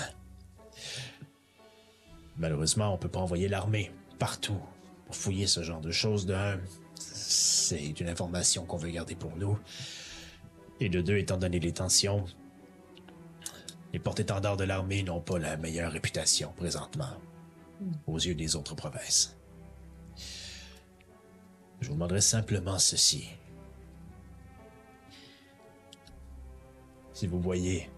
Malheureusement, 2.36 2.92
on 2.92 2.98
peut 2.98 3.08
pas 3.08 3.20
envoyer 3.20 3.48
l'armée 3.48 3.90
partout 4.18 4.60
pour 5.06 5.16
fouiller 5.16 5.46
ce 5.46 5.62
genre 5.62 5.80
de 5.80 5.90
choses. 5.90 6.26
De 6.26 6.34
un, 6.34 6.60
c'est 6.96 7.98
une 7.98 8.10
information 8.10 8.66
qu'on 8.66 8.76
veut 8.76 8.90
garder 8.90 9.14
pour 9.14 9.34
nous. 9.36 9.58
Et 10.80 10.90
de 10.90 11.00
deux, 11.00 11.16
étant 11.16 11.36
donné 11.38 11.60
les 11.60 11.72
tensions, 11.72 12.26
les 13.92 13.98
porte-étendards 13.98 14.56
de 14.56 14.64
l'armée 14.64 15.02
n'ont 15.02 15.20
pas 15.20 15.38
la 15.38 15.56
meilleure 15.56 15.92
réputation 15.92 16.52
présentement 16.56 17.16
aux 18.06 18.18
yeux 18.18 18.34
des 18.34 18.56
autres 18.56 18.74
provinces. 18.74 19.36
Je 21.80 21.88
vous 21.88 21.94
demanderai 21.94 22.20
simplement 22.20 22.78
ceci. 22.78 23.28
Si 27.12 27.26
vous 27.26 27.40
voyez, 27.40 27.90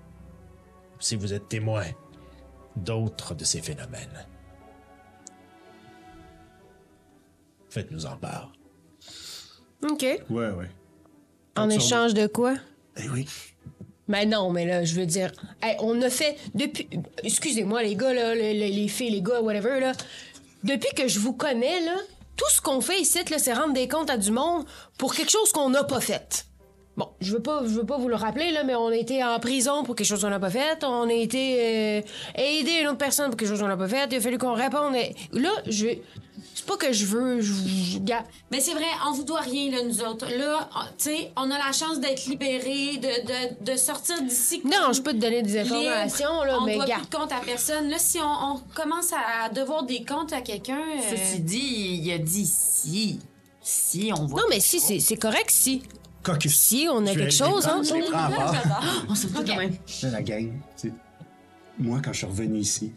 si 0.99 1.17
vous 1.17 1.33
êtes 1.33 1.49
témoin 1.49 1.85
d'autres 2.77 3.35
de 3.35 3.45
ces 3.45 3.61
phénomènes, 3.61 4.27
faites-nous 7.71 8.07
en 8.07 8.17
part. 8.17 8.53
OK. 9.83 10.03
Ouais, 10.31 10.51
ouais. 10.51 10.71
En 11.57 11.69
échange 11.69 12.15
de 12.15 12.27
quoi? 12.27 12.57
Eh 12.97 13.09
oui. 13.09 13.29
Ben 14.13 14.29
non, 14.29 14.51
mais 14.51 14.67
là, 14.67 14.85
je 14.85 14.95
veux 14.95 15.07
dire, 15.07 15.33
hey, 15.63 15.75
on 15.81 16.01
a 16.03 16.11
fait 16.11 16.37
depuis. 16.55 16.87
Excusez-moi, 17.25 17.83
les 17.83 17.97
gars, 17.97 18.13
là, 18.13 18.35
les, 18.35 18.53
les- 18.53 18.69
les 18.71 18.89
filles, 18.89 19.11
les 19.11 19.23
gars, 19.23 19.41
whatever, 19.41 19.81
là. 19.81 19.93
Depuis 20.65 20.95
que 20.95 21.09
je 21.09 21.19
vous 21.19 21.33
connais, 21.33 21.81
là, 21.81 21.97
tout 22.37 22.49
ce 22.51 22.61
qu'on 22.61 22.81
fait 22.83 23.01
ici, 23.01 23.19
c'est 23.39 23.53
rendre 23.55 23.73
des 23.73 23.89
comptes 23.89 24.11
à 24.11 24.19
du 24.19 24.31
monde 24.31 24.65
pour 24.99 25.15
quelque 25.15 25.31
chose 25.31 25.51
qu'on 25.51 25.71
n'a 25.71 25.83
pas 25.85 26.01
fait. 26.01 26.45
Bon, 26.99 27.09
je 27.23 27.33
veux 27.33 27.41
pas, 27.41 27.63
je 27.65 27.71
veux 27.71 27.87
pas 27.87 27.97
vous 27.97 28.09
le 28.09 28.17
rappeler, 28.17 28.51
là, 28.53 28.65
mais 28.65 28.75
on 28.75 28.89
a 28.89 28.97
été 28.97 29.25
en 29.25 29.41
prison 29.41 29.83
pour 29.83 29.97
quelque 29.97 30.07
chose 30.07 30.21
qu'on 30.21 30.29
n'a 30.29 30.39
pas 30.39 30.51
fait. 30.51 30.85
On 30.85 31.09
a 31.09 31.13
été 31.15 31.57
euh, 31.59 32.03
aider 32.37 32.73
une 32.83 32.89
autre 32.89 32.99
personne 32.99 33.31
pour 33.31 33.39
quelque 33.39 33.49
chose 33.49 33.61
qu'on 33.61 33.67
n'a 33.69 33.79
pas 33.79 33.89
fait. 33.89 34.07
Il 34.11 34.19
a 34.19 34.21
fallu 34.21 34.37
qu'on 34.37 34.53
réponde. 34.53 34.95
Et 34.95 35.15
Là, 35.33 35.51
je. 35.67 35.87
C'est 36.65 36.69
pas 36.69 36.77
que 36.77 36.93
je 36.93 37.07
veux. 37.07 37.41
Je, 37.41 37.53
Mais 38.53 38.61
c'est 38.61 38.73
vrai, 38.75 38.85
on 39.09 39.13
vous 39.13 39.25
doit 39.25 39.41
rien, 39.41 39.73
là, 39.73 39.79
nous 39.85 40.01
autres. 40.03 40.27
Là, 40.31 40.69
on- 40.77 40.85
tu 40.97 41.11
sais, 41.11 41.33
on 41.37 41.51
a 41.51 41.59
la 41.59 41.73
chance 41.73 41.99
d'être 41.99 42.25
libérés, 42.27 42.99
de, 42.99 43.27
de, 43.65 43.73
de 43.73 43.77
sortir 43.77 44.23
d'ici. 44.23 44.63
Non, 44.65 44.93
je 44.93 45.03
peux 45.03 45.13
te 45.13 45.17
donner 45.19 45.43
des 45.43 45.59
informations, 45.59 46.45
là, 46.45 46.59
on 46.61 46.65
mais 46.65 46.77
doit 46.77 46.87
gars. 46.87 46.95
plus 46.99 47.09
de 47.09 47.17
compte 47.17 47.33
à 47.33 47.41
personne. 47.45 47.89
Là, 47.89 47.99
si 47.99 48.19
on, 48.21 48.53
on 48.55 48.61
commence 48.75 49.13
à 49.13 49.49
devoir 49.49 49.83
des 49.83 50.05
comptes 50.05 50.33
à 50.33 50.41
quelqu'un... 50.41 50.79
euh, 50.79 51.17
Ceci 51.17 51.41
dit, 51.41 52.01
il 52.05 52.13
a 52.13 52.19
dit 52.19 52.47
si. 52.47 53.19
Si, 53.61 54.13
on 54.17 54.27
voit. 54.27 54.43
Non, 54.43 54.47
mais 54.49 54.61
si, 54.61 54.79
c'est 54.79 55.01
c'est 55.01 55.17
correct 55.17 55.51
si. 55.51 55.83
Caucus. 56.23 56.57
Si 56.57 56.87
on 56.89 57.05
a 57.07 57.13
quelque 57.13 57.31
chose, 57.33 57.65
prends- 57.65 57.73
hein. 57.79 57.83
Je 57.83 57.95
les 57.95 58.03
prends 58.03 58.19
à 58.25 58.31
part. 58.31 59.05
On 59.09 59.15
se 59.17 59.27
fout 59.27 59.45
quand 59.45 59.57
même. 59.57 59.75
La 60.05 60.23
gang, 60.23 60.53
tu 60.81 60.89
sais, 60.89 60.95
moi, 61.79 62.01
quand 62.05 62.13
je 62.13 62.19
suis 62.19 62.27
revenu 62.27 62.59
ici, 62.61 62.93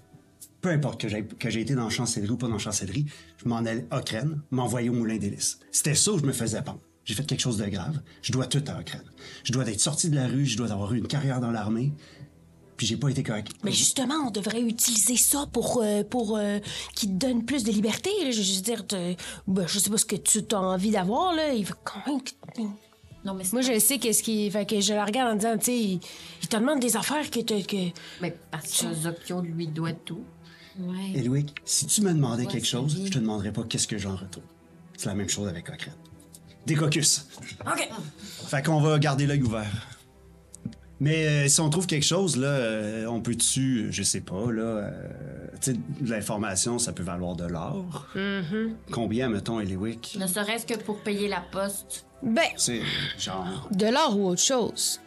peu 0.65 0.71
importe 0.71 0.99
que 0.99 1.07
j'ai 1.07 1.23
que 1.23 1.49
j'ai 1.51 1.61
été 1.61 1.75
dans 1.75 1.83
la 1.83 1.89
chancellerie 1.91 2.31
ou 2.31 2.37
pas 2.37 2.47
dans 2.47 2.53
la 2.53 2.57
chancellerie, 2.59 3.05
je 3.37 3.47
m'en 3.47 3.57
allais 3.57 3.85
à 3.91 3.99
Ocrène, 3.99 4.41
m'envoyer 4.49 4.89
au 4.89 4.93
Moulin 4.93 5.17
d'Hélice. 5.17 5.59
C'était 5.71 5.93
ça 5.93 6.11
où 6.11 6.17
je 6.17 6.25
me 6.25 6.31
faisais 6.33 6.59
pendre. 6.63 6.79
J'ai 7.03 7.13
fait 7.13 7.23
quelque 7.23 7.39
chose 7.41 7.57
de 7.57 7.65
grave. 7.67 8.01
Je 8.23 8.31
dois 8.31 8.47
tout 8.47 8.63
à 8.67 8.79
Ocrène. 8.79 9.03
Je 9.43 9.51
dois 9.53 9.63
être 9.69 9.79
sorti 9.79 10.09
de 10.09 10.15
la 10.15 10.25
rue, 10.25 10.47
je 10.47 10.57
dois 10.57 10.71
avoir 10.71 10.91
eu 10.95 10.97
une 10.97 11.05
carrière 11.07 11.39
dans 11.39 11.51
l'armée, 11.51 11.93
puis 12.77 12.87
j'ai 12.87 12.97
pas 12.97 13.09
été 13.09 13.21
correct. 13.21 13.49
Mais 13.63 13.71
justement, 13.71 14.15
on 14.25 14.31
devrait 14.31 14.59
utiliser 14.61 15.17
ça 15.17 15.45
pour, 15.53 15.83
euh, 15.83 16.03
pour 16.03 16.35
euh, 16.35 16.57
qu'il 16.95 17.09
te 17.09 17.13
donne 17.13 17.45
plus 17.45 17.63
de 17.63 17.71
liberté. 17.71 18.09
là. 18.23 18.31
Je 18.31 18.37
veux 18.37 18.43
juste 18.43 18.65
dire, 18.65 18.87
te- 18.87 19.13
ben, 19.47 19.67
je 19.67 19.77
sais 19.77 19.91
pas 19.91 19.97
ce 19.99 20.05
que 20.05 20.15
tu 20.15 20.39
as 20.51 20.59
envie 20.59 20.89
d'avoir, 20.89 21.35
là. 21.35 21.53
Il 21.53 21.63
veut 21.63 21.75
quand 21.83 22.01
même 22.11 22.21
que- 22.23 22.31
Non, 23.23 23.35
mais 23.35 23.43
c'est 23.43 23.53
Moi, 23.53 23.61
je 23.61 23.77
sais 23.77 23.99
qu'est-ce 23.99 24.23
qui. 24.23 24.49
Fait 24.49 24.65
que 24.67 24.81
je 24.81 24.93
la 24.95 25.05
regarde 25.05 25.31
en 25.33 25.35
disant, 25.35 25.57
tu 25.59 25.65
sais, 25.65 25.77
il, 25.79 25.99
il 26.41 26.47
te 26.47 26.57
demande 26.57 26.79
des 26.79 26.95
affaires 26.97 27.29
que. 27.29 27.39
te- 27.41 27.63
que... 27.65 27.91
Mais 28.19 28.35
parce 28.49 28.81
que 28.81 28.93
Zokyo 28.95 29.41
lui 29.41 29.67
doit 29.67 29.93
tout. 29.93 30.23
Ouais. 30.79 31.45
Si 31.63 31.85
tu 31.87 32.01
me 32.01 32.13
demandais 32.13 32.45
Ouais, 32.45 32.51
quelque 32.51 32.67
chose, 32.67 32.95
bien. 32.95 33.05
je 33.05 33.11
te 33.11 33.19
demanderais 33.19 33.51
pas 33.53 33.63
qu'est-ce 33.63 33.87
que 33.87 33.97
j'en 33.97 34.15
retourne. 34.15 34.45
C'est 34.97 35.07
la 35.09 35.15
même 35.15 35.29
chose 35.29 35.47
avec 35.47 35.69
Ocrène. 35.69 35.93
Des 36.65 36.75
caucus. 36.75 37.27
OK. 37.65 37.89
Fait 38.47 38.65
qu'on 38.65 38.81
va 38.81 38.97
garder 38.99 39.25
l'œil 39.27 39.41
ouvert. 39.43 39.87
Mais 40.99 41.27
euh, 41.27 41.47
si 41.49 41.59
on 41.59 41.69
trouve 41.69 41.87
quelque 41.87 42.05
chose, 42.05 42.37
là, 42.37 42.47
euh, 42.47 43.05
on 43.07 43.19
peut-tu, 43.21 43.87
je 43.91 44.01
sais 44.01 44.21
pas, 44.21 44.49
là, 44.51 44.61
euh, 44.61 44.91
tu 45.61 45.73
sais, 45.73 45.73
de 45.73 46.09
l'information, 46.09 46.79
ça 46.79 46.93
peut 46.93 47.03
valoir 47.03 47.35
de 47.35 47.45
l'or. 47.45 48.07
Combien, 48.91 49.27
mettons, 49.29 49.59
Eliwick? 49.59 50.17
Ne 50.19 50.25
serait-ce 50.27 50.65
que 50.65 50.75
pour 50.77 50.99
payer 51.01 51.27
la 51.27 51.41
poste. 51.41 52.05
Ben, 52.23 52.43
C'est 52.55 52.81
genre, 53.19 53.67
de 53.71 53.85
l'or 53.87 54.17
ou 54.17 54.27
autre 54.29 54.41
chose. 54.41 55.01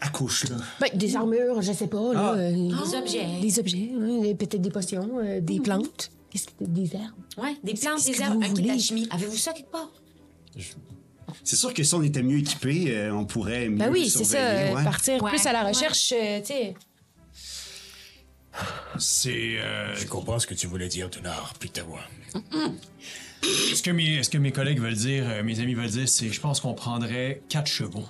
Accouche, 0.00 0.48
là. 0.48 0.56
Ben, 0.80 0.88
des 0.94 1.16
armures, 1.16 1.60
je 1.62 1.72
sais 1.72 1.86
pas, 1.88 2.12
là. 2.14 2.32
Ah. 2.34 2.38
euh, 2.38 2.52
Des 2.52 2.96
objets. 2.96 3.40
Des 3.40 3.58
objets, 3.58 3.90
hein, 3.94 4.34
peut-être 4.38 4.60
des 4.60 4.70
potions, 4.70 5.10
euh, 5.18 5.40
des 5.40 5.60
plantes. 5.60 6.10
Qu'est-ce 6.30 6.46
que 6.46 6.64
des 6.64 6.94
herbes? 6.94 7.12
Ouais, 7.36 7.56
des 7.64 7.74
plantes, 7.74 8.04
des 8.04 8.20
herbes, 8.20 8.34
vous 8.34 8.42
un 8.42 8.44
kit 8.46 8.50
voulez? 8.50 8.66
d'alchimie. 8.68 9.08
Avez-vous 9.10 9.36
ça 9.36 9.52
quelque 9.52 9.70
part? 9.70 9.90
C'est 11.44 11.56
sûr 11.56 11.72
que 11.72 11.82
si 11.82 11.94
on 11.94 12.02
était 12.02 12.22
mieux 12.22 12.38
équipés, 12.38 12.94
euh, 12.96 13.12
on 13.14 13.24
pourrait 13.24 13.68
mieux 13.68 13.76
Ben 13.78 13.90
oui, 13.92 14.08
c'est 14.10 14.24
ça. 14.24 14.38
ouais. 14.38 14.84
Partir 14.84 15.22
Ouais. 15.22 15.30
plus 15.30 15.46
à 15.46 15.52
la 15.52 15.62
Ouais. 15.64 15.68
recherche, 15.72 16.12
euh, 16.16 16.40
tu 16.40 16.46
sais. 16.46 16.74
C'est. 18.98 19.58
euh, 19.58 19.94
Je 19.94 20.06
comprends 20.06 20.38
ce 20.38 20.46
que 20.46 20.54
tu 20.54 20.66
voulais 20.66 20.88
dire, 20.88 21.08
Pitawa. 21.60 22.00
ce, 23.42 23.82
que 23.82 23.90
mes, 23.90 24.22
ce 24.22 24.30
que 24.30 24.38
mes 24.38 24.50
collègues 24.52 24.80
veulent 24.80 24.94
dire, 24.94 25.24
euh, 25.28 25.42
mes 25.42 25.60
amis 25.60 25.74
veulent 25.74 25.88
dire, 25.90 26.08
c'est 26.08 26.28
je 26.28 26.40
pense 26.40 26.60
qu'on 26.60 26.74
prendrait 26.74 27.40
quatre 27.48 27.68
chevaux. 27.70 28.04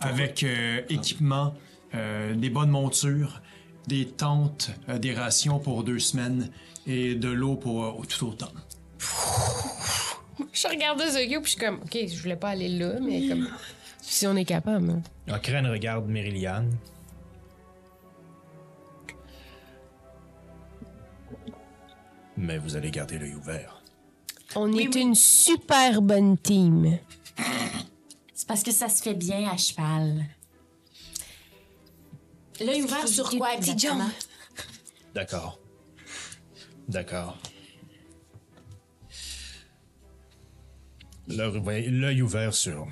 Avec 0.00 0.42
euh, 0.42 0.82
équipement, 0.88 1.54
euh, 1.94 2.34
des 2.34 2.50
bonnes 2.50 2.70
montures, 2.70 3.40
des 3.86 4.06
tentes, 4.06 4.70
euh, 4.88 4.98
des 4.98 5.14
rations 5.14 5.58
pour 5.58 5.84
deux 5.84 5.98
semaines 5.98 6.50
et 6.86 7.14
de 7.14 7.28
l'eau 7.28 7.56
pour 7.56 7.84
euh, 7.84 8.02
tout 8.08 8.26
autant. 8.28 8.52
Je 10.52 10.68
regardais 10.68 11.10
Zogyo, 11.10 11.40
puis 11.40 11.52
je 11.52 11.56
suis 11.56 11.66
comme, 11.66 11.80
OK, 11.82 11.96
je 12.06 12.22
voulais 12.22 12.36
pas 12.36 12.50
aller 12.50 12.68
là, 12.68 12.94
mais 13.00 13.28
comme, 13.28 13.48
si 14.00 14.26
on 14.26 14.36
est 14.36 14.44
capable. 14.44 14.90
hein. 14.90 15.34
Okren 15.36 15.66
regarde 15.66 16.08
Mériliane. 16.08 16.70
Mais 22.36 22.58
vous 22.58 22.76
allez 22.76 22.90
garder 22.90 23.18
l'œil 23.18 23.34
ouvert. 23.34 23.80
On 24.56 24.72
est 24.72 24.94
une 24.96 25.14
super 25.14 26.02
bonne 26.02 26.36
team. 26.38 26.98
C'est 28.44 28.48
parce 28.48 28.62
que 28.62 28.72
ça 28.72 28.90
se 28.90 29.02
fait 29.02 29.14
bien 29.14 29.48
à 29.50 29.56
cheval. 29.56 30.22
L'œil 32.60 32.82
ouvert 32.82 33.08
sur 33.08 33.30
quoi 33.30 33.56
Petit 33.56 33.70
exactement? 33.70 34.10
D'accord. 35.14 35.58
D'accord. 36.86 37.38
L'œil 41.26 41.88
l'œil 41.88 42.20
ouvert 42.20 42.52
sur 42.52 42.86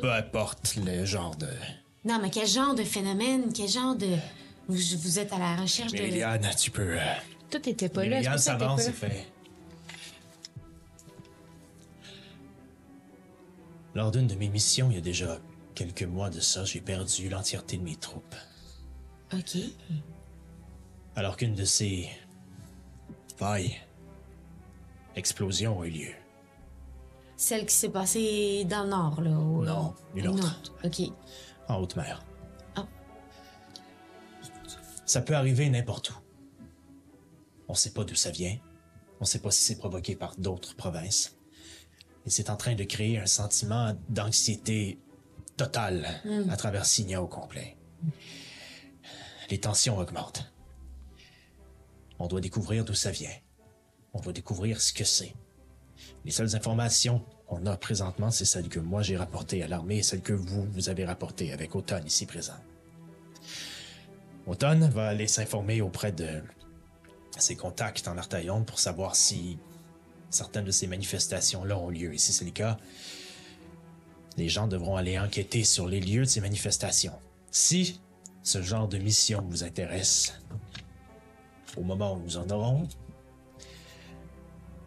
peu 0.00 0.10
importe 0.10 0.76
le 0.76 1.04
genre 1.04 1.36
de. 1.36 1.48
Non, 2.06 2.18
mais 2.22 2.30
quel 2.30 2.46
genre 2.46 2.74
de 2.74 2.84
phénomène, 2.84 3.52
quel 3.52 3.68
genre 3.68 3.94
de... 3.96 4.16
Vous, 4.66 4.78
vous 5.02 5.18
êtes 5.18 5.34
à 5.34 5.38
la 5.38 5.56
recherche 5.56 5.92
de... 5.92 5.98
Mériliane, 5.98 6.48
tu 6.58 6.70
peux. 6.70 6.98
euh, 6.98 7.14
Tout 7.50 7.68
était 7.68 7.90
pas 7.90 8.06
là. 8.06 8.22
c'est 8.22 8.30
t'étais 8.30 8.38
s'avance 8.38 8.86
là. 8.86 8.92
fait. 8.94 9.26
Lors 14.00 14.10
d'une 14.12 14.26
de 14.26 14.34
mes 14.34 14.48
missions, 14.48 14.88
il 14.90 14.94
y 14.94 14.96
a 14.96 15.02
déjà 15.02 15.38
quelques 15.74 16.04
mois 16.04 16.30
de 16.30 16.40
ça, 16.40 16.64
j'ai 16.64 16.80
perdu 16.80 17.28
l'entièreté 17.28 17.76
de 17.76 17.82
mes 17.82 17.96
troupes. 17.96 18.34
OK. 19.34 19.58
Alors 21.16 21.36
qu'une 21.36 21.54
de 21.54 21.66
ces 21.66 22.08
failles, 23.36 23.76
explosions 25.16 25.82
a 25.82 25.86
eu 25.86 25.90
lieu. 25.90 26.12
Celle 27.36 27.66
qui 27.66 27.74
s'est 27.74 27.90
passée 27.90 28.64
dans 28.64 28.84
le 28.84 28.88
nord, 28.88 29.20
là. 29.20 29.38
au- 29.38 29.64
Non, 29.66 29.94
une 30.14 30.28
autre. 30.28 30.72
OK. 30.82 31.02
en 31.68 31.76
haute 31.82 31.96
mer. 31.96 32.24
Ah. 32.76 32.86
Ça 35.04 35.20
peut 35.20 35.34
arriver 35.36 35.68
n'importe 35.68 36.08
où. 36.08 36.14
On 37.68 37.74
sait 37.74 37.92
pas 37.92 38.04
d'où 38.04 38.14
ça 38.14 38.30
vient. 38.30 38.56
On 39.20 39.26
sait 39.26 39.40
pas 39.40 39.50
si 39.50 39.62
c'est 39.62 39.76
provoqué 39.76 40.16
par 40.16 40.36
d'autres 40.36 40.74
provinces. 40.74 41.36
Et 42.26 42.30
c'est 42.30 42.50
en 42.50 42.56
train 42.56 42.74
de 42.74 42.84
créer 42.84 43.18
un 43.18 43.26
sentiment 43.26 43.96
d'anxiété 44.08 44.98
totale 45.56 46.06
à 46.50 46.56
travers 46.56 46.86
Signa 46.86 47.22
au 47.22 47.26
complet. 47.26 47.76
Les 49.50 49.58
tensions 49.58 49.98
augmentent. 49.98 50.52
On 52.18 52.26
doit 52.26 52.40
découvrir 52.40 52.84
d'où 52.84 52.94
ça 52.94 53.10
vient. 53.10 53.34
On 54.12 54.20
doit 54.20 54.32
découvrir 54.32 54.80
ce 54.80 54.92
que 54.92 55.04
c'est. 55.04 55.34
Les 56.24 56.30
seules 56.30 56.54
informations 56.54 57.24
qu'on 57.46 57.66
a 57.66 57.76
présentement, 57.76 58.30
c'est 58.30 58.44
celles 58.44 58.68
que 58.68 58.78
moi 58.80 59.02
j'ai 59.02 59.16
rapportées 59.16 59.62
à 59.62 59.68
l'armée 59.68 59.98
et 59.98 60.02
celles 60.02 60.22
que 60.22 60.32
vous, 60.32 60.64
vous 60.70 60.88
avez 60.88 61.04
rapportées 61.04 61.52
avec 61.52 61.74
Automne 61.74 62.06
ici 62.06 62.26
présent. 62.26 62.56
Automne 64.46 64.88
va 64.88 65.08
aller 65.08 65.26
s'informer 65.26 65.80
auprès 65.80 66.12
de 66.12 66.42
ses 67.38 67.56
contacts 67.56 68.06
en 68.08 68.18
Artaillon 68.18 68.64
pour 68.64 68.78
savoir 68.78 69.16
si 69.16 69.58
certaines 70.30 70.64
de 70.64 70.70
ces 70.70 70.86
manifestations-là 70.86 71.76
ont 71.76 71.90
lieu. 71.90 72.14
Et 72.14 72.18
si 72.18 72.32
c'est 72.32 72.44
le 72.44 72.50
cas, 72.52 72.78
les 74.36 74.48
gens 74.48 74.66
devront 74.66 74.96
aller 74.96 75.18
enquêter 75.18 75.64
sur 75.64 75.86
les 75.86 76.00
lieux 76.00 76.20
de 76.20 76.28
ces 76.28 76.40
manifestations. 76.40 77.18
Si 77.50 78.00
ce 78.42 78.62
genre 78.62 78.88
de 78.88 78.98
mission 78.98 79.44
vous 79.48 79.64
intéresse, 79.64 80.40
au 81.76 81.82
moment 81.82 82.14
où 82.14 82.20
nous 82.20 82.36
en 82.36 82.48
aurons, 82.50 82.88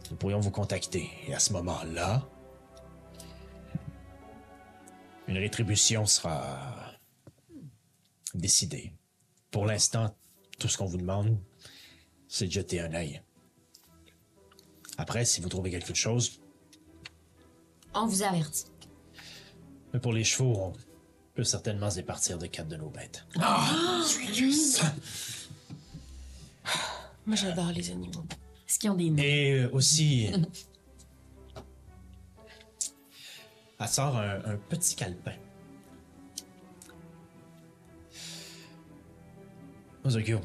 nous 0.10 0.18
pourrions 0.18 0.40
vous 0.40 0.52
contacter. 0.52 1.10
Et 1.28 1.34
à 1.34 1.40
ce 1.40 1.54
moment-là, 1.54 2.28
une 5.28 5.38
rétribution 5.38 6.06
sera 6.06 6.94
décidée. 8.34 8.94
Pour 9.52 9.66
l'instant, 9.66 10.16
tout 10.60 10.68
ce 10.68 10.78
qu'on 10.78 10.86
vous 10.86 10.98
demande, 10.98 11.38
c'est 12.28 12.48
de 12.48 12.52
jeter 12.52 12.80
un 12.80 12.94
œil. 12.94 13.22
Après, 14.98 15.26
si 15.26 15.42
vous 15.42 15.50
trouvez 15.50 15.72
quelque 15.72 15.94
chose, 15.94 16.40
On 17.94 18.06
vous 18.08 18.22
avertit. 18.24 18.66
mais 19.94 20.00
pour 20.00 20.14
les 20.14 20.24
chevaux, 20.24 20.54
on 20.58 20.74
peut 21.36 21.44
certainement 21.44 21.90
se 21.90 21.96
départir 21.98 22.38
de 22.38 22.46
quatre 22.48 22.68
de 22.68 22.76
nos 22.78 22.90
bêtes. 22.90 23.26
Moi, 27.26 27.36
j'adore 27.36 27.72
les 27.72 27.90
animaux. 27.92 28.24
Est-ce 28.68 28.80
qu'ils 28.80 28.90
ont 28.92 28.96
des 28.96 29.10
noms? 29.10 29.22
Et 29.24 29.54
euh, 29.62 29.70
aussi, 29.72 30.26
elle 33.80 33.88
sort 33.88 34.18
un, 34.18 34.44
un 34.46 34.58
petit 34.58 34.96
calepin. 34.96 35.34
Ozokyo, 40.04 40.42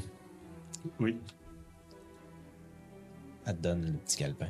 Oui. 1.01 1.17
Elle 3.49 3.57
te 3.57 3.63
donne 3.63 3.87
le 3.87 3.93
petit 3.99 4.17
calepin. 4.19 4.49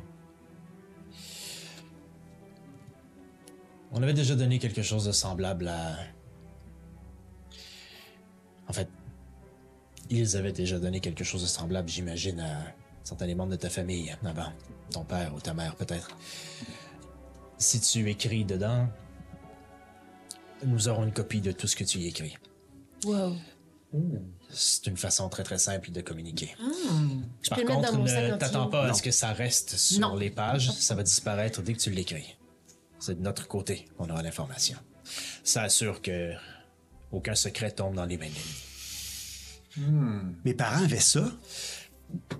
On 3.92 4.02
avait 4.02 4.12
déjà 4.12 4.34
donné 4.34 4.58
quelque 4.58 4.82
chose 4.82 5.04
de 5.06 5.12
semblable 5.12 5.68
à... 5.68 5.96
En 8.68 8.72
fait, 8.72 8.88
ils 10.10 10.36
avaient 10.36 10.52
déjà 10.52 10.78
donné 10.78 11.00
quelque 11.00 11.24
chose 11.24 11.42
de 11.42 11.46
semblable, 11.46 11.88
j'imagine, 11.88 12.40
à 12.40 12.74
certains 13.02 13.34
membres 13.34 13.52
de 13.52 13.56
ta 13.56 13.70
famille 13.70 14.14
avant. 14.24 14.52
Ton 14.90 15.04
père 15.04 15.34
ou 15.34 15.40
ta 15.40 15.54
mère, 15.54 15.74
peut-être. 15.76 16.10
Si 17.56 17.80
tu 17.80 18.10
écris 18.10 18.44
dedans, 18.44 18.88
nous 20.64 20.88
aurons 20.88 21.04
une 21.04 21.12
copie 21.12 21.40
de 21.40 21.52
tout 21.52 21.66
ce 21.66 21.76
que 21.76 21.84
tu 21.84 21.98
y 21.98 22.08
écris. 22.08 22.36
Wow. 23.04 23.36
C'est 24.50 24.86
une 24.86 24.96
façon 24.96 25.28
très 25.28 25.42
très 25.44 25.58
simple 25.58 25.90
de 25.90 26.00
communiquer. 26.02 26.54
Je 27.42 27.48
Par 27.48 27.58
peux 27.58 27.64
le 27.64 27.68
mettre 27.68 27.80
contre, 27.80 27.92
dans 27.92 27.98
mon 27.98 28.04
ne 28.04 28.36
t'attends 28.36 28.68
pas 28.68 28.84
à 28.90 28.94
ce 28.94 29.02
que 29.02 29.10
ça 29.10 29.32
reste 29.32 29.76
sur 29.76 30.00
Non. 30.00 30.14
les 30.16 30.30
pages. 30.30 30.70
Ça 30.72 30.94
va 30.94 31.02
disparaître 31.02 31.62
dès 31.62 31.72
que 31.72 31.78
tu 31.80 31.90
l'écris. 31.90 32.36
C'est 32.98 33.16
de 33.18 33.22
notre 33.22 33.48
côté 33.48 33.86
qu'on 33.96 34.10
aura 34.10 34.22
l'information. 34.22 34.76
Ça 35.44 35.62
assure 35.62 36.02
que 36.02 36.32
aucun 37.12 37.34
secret 37.34 37.70
tombe 37.70 37.94
dans 37.94 38.04
les 38.04 38.18
mains 38.18 38.26
d'ennemis. 39.76 40.34
Mes 40.44 40.54
parents 40.54 40.84
avaient 40.84 40.98
ça? 41.00 41.30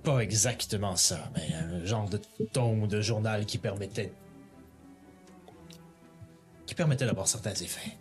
Pas 0.03 0.19
exactement 0.19 0.95
ça, 0.95 1.31
mais 1.35 1.53
un 1.53 1.85
genre 1.85 2.09
de 2.09 2.19
tome 2.51 2.83
ou 2.83 2.87
de 2.87 3.01
journal 3.01 3.45
qui 3.45 3.57
permettait. 3.57 4.11
qui 6.67 6.75
permettait 6.75 7.05
d'avoir 7.05 7.27
certains 7.27 7.53
effets. 7.53 7.97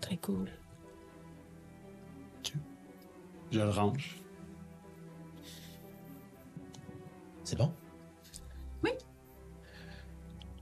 Très 0.00 0.16
cool. 0.16 0.50
Je 3.50 3.60
le 3.60 3.70
range. 3.70 4.16
C'est 7.44 7.56
bon? 7.56 7.72
Oui. 8.84 8.90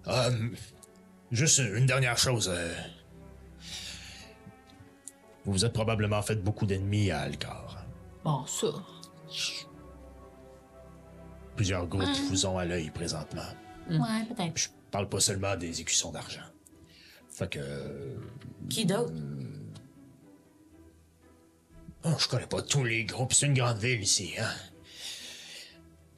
Euh, 0.07 0.49
juste 1.31 1.59
une 1.59 1.87
dernière 1.87 2.17
chose. 2.17 2.49
euh. 2.53 2.75
Vous 5.45 5.53
vous 5.53 5.65
êtes 5.65 5.73
probablement 5.73 6.23
fait 6.23 6.37
beaucoup 6.37 6.67
d'ennemis 6.67 7.11
à 7.11 7.21
Alcar. 7.21 7.85
Bon, 8.25 8.45
ça. 8.47 8.69
Plusieurs 11.57 11.87
groupes 11.87 12.05
vous 12.31 12.47
ont 12.47 12.59
à 12.59 12.65
l'œil 12.65 12.91
présentement. 12.91 13.43
Ouais, 13.91 14.25
peut-être. 14.29 14.57
Je 14.57 14.69
parle 14.91 15.09
pas 15.09 15.21
seulement 15.21 15.57
des 15.57 15.81
écussons 15.81 16.13
d'argent. 16.13 16.43
Fait 17.31 17.49
que. 17.51 17.59
euh, 17.61 18.17
Qui 18.71 18.87
d'autre? 18.87 19.13
Oh, 22.05 22.15
je 22.19 22.29
connais 22.29 22.47
pas 22.47 22.63
tous 22.63 22.85
les 22.85 23.05
groupes, 23.05 23.33
c'est 23.33 23.47
une 23.47 23.55
grande 23.55 23.79
ville 23.79 24.01
ici, 24.01 24.35
hein. 24.39 24.53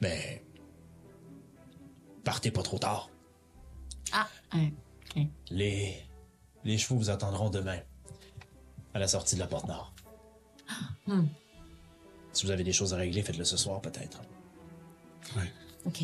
Mais. 0.01 0.43
Partez 2.23 2.51
pas 2.51 2.63
trop 2.63 2.77
tard. 2.79 3.09
Ah, 4.11 4.27
ok. 4.53 5.23
Les. 5.49 5.95
Les 6.63 6.77
chevaux 6.77 6.97
vous 6.97 7.09
attendront 7.09 7.49
demain. 7.49 7.79
À 8.93 8.99
la 8.99 9.07
sortie 9.07 9.35
de 9.35 9.39
la 9.39 9.47
porte 9.47 9.67
nord. 9.67 9.93
Si 12.33 12.45
vous 12.45 12.51
avez 12.51 12.63
des 12.63 12.73
choses 12.73 12.93
à 12.93 12.97
régler, 12.97 13.21
faites-le 13.21 13.43
ce 13.45 13.57
soir, 13.57 13.81
peut-être. 13.81 14.21
OK. 15.85 16.03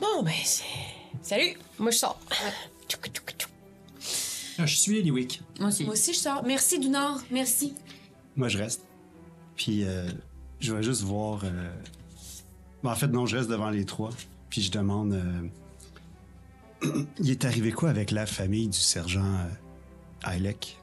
Bon, 0.00 0.22
ben, 0.22 0.32
c'est. 0.44 0.64
Salut! 1.22 1.58
Moi, 1.78 1.90
je 1.90 1.98
sors. 1.98 2.20
Ah, 4.60 4.66
je 4.66 4.76
suis 4.76 4.98
Eliwick. 4.98 5.40
Moi 5.60 5.68
aussi. 5.68 5.84
Moi 5.84 5.92
aussi, 5.92 6.12
je 6.12 6.18
sors. 6.18 6.42
Merci, 6.44 6.78
du 6.78 6.88
Nord. 6.88 7.20
Merci. 7.30 7.74
Moi, 8.38 8.48
je 8.48 8.56
reste. 8.56 8.86
Puis, 9.56 9.84
euh, 9.84 10.08
je 10.60 10.72
vais 10.72 10.82
juste 10.82 11.02
voir. 11.02 11.42
euh, 11.44 11.70
ben, 12.82 12.92
en 12.92 12.94
fait, 12.94 13.08
non, 13.08 13.26
je 13.26 13.36
reste 13.36 13.50
devant 13.50 13.68
les 13.68 13.84
trois. 13.84 14.10
Puis, 14.48 14.62
je 14.62 14.70
demande. 14.70 15.12
euh, 15.12 17.02
Il 17.18 17.30
est 17.30 17.44
arrivé 17.44 17.72
quoi 17.72 17.90
avec 17.90 18.12
la 18.12 18.24
famille 18.26 18.68
du 18.68 18.78
sergent 18.78 19.36
Eilek? 20.24 20.78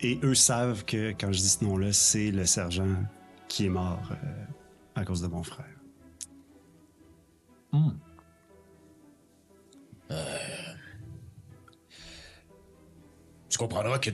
Et 0.00 0.18
eux 0.24 0.34
savent 0.34 0.84
que 0.84 1.12
quand 1.12 1.32
je 1.32 1.38
dis 1.38 1.48
ce 1.48 1.64
nom-là, 1.64 1.92
c'est 1.92 2.32
le 2.32 2.44
sergent 2.44 2.96
qui 3.48 3.66
est 3.66 3.70
mort 3.70 4.10
à 4.96 5.04
cause 5.04 5.22
de 5.22 5.28
mon 5.28 5.44
frère. 5.44 5.64
Tu 13.48 13.58
comprendras 13.58 13.98
que 13.98 14.10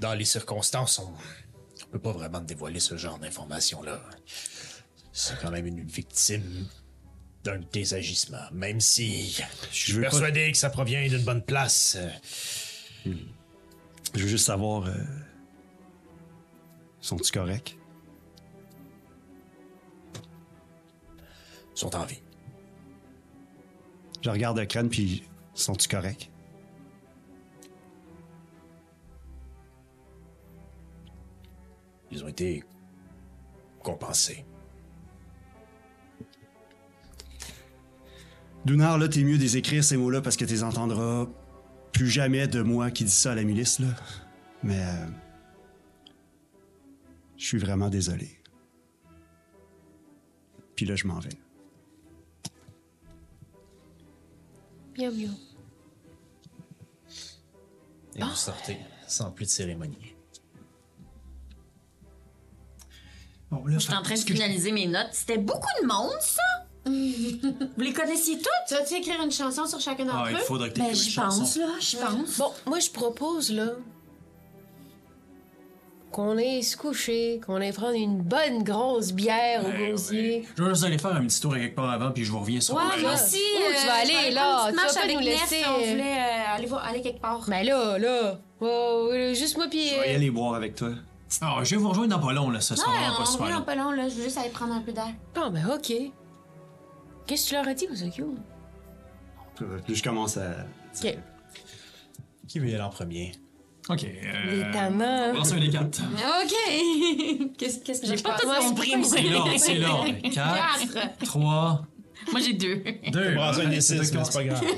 dans 0.00 0.14
les 0.14 0.24
circonstances, 0.24 0.98
on 0.98 1.10
ne 1.12 1.92
peut 1.92 1.98
pas 1.98 2.12
vraiment 2.12 2.40
dévoiler 2.40 2.80
ce 2.80 2.96
genre 2.96 3.18
d'informations-là. 3.18 4.00
C'est 5.12 5.38
quand 5.40 5.50
même 5.50 5.66
une 5.66 5.84
victime 5.86 6.66
d'un 7.44 7.60
agissements. 7.94 8.50
Même 8.52 8.80
si 8.80 9.32
je 9.70 9.76
suis 9.76 9.94
pas- 9.94 10.00
persuadé 10.02 10.52
que 10.52 10.58
ça 10.58 10.70
provient 10.70 11.06
d'une 11.08 11.24
bonne 11.24 11.42
place. 11.42 11.96
euh, 13.06 13.12
Je 14.14 14.20
veux 14.22 14.28
juste 14.28 14.46
savoir. 14.46 14.86
euh, 14.86 14.92
Sont-ils 17.00 17.30
corrects? 17.32 17.76
ils 21.74 21.78
sont 21.80 21.96
en 21.96 22.04
vie. 22.04 22.20
Je 24.22 24.28
regarde 24.28 24.58
le 24.58 24.66
crâne, 24.66 24.90
puis 24.90 25.24
sont-ils 25.54 25.88
corrects? 25.88 26.30
Ils 32.10 32.24
ont 32.24 32.28
été 32.28 32.64
compensés. 33.82 34.44
Dunar, 38.64 38.98
là, 38.98 39.08
t'es 39.08 39.22
mieux 39.22 39.36
de 39.38 39.42
les 39.42 39.56
écrire 39.56 39.82
ces 39.82 39.96
mots-là 39.96 40.20
parce 40.20 40.36
que 40.36 40.44
t'es 40.44 40.62
entendras 40.62 41.26
plus 41.92 42.08
jamais 42.08 42.46
de 42.46 42.62
moi 42.62 42.90
qui 42.90 43.04
dis 43.04 43.10
ça 43.10 43.32
à 43.32 43.34
la 43.34 43.44
milice, 43.44 43.78
là. 43.78 43.88
Mais. 44.62 44.78
euh, 44.78 45.06
je 47.40 47.46
suis 47.46 47.58
vraiment 47.58 47.88
désolé. 47.88 48.38
Puis 50.76 50.84
là, 50.84 50.94
je 50.94 51.06
m'en 51.06 51.18
vais. 51.18 51.30
Bien, 54.94 55.10
bien. 55.10 55.30
Et 58.14 58.22
vous 58.22 58.34
sortez 58.34 58.76
sans 59.08 59.30
plus 59.30 59.46
de 59.46 59.50
cérémonie. 59.50 60.09
Bon, 63.50 63.64
là, 63.66 63.74
Je 63.78 63.78
suis 63.84 63.94
en 63.94 64.02
train 64.02 64.14
de 64.14 64.20
finaliser 64.20 64.72
mes 64.72 64.86
notes. 64.86 65.08
C'était 65.12 65.38
beaucoup 65.38 65.66
de 65.82 65.86
monde, 65.86 66.12
ça? 66.20 66.42
Vous 66.86 67.82
les 67.82 67.92
connaissiez 67.92 68.36
toutes? 68.38 68.46
Tu 68.68 68.74
vas-tu 68.74 68.94
écrire 68.94 69.20
une 69.22 69.30
chanson 69.32 69.66
sur 69.66 69.80
chacun 69.80 70.04
d'entre 70.04 70.22
Ah, 70.26 70.30
il 70.30 70.36
eux? 70.36 70.40
faudrait 70.40 70.70
que 70.70 70.78
Ben, 70.78 70.84
t'écrives 70.86 71.02
j'y 71.02 71.08
une 71.08 71.14
chanson. 71.14 71.40
pense, 71.40 71.56
là, 71.56 71.66
j'y 71.80 71.96
pense. 71.96 72.38
Bon, 72.38 72.52
moi, 72.66 72.78
je 72.78 72.90
propose, 72.90 73.50
là, 73.52 73.66
qu'on 76.12 76.38
aille 76.38 76.62
se 76.64 76.76
coucher, 76.76 77.40
qu'on 77.44 77.56
aille 77.60 77.72
prendre 77.72 77.94
une 77.94 78.20
bonne 78.22 78.64
grosse 78.64 79.12
bière 79.12 79.64
au 79.64 79.68
Ouais, 79.68 79.90
gosier. 79.92 80.20
ouais. 80.40 80.44
Je 80.56 80.62
vais 80.64 80.70
juste 80.70 80.84
aller 80.84 80.98
faire 80.98 81.14
un 81.14 81.24
petit 81.26 81.40
tour 81.40 81.54
quelque 81.54 81.76
part 81.76 81.90
avant, 81.90 82.10
puis 82.12 82.24
je 82.24 82.32
vous 82.32 82.40
reviens 82.40 82.60
sur 82.60 82.74
Ouais, 82.76 82.82
le 82.96 83.02
moi 83.02 83.12
là. 83.12 83.14
aussi. 83.22 83.36
Où 83.36 83.58
tu 83.58 83.76
euh, 83.76 83.86
vas 83.86 83.94
aller, 83.94 84.12
je 84.14 84.24
vais 84.26 84.30
là? 84.32 84.66
Tu 84.70 84.74
vas 84.76 84.82
pas 84.94 85.00
avec 85.02 85.16
nous 85.16 85.22
laisser, 85.22 85.56
On 85.68 85.74
euh, 85.74 85.90
voulait 85.90 86.02
euh, 86.18 86.54
aller, 86.56 86.66
voir, 86.66 86.84
aller 86.84 87.00
quelque 87.02 87.20
part. 87.20 87.44
Ben 87.46 87.64
là, 87.64 87.98
là, 87.98 88.38
juste 89.34 89.56
moi 89.56 89.68
pis... 89.68 89.88
Je 89.88 89.94
vais 90.00 90.08
y 90.08 90.12
euh, 90.12 90.16
aller 90.16 90.30
boire 90.30 90.54
avec 90.54 90.74
toi. 90.74 90.90
Ah, 91.42 91.58
je 91.62 91.70
vais 91.70 91.76
vous 91.76 91.88
rejoindre 91.88 92.16
dans 92.16 92.26
pas 92.26 92.32
long, 92.32 92.50
là. 92.50 92.60
Ça 92.60 92.76
sera 92.76 92.90
vraiment 92.90 93.16
pas 93.16 93.22
on 93.22 93.26
super 93.26 93.40
revient 93.46 93.52
long. 93.54 93.58
dans 93.60 93.64
pas 93.64 93.74
long, 93.76 93.90
là. 93.92 94.08
Je 94.08 94.14
veux 94.16 94.24
juste 94.24 94.38
aller 94.38 94.50
prendre 94.50 94.74
un 94.74 94.80
peu 94.80 94.92
d'air. 94.92 95.12
Bon, 95.34 95.50
ben 95.50 95.64
OK. 95.74 95.92
Qu'est-ce 97.26 97.44
que 97.44 97.48
tu 97.50 97.54
leur 97.54 97.68
as 97.68 97.74
dit, 97.74 97.86
vous, 97.86 98.02
Okyo? 98.04 98.34
Puis 99.86 99.94
je 99.94 100.02
commence 100.02 100.36
à. 100.36 100.50
OK. 101.02 101.16
Qui 102.48 102.58
veut 102.58 102.68
y 102.68 102.74
aller 102.74 102.82
en 102.82 102.90
premier? 102.90 103.32
Ok. 103.88 104.04
Euh... 104.04 104.64
Les 104.64 104.70
tamants. 104.72 105.32
Lance 105.32 105.52
un 105.52 105.58
des 105.60 105.70
quatre. 105.70 106.00
OK! 106.42 107.52
Qu'est-ce 107.58 107.78
qu'est-ce 107.80 108.00
que 108.02 108.06
J'ai 108.06 108.22
pas 108.22 108.36
tout 108.38 108.48
compris, 108.48 108.96
moi. 108.96 109.08
C'est 109.08 109.22
long, 109.22 109.44
c'est 109.56 109.74
long. 109.76 110.04
Quatre, 110.32 110.92
Quatre! 110.92 111.18
trois, 111.24 111.82
Moi, 112.32 112.40
j'ai 112.40 112.52
deux. 112.52 112.82
deux. 113.08 113.34
Prends 113.34 113.58
un 113.58 113.64
des 113.68 113.80
six, 113.80 113.94
mais 113.94 114.04
c'est 114.24 114.32
pas 114.32 114.44
grave. 114.44 114.62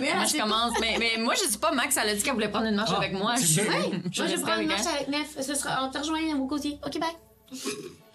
Mais 0.00 0.14
Moi, 0.14 0.24
je 0.24 0.30
c'est 0.30 0.38
commence. 0.38 0.72
Mais, 0.80 0.96
mais 0.98 1.16
moi, 1.18 1.34
je 1.34 1.50
sais 1.50 1.58
pas, 1.58 1.72
Max, 1.72 1.96
elle 1.96 2.10
a 2.10 2.14
dit 2.14 2.22
qu'elle 2.22 2.34
voulait 2.34 2.48
prendre 2.50 2.66
une 2.66 2.74
marche 2.76 2.90
Ah, 2.92 2.98
avec 2.98 3.12
moi. 3.12 3.34
c'est 3.36 3.44
Je, 3.46 3.60
je, 3.62 3.62
Moi, 3.62 4.02
je 4.12 4.22
vais 4.36 4.42
prendre 4.42 4.60
une 4.60 4.68
marche 4.68 4.86
avec 4.86 5.08
Nef. 5.08 5.36
Ce 5.40 5.54
sera, 5.54 5.84
on 5.84 5.90
te 5.90 5.98
rejoint 5.98 6.20
au 6.38 6.46
côté. 6.46 6.78
OK, 6.84 6.98
bye. 7.00 7.10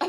Ah, 0.00 0.06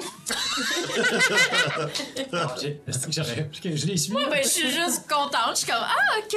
c'est 2.57 3.61
que 3.61 3.75
Je 3.75 3.85
l'ai 3.85 3.97
su. 3.97 4.11
Moi, 4.11 4.23
ben, 4.29 4.39
je 4.43 4.47
suis 4.49 4.69
juste 4.71 5.07
contente. 5.09 5.51
Je 5.51 5.57
suis 5.59 5.67
comme, 5.67 5.81
ah, 5.81 6.19
OK. 6.19 6.35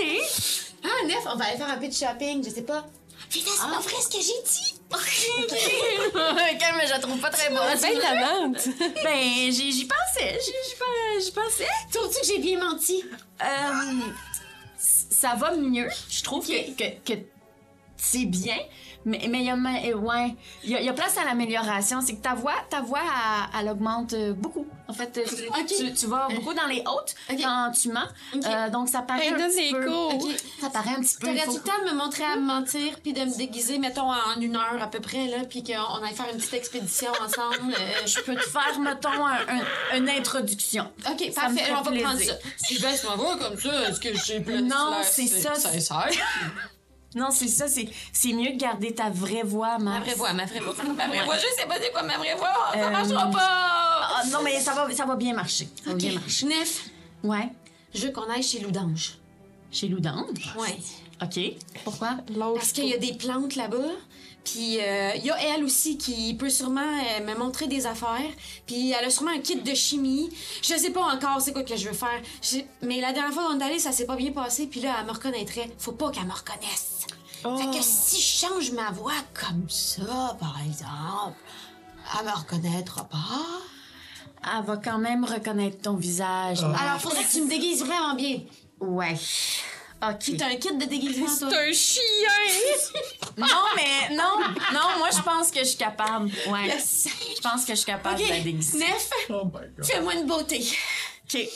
Ah, 0.85 1.07
Nef, 1.07 1.19
on 1.33 1.37
va 1.37 1.45
aller 1.47 1.57
faire 1.57 1.69
un 1.71 1.77
peu 1.79 1.89
de 1.89 1.93
shopping, 1.93 2.45
je 2.45 2.51
sais 2.51 2.63
pas. 2.63 2.87
Vita, 3.31 3.51
c'est 3.55 3.61
pas 3.69 3.81
vrai 3.81 3.95
ce 4.03 4.09
que 4.09 4.23
j'ai 4.23 4.43
dit. 4.45 4.76
OK, 4.93 6.65
mais 6.77 6.87
je 6.87 6.93
la 6.93 6.99
trouve 6.99 7.19
pas 7.19 7.31
très 7.31 7.49
bonne. 7.51 7.79
Ben, 7.81 7.99
tamante. 7.99 8.69
Ben, 9.03 9.51
j'y 9.51 9.73
j'y 9.73 9.87
pensais. 9.87 10.39
J'y 11.21 11.33
pensais. 11.33 11.67
Trouves-tu 11.93 12.21
que 12.21 12.27
j'ai 12.27 12.39
bien 12.39 12.59
menti? 12.59 13.05
Euh, 13.43 13.47
ça 14.79 15.35
va 15.35 15.57
mieux. 15.57 15.89
Je 16.09 16.23
trouve 16.23 16.47
que, 16.47 16.71
que, 16.77 17.13
que 17.13 17.21
c'est 17.97 18.27
bien. 18.27 18.59
Mais 19.07 19.21
mais 19.31 19.39
il 19.39 19.45
y 19.45 19.51
a 19.51 19.55
euh, 19.55 19.95
ouais, 19.97 20.35
il 20.65 20.71
y 20.71 20.77
a, 20.77 20.81
y 20.83 20.89
a 20.89 20.93
place 20.93 21.17
à 21.17 21.25
l'amélioration. 21.25 22.01
C'est 22.01 22.17
que 22.17 22.23
ta 22.23 22.35
voix, 22.35 22.55
ta 22.69 22.81
voix, 22.83 23.01
elle, 23.55 23.61
elle 23.61 23.71
augmente 23.73 24.13
euh, 24.13 24.33
beaucoup. 24.35 24.67
En 24.89 24.93
fait, 24.93 25.17
euh, 25.19 25.25
tu- 25.67 25.93
tu, 25.95 26.07
vas 26.07 26.29
beaucoup 26.35 26.55
dans 26.55 26.67
les 26.67 26.81
hautes 26.87 27.15
quand 27.41 27.73
tu 27.73 27.89
mens. 27.91 28.07
Euh, 28.35 28.69
donc 28.71 28.89
ça 28.89 29.03
paraît 29.03 29.29
un 29.29 29.39
donne 29.39 29.51
petit 29.51 29.73
peu. 29.73 29.89
Ça 30.61 30.71
paraît 30.71 30.91
un 30.91 31.01
petit 31.01 31.17
peu. 31.19 31.27
T'aurais-tu 31.29 31.45
faut- 31.47 31.53
le 31.57 31.61
temps 31.63 31.85
de 31.87 31.91
me 31.93 31.97
montrer 31.97 32.25
à 32.25 32.37
me 32.37 32.43
mentir 32.47 33.01
puis 33.03 33.13
de 33.13 33.21
me 33.25 33.37
déguiser, 33.37 33.79
mettons, 33.79 34.11
en 34.13 34.41
une 34.41 34.55
heure 34.57 34.81
à 34.81 34.87
peu 34.89 35.01
près, 35.01 35.27
là, 35.29 35.39
puis 35.49 35.63
qu'on 35.65 36.03
aille 36.05 36.15
faire 36.15 36.27
une 36.33 36.39
petite 36.39 36.55
expédition 36.55 37.11
ensemble? 37.25 37.75
euh, 37.75 38.07
Je 38.07 38.21
peux 38.21 38.35
te 38.37 38.41
faire, 38.49 38.79
mettons, 38.81 39.27
un- 39.27 39.47
un- 39.93 39.97
une 39.99 40.09
introduction. 40.09 40.91
OK, 41.11 41.31
Ça 41.35 41.43
parfait. 41.43 41.57
fait 41.65 41.73
On 41.73 41.83
va 41.83 41.93
prendre 42.03 42.21
ça. 42.21 42.33
Si 42.59 42.77
je 42.77 42.83
baisse 42.83 43.05
ma 43.05 43.17
voix 43.17 43.37
comme 43.39 43.59
ça, 43.59 43.89
est-ce 43.89 44.01
que 44.01 44.15
j'ai 44.25 44.41
plus 44.41 44.63
Non, 44.63 44.97
c'est 45.03 45.27
ça. 45.27 45.55
sincère? 45.55 46.11
Non, 47.17 47.31
c'est 47.33 47.49
ça. 47.49 47.67
C'est 47.67 47.89
c'est 48.13 48.33
mieux 48.33 48.53
de 48.53 48.57
garder 48.59 48.95
ta 48.95 49.11
vraie 49.11 49.43
voix, 49.43 49.79
Ma 49.79 49.99
vraie 50.01 50.15
voix, 50.15 50.33
ma 50.33 50.45
vraie 50.45 50.61
voix. 50.61 50.75
Ma 50.97 51.09
vraie 51.09 51.25
voix, 51.25 51.37
je 51.37 51.61
sais 51.61 51.67
pas 51.67 51.75
c'est 51.81 51.91
quoi 51.91 52.03
ma 52.05 52.19
vraie 52.19 52.35
voix. 52.37 52.53
Ça 52.73 52.79
Euh, 52.79 52.91
marchera 52.91 53.31
pas! 53.31 53.41
Ah, 54.19 54.23
non, 54.31 54.39
mais 54.45 54.61
ça 54.61 54.73
va, 54.75 54.89
ça 54.95 55.05
va 55.07 55.17
bien 55.17 55.35
marcher. 55.35 55.69
Ça 55.85 55.91
va 55.91 55.97
bien 55.97 56.13
marcher. 56.13 56.47
Nef, 56.47 56.85
Ouais. 57.25 57.49
je 57.95 58.07
veux 58.07 58.13
qu'on 58.13 58.31
aille 58.31 58.43
chez 58.43 58.61
Loudange. 58.61 59.19
Chez 59.73 59.89
Loudange? 59.89 60.55
Ouais. 60.59 60.79
OK. 61.23 61.41
Pourquoi? 61.85 62.19
Parce 62.55 62.73
qu'il 62.73 62.85
y 62.87 62.95
a 62.95 62.99
des 62.99 63.15
plantes 63.15 63.57
là-bas. 63.57 63.79
Puis 64.45 64.79
euh, 64.81 65.11
il 65.17 65.25
y 65.25 65.31
a 65.31 65.37
elle 65.57 65.65
aussi 65.65 65.99
qui 65.99 66.33
peut 66.35 66.51
sûrement 66.51 66.81
euh, 66.81 67.25
me 67.27 67.35
montrer 67.37 67.67
des 67.67 67.85
affaires. 67.87 68.31
Puis 68.65 68.93
elle 68.93 69.05
a 69.05 69.11
sûrement 69.11 69.33
un 69.33 69.41
kit 69.41 69.57
de 69.57 69.75
chimie. 69.75 70.31
Je 70.63 70.75
sais 70.77 70.91
pas 70.91 71.03
encore 71.03 71.41
c'est 71.41 71.53
quoi 71.53 71.65
que 71.65 71.77
je 71.77 71.89
veux 71.89 71.95
faire. 71.95 72.21
Mais 72.83 73.01
la 73.01 73.13
dernière 73.13 73.33
fois 73.33 73.49
on 73.51 73.59
est 73.59 73.65
allé, 73.65 73.79
ça 73.81 73.91
s'est 73.91 74.07
pas 74.07 74.15
bien 74.15 74.31
passé. 74.31 74.69
Puis 74.69 74.81
là, 74.81 74.95
elle 75.01 75.07
me 75.07 75.11
reconnaîtrait. 75.13 75.69
Faut 75.79 75.93
pas 75.93 76.11
qu'elle 76.13 76.27
me 76.27 76.33
reconnaisse. 76.33 76.96
Fait 77.43 77.79
que 77.79 77.83
si 77.83 78.21
je 78.21 78.47
change 78.47 78.71
ma 78.73 78.91
voix 78.91 79.13
comme 79.35 79.69
ça, 79.69 80.37
par 80.41 80.57
exemple, 80.67 81.37
elle 82.19 82.27
me 82.27 82.33
reconnaîtra 82.33 83.05
pas. 83.05 83.19
Elle 84.59 84.65
va 84.65 84.77
quand 84.77 84.99
même 84.99 85.25
reconnaître 85.25 85.81
ton 85.83 85.95
visage. 85.95 86.61
Alors 86.63 87.01
faudrait 87.01 87.25
que 87.25 87.31
tu 87.33 87.43
me 87.43 87.49
déguises 87.49 87.85
vraiment 87.85 88.15
bien. 88.15 88.41
Ouais. 88.81 89.17
OK. 90.03 90.37
T'as 90.37 90.49
un 90.49 90.57
kit 90.57 90.77
de 90.77 90.85
déguisement, 90.85 91.27
toi? 91.39 91.49
un 91.59 91.73
chien! 91.73 92.03
Non, 93.39 93.47
mais 93.77 94.15
non, 94.17 94.39
non, 94.73 94.99
moi, 94.99 95.09
je 95.15 95.21
pense 95.21 95.51
que 95.51 95.59
je 95.61 95.65
suis 95.65 95.77
capable. 95.77 96.31
Ouais. 96.49 96.75
Je 96.79 97.41
pense 97.43 97.65
que 97.67 97.73
je 97.73 97.77
suis 97.77 97.85
capable 97.87 98.19
de 98.19 98.27
la 98.27 98.41
déguiser. 98.41 98.79
Nef, 98.79 99.11
Oh 99.29 99.45
my 99.45 99.53
god. 99.77 99.85
fais-moi 99.85 100.15
une 100.15 100.27
beauté. 100.27 100.67
OK. 101.35 101.41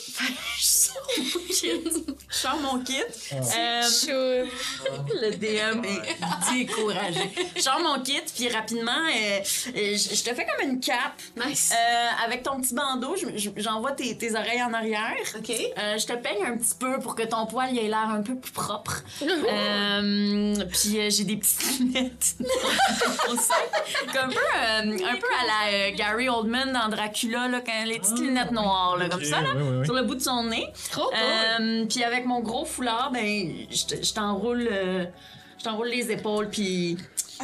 Je 0.59 0.67
sors 0.67 0.97
mon 1.01 1.39
kit. 1.49 1.73
Je 2.29 2.35
sors 2.35 2.57
mon 2.57 2.79
kit. 2.83 3.01
Euh, 4.09 4.45
le 5.21 5.31
DM 5.35 5.83
est 5.85 6.53
découragé. 6.53 7.31
Je 7.55 7.61
sors 7.61 7.79
mon 7.79 8.01
kit, 8.01 8.21
puis 8.35 8.49
rapidement, 8.49 8.91
euh, 8.91 9.39
euh, 9.39 9.97
je 9.97 10.15
je 10.15 10.23
te 10.23 10.33
fais 10.33 10.45
comme 10.45 10.69
une 10.69 10.79
cape. 10.79 11.19
Nice. 11.45 11.71
Euh, 11.73 12.25
avec 12.25 12.43
ton 12.43 12.59
petit 12.61 12.73
bandeau, 12.73 13.15
je- 13.15 13.37
je- 13.37 13.49
j'envoie 13.57 13.91
tes, 13.93 14.17
tes 14.17 14.33
oreilles 14.35 14.61
en 14.63 14.73
arrière. 14.73 15.15
OK. 15.37 15.49
Euh, 15.49 15.97
je 15.97 16.05
te 16.05 16.13
peigne 16.13 16.43
un 16.45 16.57
petit 16.57 16.75
peu 16.79 16.99
pour 16.99 17.15
que 17.15 17.23
ton 17.23 17.45
poil 17.45 17.69
il 17.71 17.79
ait 17.79 17.87
l'air 17.87 18.09
un 18.09 18.21
peu 18.21 18.35
plus 18.35 18.51
propre. 18.51 19.03
Euh, 19.51 20.55
puis 20.71 20.99
euh, 20.99 21.09
j'ai 21.09 21.23
des 21.23 21.37
petites 21.37 21.79
lunettes. 21.79 22.35
On 23.29 23.35
sait. 23.35 23.53
Comme 24.13 24.29
un 24.29 24.29
peu, 24.29 24.39
euh, 24.39 25.07
un 25.07 25.15
peu 25.15 25.27
à 25.39 25.45
la 25.45 25.73
euh, 25.73 25.91
Gary 25.95 26.29
Oldman 26.29 26.71
dans 26.73 26.89
Dracula, 26.89 27.47
là, 27.47 27.61
quand 27.65 27.83
les 27.85 27.99
petites 27.99 28.19
lunettes 28.19 28.51
noires, 28.51 28.97
là, 28.97 29.09
comme 29.09 29.23
ça, 29.23 29.41
là, 29.41 29.49
oui, 29.61 29.67
oui, 29.71 29.77
oui. 29.79 29.85
sur 29.85 29.93
le 29.95 30.03
bout 30.03 30.15
de 30.15 30.21
son 30.21 30.43
nez. 30.45 30.67
Trop 30.91 31.09
Euh, 31.13 31.85
puis 31.85 32.03
avec 32.03 32.25
mon 32.25 32.41
gros 32.41 32.65
foulard, 32.65 33.11
ben, 33.13 33.51
je 33.69 33.85
te- 33.85 34.03
je 34.03 34.13
t'enroule, 34.13 34.67
euh, 34.71 35.05
je 35.57 35.63
t'enroule 35.63 35.87
les 35.89 36.11
épaules, 36.11 36.49
puis 36.49 36.97
Ah, 37.39 37.43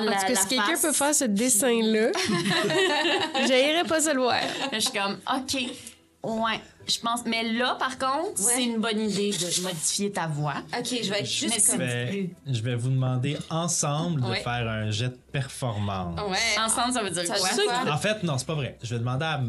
wow. 0.00 0.04
la, 0.04 0.12
Parce 0.12 0.24
que 0.24 0.32
la 0.32 0.40
si 0.40 0.48
quelqu'un 0.48 0.78
peut 0.80 0.92
faire 0.92 1.14
ce 1.14 1.24
dessin-là, 1.24 2.08
j'aimerais 3.46 3.84
pas 3.84 4.00
se 4.00 4.12
le 4.14 4.20
voir. 4.20 4.40
Je 4.72 4.78
suis 4.78 4.92
comme, 4.92 5.18
OK, 5.34 5.60
ouais, 6.22 6.60
je 6.88 6.98
pense. 7.00 7.20
Mais 7.26 7.42
là, 7.44 7.76
par 7.78 7.98
contre, 7.98 8.36
c'est 8.38 8.64
une 8.64 8.78
bonne 8.78 8.98
idée 9.00 9.30
de 9.32 9.62
modifier 9.62 10.10
ta 10.12 10.26
voix. 10.26 10.54
OK, 10.78 10.86
je 11.02 11.10
vais 11.10 11.20
être 11.20 11.26
juste 11.26 11.70
comme... 11.70 11.78
vais, 11.80 12.30
je 12.46 12.62
vais 12.62 12.74
vous 12.76 12.88
demander 12.90 13.36
ensemble 13.50 14.22
de 14.22 14.26
Ouais. 14.28 14.40
faire 14.42 14.66
un 14.68 14.90
jet 14.90 15.08
de 15.08 15.18
performance. 15.32 16.18
Ouais. 16.30 16.38
Ensemble, 16.64 16.92
ça 16.92 17.02
veut 17.02 17.10
dire 17.10 17.26
Ça 17.26 17.34
quoi? 17.34 17.48
veut 17.50 17.54
dire 17.62 17.64
quoi? 17.82 17.92
En 17.92 17.98
fait, 17.98 18.22
non, 18.22 18.38
c'est 18.38 18.46
pas 18.46 18.54
vrai. 18.54 18.78
Je 18.82 18.94
vais 18.94 18.98
demander 19.00 19.24
à. 19.24 19.40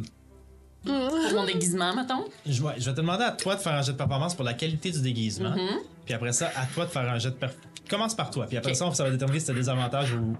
Pour 0.88 1.34
mon 1.40 1.46
déguisement, 1.46 1.94
mettons. 1.96 2.26
Je 2.46 2.64
vais, 2.64 2.70
je 2.78 2.86
vais 2.86 2.92
te 2.92 2.98
demander 2.98 3.24
à 3.24 3.32
toi 3.32 3.56
de 3.56 3.62
faire 3.62 3.74
un 3.74 3.82
jet 3.82 3.92
de 3.92 3.98
performance 3.98 4.36
pour 4.36 4.46
la 4.46 4.54
qualité 4.54 4.92
du 4.92 5.02
déguisement. 5.02 5.52
Mm-hmm. 5.52 5.78
Puis 6.06 6.14
après 6.14 6.34
ça, 6.34 6.52
à 6.56 6.66
toi 6.66 6.86
de 6.86 6.92
faire 6.92 7.10
un 7.10 7.20
jet 7.20 7.30
de 7.30 7.36
performance. 7.36 7.68
Commence 7.90 8.16
par 8.16 8.32
toi. 8.32 8.46
Puis 8.48 8.58
après 8.58 8.74
ça, 8.74 8.92
ça 8.94 9.04
va 9.04 9.12
déterminer 9.12 9.40
si 9.40 9.48
t'as 9.48 9.54
des 9.54 9.70
avantages 9.70 10.14
ou. 10.14 10.36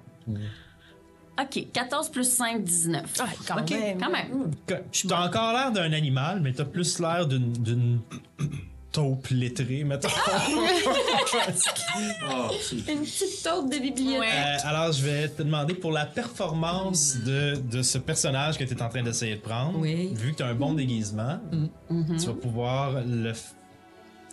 OK, 1.40 1.68
14 1.72 2.10
plus 2.10 2.28
5, 2.30 2.64
19. 2.64 3.14
quand 3.48 3.60
OK, 3.62 3.70
même. 3.70 4.00
quand 4.02 4.12
même. 4.12 4.52
Que- 4.66 5.08
T'as 5.08 5.26
encore 5.28 5.54
l'air 5.54 5.72
d'un 5.72 5.94
animal, 5.94 6.42
mais 6.42 6.52
t'as 6.52 6.66
plus 6.66 7.00
l'air 7.00 7.28
d'une. 7.28 7.54
d'une 7.54 8.00
taupe 8.98 9.28
lettrée, 9.30 9.84
mettons. 9.84 10.08
Une 12.88 13.02
petite 13.02 13.44
taupe 13.44 13.70
de 13.72 13.78
bibliothèque. 13.78 14.20
Ouais. 14.20 14.28
Euh, 14.34 14.58
alors, 14.68 14.92
je 14.92 15.04
vais 15.04 15.28
te 15.30 15.44
demander 15.44 15.76
pour 15.76 15.92
la 15.92 16.06
performance 16.08 17.18
de, 17.18 17.56
de 17.58 17.82
ce 17.84 18.00
personnage 18.00 18.58
que 18.58 18.64
tu 18.64 18.74
es 18.74 18.82
en 18.82 18.90
train 18.90 19.04
d'essayer 19.04 19.36
de 19.36 19.42
prendre. 19.42 19.78
Oui. 19.80 20.10
Vu 20.16 20.32
que 20.32 20.38
tu 20.38 20.44
as 20.44 20.48
un 20.48 20.56
bon 20.56 20.74
déguisement, 20.74 21.40
tu 21.90 22.26
vas 22.26 22.34
pouvoir 22.34 22.94
le. 23.06 23.32
f- 23.34 23.54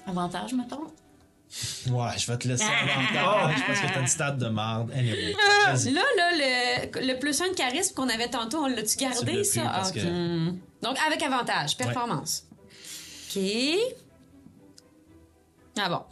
Avantage, 0.07 0.55
mettons? 0.55 0.85
Ouais, 1.91 2.09
je 2.17 2.27
vais 2.31 2.39
te 2.39 2.49
laisser 2.49 2.65
avantage 2.65 3.61
parce 3.67 3.81
que 3.81 3.87
t'as 3.93 4.01
une 4.01 4.07
stade 4.07 4.39
de 4.39 4.49
marde. 4.49 4.91
Anyway, 4.97 5.35
vas-y. 5.67 5.93
Là, 5.93 6.01
là, 6.17 6.31
le, 6.33 7.07
le 7.07 7.19
plus 7.19 7.39
un 7.43 7.49
de 7.51 7.55
charisme 7.55 7.95
qu'on 7.95 8.09
avait 8.09 8.29
tantôt, 8.29 8.59
on 8.65 8.67
l'a-tu 8.67 8.97
Tu 8.97 9.05
gardé, 9.05 9.45
ça? 9.45 9.61
plus 9.61 9.71
parce 9.71 9.91
Ah, 9.91 9.93
que- 9.93 10.49
ok. 10.49 10.55
Donc, 10.83 10.97
avec 11.07 11.23
avantage, 11.23 11.77
performance. 11.77 12.45
OK. 13.37 13.43
Ah 15.79 15.89
bon. 15.89 16.03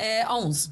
Euh, 0.00 0.22
11. 0.30 0.70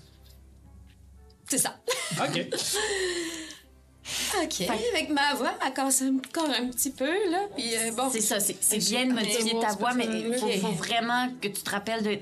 C'est 1.48 1.58
ça. 1.58 1.76
Ok. 2.22 2.46
OK. 4.42 4.60
Avec 4.68 5.10
ma 5.10 5.34
voix, 5.34 5.52
elle 5.64 5.72
casse 5.72 6.02
encore 6.02 6.48
un 6.50 6.68
petit 6.68 6.90
peu, 6.90 7.30
là. 7.30 7.46
Puis, 7.56 7.74
euh, 7.76 7.92
bon. 7.92 8.08
C'est 8.10 8.20
ça, 8.20 8.40
c'est 8.40 8.78
bien 8.78 9.06
de 9.06 9.12
modifier 9.12 9.58
ta 9.60 9.72
voix, 9.74 9.94
mais 9.94 10.06
il 10.06 10.34
faut, 10.60 10.68
vraiment 10.72 11.28
que 11.40 11.48
tu 11.48 11.62
te 11.62 11.70
rappelles 11.70 12.02
de 12.02 12.18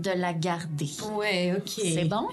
de 0.00 0.10
la 0.10 0.32
garder. 0.32 0.88
Ouais, 1.14 1.52
ok. 1.56 1.68
C'est 1.76 2.06
bon? 2.06 2.26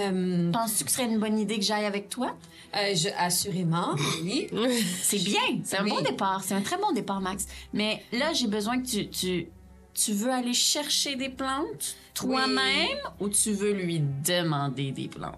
Euh, 0.00 0.50
Penses-tu 0.50 0.84
que 0.84 0.90
ce 0.90 0.96
serait 0.96 1.08
une 1.08 1.18
bonne 1.20 1.38
idée 1.38 1.56
que 1.56 1.64
j'aille 1.64 1.84
avec 1.84 2.08
toi? 2.08 2.36
euh, 2.76 2.94
je, 2.94 3.08
assurément, 3.16 3.94
oui. 4.22 4.48
C'est 5.02 5.18
bien, 5.18 5.40
c'est 5.62 5.76
un 5.78 5.84
Oui. 5.84 5.90
bon 5.90 6.00
départ, 6.00 6.42
c'est 6.42 6.54
un 6.54 6.62
très 6.62 6.78
bon 6.78 6.90
départ, 6.92 7.20
Max. 7.20 7.46
Mais 7.72 8.02
là, 8.12 8.32
j'ai 8.32 8.46
besoin 8.46 8.80
que 8.80 8.86
tu, 8.88 9.08
tu, 9.08 9.46
tu 9.94 10.12
veux 10.12 10.30
aller 10.30 10.54
chercher 10.54 11.16
des 11.16 11.28
plantes 11.28 11.96
toi-même 12.14 12.98
ou 13.20 13.28
tu 13.28 13.52
veux 13.52 13.72
lui 13.72 14.00
demander 14.24 14.90
des 14.92 15.08
plantes? 15.08 15.36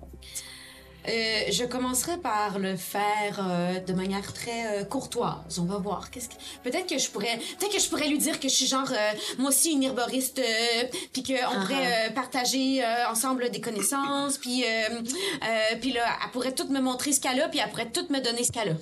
Euh, 1.06 1.40
je 1.50 1.64
commencerai 1.64 2.16
par 2.16 2.58
le 2.58 2.76
faire 2.76 3.38
euh, 3.38 3.78
de 3.78 3.92
manière 3.92 4.32
très 4.32 4.80
euh, 4.80 4.84
courtoise. 4.84 5.58
On 5.58 5.64
va 5.64 5.76
voir. 5.76 6.10
Qu'est-ce 6.10 6.30
que... 6.30 6.34
Peut-être 6.62 6.86
que 6.88 6.96
je 6.96 7.10
pourrais, 7.10 7.38
peut-être 7.58 7.74
que 7.74 7.78
je 7.78 7.90
pourrais 7.90 8.08
lui 8.08 8.16
dire 8.16 8.40
que 8.40 8.48
je 8.48 8.54
suis 8.54 8.66
genre 8.66 8.90
moi 9.36 9.50
aussi 9.50 9.72
une 9.72 9.82
herboriste, 9.82 10.40
puis 11.12 11.22
qu'on 11.22 11.34
Ah. 11.42 11.60
pourrait 11.60 12.08
euh, 12.08 12.10
partager 12.12 12.82
ensemble 13.10 13.50
des 13.50 13.60
connaissances, 13.60 14.38
puis 14.38 14.64
puis 15.82 15.92
là, 15.92 16.04
elle 16.24 16.30
pourrait 16.32 16.54
tout 16.54 16.68
me 16.68 16.80
montrer 16.80 17.12
ce 17.12 17.20
qu'elle 17.20 17.40
a, 17.42 17.48
puis 17.48 17.60
elle 17.62 17.68
pourrait 17.68 17.90
tout 17.90 18.06
me 18.08 18.20
donner 18.20 18.42
ce 18.42 18.52
qu'elle 18.52 18.70
a. 18.70 18.76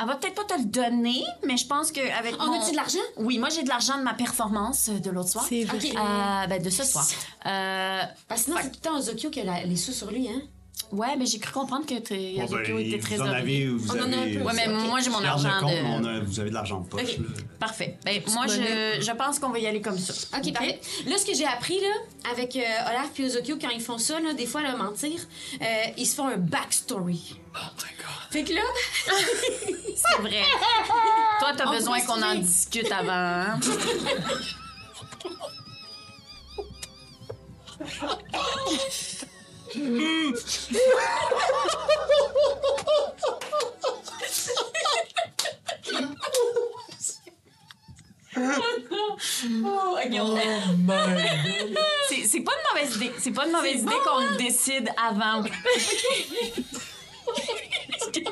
Elle 0.00 0.06
va 0.06 0.14
peut-être 0.16 0.34
pas 0.34 0.44
te 0.44 0.58
le 0.60 0.64
donner, 0.66 1.24
mais 1.46 1.56
je 1.56 1.66
pense 1.66 1.90
qu'avec 1.92 2.34
On 2.40 2.46
mon... 2.46 2.60
a-tu 2.60 2.70
de 2.72 2.76
l'argent? 2.76 2.98
Oui, 3.16 3.38
moi 3.38 3.48
j'ai 3.48 3.62
de 3.62 3.68
l'argent 3.68 3.98
de 3.98 4.02
ma 4.04 4.14
performance 4.14 4.88
euh, 4.90 4.98
de 5.00 5.10
l'autre 5.10 5.28
soir. 5.30 5.44
C'est 5.48 5.64
vrai. 5.64 5.76
Ok. 5.78 5.92
Euh, 5.96 6.46
ben, 6.46 6.62
de 6.62 6.70
ce 6.70 6.84
soir. 6.84 7.06
Euh, 7.46 8.00
Parce 8.28 8.42
que 8.42 8.44
sinon, 8.46 8.56
c'est 8.62 8.70
tout 8.70 8.78
le 8.82 8.88
temps 8.90 8.98
Ozokyo 8.98 9.30
qui 9.30 9.40
a 9.40 9.44
la- 9.44 9.64
les 9.64 9.76
sous 9.76 9.92
sur 9.92 10.10
lui, 10.10 10.28
hein? 10.28 10.40
ouais, 10.92 11.16
mais 11.18 11.26
j'ai 11.26 11.38
cru 11.40 11.52
comprendre 11.52 11.84
que 11.84 11.94
t'es- 11.98 12.34
Bon, 12.38 12.46
ben, 12.46 12.78
était 12.78 12.96
vous 12.96 13.02
très 13.02 13.20
en 13.20 13.26
avez, 13.26 13.66
vous 13.66 13.90
On 13.90 13.98
en 13.98 14.02
a 14.12 14.16
un 14.16 14.22
avez. 14.22 14.34
peu. 14.38 14.44
Ouais, 14.44 14.52
mais 14.54 14.68
Ok. 14.68 14.86
moi 14.88 15.00
j'ai 15.00 15.10
mon 15.10 15.18
le 15.20 15.26
argent 15.26 15.50
compte, 15.60 15.70
de... 15.72 15.82
on 15.84 16.04
a- 16.04 16.20
vous 16.20 16.40
avez 16.40 16.48
de 16.50 16.54
l'argent 16.54 16.80
de 16.80 16.86
poche. 16.88 17.02
Ok. 17.02 17.18
là. 17.18 17.24
Parfait. 17.58 17.98
Ben, 18.04 18.22
moi, 18.32 18.46
je, 18.46 19.00
je 19.04 19.12
pense 19.12 19.38
qu'on 19.40 19.50
va 19.50 19.58
y 19.58 19.66
aller 19.66 19.80
comme 19.80 19.98
ça. 19.98 20.14
Ok, 20.38 20.52
parfait. 20.52 20.80
Là, 21.06 21.18
ce 21.18 21.26
que 21.26 21.34
j'ai 21.34 21.44
appris, 21.44 21.78
là, 21.80 22.30
avec 22.32 22.54
euh, 22.56 22.60
Olaf 22.90 23.10
et 23.18 23.24
Ozokyo, 23.26 23.56
quand 23.60 23.70
ils 23.70 23.80
font 23.82 23.98
ça, 23.98 24.20
là, 24.20 24.32
des 24.32 24.46
fois, 24.46 24.62
là, 24.62 24.76
mentir, 24.76 25.18
euh, 25.60 25.64
ils 25.96 26.06
se 26.06 26.14
font 26.14 26.28
un 26.28 26.36
backstory. 26.36 27.34
Oh 27.54 27.58
my. 27.76 27.97
Fait 28.30 28.44
que 28.44 28.52
là, 28.52 28.60
C'est 29.96 30.20
vrai. 30.22 30.42
Toi, 31.38 31.52
t'as 31.56 31.66
On 31.66 31.70
besoin 31.70 32.00
qu'on 32.00 32.22
en 32.22 32.34
discute 32.34 32.90
avant. 32.92 33.12
hein? 33.12 33.60
C'est 52.08 52.24
c'est 52.26 52.40
pas 52.40 52.52
une 52.52 52.80
mauvaise 52.80 52.96
idée. 52.96 53.12
C'est 53.18 53.30
pas 53.32 53.46
une 53.46 53.52
mauvaise 53.52 53.82
idée 53.82 53.94
qu'on 54.04 54.20
le 54.20 54.36
décide 54.36 54.88
avant. 54.96 55.42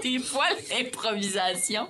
Des 0.03 0.19
fois, 0.19 0.47
l'improvisation, 0.71 1.89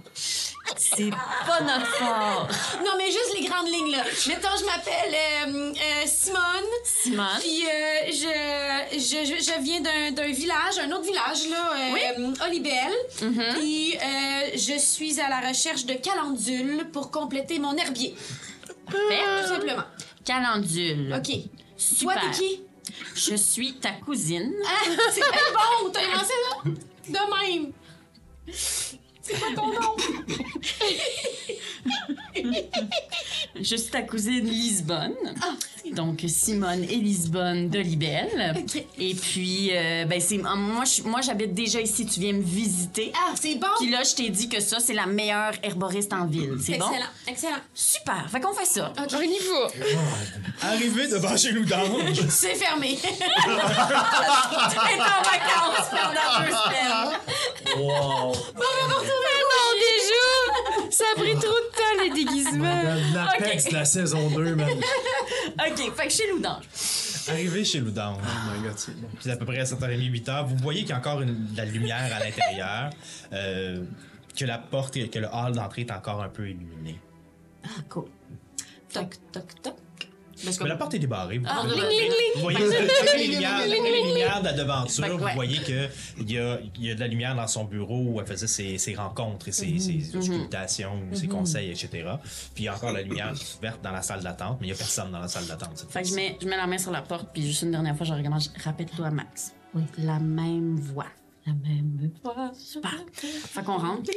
c'est 0.76 1.10
pas 1.10 1.60
notre 1.60 1.86
fort. 1.86 2.48
non, 2.84 2.92
mais 2.96 3.06
juste 3.06 3.34
les 3.38 3.46
grandes 3.46 3.68
lignes, 3.68 3.92
là. 3.92 4.02
Mettons, 4.26 4.56
je 4.58 4.64
m'appelle 4.64 5.14
euh, 5.14 5.72
euh, 5.72 6.06
Simone. 6.06 6.70
Simone. 6.84 7.26
Puis 7.40 7.64
euh, 7.66 8.10
je, 8.10 8.98
je, 8.98 9.42
je, 9.44 9.62
viens 9.62 9.80
d'un, 9.80 10.10
d'un 10.12 10.32
village, 10.32 10.78
un 10.80 10.90
autre 10.92 11.04
village, 11.04 11.48
là, 11.50 11.72
euh, 11.76 12.46
Olibel. 12.46 12.92
Puis 13.56 13.96
euh, 13.96 14.50
je 14.54 14.78
suis 14.78 15.20
à 15.20 15.28
la 15.28 15.48
recherche 15.48 15.84
de 15.86 15.94
calendules 15.94 16.88
pour 16.92 17.10
compléter 17.10 17.58
mon 17.58 17.76
herbier. 17.76 18.14
Parfait. 18.86 19.22
Tout 19.42 19.48
simplement. 19.48 19.82
Calendule. 20.24 21.14
OK. 21.16 21.36
Super. 21.76 22.14
Toi, 22.14 22.22
t'es 22.32 22.38
qui? 22.38 22.60
Je 23.14 23.34
suis 23.36 23.74
ta 23.74 23.90
cousine. 23.92 24.52
Ah, 24.64 24.90
c'est 25.12 25.20
bon! 25.20 25.90
T'as 25.92 26.00
inventé 26.00 26.26
ça? 26.26 26.70
De 27.08 27.62
même. 27.62 27.72
C'est 29.26 29.40
pas 29.40 29.46
ton 29.56 29.66
nom. 29.72 29.96
Je 33.60 33.76
suis 33.76 33.90
ta 33.90 34.02
cousine 34.02 34.44
Lisbonne. 34.46 35.14
Donc, 35.92 36.22
Simone 36.26 36.82
et 36.84 36.96
Lisbonne 36.96 37.70
de 37.70 37.78
Libelle. 37.78 38.54
Et 38.98 39.14
puis, 39.14 39.70
euh, 39.72 40.04
ben, 40.04 40.20
c'est, 40.20 40.36
moi, 40.38 40.84
je- 40.84 41.02
moi, 41.04 41.20
j'habite 41.22 41.54
déjà 41.54 41.80
ici. 41.80 42.04
Tu 42.06 42.18
viens 42.20 42.32
me 42.32 42.42
visiter. 42.42 43.12
Ah, 43.16 43.32
c'est 43.40 43.54
bon! 43.54 43.68
Puis 43.78 43.90
là, 43.90 44.02
je 44.02 44.14
t'ai 44.16 44.28
dit 44.30 44.48
que 44.48 44.60
ça, 44.60 44.78
c'est 44.80 44.94
la 44.94 45.06
meilleure 45.06 45.52
herboriste 45.62 46.12
en 46.12 46.26
ville. 46.26 46.56
C'est 46.60 46.76
bon? 46.78 46.86
Excellent, 46.90 47.10
excellent. 47.28 47.60
Super. 47.72 48.28
Fait 48.30 48.40
qu'on 48.40 48.52
fait 48.52 48.66
ça. 48.66 48.92
On 48.98 49.04
y 49.22 49.38
va. 49.38 49.68
Arrivé 50.68 51.06
devant 51.08 51.36
chez 51.36 51.52
Loudange, 51.52 52.20
C'est 52.30 52.56
fermé. 52.56 52.98
Elle 53.04 53.52
est 53.52 55.00
en 55.00 55.22
vacances 55.22 55.88
pendant 55.90 56.44
deux 56.44 56.50
semaines. 56.50 57.16
Wow. 57.78 58.32
Non, 59.22 59.70
déjà! 59.80 60.90
Ça 60.90 61.04
a 61.12 61.18
pris 61.20 61.32
trop 61.34 61.40
de 61.40 61.70
temps, 61.76 62.02
les 62.02 62.10
déguisements. 62.24 62.82
L'Apex 63.14 63.64
de 63.66 63.74
la 63.74 63.84
saison 63.84 64.30
2, 64.30 64.54
man. 64.54 64.68
OK. 64.70 65.94
Fait 65.96 66.06
que 66.06 66.12
chez 66.12 66.28
Loudange. 66.30 66.64
arrivé 67.28 67.64
chez 67.64 67.80
Loudange, 67.80 68.18
Oh 68.22 68.50
my 68.52 68.62
god, 68.68 68.78
c'est 68.78 68.92
puis 69.18 69.30
à 69.30 69.36
peu 69.36 69.44
près 69.44 69.58
à 69.58 69.64
7h30, 69.64 70.10
8h, 70.10 70.46
vous 70.46 70.56
voyez 70.62 70.80
qu'il 70.80 70.90
y 70.90 70.92
a 70.92 70.98
encore 70.98 71.20
une- 71.22 71.46
de 71.52 71.56
la 71.56 71.64
lumière 71.64 72.08
à 72.14 72.24
l'intérieur, 72.24 72.90
euh, 73.32 73.84
que 74.38 74.44
la 74.44 74.58
porte, 74.58 74.96
et 74.96 75.08
que 75.08 75.18
le 75.18 75.26
hall 75.32 75.52
d'entrée 75.52 75.82
est 75.82 75.90
encore 75.90 76.22
un 76.22 76.28
peu 76.28 76.48
illuminé. 76.48 77.00
Ah, 77.64 77.68
cool. 77.88 78.04
Toc, 78.92 79.14
toc, 79.32 79.44
toc. 79.62 79.74
Parce 80.44 80.58
que- 80.58 80.62
Mais 80.64 80.68
la 80.68 80.76
porte 80.76 80.94
est 80.94 80.98
débarrée. 80.98 81.38
Vous, 81.38 81.46
Ah, 81.48 81.62
vous- 81.62 81.68
ling, 81.70 81.80
vous- 81.80 81.88
ling, 81.88 82.00
ling. 82.00 82.10
vous 82.36 82.40
voyez 82.42 82.58
après 82.58 83.16
les 83.18 83.26
lumières, 83.28 83.54
après 83.56 83.68
les 83.68 84.02
lumières 84.04 84.40
de 84.40 84.44
la 84.46 84.52
devanture, 84.52 85.04
Fait 85.04 85.10
que, 85.10 85.14
ouais. 85.16 85.28
vous 85.30 85.34
voyez 85.34 85.58
qu'il 85.58 86.30
y 86.30 86.38
a, 86.38 86.58
il 86.76 86.84
y 86.84 86.90
a 86.90 86.94
de 86.94 87.00
la 87.00 87.06
lumière 87.08 87.34
dans 87.34 87.46
son 87.46 87.64
bureau 87.64 88.02
où 88.02 88.20
elle 88.20 88.26
faisait 88.26 88.46
ses, 88.46 88.78
ses 88.78 88.94
rencontres 88.94 89.48
et 89.48 89.52
ses, 89.52 89.66
Mhm. 89.66 89.78
ses 89.78 90.16
auscultations, 90.16 91.00
ses 91.12 91.28
conseils, 91.28 91.70
etc. 91.70 91.88
Puis 92.54 92.64
il 92.64 92.66
y 92.66 92.68
a 92.68 92.74
encore 92.74 92.92
la 92.92 93.02
lumière 93.02 93.32
verte 93.62 93.80
dans 93.82 93.92
la 93.92 94.02
salle 94.02 94.22
d'attente, 94.22 94.58
mais 94.60 94.66
il 94.66 94.70
n'y 94.70 94.76
a 94.76 94.78
personne 94.78 95.10
dans 95.10 95.20
la 95.20 95.28
salle 95.28 95.46
d'attente. 95.46 95.72
cette 95.76 95.90
Fait 95.90 96.02
que 96.02 96.08
je 96.08 96.12
fois-ci. 96.14 96.28
mets, 96.32 96.38
je 96.40 96.46
mets 96.48 96.56
la 96.56 96.66
main 96.66 96.78
sur 96.78 96.90
la 96.92 97.02
porte, 97.02 97.28
puis 97.32 97.46
juste 97.46 97.62
une 97.62 97.70
dernière 97.70 97.96
fois, 97.96 98.06
je 98.06 98.12
regarde, 98.12 98.40
je 98.40 98.62
répète-toi, 98.62 99.10
Max. 99.10 99.52
Oui. 99.74 99.82
La 99.98 100.18
même 100.18 100.76
voix. 100.76 101.06
La 101.46 101.52
même 101.52 102.10
voix. 102.22 102.50
Super. 102.58 103.04
Fait 103.12 103.62
qu'on 103.62 103.78
rentre. 103.78 104.10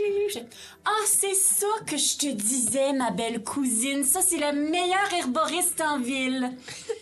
Ah, 0.84 0.90
c'est 1.06 1.36
ça 1.36 1.68
que 1.86 1.96
je 1.96 2.18
te 2.18 2.32
disais, 2.34 2.92
ma 2.94 3.12
belle 3.12 3.44
cousine. 3.44 4.04
Ça, 4.04 4.22
c'est 4.22 4.40
la 4.40 4.52
meilleure 4.52 5.14
herboriste 5.18 5.82
en 5.82 6.00
ville. 6.00 6.52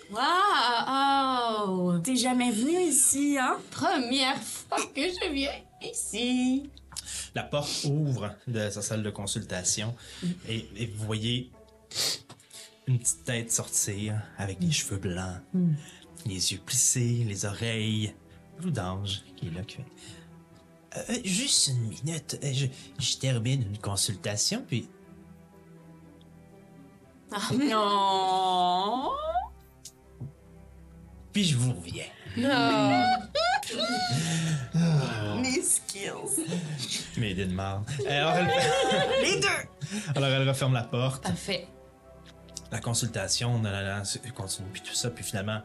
Wow! 0.09 1.99
T'es 1.99 2.15
jamais 2.15 2.49
venue 2.49 2.79
ici, 2.79 3.37
hein? 3.37 3.57
Première 3.71 4.41
fois 4.41 4.77
que 4.95 5.01
je 5.01 5.33
viens 5.33 5.51
ici. 5.81 6.69
La 7.35 7.43
porte 7.43 7.83
ouvre 7.83 8.33
de 8.47 8.69
sa 8.69 8.81
salle 8.81 9.03
de 9.03 9.09
consultation 9.09 9.93
et, 10.47 10.65
et 10.77 10.85
vous 10.85 11.05
voyez 11.05 11.51
une 12.87 12.99
petite 12.99 13.25
tête 13.25 13.51
sortir 13.51 14.15
avec 14.37 14.59
les 14.61 14.71
cheveux 14.71 14.97
blancs, 14.97 15.41
les 16.25 16.53
yeux 16.53 16.59
plissés, 16.65 17.25
les 17.27 17.43
oreilles. 17.45 18.13
Loudange 18.61 19.23
qui 19.35 19.47
est 19.47 19.51
là, 19.51 19.61
qui 19.61 19.75
fait. 19.77 19.85
Euh, 21.09 21.13
juste 21.23 21.67
une 21.67 21.87
minute, 21.87 22.39
euh, 22.43 22.51
je, 22.53 22.65
je 22.99 23.17
termine 23.17 23.61
une 23.63 23.77
consultation, 23.77 24.63
puis 24.67 24.89
Non. 27.53 29.11
puis 31.33 31.43
je 31.43 31.57
vous 31.57 31.73
reviens. 31.73 32.05
Mes 35.41 35.61
skills. 35.61 36.45
Mais 37.17 37.33
de 37.33 37.45
marde. 37.53 37.83
Alors 38.07 38.33
elle... 38.33 38.47
Les 39.23 39.39
deux. 39.39 39.47
Alors 40.15 40.29
elle 40.29 40.47
referme 40.47 40.73
la 40.73 40.83
porte. 40.83 41.23
Parfait. 41.23 41.67
la 42.71 42.79
consultation 42.79 43.61
se- 44.03 44.19
continue, 44.35 44.69
puis 44.71 44.81
tout 44.81 44.93
ça, 44.93 45.09
puis 45.09 45.23
finalement, 45.23 45.61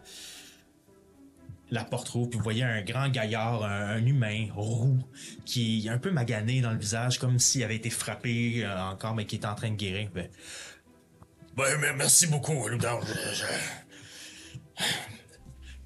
la 1.73 1.85
porte 1.85 2.09
rouvre, 2.11 2.29
puis 2.31 2.37
vous 2.39 2.45
voyez 2.45 2.63
un 2.65 2.83
grand 2.83 3.09
gaillard, 3.09 3.65
un, 3.65 3.97
un 3.97 4.07
humain 4.07 4.47
roux, 4.55 4.99
qui 5.47 5.87
est 5.87 5.91
un 5.91 5.99
peu 5.99 6.11
magané 6.11 6.61
dans 6.61 6.71
le 6.71 6.79
visage, 6.79 7.19
comme 7.19 7.39
s'il 7.39 7.65
avait 7.65 7.77
été 7.77 7.89
frappé 7.91 8.63
euh, 8.65 8.79
encore, 8.83 9.15
mais 9.15 9.25
qui 9.27 9.37
est 9.37 9.47
en 9.47 9.55
train 9.55 9.71
de 9.71 9.77
guérir. 9.77 10.11
Ben, 10.15 10.29
Ben, 11.57 11.79
merci 11.97 12.27
beaucoup. 12.27 12.69
Je- 12.69 12.77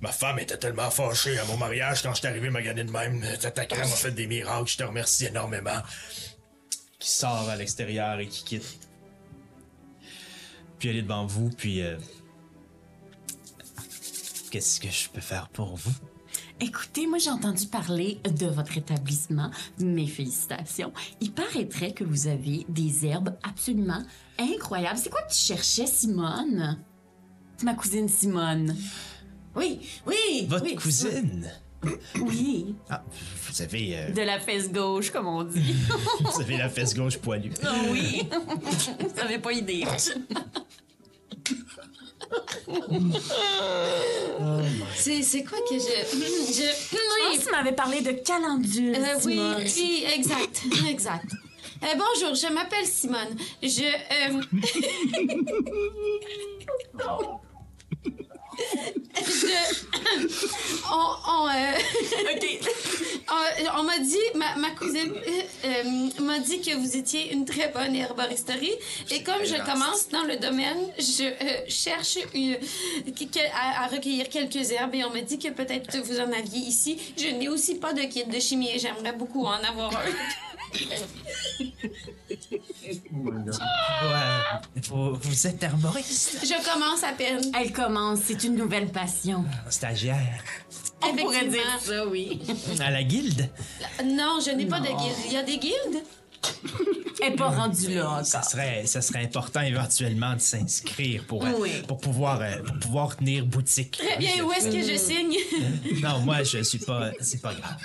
Ma 0.01 0.13
femme 0.13 0.39
était 0.41 0.59
tellement 0.59 0.91
fâchée 0.91 1.39
à 1.39 1.45
mon 1.47 1.57
mariage 1.57 2.03
quand 2.03 2.13
je 2.13 2.19
suis 2.19 2.27
arrivé 2.27 2.51
magané 2.51 2.85
de 2.85 2.91
même. 2.91 3.23
Ta 3.41 3.65
crème 3.65 3.81
m'a 3.89 3.97
fait 3.97 4.11
des 4.11 4.27
miracles, 4.27 4.69
je 4.71 4.77
te 4.77 4.83
remercie 4.85 5.27
énormément. 5.27 5.81
Qui 6.99 7.11
sort 7.11 7.49
à 7.49 7.57
l'extérieur 7.57 8.19
et 8.21 8.27
qui 8.27 8.45
quitte 8.45 8.79
puis 10.79 10.91
elle 10.91 10.97
est 10.99 11.03
devant 11.03 11.25
vous, 11.25 11.49
puis... 11.49 11.81
euh, 11.81 11.97
Qu'est-ce 14.57 14.81
que 14.81 14.89
je 14.89 15.11
peux 15.11 15.21
faire 15.21 15.51
pour 15.51 15.77
vous? 15.77 15.93
Écoutez, 16.63 17.07
moi 17.07 17.19
j'ai 17.19 17.29
entendu 17.29 17.67
parler 17.67 18.19
de 18.25 18.47
votre 18.47 18.79
établissement. 18.79 19.51
Mes 19.81 20.07
félicitations. 20.07 20.95
Il 21.21 21.33
paraîtrait 21.33 21.93
que 21.93 22.05
vous 22.05 22.27
avez 22.27 22.65
des 22.71 23.05
herbes 23.05 23.37
absolument 23.43 24.03
incroyables. 24.39 24.99
C'est 24.99 25.11
quoi 25.11 25.21
que 25.29 25.31
tu 25.35 25.41
cherchais, 25.41 25.87
Simone? 25.87 26.79
Ma 27.65 27.75
cousine 27.75 28.09
Simone. 28.09 28.75
Oui, 29.55 29.87
oui. 30.07 30.47
Votre 30.49 30.65
oui. 30.65 30.75
cousine? 30.77 31.51
Oui. 32.23 32.75
Ah, 32.89 33.05
vous 33.11 33.61
avez, 33.61 33.99
euh, 33.99 34.11
De 34.13 34.23
la 34.23 34.41
fesse 34.41 34.73
gauche, 34.73 35.11
comme 35.11 35.27
on 35.27 35.45
dit. 35.45 35.75
vous 36.21 36.41
avez 36.41 36.57
la 36.57 36.71
fesse 36.71 36.95
gauche 36.95 37.19
poilue. 37.19 37.53
Ah 37.63 37.75
oui. 37.91 38.27
Vous 39.01 39.21
avez 39.21 39.39
pas 39.39 39.53
idée. 39.53 39.85
C'est, 44.95 45.23
c'est 45.23 45.45
quoi 45.45 45.59
que 45.69 45.75
je. 45.75 45.81
je 45.81 46.55
Je 46.55 46.97
pense 46.97 47.39
que 47.39 47.45
tu 47.45 47.51
m'avais 47.51 47.73
parlé 47.73 48.01
de 48.01 48.13
calendule. 48.13 48.95
Euh, 48.97 49.19
oui, 49.25 49.41
oui, 49.77 50.05
exact, 50.15 50.63
exact. 50.91 51.31
Euh, 51.83 51.87
bonjour, 51.97 52.35
je 52.35 52.47
m'appelle 52.53 52.87
Simone. 52.87 53.37
Je. 53.63 53.85
euh, 53.85 54.41
je. 59.25 59.57
On. 60.93 61.17
on, 61.29 61.49
euh, 61.49 61.51
on, 63.31 63.81
on 63.81 63.83
m'a 63.85 63.99
dit, 63.99 64.17
ma, 64.35 64.55
ma 64.57 64.71
cousine 64.71 65.13
euh, 65.15 65.43
euh, 65.65 66.23
m'a 66.23 66.39
dit 66.39 66.61
que 66.61 66.75
vous 66.77 66.97
étiez 66.97 67.33
une 67.33 67.45
très 67.45 67.69
bonne 67.69 67.95
herboristerie. 67.95 68.75
Et 69.11 69.23
comme 69.23 69.45
je 69.45 69.57
commence 69.65 70.09
dans 70.11 70.23
le 70.23 70.37
domaine, 70.37 70.79
je 70.99 71.25
euh, 71.25 71.61
cherche 71.69 72.19
une- 72.35 72.57
que- 72.57 73.51
à, 73.53 73.85
à 73.85 73.87
recueillir 73.89 74.29
quelques 74.29 74.71
herbes 74.71 74.95
et 74.95 75.05
on 75.05 75.11
m'a 75.11 75.21
dit 75.23 75.39
que 75.39 75.49
peut-être 75.49 75.97
vous 75.99 76.21
en 76.21 76.31
aviez 76.33 76.61
ici. 76.61 76.99
Je 77.17 77.29
n'ai 77.29 77.49
aussi 77.49 77.77
pas 77.77 77.93
de 77.93 78.03
kit 78.03 78.25
de 78.25 78.39
chimie 78.41 78.71
et 78.71 78.79
j'aimerais 78.79 79.13
beaucoup 79.13 79.45
en 79.45 79.53
avoir 79.65 79.93
un. 79.97 80.01
Ouais. 83.13 83.53
Vous, 84.89 85.15
vous 85.15 85.47
êtes 85.47 85.63
herboriste? 85.63 86.39
Je 86.43 86.73
commence 86.73 87.03
à 87.03 87.13
peine. 87.13 87.41
Elle 87.59 87.73
commence, 87.73 88.21
c'est 88.25 88.45
une 88.45 88.55
nouvelle 88.57 88.89
passion. 88.89 89.45
Stagiaire. 89.69 90.43
On 91.03 91.15
pourrait 91.15 91.37
Effectivement. 91.47 91.51
dire 91.53 91.81
ça, 91.81 92.07
oui. 92.07 92.41
À 92.81 92.91
la 92.91 93.03
guilde? 93.03 93.49
Non, 94.05 94.39
je 94.45 94.51
n'ai 94.51 94.67
pas 94.67 94.81
de 94.81 94.87
guilde. 94.87 95.17
Il 95.27 95.33
y 95.33 95.37
a 95.37 95.43
des 95.43 95.59
guildes? 95.59 96.03
Elle 97.23 97.31
n'est 97.31 97.37
pas 97.37 97.49
rendue 97.49 97.95
là 97.95 98.23
Ça 98.25 98.39
encore. 98.39 98.51
serait, 98.51 98.87
ça 98.87 99.01
serait 99.01 99.23
important 99.25 99.63
éventuellement 99.63 100.35
de 100.35 100.41
s'inscrire 100.41 101.25
pour, 101.25 101.45
euh, 101.45 101.51
Oui. 101.59 101.71
pour, 101.89 101.99
pouvoir, 101.99 102.41
euh, 102.43 102.59
pour 102.63 102.79
pouvoir 102.79 103.17
tenir 103.17 103.45
boutique. 103.47 103.93
Très 103.99 104.19
bien, 104.19 104.45
où 104.45 104.53
est-ce 104.53 104.69
que 104.69 104.83
je 104.83 104.97
signe? 104.97 105.37
Non, 106.03 106.21
moi, 106.21 106.43
je 106.43 106.63
suis 106.63 106.79
pas. 106.79 107.11
C'est 107.21 107.41
pas 107.41 107.55
grave. 107.55 107.77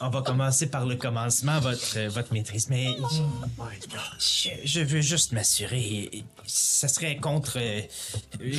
On 0.00 0.08
va 0.10 0.22
commencer 0.22 0.68
par 0.68 0.86
le 0.86 0.94
commencement, 0.96 1.58
votre, 1.58 1.98
votre 2.08 2.32
maîtrise. 2.32 2.68
Mais 2.70 2.86
je, 4.20 4.48
je 4.64 4.80
veux 4.80 5.00
juste 5.00 5.32
m'assurer. 5.32 6.24
Ça 6.46 6.88
serait 6.88 7.16
contre, 7.16 7.58
euh, 7.60 7.80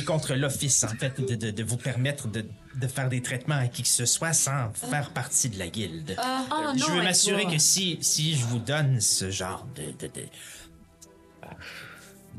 contre 0.06 0.34
l'office, 0.34 0.84
en 0.84 0.88
fait, 0.88 1.20
de, 1.20 1.34
de- 1.34 1.50
de 1.50 1.62
vous 1.64 1.76
permettre 1.78 2.28
de, 2.28 2.44
de 2.74 2.86
faire 2.86 3.08
des 3.08 3.20
traitements 3.22 3.56
à 3.56 3.66
qui 3.68 3.82
que 3.82 3.88
ce 3.88 4.06
soit 4.06 4.32
sans 4.32 4.72
faire 4.74 5.10
partie 5.10 5.48
de 5.48 5.58
la 5.58 5.68
guilde. 5.68 6.14
Ah, 6.18 6.44
Euh, 6.52 6.72
je 6.76 6.80
non, 6.88 6.94
veux 6.96 7.02
m'assurer 7.02 7.46
que 7.46 7.58
si, 7.58 7.98
si 8.00 8.36
je 8.36 8.44
vous 8.46 8.58
donne 8.58 9.00
ce 9.00 9.30
genre 9.30 9.66
de. 9.74 9.92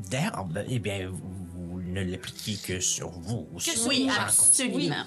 d'herbe, 0.08 0.64
eh 0.68 0.78
bien, 0.78 1.08
vous, 1.08 1.46
vous 1.54 1.82
ne 1.82 2.02
l'appliquez 2.02 2.56
que 2.56 2.80
sur 2.80 3.10
vous. 3.10 3.46
sur 3.58 3.86
Oui, 3.86 4.08
absolument. 4.18 5.04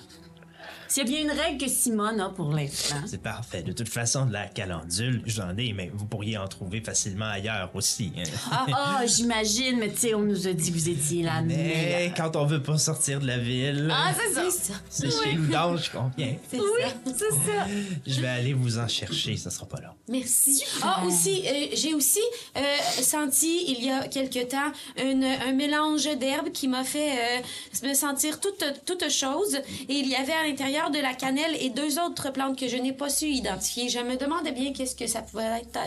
S'il 0.96 1.04
y 1.04 1.08
a 1.08 1.24
bien 1.24 1.34
une 1.34 1.38
règle 1.38 1.58
que 1.66 1.70
Simone 1.70 2.22
a 2.22 2.30
pour 2.30 2.52
l'instant. 2.54 2.96
C'est 3.06 3.22
parfait. 3.22 3.64
De 3.64 3.74
toute 3.74 3.90
façon, 3.90 4.26
de 4.28 4.32
la 4.32 4.48
calendule, 4.48 5.22
j'en 5.26 5.50
ai, 5.58 5.74
mais 5.74 5.92
vous 5.94 6.06
pourriez 6.06 6.38
en 6.38 6.48
trouver 6.48 6.80
facilement 6.80 7.26
ailleurs 7.26 7.70
aussi. 7.74 8.14
hein. 8.18 8.24
Ah, 8.50 8.66
ah, 8.74 9.06
j'imagine, 9.06 9.78
mais 9.78 9.92
tu 9.92 9.98
sais, 9.98 10.14
on 10.14 10.22
nous 10.22 10.48
a 10.48 10.54
dit 10.54 10.72
que 10.72 10.78
vous 10.78 10.88
étiez 10.90 11.24
la 11.24 11.42
Mais 11.42 11.56
meilleure. 11.58 12.14
quand 12.16 12.38
on 12.38 12.46
veut 12.46 12.64
pas 12.64 12.78
sortir 12.78 13.20
de 13.20 13.28
la 13.28 13.38
ville, 13.38 13.90
Ah, 13.92 14.14
c'est 14.18 14.34
ça. 14.34 14.44
C'est 14.50 14.72
ça. 14.72 14.74
c'est 14.90 15.12
chez 15.12 15.34
Loudange 15.34 15.90
qu'on 15.90 16.10
vient. 16.18 16.34
C'est 16.50 16.60
Oui, 16.62 16.82
c'est 17.08 17.30
ça. 17.32 17.68
Je 18.08 18.22
vais 18.22 18.28
aller 18.28 18.54
vous 18.54 18.78
en 18.80 18.88
chercher, 18.88 19.36
ça 19.36 19.50
sera 19.50 19.66
pas 19.66 19.82
long. 19.82 19.92
Merci. 20.08 20.64
Ah, 20.82 21.04
aussi, 21.06 21.44
euh, 21.46 21.66
j'ai 21.74 21.94
aussi 21.94 22.22
euh, 22.56 22.62
senti, 23.02 23.66
il 23.68 23.84
y 23.84 23.90
a 23.92 24.08
quelque 24.08 24.46
temps, 24.46 24.72
une- 24.98 25.26
un 25.26 25.52
mélange 25.52 26.06
d'herbes 26.18 26.52
qui 26.54 26.70
m'a 26.70 26.86
fait 26.86 27.12
euh, 27.12 27.88
me 27.90 27.94
sentir 27.94 28.40
toute, 28.40 28.64
toute 28.86 29.10
chose. 29.10 29.56
Et 29.90 29.94
il 29.96 30.08
y 30.08 30.16
avait 30.16 30.32
à 30.32 30.48
l'intérieur 30.48 30.85
de 30.90 30.99
la 30.99 31.14
cannelle 31.14 31.56
et 31.60 31.70
deux 31.70 31.99
autres 31.99 32.32
plantes 32.32 32.57
que 32.60 32.68
je 32.68 32.78
n'ai 32.78 32.94
pas 32.94 33.10
su 33.10 33.26
identifier. 33.26 33.90
Je 33.90 33.99
me 33.99 34.16
demandais 34.18 34.52
bien 34.52 34.74
qu'est-ce 34.74 34.95
que 34.95 35.07
ça 35.07 35.22
pouvait 35.22 35.62
être. 35.62 35.80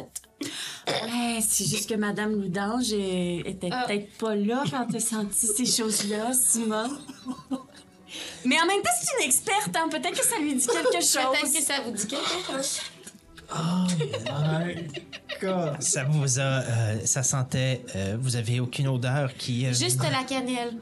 Ouais, 0.87 1.41
c'est 1.41 1.65
juste 1.67 1.89
que 1.89 1.95
Madame 1.95 2.33
Loudange 2.41 2.93
était 2.93 3.69
Ah. 3.73 3.85
peut-être 3.87 4.17
pas 4.19 4.35
là 4.37 4.63
quand 4.71 4.87
t'as 4.91 5.01
senti 5.01 5.47
ces 5.47 5.67
choses-là, 5.67 6.33
Simone. 6.33 6.99
Mais 8.45 8.57
en 8.61 8.67
même 8.67 8.81
temps, 8.83 8.91
c'est 9.03 9.23
une 9.23 9.29
experte, 9.29 9.75
hein. 9.77 9.89
Peut-être 9.91 10.19
que 10.19 10.25
ça 10.25 10.39
lui 10.39 10.55
dit 10.55 10.67
quelque 10.67 10.89
Peut-être 10.91 11.03
chose. 11.43 11.53
que 11.53 11.63
ça 11.63 11.81
vous 11.85 11.91
dit 11.91 12.07
quelque 12.07 12.53
chose. 12.53 12.81
Ça 15.81 16.05
vous 16.05 16.39
a, 16.39 16.43
euh, 16.43 16.97
ça 17.05 17.23
sentait, 17.23 17.83
euh, 17.97 18.17
vous 18.21 18.37
avez 18.37 18.61
aucune 18.61 18.89
odeur 18.89 19.35
qui. 19.37 19.67
euh, 19.67 19.73
Juste 19.73 20.01
la 20.03 20.23
cannelle. 20.25 20.77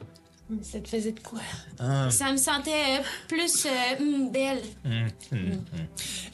Ça 0.62 0.78
te 0.80 0.88
faisait 0.88 1.12
de 1.12 1.20
quoi? 1.20 1.40
ah, 1.80 2.08
Ça 2.10 2.30
me 2.30 2.36
sentait 2.36 3.00
euh, 3.00 3.02
plus 3.26 3.66
euh, 3.66 4.00
hum, 4.00 4.30
belle. 4.30 4.62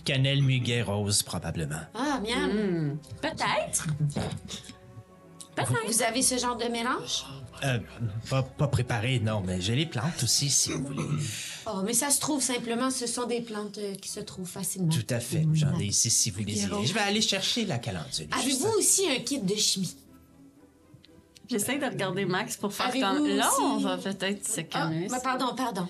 Cannelle, 0.04 0.42
muguet, 0.42 0.82
rose, 0.82 1.22
probablement. 1.22 1.80
Ah, 1.94 2.20
miam. 2.20 2.50
Hmm, 2.50 2.98
Peut-être. 3.22 3.86
Vous 5.86 6.02
avez 6.02 6.22
ce 6.22 6.38
genre 6.38 6.56
de 6.56 6.64
mélange? 6.64 7.24
Euh, 7.64 7.78
pas, 8.28 8.42
pas 8.42 8.66
préparé, 8.66 9.20
non, 9.20 9.40
mais 9.46 9.60
j'ai 9.60 9.76
les 9.76 9.86
plantes 9.86 10.22
aussi, 10.22 10.50
si 10.50 10.72
vous 10.72 10.84
voulez. 10.84 11.04
Oh, 11.66 11.82
mais 11.84 11.92
ça 11.94 12.10
se 12.10 12.18
trouve 12.20 12.42
simplement, 12.42 12.90
ce 12.90 13.06
sont 13.06 13.26
des 13.26 13.40
plantes 13.40 13.78
euh, 13.78 13.94
qui 13.94 14.08
se 14.08 14.18
trouvent 14.20 14.48
facilement. 14.48 14.88
Tout 14.92 15.06
à 15.10 15.20
fait. 15.20 15.46
J'en 15.52 15.78
ai 15.78 15.84
ici 15.84 16.10
si 16.10 16.30
vous 16.30 16.42
désirez. 16.42 16.84
Je 16.84 16.92
vais 16.92 17.00
aller 17.00 17.20
chercher 17.22 17.64
la 17.66 17.78
calendule. 17.78 18.26
Avez-vous 18.32 18.68
aussi 18.78 19.08
un 19.08 19.20
kit 19.20 19.38
de 19.40 19.54
chimie? 19.54 19.94
J'essaie 21.52 21.76
de 21.78 21.84
regarder 21.84 22.24
Max 22.24 22.56
pour 22.56 22.72
faire 22.72 22.90
comme... 22.90 23.26
Là, 23.28 23.48
aussi- 23.52 23.62
on 23.62 23.76
va 23.76 23.98
peut-être 23.98 24.48
se 24.48 24.60
Ah, 24.60 24.64
calmer. 24.64 25.06
pardon, 25.22 25.54
pardon. 25.54 25.86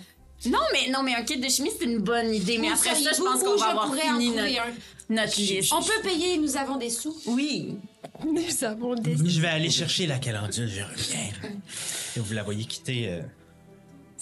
Non, 0.47 0.59
mais 0.73 0.91
non, 0.91 1.05
mais 1.05 1.15
un 1.15 1.23
kit 1.23 1.39
de 1.39 1.49
chimie, 1.49 1.71
c'est 1.79 1.85
une 1.85 1.99
bonne 2.01 2.35
idée. 2.35 2.59
Mais 2.59 2.69
après 2.69 2.97
ça, 2.97 3.11
je 3.17 3.23
pense 3.23 3.45
qu'on 3.45 3.55
va 3.57 3.67
avoir 3.67 3.95
fini 3.95 4.33
trouver 4.33 4.43
notre, 4.55 4.61
un? 4.67 5.15
notre 5.15 5.37
liste. 5.41 5.73
On 5.73 5.81
peut 5.83 6.03
payer, 6.03 6.37
nous 6.39 6.57
avons 6.57 6.77
des 6.77 6.91
sous. 6.91 7.17
Oui. 7.27 7.77
Nous 8.25 8.65
avons 8.65 8.97
des... 8.97 9.17
Je 9.17 9.41
vais 9.41 9.47
aller 9.49 9.71
chercher 9.71 10.09
la 10.09 10.19
calendule, 10.19 10.69
je 10.69 10.83
reviens. 10.83 11.31
Et 12.17 12.21
vous 12.21 12.35
la 12.35 12.43
voyez 12.43 12.65
quitter. 12.65 13.09
euh, 13.09 13.23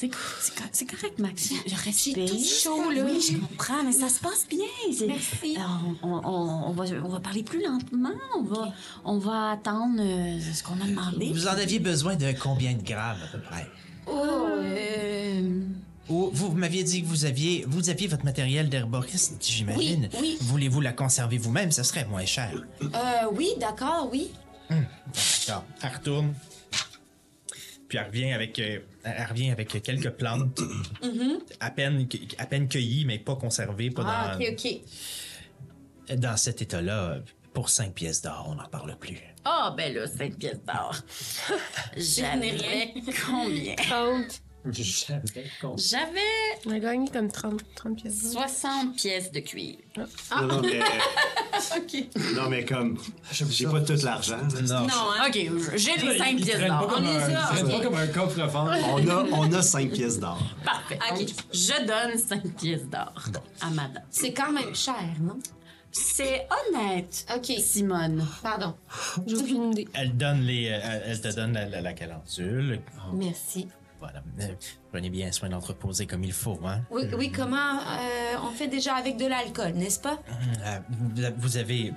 C'est 0.01 0.09
co- 0.09 0.16
c'est 0.40 0.55
co- 0.55 0.64
c'est 0.72 0.86
correct, 0.86 1.18
Max. 1.18 1.51
Je 1.66 1.74
respecte. 1.74 2.27
tout 2.31 2.43
chaud, 2.43 2.90
là. 2.90 3.02
Oui, 3.05 3.20
je 3.20 3.36
comprends, 3.36 3.82
mais 3.85 3.93
ça 3.93 4.09
se 4.09 4.18
passe 4.18 4.47
bien. 4.48 4.64
Merci. 5.06 5.56
Alors, 5.56 5.81
on, 6.02 6.09
on- 6.24 6.68
on 6.68 6.72
va, 6.72 6.85
on 7.05 7.09
va 7.09 7.20
parler 7.20 7.43
plus 7.43 7.62
lentement. 7.62 8.09
On 8.39 8.43
va, 8.43 8.72
on 9.05 9.18
va 9.18 9.51
attendre 9.51 10.01
euh, 10.01 10.39
ce 10.55 10.62
qu'on 10.62 10.81
a 10.81 10.86
demandé. 10.86 11.31
Vous 11.35 11.47
en 11.48 11.51
aviez 11.51 11.81
besoin 11.81 12.16
de 12.16 12.32
combien 12.32 12.72
de 12.72 12.82
grammes 12.82 13.18
à 13.22 13.27
peu 13.36 13.43
près? 13.43 13.66
Oh, 14.06 14.24
euh, 14.56 15.60
Ou 16.09 16.31
vous 16.32 16.52
m'aviez 16.52 16.82
dit 16.82 17.02
que 17.02 17.06
vous 17.06 17.27
aviez, 17.27 17.66
vous 17.68 17.90
aviez 17.90 18.09
votre 18.09 18.24
matériel 18.24 18.70
d'herboriste, 18.70 19.35
j'imagine. 19.47 20.09
Oui, 20.14 20.18
oui. 20.22 20.39
Voulez-vous 20.40 20.81
la 20.81 20.94
conserver 20.94 21.36
vous-même? 21.36 21.72
Ça 21.72 21.85
serait 21.85 22.06
moins 22.06 22.24
cher. 22.24 22.51
euh, 22.82 22.89
oui, 23.35 23.51
d'accord, 23.60 24.09
oui. 24.10 24.31
D'accord. 24.70 25.64
Elle 25.82 25.93
retourne. 25.93 26.32
Puis 27.90 27.98
elle 27.98 28.06
revient 28.06 28.32
avec, 28.32 28.56
euh, 28.60 28.78
elle 29.02 29.26
revient 29.28 29.50
avec 29.50 29.82
quelques 29.82 30.10
plantes, 30.10 30.60
à, 31.60 31.70
peine, 31.72 32.06
à 32.38 32.46
peine 32.46 32.68
cueillies, 32.68 33.04
mais 33.04 33.18
pas 33.18 33.34
conservées, 33.34 33.90
pas 33.90 34.04
Ah, 34.06 34.36
dans, 34.38 34.44
ok, 34.44 34.56
ok. 36.08 36.16
dans 36.18 36.36
cet 36.36 36.62
état-là. 36.62 37.18
Pour 37.52 37.68
5 37.68 37.92
pièces 37.94 38.22
d'or, 38.22 38.46
on 38.48 38.54
n'en 38.54 38.68
parle 38.68 38.96
plus. 38.96 39.18
Ah, 39.44 39.74
ben 39.76 39.92
là, 39.92 40.06
5 40.06 40.36
pièces 40.38 40.60
d'or. 40.64 40.94
J'avais 41.96 42.94
combien? 43.26 43.74
30. 43.74 44.40
J'avais 45.77 46.20
On 46.66 46.70
a 46.70 46.78
gagné 46.78 47.09
comme 47.11 47.31
30, 47.31 47.61
30 47.74 47.97
pièces. 48.03 48.32
d'or. 48.35 48.43
60 48.49 48.97
pièces 48.97 49.32
de 49.32 49.41
cuir. 49.41 49.77
Non, 49.97 50.47
non, 50.47 50.61
mais, 50.62 50.81
OK. 51.77 52.07
non, 52.35 52.49
mais 52.51 52.65
comme, 52.65 52.99
j'ai 53.32 53.66
pas 53.66 53.81
tout 53.81 53.95
l'argent. 54.05 54.37
Non. 54.62 54.81
Non, 54.82 54.87
hein? 55.19 55.28
OK, 55.28 55.49
j'ai 55.77 55.97
les 55.97 56.19
5 56.19 56.37
pièces 56.37 56.66
d'or. 56.66 56.95
On 56.95 57.03
est 57.03 57.20
ça. 57.32 57.51
C'est 57.57 57.70
pas 57.70 57.81
comme 57.81 57.95
un 57.95 58.07
coffre-fort. 58.09 58.70
On 58.95 59.09
a, 59.09 59.24
on 59.32 59.53
a 59.53 59.62
5 59.62 59.91
pièces 59.93 60.19
d'or. 60.20 60.39
Parfait. 60.65 60.99
OK. 61.12 61.27
Je 61.53 61.87
donne 61.87 62.19
5 62.19 62.43
pièces 62.57 62.85
d'or 62.87 63.12
à 63.62 63.70
madame. 63.70 64.03
C'est 64.11 64.32
quand 64.35 64.53
même 64.53 64.74
cher, 64.74 64.95
non? 65.20 65.39
C'est 65.93 66.47
honnête, 66.69 67.27
Ok, 67.35 67.47
Simone. 67.59 68.24
pardon. 68.45 68.74
J'ai 69.27 69.37
aucune 69.37 69.73
idée. 69.73 69.89
Elle 69.93 70.16
donne 70.16 70.43
les, 70.43 70.69
euh, 70.69 70.78
elle 70.82 71.03
elle 71.07 71.20
te 71.20 71.35
donne 71.35 71.53
la, 71.55 71.66
la, 71.69 71.81
la 71.81 71.93
calendule. 71.95 72.81
Merci. 73.12 73.66
Voilà. 74.01 74.22
Euh, 74.40 74.55
Prenez 74.90 75.10
bien 75.10 75.31
soin 75.31 75.51
d'entreposer 75.51 76.06
comme 76.06 76.24
il 76.24 76.32
faut, 76.32 76.59
hein. 76.64 76.81
Oui, 76.90 77.02
oui 77.16 77.31
comment 77.31 77.78
euh, 77.81 78.36
on 78.43 78.51
fait 78.51 78.66
déjà 78.68 78.94
avec 78.94 79.16
de 79.18 79.27
l'alcool, 79.27 79.72
n'est-ce 79.74 80.01
pas? 80.01 80.18
Euh, 80.64 80.81
vous- 81.36 81.56
avez. 81.59 81.93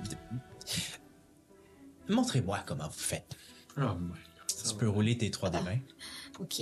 Montrez-moi 2.08 2.60
comment 2.66 2.86
vous 2.86 2.92
faites. 2.92 3.34
Oh 3.78 3.80
my 3.98 4.08
God. 4.10 4.68
Tu 4.68 4.74
peux 4.76 4.88
rouler 4.88 5.16
tes 5.18 5.30
trois 5.30 5.48
des 5.50 5.60
mains. 5.60 5.78
Ok. 6.38 6.60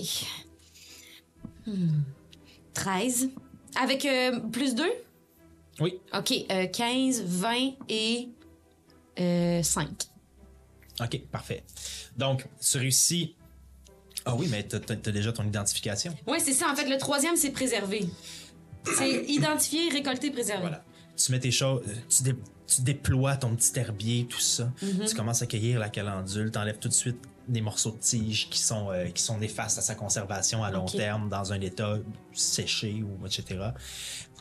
13. 2.74 3.30
Avec 3.80 4.04
euh, 4.04 4.38
plus 4.50 4.74
2? 4.74 4.84
Oui. 5.80 6.00
OK. 6.16 6.32
euh, 6.50 6.66
15, 6.66 7.22
20 7.24 7.56
et 7.88 8.28
euh, 9.18 9.62
5. 9.62 9.88
OK, 11.00 11.20
parfait. 11.30 11.64
Donc, 12.16 12.46
tu 12.60 12.78
réussis. 12.78 13.34
Ah 14.24 14.34
oui, 14.36 14.46
mais 14.50 14.62
t'as 14.62 14.78
t'as 14.80 15.10
déjà 15.10 15.32
ton 15.32 15.44
identification. 15.44 16.14
Oui, 16.26 16.38
c'est 16.42 16.52
ça. 16.52 16.70
En 16.70 16.76
fait, 16.76 16.88
le 16.88 16.96
troisième, 16.98 17.36
c'est 17.36 17.50
préserver. 17.50 18.06
C'est 18.96 19.24
identifier, 19.26 19.88
récolter, 19.90 20.30
préserver. 20.30 20.62
Voilà. 20.62 20.84
Tu 21.16 21.30
mets 21.32 21.40
tes 21.40 21.50
choses, 21.50 21.82
euh, 21.86 21.92
tu, 22.08 22.22
dé- 22.22 22.34
tu 22.66 22.82
déploies 22.82 23.36
ton 23.36 23.54
petit 23.54 23.78
herbier, 23.78 24.26
tout 24.28 24.40
ça. 24.40 24.72
Tu 25.08 25.14
commences 25.14 25.42
à 25.42 25.46
cueillir 25.46 25.78
la 25.78 25.88
calendule, 25.88 26.50
t'enlèves 26.50 26.78
tout 26.78 26.88
de 26.88 26.94
suite 26.94 27.18
des 27.48 27.60
morceaux 27.60 27.90
de 27.90 27.98
tige 27.98 28.48
qui 28.48 28.58
sont, 28.60 28.90
euh, 28.90 29.06
qui 29.08 29.22
sont 29.22 29.36
néfastes 29.38 29.76
à 29.78 29.82
sa 29.82 29.94
conservation 29.94 30.64
à 30.64 30.70
long 30.70 30.86
terme 30.86 31.28
dans 31.28 31.52
un 31.52 31.60
état 31.60 31.98
séché 32.32 33.02
ou 33.02 33.26
etc. 33.26 33.60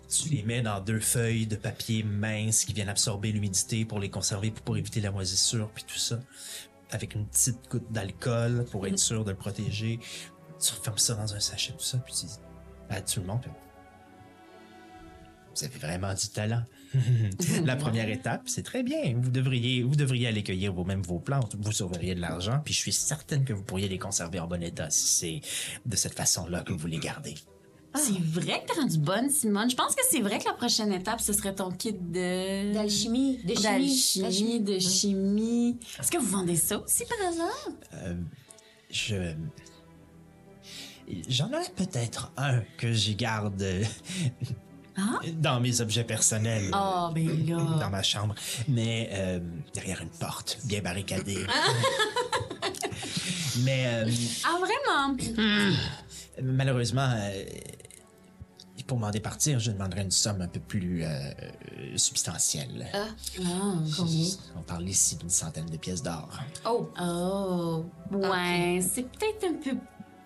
Tu 0.10 0.30
les 0.30 0.44
mets 0.44 0.62
dans 0.62 0.80
deux 0.80 1.00
feuilles 1.00 1.48
de 1.48 1.56
papier 1.56 2.04
mince 2.04 2.66
qui 2.66 2.74
viennent 2.74 2.90
absorber 2.90 3.32
l'humidité 3.32 3.86
pour 3.86 4.00
les 4.00 4.10
conserver, 4.10 4.52
pour, 4.52 4.62
pour 4.64 4.78
éviter 4.78 5.02
la 5.02 5.12
moisissure, 5.12 5.70
puis 5.74 5.84
tout 5.86 5.98
ça. 6.00 6.20
Avec 6.92 7.16
une 7.16 7.26
petite 7.26 7.70
goutte 7.70 7.92
d'alcool 7.92 8.66
pour 8.72 8.86
être 8.88 9.00
sûr 9.00 9.24
de 9.24 9.32
le 9.32 9.38
protéger. 9.38 10.00
Tu 10.60 10.74
refermes 10.74 10.98
ça 10.98 11.16
dans 11.16 11.34
un 11.34 11.40
sachet, 11.40 11.74
tout 11.74 11.84
ça, 11.84 11.98
puis 11.98 12.14
tu 12.14 12.26
dis 12.26 12.38
à 12.90 13.02
tout 13.02 13.22
le 13.22 13.26
monde, 13.26 13.40
puis 13.42 13.52
vous 15.56 15.66
avez 15.66 15.80
vraiment 15.80 16.14
du 16.14 16.28
talent. 16.30 16.64
La 17.66 17.76
première 17.76 18.10
étape, 18.10 18.44
c'est 18.46 18.64
très 18.64 18.84
bien. 18.84 19.16
Vous 19.18 19.30
devriez, 19.30 19.84
vous 19.84 19.96
devriez 19.96 20.28
aller 20.28 20.44
cueillir 20.44 20.74
vous-même 20.74 21.02
vos 21.02 21.20
plantes. 21.20 21.56
Vous 21.60 21.72
sauveriez 21.72 22.16
de 22.16 22.22
l'argent, 22.22 22.62
puis 22.64 22.74
je 22.74 22.80
suis 22.80 22.92
certaine 22.92 23.44
que 23.44 23.54
vous 23.54 23.64
pourriez 23.64 23.88
les 23.88 24.00
conserver 24.00 24.40
en 24.40 24.48
bon 24.48 24.62
état 24.64 24.90
si 24.90 25.08
c'est 25.08 25.42
de 25.86 25.96
cette 25.96 26.14
façon-là 26.14 26.62
que 26.62 26.74
vous 26.74 26.88
les 26.88 27.00
gardez. 27.00 27.36
C'est 27.94 28.20
vrai 28.22 28.64
que 28.66 28.74
t'es 28.74 28.80
rendue 28.80 28.98
bonne, 29.00 29.30
Simone. 29.30 29.70
Je 29.70 29.76
pense 29.76 29.94
que 29.96 30.02
c'est 30.10 30.22
vrai 30.22 30.40
que 30.40 30.46
la 30.46 30.54
prochaine 30.54 30.94
étape, 30.94 31.20
ce 31.20 31.34
serait 31.34 31.54
ton 31.54 31.72
kit 31.72 31.92
de... 31.94 32.74
D'alchimie, 32.74 33.38
de 33.44 33.54
chimie. 33.54 34.22
D'alchimie, 34.22 34.60
de 34.62 34.80
chimie. 34.80 35.78
Est-ce 36.00 36.10
que 36.10 36.18
vous 36.18 36.28
vendez 36.28 36.56
ça 36.56 36.80
aussi, 36.80 37.04
par 37.06 37.28
hasard? 37.28 38.16
Je. 38.90 39.34
J'en 41.28 41.48
ai 41.50 41.70
peut-être 41.76 42.32
un 42.38 42.62
que 42.78 42.94
j'y 42.94 43.16
garde 43.16 43.62
euh, 43.62 43.84
dans 45.34 45.60
mes 45.60 45.82
objets 45.82 46.06
personnels. 46.06 46.66
euh, 46.68 46.72
Ah, 46.74 47.12
ben 47.14 47.46
Dans 47.46 47.78
là... 47.80 47.90
ma 47.90 48.04
chambre, 48.04 48.36
mais 48.70 49.10
euh, 49.12 49.40
derrière 49.74 50.02
une 50.02 50.10
porte 50.10 50.60
bien 50.64 50.82
barricadée. 50.82 51.46
mais 53.64 53.86
euh, 53.88 54.10
Ah, 54.46 54.58
vraiment? 54.60 55.74
malheureusement, 56.42 57.10
euh, 57.14 57.44
pour 58.92 59.00
m'en 59.00 59.10
départir, 59.10 59.58
je 59.58 59.72
demanderais 59.72 60.02
une 60.02 60.12
somme 60.12 60.42
un 60.42 60.50
peu 60.50 60.60
plus 60.60 61.06
euh, 61.06 61.32
substantielle. 61.96 62.88
Ah, 62.94 63.06
On 64.58 64.62
parle 64.64 64.90
ici 64.90 65.16
d'une 65.16 65.30
centaine 65.30 65.68
de 65.68 65.78
pièces 65.78 66.04
d'or. 66.04 66.30
Oh, 66.66 66.90
oh. 67.02 67.86
Ouais, 68.12 68.82
c'est 68.82 69.04
peut-être 69.04 69.46
un 69.46 69.54
peu 69.54 69.78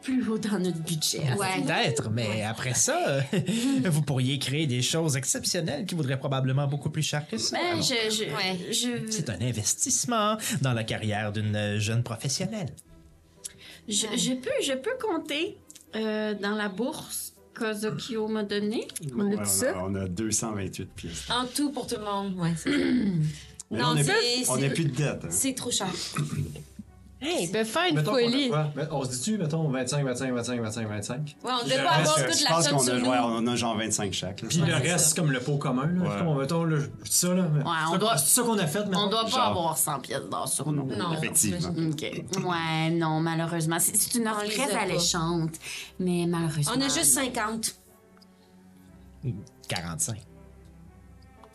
plus 0.02 0.28
haut 0.28 0.40
dans 0.40 0.58
notre 0.58 0.80
budget. 0.80 1.32
ouais. 1.38 1.62
Peut-être, 1.62 2.10
mais 2.10 2.42
après 2.42 2.74
ça, 2.74 3.20
vous 3.86 4.02
pourriez 4.02 4.40
créer 4.40 4.66
des 4.66 4.82
choses 4.82 5.16
exceptionnelles 5.16 5.86
qui 5.86 5.94
voudraient 5.94 6.18
probablement 6.18 6.66
beaucoup 6.66 6.90
plus 6.90 7.04
cher 7.04 7.28
que 7.28 7.38
ça. 7.38 7.58
Ben, 7.60 7.66
Alors, 7.74 7.84
je... 7.84 7.94
je, 8.10 8.24
Ouais. 8.24 8.72
je, 8.74 9.12
C'est 9.12 9.30
un 9.30 9.42
investissement 9.42 10.38
dans 10.64 10.74
la 10.74 10.84
carrière 10.84 11.32
d'une 11.32 11.78
jeune 11.78 12.02
professionnelle. 12.02 12.70
je, 13.88 14.08
je 14.18 14.34
peux, 14.34 14.64
je 14.64 14.74
peux 14.74 14.98
compter 15.00 15.56
euh, 15.96 16.34
dans 16.34 16.56
la 16.56 16.68
bourse 16.68 17.35
qu'Ozokyo 17.56 18.28
m'a 18.28 18.44
donnée. 18.44 18.88
On 19.18 19.32
a 19.32 19.36
tout 19.36 19.40
on, 19.42 19.46
ça? 19.46 19.80
a, 19.80 19.84
on 19.84 19.96
a 19.96 20.08
228 20.08 20.86
pièces. 20.96 21.26
En 21.30 21.46
tout 21.46 21.72
pour 21.72 21.88
tout 21.88 21.96
le 21.98 22.04
monde, 22.06 22.36
ouais. 22.38 22.54
c'est- 22.58 22.70
Mais 23.72 23.80
Non, 23.80 23.88
on 23.90 23.94
n'a 23.96 24.04
c'est- 24.04 24.50
on 24.50 24.58
c'est- 24.58 24.66
a 24.66 24.70
plus 24.70 24.86
de 24.86 24.96
dette. 24.96 25.24
hein. 25.24 25.28
C'est 25.32 25.54
trop 25.56 25.72
cher. 25.72 25.88
Hey, 27.22 27.46
il 27.46 27.52
peut 27.52 27.64
faire 27.64 27.86
une 27.90 27.96
Mettons 27.96 28.12
qu'on 28.12 28.18
a 28.18 28.22
folie. 28.24 28.50
quoi? 28.50 28.72
Mais 28.76 28.84
On 28.92 29.04
se 29.06 29.10
dit-tu, 29.12 29.38
mettons, 29.38 29.70
25, 29.70 30.04
25, 30.06 30.34
25, 30.34 30.62
25, 30.62 30.88
25? 30.88 31.36
Ouais, 31.44 31.52
on 31.54 31.58
Je 31.60 31.64
devrait 31.72 31.84
pense 31.86 31.94
avoir 31.96 32.16
que- 32.18 32.22
toute 32.30 32.38
je 32.40 32.44
la 32.44 32.50
pense 32.50 32.64
somme 32.66 32.78
qu'on 32.78 32.84
sur 32.84 32.94
a, 32.94 33.00
nous. 33.00 33.06
ouais, 33.10 33.18
on 33.22 33.48
a 33.48 33.56
genre 33.56 33.78
25 33.78 34.14
chaque. 34.14 34.42
là. 34.42 34.48
Puis 34.50 34.62
Ouais, 34.62 34.68
le 34.68 34.74
reste, 34.76 34.88
ça. 34.90 34.98
c'est 35.00 35.16
comme 35.16 35.32
le 35.32 35.40
pot 35.40 35.58
commun. 35.58 35.88
Là. 35.88 36.02
Ouais. 36.02 36.16
Mettons, 36.18 36.36
mettons, 36.36 36.64
là, 36.66 36.78
je 36.80 36.86
dis 36.88 37.16
ça, 37.16 37.34
là. 37.34 37.44
mais 37.52 37.64
on 37.66 37.94
c'est 37.94 37.98
doit- 38.00 38.18
C'est 38.18 38.42
ça 38.42 38.42
qu'on 38.44 38.58
a 38.60 38.68
fait, 38.68 38.86
mais 38.90 38.98
On 38.98 39.08
doit 39.10 39.24
pas 39.24 39.30
Genre. 39.30 39.40
avoir 39.40 39.78
100 39.78 40.00
pièces 40.02 40.26
d'or 40.30 40.48
sur 40.50 40.72
nous. 40.72 40.86
Non. 40.88 41.14
Effectivement. 41.14 41.70
OK. 41.90 42.02
Ouais, 42.02 42.90
non, 42.92 43.22
malheureusement. 43.22 43.78
C'est 43.80 43.96
c'est 43.96 44.16
une 44.20 44.28
offre 44.28 44.42
On 44.44 44.48
les 44.48 44.54
très 44.54 44.68
pas. 44.74 44.80
alléchante, 44.82 45.54
mais 46.00 46.26
malheureusement... 46.28 46.74
On 46.78 46.82
a 46.82 46.90
juste 46.90 47.14
50. 47.14 47.76
45. 49.70 50.18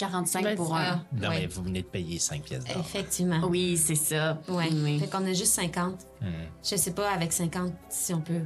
45 0.01 0.43
Ben, 0.43 0.57
pour 0.57 0.75
un. 0.75 1.05
Non, 1.13 1.29
Ouais. 1.29 1.41
mais 1.43 1.47
vous 1.47 1.63
venez 1.63 1.83
de 1.83 1.87
payer 1.87 2.19
5 2.19 2.43
pièces 2.43 2.65
d'or. 2.65 2.79
Effectivement. 2.81 3.41
Oui, 3.49 3.77
c'est 3.77 3.95
ça. 3.95 4.41
Ouais. 4.49 4.69
Oui. 4.73 4.99
Fait 4.99 5.07
qu'on 5.09 5.25
a 5.27 5.33
juste 5.35 5.53
50. 5.55 5.95
Hmm. 6.23 6.27
Je 6.65 6.77
sais 6.77 6.93
pas, 6.93 7.11
avec 7.11 7.33
50, 7.33 7.73
si 7.91 8.15
on 8.15 8.21
peut 8.21 8.43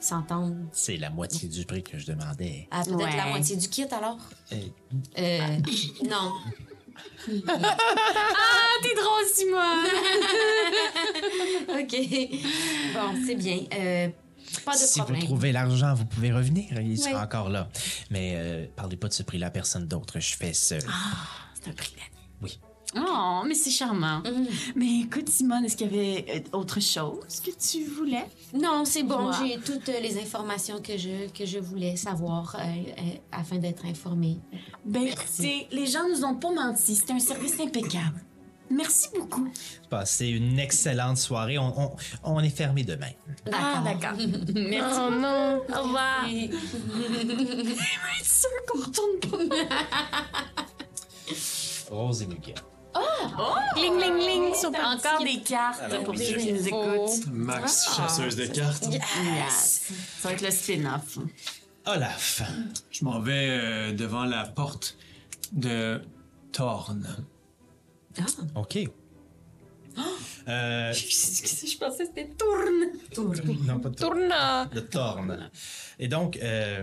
s'entendre. 0.00 0.56
C'est 0.72 0.96
la 0.96 1.10
moitié 1.10 1.48
du 1.48 1.64
prix 1.66 1.82
que 1.82 1.98
je 1.98 2.06
demandais. 2.06 2.66
Ah, 2.70 2.82
peut-être 2.84 2.96
Ouais. 2.96 3.16
la 3.16 3.26
moitié 3.26 3.56
du 3.56 3.68
kit, 3.68 3.84
alors? 3.90 4.18
Euh, 4.52 4.56
Euh, 5.18 5.38
non. 6.08 6.32
Ah, 7.48 8.76
t'es 8.82 8.94
drôle, 8.94 9.24
Simone! 9.32 9.86
OK. 11.80 11.96
Bon, 12.94 13.20
c'est 13.26 13.34
bien. 13.36 13.58
Euh, 13.74 14.08
pas 14.64 14.72
de 14.72 14.78
si 14.78 14.98
problème. 14.98 15.20
vous 15.20 15.26
trouvez 15.26 15.52
l'argent, 15.52 15.94
vous 15.94 16.04
pouvez 16.06 16.32
revenir. 16.32 16.66
Il 16.80 16.98
sera 16.98 17.10
Oui. 17.16 17.22
encore 17.22 17.48
là. 17.50 17.68
Mais 18.10 18.32
euh, 18.36 18.66
parlez 18.76 18.96
pas 18.96 19.08
de 19.08 19.12
ce 19.14 19.22
prix-là 19.22 19.46
à 19.46 19.50
personne 19.50 19.86
d'autre. 19.86 20.20
Je 20.20 20.34
fais 20.36 20.52
seul. 20.52 20.82
C'est 21.62 21.70
un 21.70 21.74
prix 21.74 21.92
d'année. 21.92 22.26
Oui. 22.42 22.58
Oh, 22.96 23.42
mais 23.46 23.54
c'est 23.54 23.70
charmant. 23.70 24.20
Mais 24.74 25.02
écoute, 25.02 25.28
Simone, 25.28 25.64
est-ce 25.64 25.76
qu'il 25.76 25.94
y 25.94 25.96
avait 25.96 26.24
euh, 26.52 26.58
autre 26.58 26.80
chose 26.80 27.40
que 27.44 27.50
tu 27.52 27.84
voulais? 27.84 28.26
Non, 28.52 28.84
c'est 28.84 29.04
bon. 29.04 29.30
J'ai 29.30 29.58
toutes 29.60 29.88
euh, 29.90 30.00
les 30.00 30.18
informations 30.20 30.80
que 30.82 30.96
je, 30.98 31.28
que 31.30 31.46
je 31.46 31.58
voulais 31.60 31.94
savoir 31.94 32.56
euh, 32.58 32.62
euh, 32.64 33.02
afin 33.30 33.58
d'être 33.58 33.84
informée. 33.86 34.38
Ben, 34.84 35.02
écoutez, 35.02 35.68
les 35.70 35.86
gens 35.86 36.08
nous 36.08 36.24
ont 36.24 36.34
pas 36.34 36.50
menti. 36.50 36.96
C'était 36.96 37.12
un 37.12 37.20
service 37.20 37.60
impeccable. 37.60 38.24
Merci 38.70 39.08
beaucoup. 39.18 39.48
Passez 39.88 40.28
une 40.28 40.58
excellente 40.58 41.18
soirée. 41.18 41.58
On, 41.58 41.76
on- 41.88 41.96
on 42.22 42.40
est 42.40 42.50
fermé 42.50 42.84
demain. 42.84 43.10
Ah, 43.52 43.82
d'accord. 43.84 44.16
Merci. 44.54 45.00
Oh 45.00 45.10
non. 45.10 45.62
Au 45.68 45.82
revoir. 45.82 46.24
être 46.28 48.24
sûr 48.24 48.50
qu'on 48.68 48.80
retourne 48.80 49.18
pas. 49.20 49.56
Rose 51.90 52.22
et 52.22 52.26
Muguet. 52.26 52.54
Ling, 53.76 53.98
ling, 53.98 54.16
ling. 54.18 54.54
Sont 54.54 54.68
Encore 54.68 55.22
des 55.24 55.40
cartes 55.40 56.04
pour 56.04 56.16
ceux 56.16 56.36
qui 56.36 56.52
nous 56.52 56.66
écoutent. 56.68 57.26
Max, 57.32 57.94
chasseuse 57.96 58.36
de 58.36 58.46
cartes. 58.46 58.86
Yes. 58.90 59.92
Ça 60.20 60.28
va 60.28 60.34
être 60.34 60.42
le 60.42 60.50
spin-off. 60.50 61.18
Olaf. 61.86 62.42
Je 62.90 63.04
m'en 63.04 63.20
vais 63.20 63.48
euh, 63.50 63.92
devant 63.92 64.24
la 64.24 64.44
porte 64.44 64.96
de 65.52 66.00
Thorn. 66.52 67.06
OK. 68.54 68.78
Euh, 70.48 70.92
Je 70.94 71.76
pensais 71.78 72.04
que 72.04 72.08
c'était 72.08 72.30
tourne. 72.30 73.36
non, 73.66 73.78
pas 73.78 73.90
de 73.90 73.94
Tourna. 73.94 74.64
de 74.64 74.80
Thorn. 74.80 75.50
Et 75.98 76.08
donc, 76.08 76.38
euh, 76.38 76.82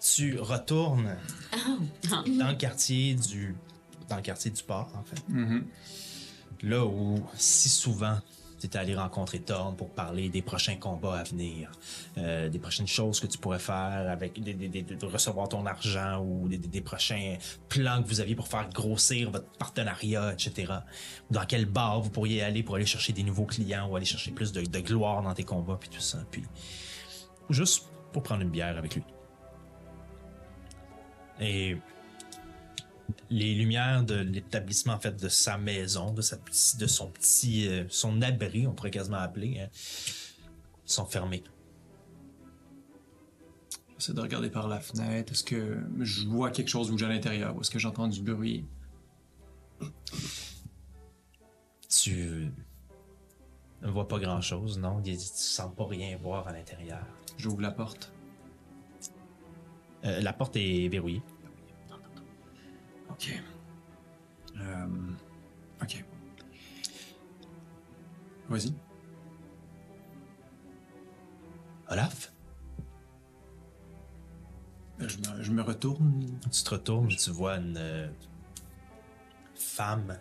tu 0.00 0.38
retournes 0.38 1.16
dans 2.38 2.48
le 2.48 2.54
quartier 2.54 3.14
du 3.14 3.56
dans 4.08 4.16
le 4.16 4.22
quartier 4.22 4.50
du 4.50 4.62
port, 4.62 4.90
en 4.94 5.02
fait. 5.04 5.20
Là 6.62 6.84
où 6.84 7.26
si 7.36 7.68
souvent 7.68 8.18
tu 8.58 8.66
étais 8.66 8.78
allé 8.78 8.94
rencontrer 8.94 9.40
Thorn 9.40 9.76
pour 9.76 9.90
parler 9.90 10.28
des 10.28 10.42
prochains 10.42 10.76
combats 10.76 11.18
à 11.18 11.22
venir, 11.22 11.70
euh, 12.16 12.48
des 12.48 12.58
prochaines 12.58 12.86
choses 12.86 13.20
que 13.20 13.26
tu 13.26 13.38
pourrais 13.38 13.58
faire 13.58 14.10
avec 14.10 14.42
de 14.42 15.06
recevoir 15.06 15.48
ton 15.48 15.66
argent 15.66 16.20
ou 16.20 16.48
des 16.48 16.80
prochains 16.80 17.36
plans 17.68 18.02
que 18.02 18.08
vous 18.08 18.20
aviez 18.20 18.34
pour 18.34 18.48
faire 18.48 18.68
grossir 18.70 19.30
votre 19.30 19.50
partenariat, 19.58 20.32
etc. 20.32 20.72
Dans 21.30 21.44
quel 21.44 21.66
bar 21.66 22.00
vous 22.00 22.10
pourriez 22.10 22.42
aller 22.42 22.62
pour 22.62 22.76
aller 22.76 22.86
chercher 22.86 23.12
des 23.12 23.22
nouveaux 23.22 23.46
clients 23.46 23.88
ou 23.88 23.96
aller 23.96 24.06
chercher 24.06 24.32
plus 24.32 24.52
de, 24.52 24.62
de 24.62 24.80
gloire 24.80 25.22
dans 25.22 25.34
tes 25.34 25.44
combats 25.44 25.78
puis 25.78 25.88
tout 25.88 26.00
ça. 26.00 26.18
Puis 26.30 26.44
juste 27.50 27.88
pour 28.12 28.22
prendre 28.22 28.42
une 28.42 28.50
bière 28.50 28.76
avec 28.76 28.94
lui. 28.94 29.02
Et 31.40 31.76
les 33.30 33.54
lumières 33.54 34.04
de 34.04 34.14
l'établissement, 34.14 34.94
en 34.94 34.98
fait, 34.98 35.20
de 35.20 35.28
sa 35.28 35.58
maison, 35.58 36.12
de, 36.12 36.22
sa, 36.22 36.36
de 36.36 36.86
son 36.86 37.08
petit, 37.10 37.68
euh, 37.68 37.84
son 37.88 38.22
abri, 38.22 38.66
on 38.66 38.72
pourrait 38.72 38.90
quasiment 38.90 39.18
appeler, 39.18 39.60
hein, 39.60 39.68
sont 40.84 41.06
fermées. 41.06 41.44
J'essaie 43.98 44.12
de 44.14 44.20
regarder 44.20 44.48
par 44.48 44.68
la 44.68 44.78
fenêtre. 44.78 45.32
Est-ce 45.32 45.42
que 45.42 45.78
je 46.00 46.26
vois 46.26 46.50
quelque 46.50 46.68
chose 46.68 46.90
bouger 46.90 47.06
à 47.06 47.08
l'intérieur? 47.08 47.56
Ou 47.56 47.62
est-ce 47.62 47.70
que 47.70 47.80
j'entends 47.80 48.06
du 48.06 48.22
bruit? 48.22 48.64
Tu 51.88 52.48
ne 53.82 53.90
vois 53.90 54.06
pas 54.06 54.18
grand-chose, 54.20 54.78
non? 54.78 55.02
Tu 55.02 55.12
ne 55.12 55.16
sembles 55.18 55.74
pas 55.74 55.86
rien 55.86 56.16
voir 56.16 56.46
à 56.46 56.52
l'intérieur. 56.52 57.04
J'ouvre 57.38 57.60
la 57.60 57.72
porte. 57.72 58.12
Euh, 60.04 60.20
la 60.20 60.32
porte 60.32 60.54
est 60.56 60.88
verrouillée. 60.88 61.22
Ok. 63.18 63.42
Euh, 64.60 64.86
ok. 65.82 66.04
Vas-y. 68.48 68.72
Olaf, 71.90 72.32
Euh, 75.00 75.08
Je 75.08 75.16
me, 75.18 75.42
je 75.42 75.52
me 75.52 75.62
retourne. 75.62 76.26
tu 76.50 76.62
te 76.64 76.70
retournes, 76.70 77.08
tu 77.08 77.30
vois 77.30 77.56
une 77.56 77.76
euh, 77.76 78.08
femme 79.54 80.18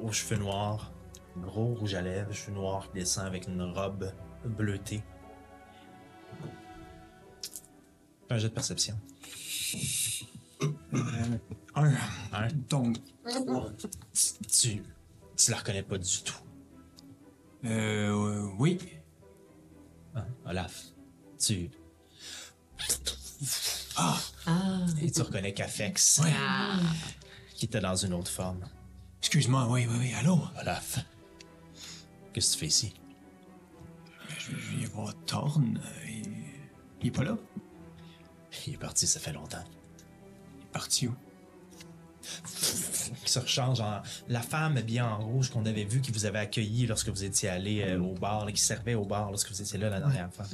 aux 0.00 0.10
cheveux 0.10 0.40
noirs, 0.40 0.90
gros 1.36 1.74
rouge 1.74 1.94
à 1.94 2.02
lèvres, 2.02 2.32
cheveux 2.32 2.56
noirs 2.56 2.88
qui 2.88 2.94
descend 2.98 3.26
avec 3.26 3.46
une 3.46 3.62
robe 3.62 4.12
bleutée. 4.44 5.02
Un 8.30 8.38
jet 8.38 8.48
de 8.48 8.54
perception. 8.54 8.98
Un. 11.84 11.94
Un. 12.32 12.48
Donc, 12.68 12.96
Tu, 14.50 14.82
tu 15.36 15.50
la 15.50 15.56
reconnais 15.56 15.82
pas 15.82 15.98
du 15.98 16.22
tout. 16.22 16.34
euh, 17.64 18.48
oui. 18.58 18.78
Hein, 20.14 20.26
Olaf, 20.44 20.84
tu. 21.38 21.70
Ah, 23.96 24.18
Et 25.02 25.10
tu 25.10 25.22
reconnais 25.22 25.54
Cafex, 25.54 26.20
ouais. 26.24 26.32
qui 27.54 27.66
était 27.66 27.80
dans 27.80 27.94
une 27.96 28.12
autre 28.14 28.30
forme. 28.30 28.64
Excuse-moi, 29.20 29.66
oui, 29.70 29.86
oui, 29.88 29.96
oui. 29.98 30.12
Allô? 30.14 30.38
Olaf, 30.60 30.98
qu'est-ce 32.32 32.48
que 32.48 32.52
tu 32.54 32.58
fais 32.60 32.66
ici? 32.66 32.94
Je, 34.38 34.56
je 34.56 34.76
viens 34.76 34.88
voir 34.88 35.14
Thorn. 35.26 35.78
euh, 35.78 36.08
il, 36.08 36.32
il 37.02 37.06
est 37.08 37.10
pas 37.10 37.24
là? 37.24 37.36
Il 38.66 38.74
est 38.74 38.78
parti, 38.78 39.06
ça 39.06 39.20
fait 39.20 39.32
longtemps. 39.32 39.64
Il 40.58 40.62
est 40.64 40.72
parti 40.72 41.08
où? 41.08 41.14
Qui 43.24 43.32
se 43.32 43.38
rechange 43.38 43.80
en 43.80 44.02
la 44.28 44.40
femme 44.40 44.76
habillée 44.76 45.00
en 45.00 45.18
rouge 45.20 45.50
qu'on 45.50 45.64
avait 45.66 45.84
vue 45.84 46.00
qui 46.00 46.12
vous 46.12 46.24
avait 46.26 46.38
accueilli 46.38 46.86
lorsque 46.86 47.08
vous 47.08 47.24
étiez 47.24 47.48
allé 47.48 47.82
euh, 47.82 47.98
au 48.00 48.14
bar, 48.14 48.44
là, 48.46 48.52
qui 48.52 48.60
servait 48.62 48.94
au 48.94 49.04
bar 49.04 49.30
lorsque 49.30 49.50
vous 49.50 49.60
étiez 49.60 49.78
là 49.78 49.90
la 49.90 50.00
dernière 50.00 50.32
fois. 50.32 50.44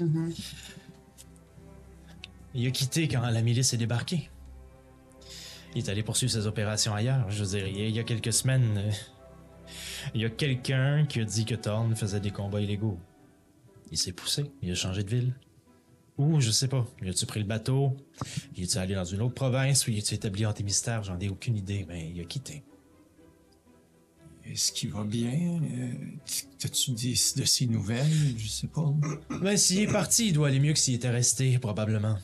Il 2.55 2.66
a 2.66 2.70
quitté 2.70 3.07
quand 3.09 3.20
la 3.20 3.43
milice 3.43 3.74
est 3.74 3.77
débarquée. 3.77 4.31
Il 5.74 5.85
est 5.85 5.90
allé 5.90 6.03
poursuivre 6.03 6.32
ses 6.32 6.47
opérations 6.47 6.94
ailleurs. 6.94 7.31
Je 7.31 7.44
veux 7.44 7.51
dire, 7.59 7.66
il 7.66 7.78
y 7.78 7.82
a- 7.82 7.89
il 7.89 7.94
y 7.94 7.98
a 7.98 8.05
quelques 8.05 8.32
semaines, 8.32 8.78
euh, 8.78 8.90
il 10.15 10.23
y 10.23 10.24
a 10.24 10.31
quelqu'un 10.31 11.05
qui 11.07 11.20
a 11.20 11.24
dit 11.24 11.44
que 11.44 11.55
Thorne 11.55 11.94
faisait 11.94 12.20
des 12.20 12.31
combats 12.31 12.61
illégaux. 12.61 12.98
Il 13.93 13.98
s'est 13.98 14.12
poussé, 14.12 14.51
il 14.62 14.73
a 14.73 14.74
changé 14.74 15.03
de 15.05 15.11
ville. 15.11 15.35
Ou, 16.19 16.41
je 16.41 16.51
sais 16.51 16.69
pas, 16.69 16.87
il 17.03 17.11
a-tu 17.11 17.27
pris 17.27 17.41
le 17.41 17.47
bateau? 17.47 17.95
Il 18.57 18.63
est 18.63 18.77
allé 18.77 18.95
dans 18.95 19.05
une 19.05 19.21
autre 19.21 19.35
province? 19.35 19.87
Ou 19.87 19.91
il 19.91 19.99
est 19.99 20.13
établi 20.13 20.47
en 20.47 20.55
mystère? 20.65 21.03
J'en 21.05 21.19
ai 21.21 21.29
aucune 21.29 21.57
idée, 21.57 21.85
mais 21.89 22.11
il 22.11 22.21
a 22.21 22.25
quitté. 22.25 22.65
Est-ce 24.47 24.73
qu'il 24.73 24.93
va 24.93 25.05
bien? 25.05 25.61
Euh, 25.63 25.93
T'as-tu 26.59 26.93
des 26.93 27.11
de 27.11 27.45
ses 27.45 27.67
nouvelles? 27.67 28.39
Je 28.39 28.49
sais 28.49 28.69
pas. 28.69 28.95
Ben, 29.43 29.57
s'il 29.57 29.81
est 29.81 29.93
parti, 29.93 30.29
il 30.29 30.33
doit 30.33 30.49
aller 30.49 30.61
mieux 30.61 30.73
que 30.73 30.79
s'il 30.79 30.95
était 30.95 31.11
resté, 31.11 31.59
probablement. 31.59 32.17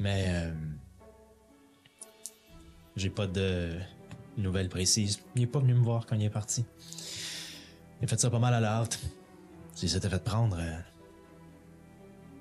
Mais. 0.00 0.24
euh, 0.28 0.54
J'ai 2.96 3.10
pas 3.10 3.26
de 3.26 3.76
nouvelles 4.38 4.68
précises. 4.68 5.20
Il 5.36 5.42
est 5.42 5.46
pas 5.46 5.58
venu 5.58 5.74
me 5.74 5.82
voir 5.82 6.06
quand 6.06 6.14
il 6.16 6.24
est 6.24 6.30
parti. 6.30 6.64
Il 8.00 8.04
a 8.04 8.06
fait 8.08 8.18
ça 8.20 8.30
pas 8.30 8.38
mal 8.38 8.54
à 8.54 8.60
la 8.60 8.76
hâte. 8.76 8.98
S'il 9.74 9.90
s'était 9.90 10.08
fait 10.08 10.22
prendre. 10.22 10.56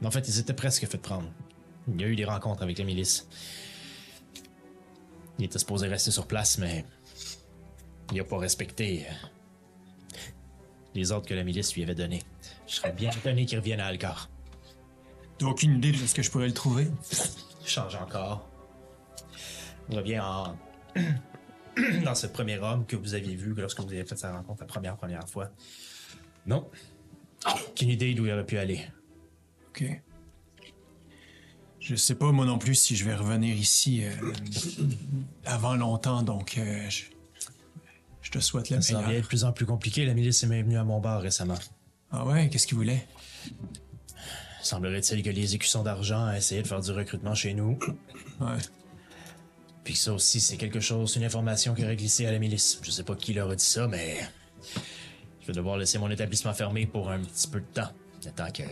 En 0.03 0.11
fait, 0.11 0.28
il 0.28 0.34
s'était 0.34 0.53
presque 0.53 0.86
fait 0.88 0.98
prendre. 0.98 1.30
Il 1.88 1.99
y 1.99 2.03
a 2.03 2.07
eu 2.07 2.15
des 2.15 2.26
rencontres 2.26 2.64
avec 2.64 2.78
la 2.78 2.86
milice. 2.86 3.28
Il 5.40 5.45
était 5.45 5.60
supposé 5.60 5.88
rester 5.88 6.11
sur 6.11 6.28
place, 6.28 6.57
mais. 6.57 6.86
Il 8.14 8.19
a 8.19 8.24
pas 8.24 8.38
respecté. 8.38 9.06
euh, 9.10 9.14
les 10.95 11.11
ordres 11.11 11.28
que 11.28 11.34
la 11.34 11.44
milice 11.44 11.76
lui 11.76 11.84
avait 11.84 11.95
donnés. 11.95 12.24
Je 12.68 12.76
serais 12.76 12.91
bien 12.91 13.11
étonné 13.11 13.45
qu'il 13.45 13.60
revienne 13.60 13.80
à 13.80 13.86
Alcar. 13.86 14.30
T'as 15.38 15.45
aucune 15.45 15.76
idée 15.78 15.91
de 15.91 15.98
ce 15.98 16.15
que 16.15 16.24
je 16.24 16.32
pourrais 16.32 16.48
le 16.48 16.53
trouver? 16.53 16.88
Change 17.64 17.95
encore. 17.95 18.49
Il 19.90 19.98
revient 19.98 20.19
en... 20.19 20.57
dans 22.03 22.15
ce 22.15 22.26
premier 22.28 22.57
homme 22.57 22.86
que 22.88 22.95
vous 22.95 23.14
aviez 23.14 23.36
vu 23.36 23.53
lorsque 23.56 23.80
vous 23.80 23.91
avez 23.91 24.06
fait 24.06 24.15
sa 24.18 24.32
rencontre 24.34 24.61
la 24.61 24.68
première, 24.68 24.98
première 24.98 25.30
fois. 25.30 25.52
Non. 26.48 26.68
Aucune 27.69 27.90
idée 27.90 28.14
d'où 28.15 28.26
il 28.26 28.32
aurait 28.32 28.45
pu 28.45 28.57
aller. 28.57 28.88
Ok. 29.80 30.02
Je 31.80 31.95
sais 31.95 32.16
pas 32.16 32.32
moi 32.32 32.45
non 32.45 32.58
plus 32.58 32.76
si 32.76 32.95
je 32.95 33.06
vais 33.06 33.16
revenir 33.16 33.56
ici 33.56 34.04
euh, 34.04 34.12
avant 35.45 35.76
longtemps, 35.76 36.22
donc 36.22 36.58
euh, 36.58 36.90
je, 36.90 37.04
je 38.22 38.32
te 38.32 38.40
souhaite 38.40 38.70
le 38.70 38.82
Ça 38.82 39.02
devient 39.02 39.22
de 39.22 39.26
plus 39.26 39.45
en 39.45 39.54
plus 39.54 39.66
compliqué. 39.66 40.06
La 40.06 40.14
milice 40.14 40.44
est 40.44 40.48
même 40.48 40.66
venue 40.66 40.78
à 40.78 40.84
mon 40.84 40.99
bar 40.99 41.22
récemment. 41.22 41.58
Ah 42.12 42.26
ouais, 42.26 42.49
qu'est-ce 42.49 42.68
qu'il 42.68 42.76
voulait? 42.78 43.08
Semblerait-il 44.62 45.24
que 45.24 45.30
les 45.30 45.56
écussons 45.56 45.84
d'argent 45.84 46.26
a 46.26 46.38
essayé 46.38 46.62
de 46.62 46.68
faire 46.68 46.82
du 46.82 46.91
recrutement 46.91 47.36
chez 47.36 47.54
nous. 47.54 47.80
Ouais. 48.41 48.58
Puis 49.86 49.94
que 49.94 49.99
ça 49.99 50.12
aussi, 50.12 50.41
c'est 50.41 50.58
quelque 50.58 50.82
chose, 50.82 51.16
une 51.16 51.24
information 51.24 51.74
qui 51.74 51.86
aurait 51.86 51.95
glissé 51.95 52.26
à 52.26 52.32
la 52.32 52.40
milice. 52.40 52.80
Je 52.82 52.91
sais 52.91 53.04
pas 53.04 53.16
qui 53.16 53.34
leur 53.34 53.49
a 53.49 53.56
dit 53.56 53.64
ça, 53.64 53.88
mais. 53.88 54.18
Je 55.40 55.48
vais 55.48 55.54
devoir 55.54 55.78
laisser 55.78 55.98
mon 55.98 56.10
établissement 56.10 56.54
fermé 56.54 56.86
pour 56.86 57.10
un 57.10 57.20
petit 57.20 57.48
peu 57.48 57.62
de 57.62 57.66
temps. 57.68 57.91
Le 58.26 58.32
temps 58.32 58.52
que. 58.52 58.64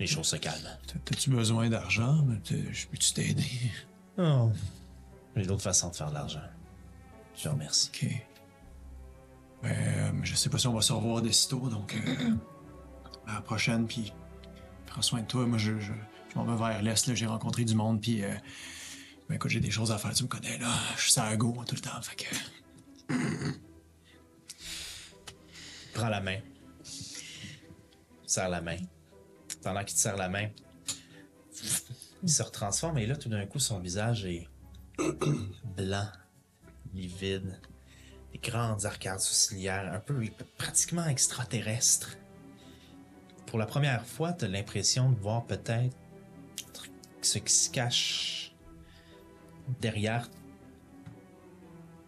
Les 0.00 0.06
choses 0.06 0.26
se 0.26 0.36
calment. 0.36 0.76
T'as- 0.86 0.98
T'as-tu 1.04 1.30
besoin 1.30 1.68
d'argent? 1.68 2.26
T'as- 2.44 2.72
Je 2.72 2.86
peux-tu 2.88 3.12
t'aider? 3.12 3.44
Non. 4.18 4.52
J'ai 5.36 5.46
d'autres 5.46 5.62
façons 5.62 5.90
de 5.90 5.94
faire 5.96 6.08
de 6.08 6.14
l'argent. 6.14 6.42
Je 7.36 7.42
te 7.44 7.48
remercie. 7.48 7.90
Ok. 7.94 8.08
Ben, 9.62 10.24
je 10.24 10.34
sais 10.34 10.48
pas 10.50 10.58
si 10.58 10.66
on 10.66 10.72
va 10.74 10.80
se 10.80 10.92
revoir 10.92 11.22
de 11.22 11.30
sitôt, 11.30 11.68
donc 11.68 11.94
euh, 11.94 12.34
à 13.26 13.34
la 13.34 13.40
prochaine, 13.42 13.86
puis 13.86 14.12
prends 14.86 15.02
soin 15.02 15.20
de 15.20 15.26
toi. 15.26 15.46
Moi, 15.46 15.58
je, 15.58 15.78
je, 15.78 15.92
je 16.32 16.34
m'en 16.38 16.44
vais 16.44 16.56
vers 16.56 16.82
l'Est, 16.82 17.06
là, 17.06 17.14
j'ai 17.14 17.26
rencontré 17.26 17.64
du 17.64 17.74
monde, 17.74 18.00
puis 18.00 18.24
euh, 18.24 18.34
ben, 19.28 19.34
écoute, 19.36 19.50
j'ai 19.50 19.60
des 19.60 19.70
choses 19.70 19.92
à 19.92 19.98
faire, 19.98 20.14
tu 20.14 20.22
me 20.24 20.28
connais, 20.28 20.56
là. 20.58 20.72
Je 20.96 21.10
suis 21.10 21.20
à 21.20 21.36
go 21.36 21.62
tout 21.68 21.74
le 21.74 21.80
temps, 21.82 22.00
fait 22.02 22.16
que... 22.16 23.14
Prends 25.92 26.08
la 26.08 26.20
main. 26.22 26.38
Serre 28.26 28.48
la 28.48 28.60
main. 28.62 28.76
Pendant 29.62 29.84
qu'il 29.84 29.94
te 29.94 30.00
serre 30.00 30.16
la 30.16 30.28
main, 30.28 30.48
il 32.22 32.30
se 32.30 32.42
retransforme 32.42 32.98
et 32.98 33.06
là, 33.06 33.16
tout 33.16 33.28
d'un 33.28 33.46
coup, 33.46 33.58
son 33.58 33.78
visage 33.80 34.24
est 34.24 34.48
blanc, 35.76 36.08
livide, 36.94 37.60
des 38.32 38.38
grandes 38.38 38.84
arcades 38.86 39.20
sourcilières, 39.20 39.92
un 39.92 40.00
peu 40.00 40.22
pratiquement 40.56 41.06
extraterrestres. 41.06 42.16
Pour 43.46 43.58
la 43.58 43.66
première 43.66 44.06
fois, 44.06 44.32
tu 44.32 44.44
as 44.44 44.48
l'impression 44.48 45.10
de 45.10 45.18
voir 45.18 45.44
peut-être 45.44 45.96
ce 47.22 47.38
qui 47.38 47.52
se 47.52 47.70
cache 47.70 48.54
derrière 49.80 50.28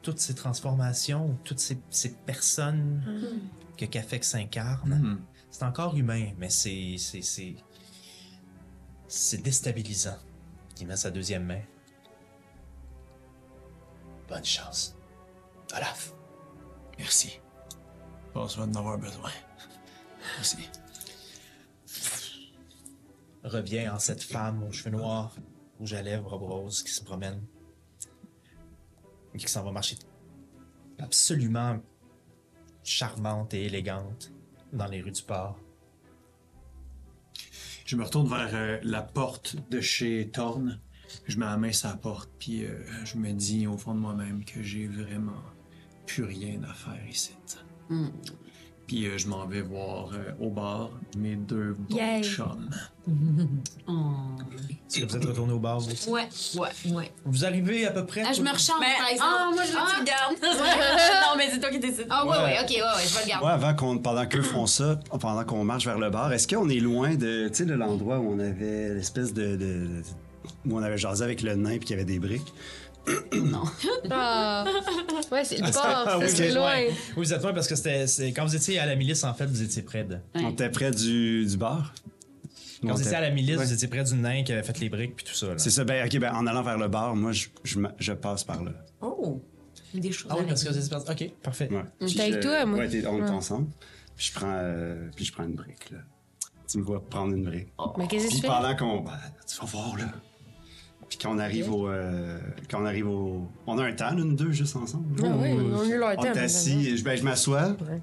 toutes 0.03 0.19
ces 0.19 0.35
transformations, 0.35 1.39
toutes 1.45 1.61
ces, 1.61 1.79
ces 1.91 2.15
personnes 2.15 3.51
que 3.77 3.85
Cafex 3.85 4.35
incarne. 4.35 5.21
C'est 5.63 5.69
encore 5.69 5.97
humain, 5.97 6.33
mais 6.39 6.51
c'est. 6.51 6.97
C'est. 6.99 7.23
C'est, 7.23 7.55
c'est 9.07 9.39
déstabilisant. 9.39 10.19
Il 10.81 10.89
met 10.89 10.97
sa 10.97 11.09
deuxième 11.09 11.45
main. 11.45 11.63
Bonne 14.29 14.45
chance. 14.45 14.97
Olaf. 15.73 16.15
Merci. 16.99 17.39
Bon, 18.35 18.49
ça 18.49 18.59
va 18.59 18.67
en 18.67 18.75
avoir 18.75 18.99
besoin. 18.99 19.31
Merci. 20.37 20.69
revient 23.45 23.89
en 23.89 24.01
cette 24.01 24.25
femme 24.25 24.65
aux 24.65 24.73
cheveux 24.73 24.91
noirs, 24.91 25.37
rouge 25.79 25.93
à 25.93 26.03
lèvres, 26.03 26.29
robe 26.29 26.43
rose, 26.43 26.83
qui 26.83 26.91
se 26.91 27.05
promène. 27.05 27.41
Et 29.33 29.39
qui 29.39 29.47
s'en 29.47 29.63
va 29.63 29.71
marcher 29.71 29.97
absolument 30.99 31.81
charmante 32.83 33.55
et 33.55 33.67
élégante 33.67 34.33
dans 34.73 34.87
les 34.87 35.01
rues 35.01 35.13
du 35.13 35.23
port. 35.23 35.59
Je 37.85 37.97
me 37.97 38.05
retourne 38.05 38.29
vers 38.29 38.51
euh, 38.55 38.79
la 38.83 39.03
porte 39.03 39.57
de 39.71 39.81
chez 39.81 40.31
Thorne. 40.33 40.81
Je 41.27 41.39
mets 41.39 41.45
la 41.45 41.59
main 41.59 41.73
sur 41.73 41.89
la 41.89 41.97
porte, 41.97 42.31
puis 42.39 42.65
euh, 42.65 42.83
je 43.05 43.19
me 43.19 43.33
dis 43.33 43.67
au 43.67 43.77
fond 43.77 43.95
de 43.95 44.01
moi-même 44.01 44.45
que 44.45 44.63
j'ai 44.63 44.87
vraiment 44.87 45.43
plus 46.07 46.25
rien 46.25 46.63
à 46.63 46.73
faire 46.73 47.07
ici. 47.09 47.37
Puis 47.47 48.42
Puis 48.93 49.07
euh, 49.07 49.17
je 49.17 49.27
m'en 49.27 49.47
vais 49.47 49.63
voir 49.63 50.11
euh, 50.13 50.33
au 50.39 50.51
bar 50.51 50.91
mes 51.17 51.35
deux 51.35 51.75
bons 51.89 51.97
Yay. 51.97 52.23
chums. 52.23 52.69
Est-ce 53.09 55.01
que 55.01 55.07
vous 55.09 55.17
êtes 55.17 55.25
retourné 55.25 55.55
au 55.55 55.59
bar, 55.59 55.81
vous 55.81 55.91
aussi? 55.91 56.11
Ouais, 56.11 56.29
ouais, 56.57 56.93
ouais. 56.93 57.11
Vous 57.25 57.47
arrivez 57.47 57.87
à 57.87 57.91
peu 57.93 58.05
près. 58.05 58.23
Ah, 58.27 58.35
je 58.35 58.43
me 58.43 58.51
rechange, 58.51 58.77
Mais- 58.81 58.99
par 58.99 59.09
exemple. 59.09 59.31
ah, 59.35 59.51
moi, 59.55 59.63
je 59.65 59.73
veux 59.73 59.79
que 59.79 59.93
tu 59.95 59.99
le 60.01 60.05
gardes. 60.05 60.35
non, 60.43 61.39
mais 61.39 61.49
c'est 61.51 61.59
toi 61.59 61.71
qui 61.71 61.79
décides. 61.79 62.07
Ah, 62.11 62.27
ouais, 62.27 62.37
ouais, 62.37 62.59
ok, 62.63 62.69
ouais, 62.69 62.83
ouais, 62.83 63.03
je 63.09 63.15
vais 63.17 63.23
le 63.23 63.29
garder. 63.31 63.47
Ouais, 63.47 63.53
avant 63.53 63.75
qu'on, 63.75 63.97
pendant 63.97 64.27
qu'eux 64.27 64.43
font 64.43 64.67
ça, 64.67 65.01
pendant 65.19 65.45
qu'on 65.45 65.65
marche 65.65 65.87
vers 65.87 65.99
le 65.99 66.11
bar, 66.11 66.31
est-ce 66.35 66.47
qu'on 66.47 66.69
est 66.69 66.79
loin 66.81 67.15
de, 67.15 67.49
tu 67.49 67.55
sais, 67.55 67.65
de 67.65 67.73
l'endroit 67.73 68.19
où 68.19 68.31
on 68.31 68.39
avait 68.41 68.91
l'espèce 68.93 69.33
de, 69.33 69.57
de- 69.57 70.03
où 70.67 70.77
on 70.77 70.83
avait 70.83 70.99
jasé 70.99 71.25
avec 71.25 71.41
le 71.41 71.55
nain 71.55 71.79
puis 71.79 71.87
qu'il 71.87 71.91
y 71.93 71.95
avait 71.95 72.05
des 72.05 72.19
briques? 72.19 72.53
Ah. 74.11 74.65
Ouais, 75.31 75.45
c'est 75.45 75.57
le 75.57 75.63
bar. 75.73 76.05
Ah 76.09 76.19
oui, 76.19 76.27
c'est 76.29 76.51
loin. 76.53 76.71
ouais. 76.73 76.89
Oui, 77.17 77.25
vous 77.25 77.33
êtes 77.33 77.43
loin 77.43 77.53
parce 77.53 77.67
que 77.67 77.75
c'était. 77.75 78.07
c'est- 78.07 78.33
Quand 78.33 78.45
vous 78.45 78.55
étiez 78.55 78.79
à 78.79 78.87
la 78.87 78.95
milice, 78.97 79.25
en 79.25 79.35
fait, 79.35 79.47
vous 79.47 79.63
étiez 79.63 79.83
près 79.83 80.05
de. 80.05 80.19
On 80.35 80.51
était 80.51 80.69
près 80.71 80.91
du, 80.91 81.45
du 81.47 81.57
bar? 81.57 81.93
Quand 82.83 82.89
On 82.91 82.95
vous 82.95 83.01
était- 83.01 83.09
étiez 83.11 83.17
à 83.17 83.21
la 83.21 83.31
milice, 83.31 83.57
Ouais. 83.59 83.65
vous 83.65 83.73
étiez 83.73 83.89
près 83.89 84.03
du 84.05 84.15
nain 84.15 84.43
qui 84.43 84.53
avait 84.53 84.63
fait 84.63 84.79
les 84.81 84.89
briques 84.89 85.17
puis 85.17 85.25
tout 85.25 85.35
ça. 85.35 85.47
là. 85.49 85.55
C'est 85.57 85.71
ça. 85.71 85.85
Ben, 85.85 86.05
ok, 86.07 86.19
ben, 86.19 86.35
en 86.35 86.47
allant 86.47 86.63
vers 86.63 86.79
le 86.79 86.89
bar, 86.89 87.15
moi, 87.15 87.33
je, 87.33 87.47
je, 87.65 87.79
ma- 87.79 87.93
je 87.99 88.13
passe 88.13 88.45
par 88.45 88.63
là. 88.63 88.73
Oh, 89.01 89.41
des 89.95 90.11
choses 90.13 90.27
Ah 90.31 90.37
oui, 90.39 90.45
parce 90.49 90.65
que 90.65 90.71
vous 90.73 90.95
Ok, 90.95 91.31
parfait. 91.43 91.69
Ouais. 91.71 91.83
On 92.01 92.07
était 92.07 92.21
avec 92.23 92.35
je- 92.35 92.41
toi, 92.41 92.67
moi. 92.67 92.79
Ouais, 92.81 92.89
t'es- 92.89 93.07
on 93.07 93.19
est 93.19 93.23
Ouais. 93.23 93.31
ensemble. 93.31 93.69
Puis 94.17 94.27
je 94.27 94.33
prends, 94.39 94.53
euh, 94.55 95.09
puis 95.15 95.25
je 95.25 95.33
prends 95.33 95.45
une 95.45 95.55
brique, 95.55 95.91
là. 95.91 95.99
Tu 96.69 96.79
me 96.79 96.83
vois 96.85 97.05
prendre 97.09 97.35
une 97.35 97.45
brique. 97.45 97.69
Mais 97.99 98.07
qu'est-ce 98.09 98.25
que 98.25 98.29
Puis 98.31 98.37
tu 98.41 98.43
fais? 98.43 98.49
pendant 98.49 98.75
qu'on. 98.77 99.01
ben, 99.01 99.13
tu 99.47 99.59
vas 99.61 99.67
voir, 99.67 99.97
là. 99.97 100.05
Puis 101.13 101.19
quand 101.21 101.35
on 101.35 101.39
arrive 101.39 101.71
au. 101.71 101.89
euh, 101.91 102.39
quand 102.71 102.81
on 102.81 102.87
arrive 102.87 103.07
au. 103.07 103.47
On 103.67 103.77
a 103.77 103.85
un 103.85 103.93
temps, 103.93 104.13
nous 104.15 104.33
deux, 104.33 104.51
juste 104.51 104.75
ensemble. 104.77 105.05
Ah 105.23 105.27
oui, 105.37 105.51
on 105.53 105.79
a 105.81 105.85
eu 105.85 105.99
leur 105.99 106.13
On 106.17 106.23
temps. 106.23 106.25
est 106.33 106.39
assis, 106.39 106.97
je, 106.97 107.05
ben, 107.05 107.19
je 107.19 107.23
m'assois. 107.23 107.69
Ouais. 107.83 108.01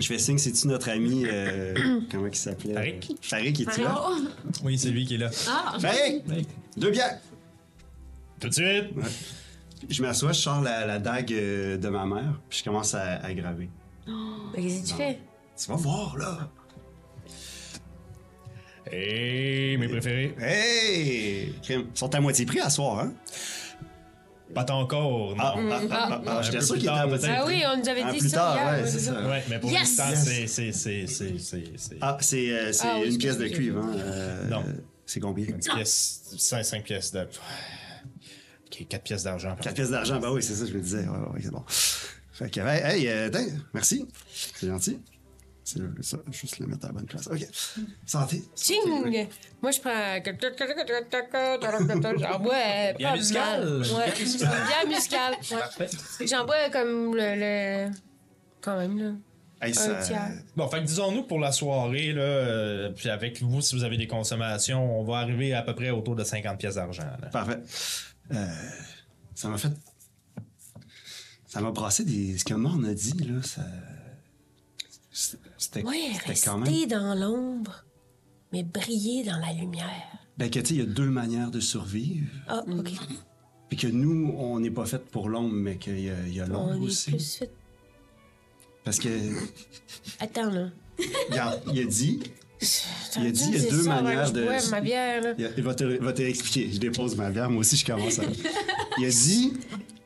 Je 0.00 0.06
fais 0.08 0.18
signe, 0.18 0.38
c'est-tu 0.38 0.66
notre 0.66 0.88
ami. 0.88 1.26
euh, 1.28 2.00
comment 2.10 2.26
il 2.26 2.34
s'appelait? 2.34 2.74
Tariq? 2.74 3.14
Tariq, 3.30 3.60
es-tu 3.60 3.82
là? 3.82 4.02
Oui, 4.64 4.76
c'est 4.76 4.88
lui 4.90 5.06
qui 5.06 5.14
est 5.14 5.18
là. 5.18 5.30
Ah, 5.48 5.76
Tariq 5.80 6.24
Deux 6.76 6.90
bières 6.90 7.20
Tout 8.40 8.48
de 8.48 8.54
suite! 8.54 8.86
Je 9.88 10.02
m'assois, 10.02 10.32
je 10.32 10.40
sors 10.40 10.60
la, 10.60 10.86
la 10.86 10.98
dague 10.98 11.32
euh, 11.32 11.76
de 11.76 11.88
ma 11.88 12.04
mère, 12.04 12.40
puis 12.48 12.58
je 12.58 12.64
commence 12.64 12.94
à, 12.94 13.18
à 13.24 13.32
graver. 13.32 13.68
Mais 14.08 14.60
qu'est-ce 14.62 14.82
que 14.82 14.88
tu 14.88 14.94
fais? 14.94 15.20
Tu 15.56 15.68
vas 15.70 15.76
voir, 15.76 16.16
là. 16.18 16.50
Hey, 18.90 19.76
mes 19.78 19.88
préférés. 19.88 20.34
Hey! 20.40 21.54
Ils 21.68 21.86
sont 21.94 22.14
à 22.14 22.20
moitié 22.20 22.44
pris 22.46 22.60
à 22.60 22.68
soir, 22.70 23.00
hein? 23.00 23.12
Pas 24.54 24.70
encore, 24.72 25.34
non. 25.34 25.42
Ah, 25.42 25.54
ah, 25.56 25.80
ah, 25.90 26.08
ah, 26.10 26.22
ah, 26.26 26.42
j'étais 26.42 26.60
sûr 26.60 26.74
qu'il 26.76 26.84
était 26.84 26.92
tard, 26.92 27.00
à 27.00 27.06
moitié. 27.06 27.28
Ah 27.36 27.44
oui, 27.46 27.62
on 27.66 27.76
nous 27.78 27.88
avait 27.88 28.02
Ah, 28.04 28.12
dit 28.12 28.18
plus 28.18 28.28
ça 28.28 28.36
tard, 28.36 28.56
hier. 28.56 28.84
ouais, 28.84 28.88
c'est 28.90 28.98
ça. 29.00 29.26
Ouais, 29.28 29.42
mais 29.48 29.58
pour 29.58 29.70
Yes! 29.70 29.80
l'instant, 29.96 30.10
Yes! 30.10 30.24
c'est- 30.24 30.46
c'est. 30.46 30.72
c'est- 30.72 31.06
c'est- 31.06 31.38
c'est- 31.38 31.72
c'est- 31.76 31.96
Ah, 32.00 32.18
c'est 32.20 32.50
euh, 32.52 32.72
c'est 32.72 32.86
Ah 32.86 32.96
oui, 33.00 33.10
une 33.12 33.18
pièce 33.18 33.38
de 33.38 33.48
cuivre, 33.48 33.80
hein? 33.82 33.92
euh, 33.96 34.48
Non. 34.48 34.62
C'est 35.06 35.18
combien? 35.20 35.46
10 35.46 35.68
pièces, 35.68 36.22
5, 36.38 36.62
5 36.64 36.84
pièces 36.84 37.10
de. 37.12 37.20
Ok, 37.20 38.86
4 38.88 39.02
pièces 39.02 39.24
d'argent. 39.24 39.56
4 39.60 39.74
pièces 39.74 39.90
d'argent, 39.90 40.20
bah 40.20 40.30
oui, 40.30 40.42
c'est 40.42 40.54
ça, 40.54 40.66
je 40.66 40.72
me 40.72 40.80
disais. 40.80 40.98
Ouais, 41.00 41.18
ouais, 41.32 41.40
c'est 41.42 41.50
bon. 41.50 41.64
Fait 41.66 42.50
que, 42.50 42.60
hey, 42.60 43.00
hey, 43.00 43.08
euh, 43.08 43.30
merci. 43.72 44.06
C'est 44.30 44.68
gentil. 44.68 45.00
C'est 45.66 45.80
ça, 46.02 46.18
juste 46.30 46.58
le 46.58 46.66
mettre 46.66 46.84
à 46.84 46.88
la 46.88 46.94
bonne 46.94 47.06
place. 47.06 47.26
OK. 47.26 47.46
Santé. 48.04 48.44
Ching! 48.54 49.28
Moi, 49.62 49.70
je 49.70 49.80
prends. 49.80 50.20
J'en 52.18 52.38
bois. 52.38 52.54
euh, 52.54 52.92
Bien 52.98 53.10
pas 53.10 53.16
musical. 53.16 53.60
mal. 53.60 53.78
Ouais, 53.80 54.12
bien 54.12 54.86
musical. 54.88 55.34
Ouais. 55.80 56.26
J'en 56.26 56.44
bois 56.44 56.68
comme 56.70 57.16
le. 57.16 57.86
le- 57.88 57.90
Quand 58.60 58.76
même, 58.78 58.98
là. 58.98 59.12
Hey, 59.66 59.74
ça- 59.74 59.98
Un 59.98 60.02
tiers. 60.02 60.32
Bon, 60.54 60.68
fait 60.68 60.80
que 60.80 60.84
disons-nous 60.86 61.22
pour 61.22 61.38
la 61.38 61.50
soirée, 61.50 62.12
là, 62.12 62.20
euh, 62.20 62.90
puis 62.90 63.08
avec 63.08 63.40
vous, 63.40 63.62
si 63.62 63.74
vous 63.74 63.84
avez 63.84 63.96
des 63.96 64.06
consommations, 64.06 65.00
on 65.00 65.04
va 65.04 65.18
arriver 65.20 65.54
à 65.54 65.62
peu 65.62 65.74
près 65.74 65.88
autour 65.88 66.14
de 66.14 66.24
50 66.24 66.58
pièces 66.58 66.74
d'argent. 66.74 67.04
là. 67.22 67.28
Parfait. 67.28 67.60
Euh, 68.32 68.46
ça 69.34 69.48
m'a 69.48 69.56
fait. 69.56 69.70
Ça 71.46 71.60
m'a 71.62 71.70
brassé 71.70 72.04
des. 72.04 72.36
Ce 72.36 72.44
que 72.44 72.52
Morne 72.52 72.84
a 72.84 72.92
dit, 72.92 73.14
là, 73.24 73.42
ça. 73.42 73.62
C'était 75.64 75.82
Ouais, 75.84 76.10
c'était 76.26 76.40
quand 76.44 76.58
même. 76.58 76.68
rester 76.68 76.86
dans 76.86 77.14
l'ombre, 77.14 77.84
mais 78.52 78.62
briller 78.62 79.24
dans 79.24 79.38
la 79.38 79.52
lumière. 79.52 79.88
Ben, 80.36 80.50
que 80.50 80.58
tu 80.58 80.66
sais, 80.66 80.74
il 80.74 80.80
y 80.80 80.82
a 80.82 80.86
deux 80.86 81.08
manières 81.08 81.50
de 81.50 81.60
survivre. 81.60 82.26
Ah, 82.48 82.62
OK. 82.68 82.90
Puis 83.68 83.76
que 83.78 83.86
nous, 83.86 84.34
on 84.36 84.60
n'est 84.60 84.70
pas 84.70 84.84
fait 84.84 85.04
pour 85.06 85.28
l'ombre, 85.28 85.54
mais 85.54 85.76
qu'il 85.76 86.00
y 86.00 86.10
a, 86.10 86.14
il 86.26 86.34
y 86.34 86.40
a 86.40 86.46
l'ombre 86.46 86.72
On 86.72 86.82
est 86.82 86.86
aussi. 86.86 87.10
plus 87.12 87.36
fait. 87.38 87.50
Parce 88.84 88.98
que. 88.98 89.08
Attends, 90.20 90.50
là. 90.50 90.68
Regarde, 91.30 91.62
il 91.72 91.80
a 91.80 91.84
dit. 91.84 92.20
Il 93.16 93.26
a 93.26 93.30
dit, 93.30 93.44
il 93.48 93.54
y 93.62 93.66
a 93.66 93.70
deux 93.70 93.82
ça, 93.84 94.02
manières 94.02 94.32
de. 94.32 94.70
Ma 94.70 94.80
bière, 94.80 95.22
là. 95.22 95.34
Il, 95.38 95.44
a- 95.46 95.50
il 95.56 95.62
va 95.62 95.74
te, 95.74 95.84
il 95.84 96.00
va 96.00 96.12
te 96.12 96.22
expliquer. 96.22 96.70
Je 96.72 96.78
dépose 96.78 97.16
ma 97.16 97.30
bière. 97.30 97.48
Moi 97.50 97.60
aussi, 97.60 97.76
je 97.76 97.84
commence 97.86 98.18
à. 98.18 98.22
Il 98.98 99.06
a 99.06 99.10
dit 99.10 99.52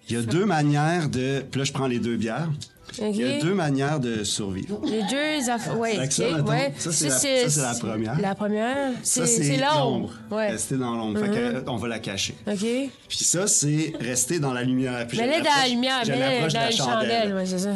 il 0.09 0.15
y 0.15 0.17
a 0.19 0.23
deux 0.23 0.47
manières 0.47 1.09
de. 1.11 1.43
Puis 1.51 1.59
là, 1.59 1.65
je 1.65 1.73
prends 1.73 1.87
les 1.89 1.99
deux 1.99 2.17
bières. 2.17 2.51
Il 3.01 3.17
y 3.17 3.25
a 3.25 3.41
deux 3.41 3.55
manières 3.55 4.01
de 4.01 4.25
survivre. 4.25 4.81
Les 4.85 5.03
deux 5.03 5.51
affaires. 5.51 5.79
Ouais, 5.79 5.95
Fait 5.97 6.09
que 6.09 6.15
ça, 6.15 6.25
OK, 6.29 6.37
mettons, 6.37 6.51
ouais. 6.51 6.73
ça, 6.79 6.93
c'est 6.93 7.09
la- 7.09 7.49
ça, 7.49 7.73
la 7.73 7.79
première. 7.79 8.21
La 8.21 8.35
première, 8.35 8.93
c'est 9.03 9.57
l'ombre. 9.57 10.11
Ouais. 10.31 10.49
Mm-hmm. 10.49 10.51
Rester 10.53 10.77
dans 10.77 10.95
l'ombre. 10.97 11.21
Que, 11.21 11.37
euh, 11.39 11.61
on 11.67 11.77
va 11.77 11.89
la 11.89 11.99
cacher. 11.99 12.35
OK. 12.47 12.57
Puis 12.61 13.19
ça, 13.19 13.47
c'est 13.47 13.93
rester 14.01 14.39
dans 14.41 14.53
la 14.53 14.63
lumière. 14.63 15.07
Puis 15.07 15.17
je 15.17 15.23
Mets-les 15.23 15.43
dans 15.43 15.51
la 15.63 15.69
lumière, 15.69 16.03
de 16.05 16.11
dans 16.13 16.19
la 16.19 16.37
une 16.45 16.51
chandelle. 16.51 16.73
chandelle, 16.77 17.35
ouais, 17.35 17.47
c'est 17.47 17.59
ça. 17.59 17.75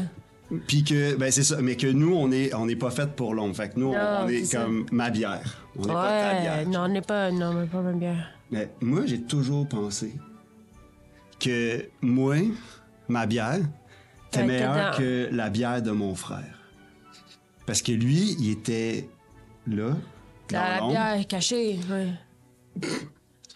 Puis 0.66 0.84
que, 0.84 1.14
ben 1.14 1.30
c'est 1.32 1.44
ça, 1.44 1.56
mais 1.62 1.76
que 1.76 1.86
nous, 1.86 2.14
on 2.14 2.30
est, 2.30 2.52
on 2.54 2.66
n'est 2.66 2.76
pas 2.76 2.90
fait 2.90 3.10
pour 3.12 3.32
l'ombre. 3.34 3.56
Fait 3.56 3.70
que 3.70 3.78
nous, 3.80 3.86
on- 3.88 3.92
Non, 3.92 4.24
on 4.24 4.28
est 4.28 4.52
comme 4.52 4.84
ma 4.92 5.08
bière. 5.08 5.58
On 5.78 5.82
n'est 5.86 5.92
pas 5.94 6.20
ta 6.34 6.40
bière. 6.40 6.68
non, 6.68 6.80
on 6.80 6.88
n'est 6.88 7.00
pas, 7.00 7.30
non, 7.30 7.54
mais 7.54 7.66
pas 7.66 7.80
ma 7.80 7.92
bière. 7.92 8.28
Mais 8.50 8.68
moi, 8.82 9.00
j'ai 9.06 9.22
toujours 9.22 9.66
pensé 9.66 10.12
que 11.40 11.86
moi, 12.02 12.36
ma 13.08 13.24
bière, 13.26 13.60
t'es 14.32 14.46
dans- 14.66 14.96
que 14.96 15.28
la 15.32 15.50
bière 15.50 15.82
de 15.82 15.90
mon 15.92 16.14
frère. 16.14 16.58
Parce 17.66 17.80
que 17.82 17.92
lui, 17.92 18.36
il 18.40 18.50
était 18.50 19.08
là, 19.66 19.90
dans 20.48 20.58
La, 20.58 20.80
la 20.80 20.86
bière 20.88 21.26
cachée, 21.28 21.78
ouais. 21.90 22.08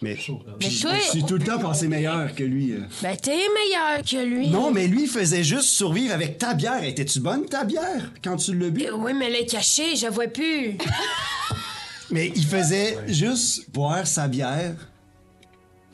Mais, 0.03 0.15
puis 0.15 0.79
toi- 0.81 0.93
je 0.95 1.11
suis 1.11 1.25
tout 1.25 1.39
le 1.39 1.45
temps 1.45 1.59
pensé 1.59 1.89
meilleur 1.89 2.35
que 2.35 2.45
lui. 2.45 2.73
euh. 2.73 2.81
Ben, 3.03 3.17
t'es 3.17 3.31
meilleur 3.33 4.03
que 4.05 4.23
lui. 4.25 4.51
Non, 4.51 4.71
mais 4.71 4.87
lui, 4.87 5.05
il 5.05 5.09
faisait 5.09 5.43
juste 5.43 5.69
survivre 5.69 6.13
avec 6.13 6.37
ta 6.37 6.53
bière. 6.53 6.85
Étais-tu 6.85 7.21
bonne, 7.21 7.47
ta 7.47 7.65
bière, 7.65 8.13
quand 8.23 8.37
tu 8.37 8.55
l'as 8.55 8.69
bu? 8.71 8.85
Euh, 8.85 8.93
Oui, 8.95 9.15
mais 9.15 9.27
elle 9.29 9.37
est 9.37 9.47
cachée, 9.51 9.97
je 9.97 10.05
la 10.05 10.11
vois 10.11 10.29
plus. 10.29 10.77
Mais 12.11 12.31
il 12.37 12.45
faisait 12.47 12.97
juste 13.09 13.69
boire 13.73 14.07
sa 14.07 14.29
bière 14.29 14.77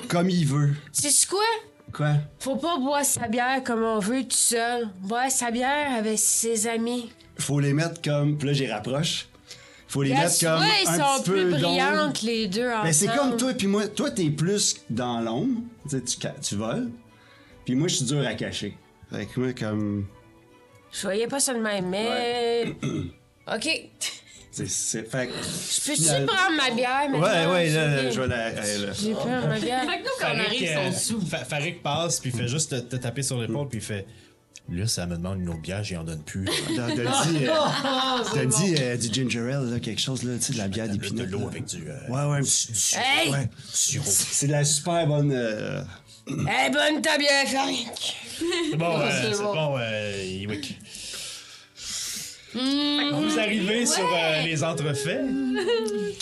comme 0.09 0.29
il 0.29 0.47
veut. 0.47 0.75
C'est 0.93 1.27
quoi? 1.27 1.41
Quoi? 1.93 2.15
Faut 2.39 2.57
pas 2.57 2.79
boire 2.79 3.05
sa 3.05 3.29
bière 3.29 3.63
comme 3.65 3.83
on 3.83 3.99
veut 3.99 4.23
tout 4.23 4.31
seul. 4.31 4.89
Boire 5.01 5.31
sa 5.31 5.51
bière 5.51 5.93
avec 5.97 6.19
ses 6.19 6.67
amis. 6.67 7.11
Faut 7.39 7.61
les 7.61 7.73
mettre 7.75 8.01
comme... 8.03 8.39
Puis 8.39 8.47
là, 8.49 8.53
j'y 8.55 8.67
rapproche. 8.67 9.29
Faut 9.89 10.03
les 10.03 10.15
mettre 10.15 10.35
tu 10.39 10.47
comme 10.47 10.63
ils 10.65 10.89
un 10.89 10.97
sont 10.99 11.23
petit 11.23 11.31
plus 11.31 11.45
peu 11.45 11.51
d'ombre. 11.59 11.77
brillantes, 11.77 12.23
les 12.23 12.49
deux, 12.49 12.67
ensemble. 12.69 12.85
Mais 12.85 12.93
c'est 12.95 13.09
comme 13.09 13.37
toi 13.37 13.53
puis 13.53 13.67
moi. 13.67 13.89
Toi, 13.89 14.11
t'es 14.11 14.31
plus 14.31 14.77
dans 14.89 15.21
l'ombre. 15.21 15.61
Tu, 15.85 15.91
sais, 15.91 16.03
tu, 16.03 16.17
ca- 16.21 16.35
tu 16.41 16.57
voles. 16.57 16.91
Puis 17.67 17.75
moi, 17.75 17.89
je 17.89 17.97
suis 17.97 18.05
dur 18.07 18.27
à 18.27 18.33
cacher. 18.35 18.77
Fait 19.13 19.27
que 19.27 19.39
moi, 19.41 19.53
comme... 19.53 20.07
Je 20.93 21.03
voyais 21.03 21.27
pas 21.27 21.41
ça 21.41 21.53
de 21.53 21.61
même, 21.61 21.89
mais... 21.91 22.75
OK. 23.55 23.91
C'est... 24.53 24.69
c'est- 24.69 25.11
Fait 25.11 25.29
que... 25.29 25.33
Je 25.33 25.81
peux-tu 25.91 26.03
Final- 26.03 26.27
prendre 26.27 26.57
ma 26.57 26.71
bière 26.71 27.09
maintenant? 27.11 27.21
Ouais, 27.27 27.47
ouais, 27.47 27.71
là, 27.71 28.11
je 28.11 28.21
vais 28.21 28.27
la... 28.29 28.93
J'ai 28.93 29.13
peur, 29.15 29.49
ma 29.49 29.59
bière. 29.59 29.81
Fait 29.81 29.99
que 29.99 30.03
nous, 30.03 30.11
quand 30.21 30.27
on 30.33 30.37
Farik, 30.37 30.47
arrive, 30.47 30.63
euh, 30.77 30.89
ils 30.89 30.93
sont 30.95 30.99
sous. 31.21 31.27
Fa- 31.27 31.45
Farik 31.45 31.83
passe, 31.83 32.21
puis 32.21 32.31
il 32.35 32.39
fait 32.39 32.49
juste 32.49 32.71
te, 32.71 32.77
te 32.81 32.97
taper 32.97 33.23
sur 33.23 33.41
l'épaule, 33.41 33.69
puis 33.69 33.79
il 33.79 33.85
fait. 33.85 34.07
Là, 34.71 34.87
ça 34.87 35.07
me 35.07 35.17
demande 35.17 35.41
une 35.41 35.49
autre 35.49 35.61
bière, 35.61 35.83
j'y 35.83 35.97
en 35.97 36.05
donne 36.05 36.23
plus. 36.23 36.45
T'as 36.77 36.87
dit, 36.95 37.47
euh, 37.47 38.25
t'as 38.33 38.45
dit 38.45 38.75
euh, 38.79 38.97
du 38.97 39.13
ginger 39.13 39.53
ale, 39.55 39.71
là, 39.73 39.81
quelque 39.81 40.01
chose, 40.01 40.23
là, 40.23 40.37
tu 40.37 40.43
sais, 40.45 40.53
de 40.53 40.59
la 40.59 40.69
bière 40.69 40.87
De 40.87 40.93
d'épinette. 40.93 41.31
l'eau 41.31 41.41
là. 41.41 41.47
avec 41.49 41.65
du. 41.65 41.89
euh, 41.89 42.09
Ouais, 42.09 42.31
ouais, 42.33 42.41
petit- 42.43 42.95
Hey! 42.97 43.31
ouais. 43.33 43.49
sirop. 43.73 44.05
C'est 44.07 44.47
de 44.47 44.53
la 44.53 44.65
super 44.65 45.07
bonne... 45.07 45.33
euh, 45.35 45.83
Eh, 46.29 46.71
bonne 46.71 47.03
ta 47.03 47.19
bière, 47.19 47.47
Farik. 47.49 48.17
C'est 48.71 48.77
bon, 48.77 48.97
euh, 49.01 49.11
c'est 49.11 49.35
c'est 49.35 49.43
bon. 49.43 49.53
bon, 49.55 49.77
euh, 49.81 50.47
Vous 52.55 53.39
arrivez 53.39 53.87
sur 53.87 54.05
euh, 54.05 54.43
les 54.45 54.63
entrefaits. 54.63 55.23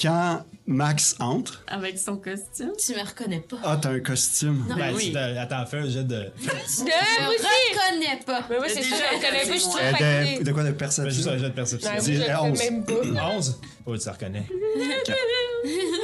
Quand 0.00 0.44
Max 0.70 1.16
entre, 1.18 1.64
Avec 1.66 1.98
son 1.98 2.16
costume. 2.16 2.70
Tu 2.78 2.94
me 2.94 3.04
reconnais 3.04 3.40
pas. 3.40 3.56
ah, 3.64 3.76
t'as 3.80 3.90
un 3.90 3.98
costume. 4.00 4.64
Ben, 4.68 4.94
oui. 4.94 5.06
tu 5.08 5.12
t'as- 5.12 5.40
attends, 5.42 5.66
fais 5.66 5.78
un 5.78 5.88
jet 5.88 6.04
de. 6.04 6.14
Euh, 6.20 6.24
moi 7.24 7.34
aussi. 7.34 7.46
reconnais 7.74 8.20
pas. 8.24 8.40
Mais 8.48 8.56
moi, 8.58 8.66
c'est 8.68 8.76
Déjà, 8.76 8.96
ça, 8.96 9.02
je 9.12 9.16
connais 9.26 9.38
pas, 9.46 9.52
je 9.52 9.58
suis 9.58 9.68
trop 9.68 9.78
Euh, 9.78 10.38
de, 10.38 10.44
de 10.44 10.52
quoi 10.52 10.62
de 10.62 10.72
Fais 10.72 11.10
juste 11.10 11.28
un 11.32 11.32
perception? 11.32 11.38
jet 11.38 11.48
de 11.48 11.48
perception. 11.54 11.90
Ben, 11.92 12.00
Dis 12.00 12.14
je 12.14 12.18
le 12.20 12.24
fais 12.24 12.34
11. 12.36 12.58
même 12.58 12.84
pas. 12.84 12.92
11? 13.36 13.60
Oh, 13.86 13.96
tu 13.96 14.04
te 14.04 14.10
reconnais. 14.10 14.46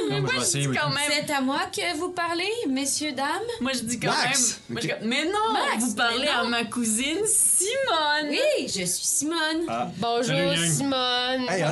Non, 0.09 0.21
moi, 0.21 0.31
je 0.35 0.57
mais- 0.67 0.75
Quand 0.77 0.89
même. 0.89 0.97
C'est 1.25 1.33
à 1.33 1.41
moi 1.41 1.61
que 1.75 1.97
vous 1.97 2.09
parlez, 2.11 2.49
messieurs, 2.69 3.11
dames? 3.13 3.25
Moi, 3.59 3.71
je 3.73 3.79
dis 3.81 3.99
quand 3.99 4.07
Max! 4.07 4.59
même. 4.69 4.73
Moi, 4.73 4.81
je 4.81 4.87
dis- 4.87 5.07
Mais 5.07 5.25
non, 5.25 5.53
Max, 5.53 5.83
vous 5.83 5.95
parlez 5.95 6.25
non. 6.25 6.31
à 6.31 6.43
ma 6.47 6.63
cousine 6.65 7.17
Simone. 7.25 8.29
Oui, 8.29 8.67
je 8.67 8.85
suis 8.85 8.87
Simone. 9.05 9.65
Ah, 9.67 9.89
Bonjour. 9.97 10.35
Simone. 10.71 11.47
hey, 11.49 11.63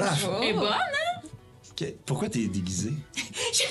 Elle 0.42 0.50
est 0.50 0.54
bonne, 0.54 0.68
hein? 0.74 1.05
Que- 1.76 1.92
pourquoi 2.06 2.30
t'es 2.30 2.48
déguisé? 2.48 2.92
Je 3.16 3.64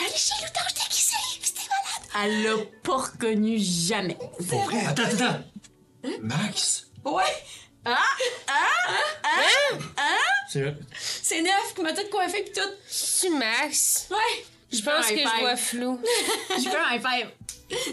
allée 0.00 0.16
chez 0.16 0.34
l'autre 0.42 0.66
déguisé. 0.74 1.16
C'était 1.42 1.68
malade. 1.68 2.04
Elle 2.24 2.42
l'a 2.42 2.56
pas 2.82 2.96
reconnu 2.96 3.58
jamais. 3.58 4.16
Pour 4.48 4.62
vrai? 4.64 4.84
Attends, 4.86 5.04
attends, 5.04 5.24
attends. 5.24 5.44
Max? 6.22 6.86
Ouais. 7.04 7.22
C'est 10.50 10.62
vrai. 10.62 10.74
C'est 11.00 11.42
Neuf 11.42 11.74
qui 11.74 11.82
m'a 11.82 11.92
tout 11.92 12.08
coiffé 12.10 12.42
pis 12.42 12.52
tout. 12.52 12.60
Tu 13.20 13.30
Max? 13.30 14.06
Ouais. 14.10 14.16
Je 14.70 14.82
pense 14.82 15.06
que 15.08 15.16
je 15.18 15.40
vois 15.40 15.56
flou. 15.56 16.00
Je 16.58 16.68
fais 16.68 16.76
un 16.76 16.94
high 16.94 17.02
five. 17.02 17.30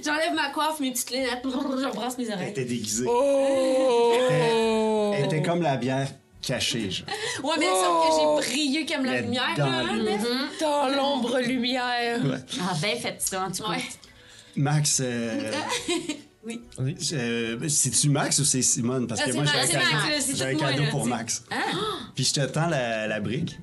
J'enlève 0.03 0.33
ma 0.33 0.49
coiffe, 0.51 0.79
mes 0.79 0.91
petites 0.91 1.11
lunettes, 1.11 1.41
j'embrasse 1.81 2.17
mes 2.17 2.27
Elle 2.27 2.33
oreilles. 2.33 2.49
était 2.51 2.65
déguisée. 2.65 3.05
Oh! 3.07 5.13
Elle 5.15 5.25
était 5.25 5.41
comme 5.41 5.61
la 5.61 5.75
bière 5.77 6.07
cachée, 6.45 6.89
genre. 6.91 7.07
Ouais, 7.43 7.55
mais 7.59 7.65
sauf 7.65 8.07
que 8.07 8.47
j'ai 8.49 8.53
brillé 8.53 8.85
comme 8.85 9.05
la 9.05 9.11
Mais 9.13 9.21
lumière, 9.23 9.53
dans 9.57 9.65
là, 9.69 9.83
le- 9.93 10.03
Nef. 10.03 10.21
Dans 10.61 10.87
l'ombre 10.89 11.39
lumière. 11.39 12.19
Ah, 12.61 12.73
ben, 12.81 12.97
faites 12.97 13.21
ça, 13.21 13.43
en 13.45 13.51
tout 13.51 13.63
cas. 13.63 13.69
Ouais. 13.69 13.83
Max, 14.55 15.01
euh, 15.03 15.51
Oui. 16.45 16.61
euh, 17.13 17.57
c'est-tu 17.67 18.09
Max 18.09 18.37
ou 18.39 18.45
c'est 18.45 18.61
Simone? 18.61 19.07
Parce 19.07 19.21
Ah, 19.23 19.29
que 19.29 19.33
moi, 19.35 19.45
j'ai 19.45 19.57
un 19.59 19.79
cadeau, 19.79 19.95
Max, 19.95 20.31
j'ai 20.35 20.43
un 20.45 20.51
moi, 20.53 20.61
cadeau 20.71 20.83
pour 20.91 21.05
Max. 21.07 21.43
Ah. 21.51 21.55
Puis 22.13 22.23
je 22.25 22.33
te 22.35 22.41
tends 22.45 22.67
la, 22.67 23.07
la 23.07 23.19
brique. 23.19 23.57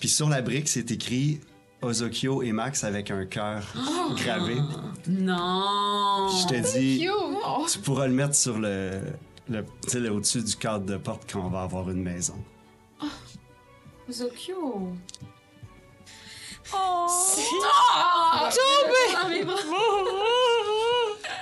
Puis 0.00 0.08
sur 0.08 0.28
la 0.30 0.40
brique, 0.40 0.68
c'est 0.68 0.90
écrit 0.90 1.40
Ozokyo 1.82 2.42
et 2.42 2.52
Max 2.52 2.84
avec 2.84 3.10
un 3.10 3.26
cœur 3.26 3.62
Oh. 3.76 4.14
gravé. 4.16 4.54
Non. 5.08 6.28
Puis 6.30 6.38
je 6.42 6.46
te 6.62 6.78
dis, 6.78 7.06
tu 7.70 7.78
pourras 7.80 8.06
le 8.06 8.14
mettre 8.14 8.34
sur 8.34 8.58
le, 8.58 8.92
le, 9.48 9.64
tu 9.82 9.90
sais, 9.90 10.00
le 10.00 10.10
au-dessus 10.10 10.42
du 10.42 10.56
cadre 10.56 10.84
de 10.86 10.96
porte 10.96 11.30
quand 11.32 11.44
on 11.44 11.48
va 11.50 11.62
avoir 11.62 11.90
une 11.90 12.02
maison. 12.02 12.36
Zokyo. 14.10 14.92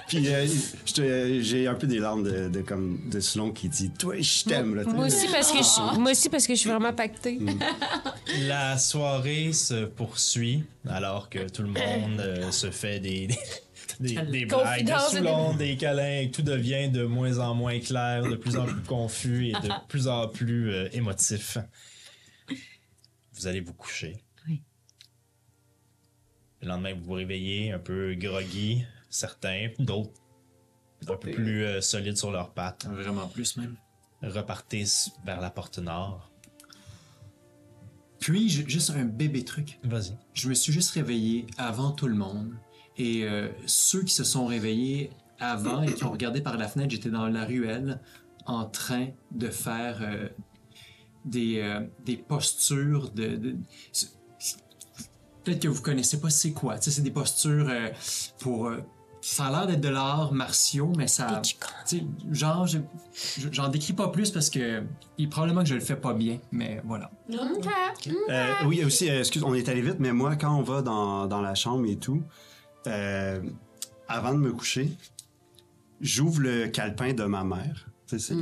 Puis 0.09 0.27
euh, 0.29 0.47
je 0.87 0.93
te- 0.93 1.41
j'ai 1.41 1.69
un 1.69 1.75
peu 1.75 1.87
des 1.87 2.01
larmes 2.01 2.25
de, 2.25 2.49
de 2.49 2.63
comme 2.63 2.99
de 3.09 3.21
Sloan 3.21 3.53
qui 3.53 3.69
dit, 3.69 3.91
toi, 3.91 4.15
je 4.21 4.45
t'aime. 4.45 4.75
là. 4.75 4.83
Moi 4.85 5.07
aussi, 5.07 5.29
parce 5.29 5.53
que 5.53 5.59
je, 5.59 5.99
moi 6.01 6.11
aussi 6.11 6.29
parce 6.29 6.47
que 6.49 6.55
je 6.55 6.59
suis 6.61 6.71
vraiment 6.71 6.93
pactée. 6.93 7.39
La 8.49 8.77
soirée 8.79 9.53
se 9.53 9.85
poursuit 9.85 10.65
alors 10.89 11.29
que 11.31 11.49
tout 11.49 11.63
le 11.63 11.69
monde 11.69 12.19
euh, 12.21 12.51
se 12.51 12.71
fait 12.73 12.99
des, 12.99 13.29
des, 14.01 14.15
des, 14.15 14.23
des 14.23 14.47
blagues 14.47 14.85
de 14.85 14.91
Confidence. 14.91 15.11
Soulon, 15.11 15.55
des 15.55 15.77
câlins, 15.77 16.21
et 16.21 16.31
tout 16.31 16.43
devient 16.43 16.89
de 16.89 17.05
moins 17.05 17.39
en 17.39 17.55
moins 17.55 17.79
clair, 17.79 18.23
de 18.23 18.35
plus 18.35 18.57
en 18.57 18.65
plus 18.65 18.83
confus 18.83 19.49
et 19.49 19.53
de 19.53 19.69
plus 19.89 20.09
en 20.09 20.29
plus 20.29 20.71
euh, 20.73 20.89
émotif. 20.93 21.59
Vous 23.35 23.47
allez 23.47 23.61
vous 23.61 23.75
coucher. 23.75 24.25
Oui. 24.49 24.63
Le 26.63 26.69
lendemain, 26.69 26.95
vous 26.95 27.05
vous 27.05 27.13
réveillez 27.13 27.73
un 27.73 27.79
peu 27.79 28.15
groggy, 28.15 28.85
certains, 29.11 29.69
d'autres 29.79 30.13
un 31.09 31.17
peu 31.17 31.31
plus 31.31 31.65
euh, 31.65 31.81
solides 31.81 32.17
sur 32.17 32.31
leurs 32.31 32.53
pattes. 32.53 32.87
Vraiment 32.87 33.27
plus, 33.29 33.57
même. 33.57 33.77
Repartez 34.23 34.85
vers 35.25 35.41
la 35.41 35.51
porte 35.51 35.79
nord. 35.79 36.31
Puis, 38.19 38.51
juste 38.51 38.91
un 38.91 39.05
bébé 39.07 39.45
truc. 39.45 39.79
Vas-y. 39.83 40.13
Je 40.35 40.51
me 40.51 40.55
suis 40.55 40.75
juste 40.75 40.91
réveillé 40.91 41.47
avant 41.57 41.93
tout 41.93 42.07
le 42.07 42.15
monde. 42.15 42.55
Et 43.03 43.25
euh, 43.25 43.49
ceux 43.67 44.03
qui 44.03 44.13
se 44.13 44.25
sont 44.25 44.45
réveillés 44.47 45.11
avant 45.39 45.83
et 45.83 45.95
qui 45.95 46.05
ont 46.05 46.11
regardé 46.13 46.41
par 46.43 46.57
la 46.59 46.69
fenêtre, 46.69 46.91
j'étais 46.91 47.09
dans 47.11 47.27
la 47.29 47.45
ruelle 47.47 47.99
en 48.47 48.65
train 48.67 49.07
de 49.31 49.49
faire 49.49 49.99
euh, 50.03 50.29
des, 51.25 51.61
euh, 51.61 51.81
des 52.05 52.17
postures 52.17 53.11
de... 53.11 53.57
Peut-être 55.45 55.61
que 55.63 55.69
vous 55.69 55.81
connaissez 55.83 56.21
pas 56.21 56.29
c'est 56.31 56.53
quoi. 56.53 56.79
Tu 56.79 56.85
sais, 56.85 56.91
c'est 56.97 57.03
des 57.03 57.11
postures 57.11 57.69
euh, 57.71 57.89
pour... 58.41 58.67
euh, 58.67 58.79
ça 59.23 59.47
a 59.47 59.51
l'air 59.51 59.67
d'être 59.67 59.81
de 59.81 59.89
l'art 59.89 60.33
martiaux, 60.33 60.93
mais 60.97 61.07
ça... 61.07 61.27
Tu 61.87 61.99
sais, 61.99 62.05
genre, 62.31 62.67
je- 62.67 62.79
je- 63.39 63.49
j'en 63.53 63.69
décris 63.69 63.93
pas 63.95 64.09
plus 64.09 64.31
parce 64.31 64.51
que 64.51 64.83
il 65.19 65.29
probablement 65.31 65.63
que 65.63 65.69
je 65.69 65.75
le 65.75 65.81
fais 65.81 65.97
pas 65.97 66.13
bien, 66.15 66.39
mais 66.53 66.81
voilà. 66.85 67.11
Euh, 68.31 68.53
oui, 68.67 68.85
aussi, 68.85 69.09
euh, 69.11 69.21
excuse, 69.21 69.43
on 69.43 69.55
est 69.55 69.69
allé 69.71 69.81
vite, 69.83 69.97
mais 69.99 70.13
moi, 70.13 70.37
quand 70.37 70.55
on 70.55 70.63
va 70.63 70.83
dans, 70.83 71.27
dans 71.27 71.41
la 71.43 71.55
chambre 71.55 71.87
et 71.87 71.97
tout, 71.97 72.23
euh, 72.87 73.43
avant 74.09 74.33
de 74.35 74.39
me 74.39 74.53
coucher, 74.53 74.91
j'ouvre 76.01 76.41
le 76.41 76.69
calepin 76.69 77.13
de 77.13 77.25
ma 77.25 77.45
mère. 77.45 77.89
C'est- 78.07 78.35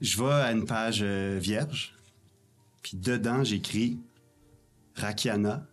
Je 0.00 0.18
vais 0.22 0.32
à 0.32 0.52
une 0.52 0.66
page 0.66 1.00
euh, 1.02 1.38
vierge, 1.40 1.94
puis 2.82 2.96
dedans, 2.98 3.42
j'écris 3.44 3.98
Rakiana, 4.94 5.66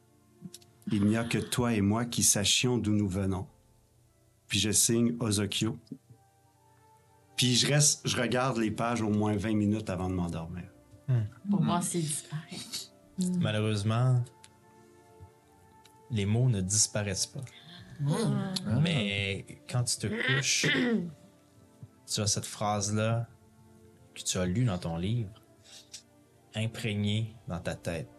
il 0.91 1.06
n'y 1.06 1.18
a 1.18 1.23
que 1.23 1.38
toi 1.38 1.73
et 1.73 1.81
moi 1.81 2.06
qui 2.06 2.23
sachions 2.23 2.77
d'où 2.77 2.91
nous 2.94 3.07
venons. 3.10 3.48
Puis 4.48 4.60
je 4.60 4.72
signe 4.72 5.15
Ozokyo. 5.19 5.77
Puis 7.35 7.56
je 7.56 7.68
reste, 7.68 8.07
je 8.07 8.15
regarde 8.15 8.57
les 8.57 8.69
pages 8.72 9.02
au 9.02 9.10
moins 9.10 9.35
20 9.35 9.56
minutes 9.56 9.90
avant 9.90 10.10
de 10.10 10.14
m'endormir. 10.15 10.65
Pour 11.49 11.61
moi, 11.61 11.81
c'est 11.81 11.99
disparaît. 11.99 12.60
Malheureusement, 13.40 14.23
les 16.14 16.26
mots 16.26 16.48
ne 16.48 16.61
disparaissent 16.61 17.26
pas. 17.26 17.41
Mais 18.81 19.45
quand 19.69 19.84
tu 19.84 19.98
te 19.98 20.07
couches, 20.07 20.68
tu 22.06 22.22
as 22.22 22.27
cette 22.27 22.45
phrase-là 22.45 23.27
que 24.14 24.22
tu 24.22 24.38
as 24.38 24.45
lue 24.45 24.65
dans 24.65 24.77
ton 24.77 24.98
livre, 24.98 25.31
imprégnée 26.56 27.35
dans 27.48 27.60
ta 27.60 27.76
tête. 27.76 28.10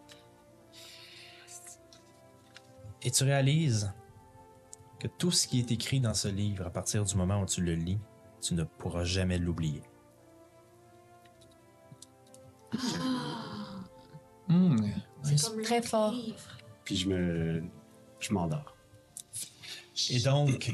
Et 3.02 3.10
tu 3.10 3.24
réalises 3.24 3.92
que 4.98 5.06
tout 5.06 5.30
ce 5.30 5.46
qui 5.46 5.60
est 5.60 5.70
écrit 5.70 6.00
dans 6.00 6.14
ce 6.14 6.28
livre, 6.28 6.66
à 6.66 6.70
partir 6.70 7.04
du 7.04 7.14
moment 7.16 7.40
où 7.42 7.46
tu 7.46 7.60
le 7.60 7.74
lis, 7.74 7.98
tu 8.40 8.54
ne 8.54 8.64
pourras 8.64 9.04
jamais 9.04 9.38
l'oublier. 9.38 9.82
Hmm, 14.48 14.76
C'est 15.22 15.40
comme 15.42 15.62
Très 15.62 15.82
fort. 15.82 16.14
Puis 16.84 16.96
je 16.96 17.08
me, 17.08 17.62
je 18.24 18.32
m'endors. 18.32 18.74
Et 20.10 20.20
donc, 20.20 20.72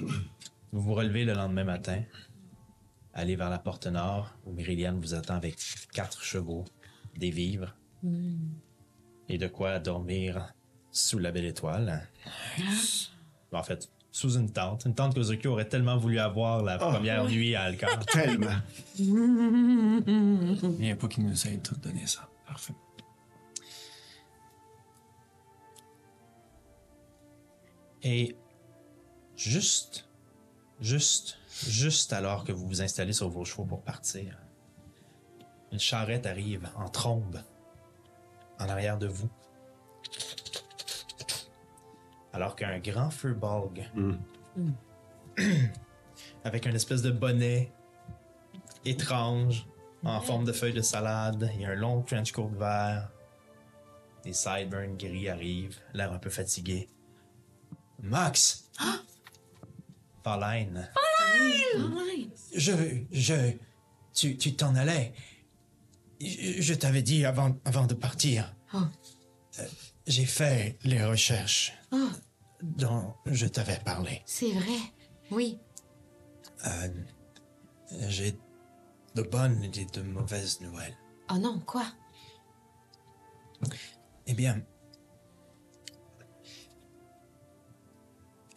vous 0.72 0.80
vous 0.80 0.94
relevez 0.94 1.24
le 1.24 1.34
lendemain 1.34 1.64
matin, 1.64 2.02
allez 3.12 3.36
vers 3.36 3.50
la 3.50 3.58
porte 3.58 3.86
nord, 3.86 4.30
où 4.44 4.52
Myriliane 4.52 5.00
vous 5.00 5.14
attend 5.14 5.34
avec 5.34 5.56
quatre 5.92 6.22
chevaux, 6.22 6.64
des 7.16 7.30
vivres, 7.30 7.74
et 9.28 9.38
de 9.38 9.46
quoi 9.46 9.78
dormir 9.78 10.54
sous 10.90 11.18
la 11.18 11.30
belle 11.32 11.44
étoile. 11.44 12.08
En 13.52 13.62
fait, 13.62 13.90
sous 14.12 14.36
une 14.38 14.50
tente. 14.50 14.84
Une 14.86 14.94
tente 14.94 15.14
que 15.14 15.22
Zuki 15.22 15.46
aurait 15.48 15.68
tellement 15.68 15.96
voulu 15.96 16.18
avoir 16.18 16.62
la 16.62 16.78
première 16.78 17.26
nuit 17.26 17.54
à 17.54 17.62
Alcar. 17.62 18.04
Tellement. 18.06 18.58
Il 18.98 19.04
n'y 20.78 20.90
a 20.90 20.96
pas 20.96 21.08
qui 21.08 21.20
nous 21.20 21.46
aide 21.46 21.62
tout 21.62 21.76
donner 21.76 22.06
ça. 22.06 22.28
Parfait. 22.46 22.74
Et 28.02 28.36
juste, 29.36 30.08
juste, 30.80 31.38
juste 31.66 32.12
alors 32.12 32.44
que 32.44 32.52
vous 32.52 32.66
vous 32.66 32.82
installez 32.82 33.12
sur 33.12 33.28
vos 33.28 33.44
chevaux 33.44 33.64
pour 33.64 33.82
partir, 33.82 34.38
une 35.72 35.78
charrette 35.78 36.26
arrive 36.26 36.68
en 36.76 36.88
trombe 36.88 37.40
en 38.58 38.68
arrière 38.68 38.98
de 38.98 39.06
vous. 39.06 39.28
Alors 42.32 42.56
qu'un 42.56 42.78
grand 42.78 43.10
furbolg, 43.10 43.90
avec 46.44 46.66
un 46.66 46.72
espèce 46.72 47.02
de 47.02 47.10
bonnet 47.10 47.72
étrange 48.84 49.66
en 50.04 50.20
forme 50.20 50.44
de 50.44 50.52
feuille 50.52 50.72
de 50.72 50.80
salade 50.80 51.50
et 51.58 51.66
un 51.66 51.74
long 51.74 52.02
trench 52.02 52.32
coat 52.32 52.50
vert, 52.56 53.10
des 54.24 54.32
sideburns 54.32 54.96
gris 54.96 55.28
arrivent, 55.28 55.78
l'air 55.94 56.12
un 56.12 56.18
peu 56.18 56.30
fatigué. 56.30 56.88
Max! 58.02 58.70
Pauline. 60.22 60.88
Je, 62.54 62.72
je, 63.10 63.52
tu, 64.12 64.36
tu 64.36 64.54
t'en 64.54 64.74
allais. 64.74 65.14
Je, 66.20 66.60
je 66.60 66.74
t'avais 66.74 67.02
dit 67.02 67.24
avant, 67.24 67.56
avant 67.64 67.86
de 67.86 67.94
partir. 67.94 68.54
Euh, 68.74 69.64
J'ai 70.06 70.26
fait 70.26 70.78
les 70.84 71.02
recherches 71.04 71.72
dont 72.62 73.14
je 73.26 73.46
t'avais 73.46 73.78
parlé. 73.84 74.22
C'est 74.26 74.52
vrai. 74.52 74.78
Oui. 75.30 75.58
Euh, 76.66 76.88
J'ai 78.08 78.36
de 79.14 79.22
bonnes 79.22 79.64
et 79.64 79.68
de 79.86 80.02
mauvaises 80.02 80.60
nouvelles. 80.60 80.96
Oh 81.30 81.38
non, 81.38 81.60
quoi? 81.60 81.86
Eh 84.26 84.34
bien, 84.34 84.62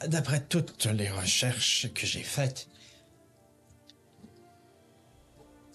d'après 0.07 0.41
toutes 0.41 0.85
les 0.85 1.09
recherches 1.09 1.91
que 1.93 2.05
j'ai 2.05 2.23
faites, 2.23 2.67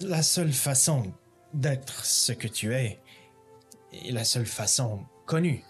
la 0.00 0.22
seule 0.22 0.52
façon 0.52 1.12
d'être 1.54 2.04
ce 2.04 2.32
que 2.32 2.48
tu 2.48 2.74
es, 2.74 3.00
et 3.92 4.12
la 4.12 4.24
seule 4.24 4.46
façon 4.46 5.04
connue, 5.26 5.64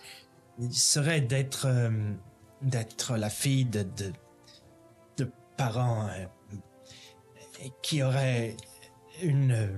serait 0.71 1.21
d'être 1.21 1.67
euh, 1.67 2.13
d'être 2.63 3.17
la 3.17 3.31
fille 3.31 3.65
de, 3.65 3.85
de, 3.85 4.13
de 5.19 5.31
parents 5.57 6.09
euh, 6.09 6.27
qui 7.83 8.03
auraient 8.03 8.57
une 9.23 9.53
euh, 9.53 9.69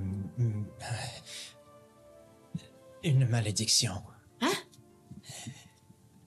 une 3.02 3.26
malédiction. 3.26 4.02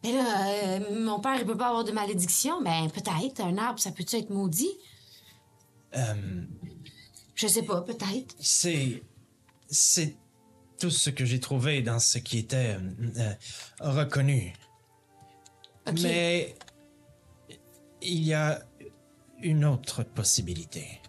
Mais 0.04 0.12
là, 0.12 0.48
euh, 0.48 1.04
mon 1.06 1.20
père, 1.20 1.36
il 1.40 1.46
peut 1.46 1.58
pas 1.58 1.68
avoir 1.70 1.84
de 1.86 1.92
malédiction. 1.92 2.62
Ben, 2.62 2.90
peut-être. 2.90 3.40
Un 3.42 3.58
arbre, 3.58 3.80
ça 3.80 3.92
peut-tu 3.92 4.18
être 4.18 4.30
maudit? 4.30 4.72
Euh, 5.96 6.44
Je 7.36 7.48
sais 7.48 7.64
pas, 7.64 7.82
peut-être. 7.82 8.36
c'est 8.40 9.04
c'est 9.70 10.16
tout 10.80 10.90
ce 10.92 11.10
que 11.10 11.24
j'ai 11.26 11.40
trouvé 11.40 11.82
dans 11.82 12.00
ce 12.00 12.18
qui 12.18 12.38
était 12.40 12.78
euh, 13.18 13.34
reconnu. 13.80 14.54
Mais 16.02 16.56
il 18.02 18.24
y 18.24 18.34
a 18.34 18.62
une 19.42 19.66
autre 19.66 20.04
possibilité. 20.04 21.02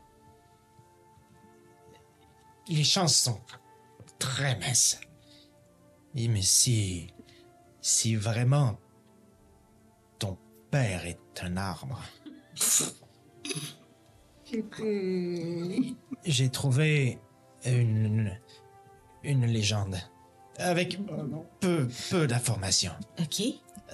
Les 2.69 2.85
chances 2.85 3.16
sont 3.16 3.41
très 4.19 4.57
minces. 4.59 4.99
Et 6.15 6.29
mais 6.29 6.43
si 6.43 7.09
si 7.81 8.16
vraiment 8.16 8.79
père 10.74 11.06
est 11.06 11.20
un 11.40 11.56
arbre. 11.56 12.02
J'ai 16.24 16.51
trouvé 16.51 17.20
une 17.64 18.36
une 19.22 19.46
légende 19.46 19.96
avec 20.59 20.98
peu 21.60 21.88
peu 22.10 22.26
d'informations 22.26 22.96
OK. 23.20 23.40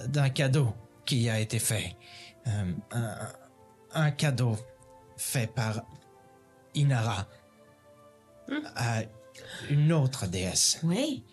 d'un 0.07 0.29
cadeau 0.29 0.73
qui 1.05 1.29
a 1.29 1.39
été 1.39 1.59
fait. 1.59 1.95
Euh, 2.47 2.73
un, 2.89 3.15
un 3.93 4.09
cadeau 4.09 4.57
fait 5.17 5.53
par 5.53 5.83
Inara 6.73 7.27
à 8.75 9.03
une 9.69 9.93
autre 9.93 10.25
déesse. 10.25 10.79
Oui. 10.81 11.23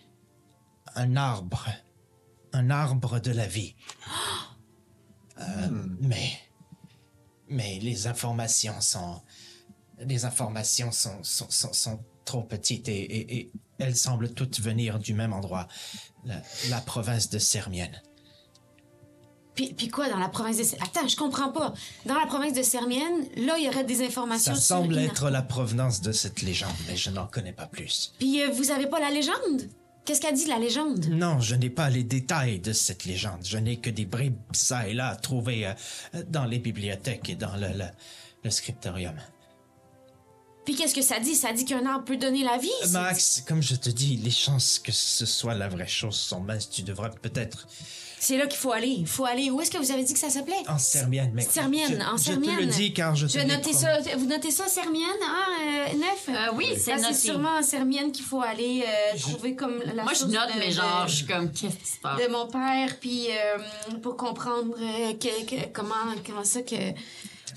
Un 0.93 1.15
arbre. 1.15 1.67
Un 2.53 2.69
arbre 2.69 3.19
de 3.19 3.31
la 3.31 3.47
vie. 3.47 3.75
Euh, 5.39 5.69
mais. 6.01 6.31
Mais 7.47 7.79
les 7.81 8.07
informations 8.07 8.79
sont. 8.81 9.21
Les 9.99 10.23
informations 10.25 10.91
sont, 10.91 11.23
sont, 11.23 11.49
sont, 11.49 11.73
sont 11.73 11.99
trop 12.25 12.43
petites 12.43 12.87
et, 12.87 13.01
et- 13.01 13.35
et 13.37 13.51
elles 13.79 13.95
semblent 13.95 14.33
toutes 14.33 14.59
venir 14.59 14.99
du 14.99 15.13
même 15.13 15.33
endroit. 15.33 15.67
La, 16.25 16.41
la 16.69 16.79
province 16.81 17.29
de 17.29 17.39
Sermienne. 17.39 18.01
Puis, 19.55 19.73
puis 19.73 19.89
quoi, 19.89 20.07
dans 20.09 20.19
la 20.19 20.29
province 20.29 20.55
de... 20.57 20.63
Attends, 20.81 21.07
je 21.07 21.17
comprends 21.17 21.51
pas. 21.51 21.73
Dans 22.05 22.13
la 22.17 22.25
province 22.27 22.53
de 22.53 22.61
Sermienne, 22.63 23.25
là, 23.35 23.57
il 23.57 23.65
y 23.65 23.67
aurait 23.67 23.83
des 23.83 24.05
informations 24.05 24.53
Ça 24.55 24.61
sur 24.61 24.75
semble 24.77 24.97
être 24.97 25.29
la 25.29 25.41
provenance 25.41 25.99
de 26.01 26.13
cette 26.13 26.41
légende, 26.41 26.71
mais 26.87 26.95
je 26.95 27.09
n'en 27.09 27.27
connais 27.27 27.51
pas 27.51 27.65
plus. 27.67 28.13
Puis 28.19 28.41
euh, 28.41 28.51
vous 28.51 28.71
avez 28.71 28.87
pas 28.87 28.99
la 29.01 29.09
légende? 29.09 29.69
Qu'est-ce 30.09 30.21
qu'a 30.21 30.31
dit 30.31 30.47
la 30.47 30.57
légende? 30.57 31.05
Non, 31.05 31.39
je 31.39 31.53
n'ai 31.53 31.69
pas 31.69 31.87
les 31.91 32.03
détails 32.03 32.59
de 32.59 32.73
cette 32.73 33.05
légende. 33.05 33.41
Je 33.45 33.59
n'ai 33.59 33.77
que 33.77 33.91
des 33.91 34.05
bribes 34.05 34.39
ça 34.53 34.87
et 34.87 34.95
là 34.95 35.15
trouvées 35.15 35.67
euh, 35.67 35.73
dans 36.29 36.45
les 36.45 36.57
bibliothèques 36.57 37.29
et 37.29 37.35
dans 37.35 37.55
le, 37.55 37.67
le, 37.67 37.85
le 38.43 38.49
scriptorium. 38.49 39.13
Puis 40.65 40.73
qu'est-ce 40.75 40.95
que 40.95 41.03
ça 41.03 41.19
dit? 41.19 41.35
Ça 41.35 41.53
dit 41.53 41.63
qu'un 41.63 41.85
arbre 41.85 42.05
peut 42.05 42.17
donner 42.17 42.43
la 42.43 42.57
vie? 42.57 42.71
c'est- 42.81 42.89
Max, 42.93 43.43
comme 43.47 43.61
je 43.61 43.75
te 43.75 43.91
dis, 43.91 44.17
les 44.17 44.31
chances 44.31 44.79
que 44.79 44.91
ce 44.91 45.27
soit 45.27 45.53
la 45.53 45.67
vraie 45.67 45.87
chose 45.87 46.15
sont 46.15 46.39
minces. 46.39 46.71
Tu 46.71 46.81
devrais 46.81 47.11
peut-être 47.21 47.67
C'est 48.19 48.37
là 48.37 48.47
qu'il 48.47 48.59
faut 48.59 48.71
aller. 48.73 48.95
Il 48.99 49.07
faut 49.07 49.25
aller. 49.25 49.49
Où 49.49 49.61
est-ce 49.61 49.71
que 49.71 49.77
vous 49.77 49.91
avez 49.91 50.03
dit 50.03 50.13
que 50.13 50.19
ça 50.19 50.29
s'appelait? 50.29 50.53
en 50.67 50.77
Sermienne. 50.77 51.31
Mais 51.33 51.41
Sermienne, 51.43 51.97
je, 52.05 52.13
en 52.13 52.17
je 52.17 52.23
Sermienne. 52.23 52.55
te 52.57 52.61
le 52.61 52.67
dis 52.67 52.93
car 52.93 53.15
je 53.15 53.27
Je 53.27 53.33
vais 53.33 53.45
l'ai 53.45 53.55
noter 53.55 53.71
promis. 53.71 53.77
ça. 53.77 54.17
Vous 54.17 54.25
notez 54.25 54.51
ça, 54.51 54.67
Sermienne, 54.67 55.05
hein, 55.23 55.45
euh, 55.93 55.97
Neuf? 55.97 56.27
Euh, 56.29 56.53
oui, 56.55 56.67
c'est 56.77 56.91
Ah, 56.93 56.97
noté. 56.97 57.13
C'est 57.13 57.27
sûrement 57.27 57.57
en 57.59 57.63
Sermienne 57.63 58.11
qu'il 58.11 58.25
faut 58.25 58.41
aller 58.41 58.83
euh, 58.85 59.17
trouver 59.17 59.55
comme 59.55 59.81
la 59.95 60.03
Moi, 60.03 60.13
je 60.13 60.25
note, 60.25 60.53
de- 60.53 60.59
mais 60.59 60.71
genre, 60.71 61.05
de- 61.05 61.09
je 61.09 61.15
suis 61.15 61.25
comme, 61.25 61.49
qu'est-ce 61.51 61.75
qui 61.77 61.89
se 61.91 61.99
passe? 62.01 62.19
de 62.21 62.27
mon 62.31 62.47
père, 62.47 62.97
puis 62.99 63.27
euh, 63.29 63.97
pour 64.01 64.17
comprendre 64.17 64.75
euh, 64.79 65.13
que, 65.13 65.45
que- 65.45 65.67
comment, 65.73 65.95
comment 66.25 66.43
ça 66.43 66.61
que, 66.61 66.75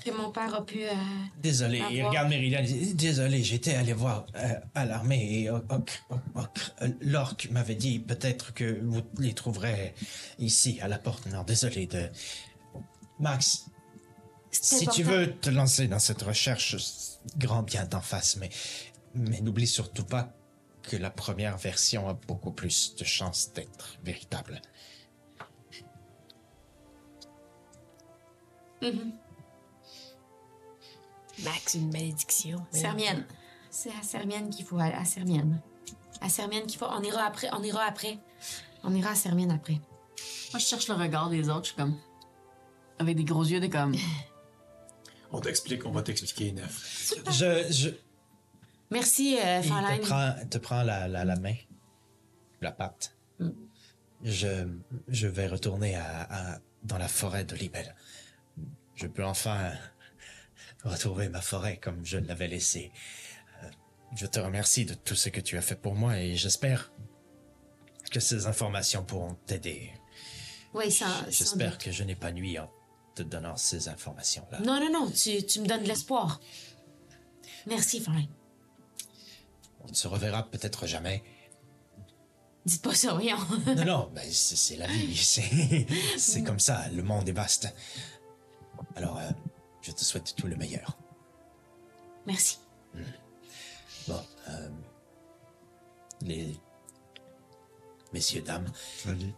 que 0.03 0.11
mon 0.11 0.31
père 0.31 0.53
a 0.53 0.65
pu... 0.65 0.83
euh, 0.83 0.91
Désolé, 1.41 1.81
il 1.91 2.03
regarde 2.03 2.29
Méridian. 2.29 2.59
il 2.61 2.65
dit, 2.65 2.93
Désolé, 2.93 3.43
j'étais 3.43 3.75
allé 3.75 3.93
voir 3.93 4.25
euh, 4.35 4.53
à 4.75 4.85
l'armée 4.85 5.41
et 5.41 5.49
euh, 5.49 5.59
l'orque 7.01 7.49
m'avait 7.51 7.75
dit 7.75 7.99
peut-être 7.99 8.53
que 8.53 8.79
vous 8.83 9.01
les 9.19 9.33
trouverez 9.33 9.93
ici, 10.39 10.79
à 10.81 10.87
la 10.87 10.97
porte 10.99 11.25
nord. 11.27 11.45
Désolé 11.45 11.87
de. 11.87 12.09
Max, 13.19 13.65
si 14.51 14.87
tu 14.87 15.03
veux 15.03 15.33
te 15.33 15.49
lancer 15.49 15.87
dans 15.87 15.99
cette 15.99 16.21
recherche, 16.21 16.75
grand 17.37 17.63
bien 17.63 17.85
d'en 17.85 18.01
face, 18.01 18.35
mais, 18.37 18.49
mais 19.15 19.39
n'oublie 19.41 19.67
surtout 19.67 20.03
pas 20.05 20.33
que 20.81 20.97
la 20.97 21.09
première 21.09 21.57
version 21.57 22.09
a 22.09 22.13
beaucoup 22.13 22.51
plus 22.51 22.95
de 22.95 23.05
chances 23.05 23.53
d'être 23.53 23.97
véritable. 24.03 24.61
Max, 31.43 31.73
une 31.75 31.91
malédiction. 31.91 32.65
Sermienne. 32.71 33.25
C'est 33.69 33.89
à 33.89 34.03
Sermienne 34.03 34.49
qu'il 34.49 34.65
faut 34.65 34.77
aller. 34.77 34.93
À 34.95 35.05
Sermienne. 35.05 35.59
À 36.21 36.29
Sermienne 36.29 36.65
qu'il 36.65 36.77
faut... 36.79 36.85
On 36.89 37.01
ira 37.01 37.23
après. 37.23 37.49
On 37.53 37.63
ira 37.63 37.83
après. 37.83 38.19
On 38.83 38.93
ira 38.93 39.11
à 39.11 39.15
Sermienne 39.15 39.51
après. 39.51 39.73
Moi, 40.51 40.59
je 40.59 40.65
cherche 40.65 40.87
le 40.87 40.93
regard 40.95 41.29
des 41.29 41.49
autres, 41.49 41.63
je 41.63 41.67
suis 41.69 41.75
comme. 41.75 41.97
Avec 42.99 43.17
des 43.17 43.23
gros 43.23 43.43
yeux, 43.43 43.59
de 43.59 43.67
comme. 43.67 43.95
On 45.35 45.39
t'explique, 45.41 45.83
on 45.87 45.91
va 45.91 46.03
t'expliquer, 46.03 46.51
Neuf. 46.51 47.11
Je, 47.31 47.65
je, 47.71 47.89
Merci, 48.91 49.35
euh, 49.43 49.61
Il 49.63 49.67
Farline. 49.69 49.99
te 50.01 50.05
prend, 50.05 50.33
te 50.47 50.57
prend 50.59 50.83
la, 50.83 51.07
la, 51.07 51.25
la 51.25 51.35
main, 51.37 51.55
la 52.61 52.71
patte. 52.71 53.15
Je, 54.23 54.67
je 55.07 55.25
vais 55.27 55.47
retourner 55.47 55.95
à, 55.95 56.53
à- 56.53 56.59
dans 56.83 56.99
la 56.99 57.07
forêt 57.07 57.45
de 57.45 57.55
Libelle. 57.55 57.95
Je 58.93 59.07
peux 59.07 59.25
enfin 59.25 59.71
retrouver 60.83 61.29
ma 61.29 61.41
forêt 61.41 61.77
comme 61.77 62.05
je 62.05 62.17
l'avais 62.17 62.47
laissée. 62.47 62.91
Euh, 63.63 63.69
Je 64.15 64.25
te 64.25 64.39
remercie 64.39 64.85
de 64.85 64.93
tout 64.93 65.15
ce 65.15 65.29
que 65.29 65.41
tu 65.41 65.57
as 65.57 65.61
fait 65.61 65.75
pour 65.75 65.95
moi 65.95 66.17
et 66.19 66.35
j'espère 66.35 66.91
que 68.11 68.19
ces 68.19 68.45
informations 68.47 69.03
pourront 69.03 69.35
t'aider. 69.45 69.91
Oui, 70.73 70.91
ça... 70.91 71.07
J'espère 71.29 71.77
que 71.77 71.91
je 71.91 72.03
n'ai 72.03 72.15
pas 72.15 72.31
nuit 72.31 72.57
en 72.59 72.69
te 73.15 73.23
donnant 73.23 73.55
ces 73.57 73.87
informations-là. 73.89 74.59
Non, 74.59 74.79
non, 74.79 74.91
non. 74.91 75.11
Tu, 75.11 75.43
tu 75.45 75.61
me 75.61 75.67
donnes 75.67 75.83
de 75.83 75.87
l'espoir. 75.87 76.39
Merci, 77.67 77.99
Farline. 78.01 78.29
On 79.81 79.89
ne 79.89 79.93
se 79.93 80.07
reverra 80.07 80.49
peut-être 80.49 80.87
jamais. 80.87 81.23
Dites 82.65 82.81
pas 82.81 82.95
ça, 82.95 83.13
voyons. 83.13 83.37
Non, 83.75 83.85
non, 83.85 84.11
c'est 84.31 84.77
la 84.77 84.87
vie. 84.87 85.15
C'est 85.17 85.85
c'est 86.17 86.43
comme 86.43 86.59
ça. 86.59 86.87
Le 86.89 87.03
monde 87.03 87.27
est 87.27 87.33
vaste. 87.33 87.73
Alors, 88.95 89.17
euh, 89.17 89.29
je 89.83 89.91
te 89.91 90.03
souhaite 90.03 90.33
tout 90.35 90.47
le 90.47 90.55
meilleur. 90.55 90.97
Merci. 92.25 92.57
Bon, 94.07 94.21
euh, 94.49 94.69
les 96.21 96.57
messieurs, 98.13 98.41
dames, 98.41 98.71
Salut. 98.97 99.33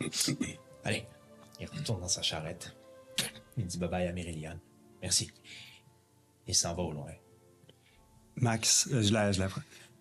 allez, 0.84 1.06
il 1.60 1.66
retourne 1.66 2.00
dans 2.00 2.08
sa 2.08 2.22
charrette. 2.22 2.74
Il 3.56 3.66
dit 3.66 3.78
bye 3.78 3.88
bye 3.88 4.06
à 4.06 4.12
Mériliane. 4.12 4.58
Merci. 5.00 5.30
Il 6.46 6.54
s'en 6.54 6.74
va 6.74 6.82
au 6.82 6.92
loin. 6.92 7.12
Max, 8.36 8.88
euh, 8.92 9.02
je 9.02 9.12
la, 9.12 9.30
je 9.30 9.40
la. 9.40 9.48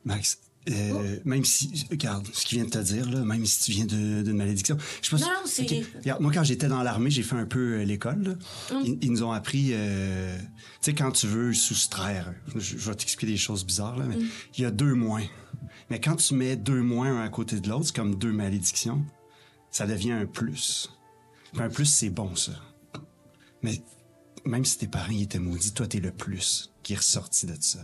Max, 0.05 0.41
euh, 0.69 1.19
même 1.25 1.43
si, 1.43 1.85
regarde, 1.89 2.27
ce 2.33 2.45
qu'il 2.45 2.57
vient 2.59 2.65
de 2.65 2.69
te 2.71 2.77
dire, 2.77 3.09
là, 3.09 3.21
même 3.23 3.45
si 3.45 3.63
tu 3.63 3.71
viens 3.71 3.85
d'une 3.85 4.33
malédiction, 4.33 4.77
je 5.01 5.09
pas 5.09 5.17
Non, 5.17 5.25
non, 5.27 5.31
c'est- 5.45 5.63
Ok. 5.63 5.85
Regarde, 5.99 6.21
moi, 6.21 6.31
quand 6.31 6.43
j'étais 6.43 6.67
dans 6.67 6.83
l'armée, 6.83 7.09
j'ai 7.09 7.23
fait 7.23 7.35
un 7.35 7.45
peu 7.45 7.79
euh, 7.79 7.83
l'école. 7.83 8.37
Hum. 8.71 8.83
Ils, 8.85 8.97
ils 9.01 9.11
nous 9.11 9.23
ont 9.23 9.31
appris, 9.31 9.69
euh, 9.71 10.37
tu 10.37 10.45
sais, 10.81 10.93
quand 10.93 11.11
tu 11.11 11.25
veux 11.27 11.53
soustraire, 11.53 12.33
je, 12.55 12.59
je 12.59 12.89
vais 12.89 12.95
t'expliquer 12.95 13.31
des 13.31 13.37
choses 13.37 13.65
bizarres, 13.65 13.97
là, 13.97 14.05
mais 14.05 14.15
Hum. 14.15 14.27
il 14.57 14.61
y 14.61 14.65
a 14.65 14.71
deux 14.71 14.93
moins. 14.93 15.23
Mais 15.89 15.99
quand 15.99 16.15
tu 16.15 16.35
mets 16.35 16.55
deux 16.55 16.81
moins 16.81 17.19
un 17.19 17.23
à 17.25 17.29
côté 17.29 17.59
de 17.59 17.67
l'autre, 17.67 17.87
c'est 17.87 17.95
comme 17.95 18.15
deux 18.15 18.31
malédictions, 18.31 19.03
ça 19.71 19.87
devient 19.87 20.11
un 20.11 20.25
plus. 20.25 20.89
Puis 21.53 21.61
un 21.61 21.69
plus, 21.69 21.85
c'est 21.85 22.09
bon, 22.09 22.35
ça. 22.35 22.51
Mais 23.61 23.81
même 24.45 24.63
si 24.65 24.77
tes 24.77 24.87
parents 24.87 25.11
étaient 25.11 25.39
maudits, 25.39 25.73
toi, 25.73 25.87
t'es 25.87 25.99
le 25.99 26.11
plus 26.11 26.71
qui 26.83 26.93
est 26.93 26.97
ressorti 26.97 27.45
de 27.45 27.55
ça. 27.59 27.79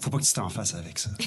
Faut 0.00 0.10
pas 0.10 0.18
que 0.18 0.24
tu 0.24 0.32
t'en 0.34 0.48
fasses 0.48 0.74
avec 0.74 0.98
ça. 0.98 1.10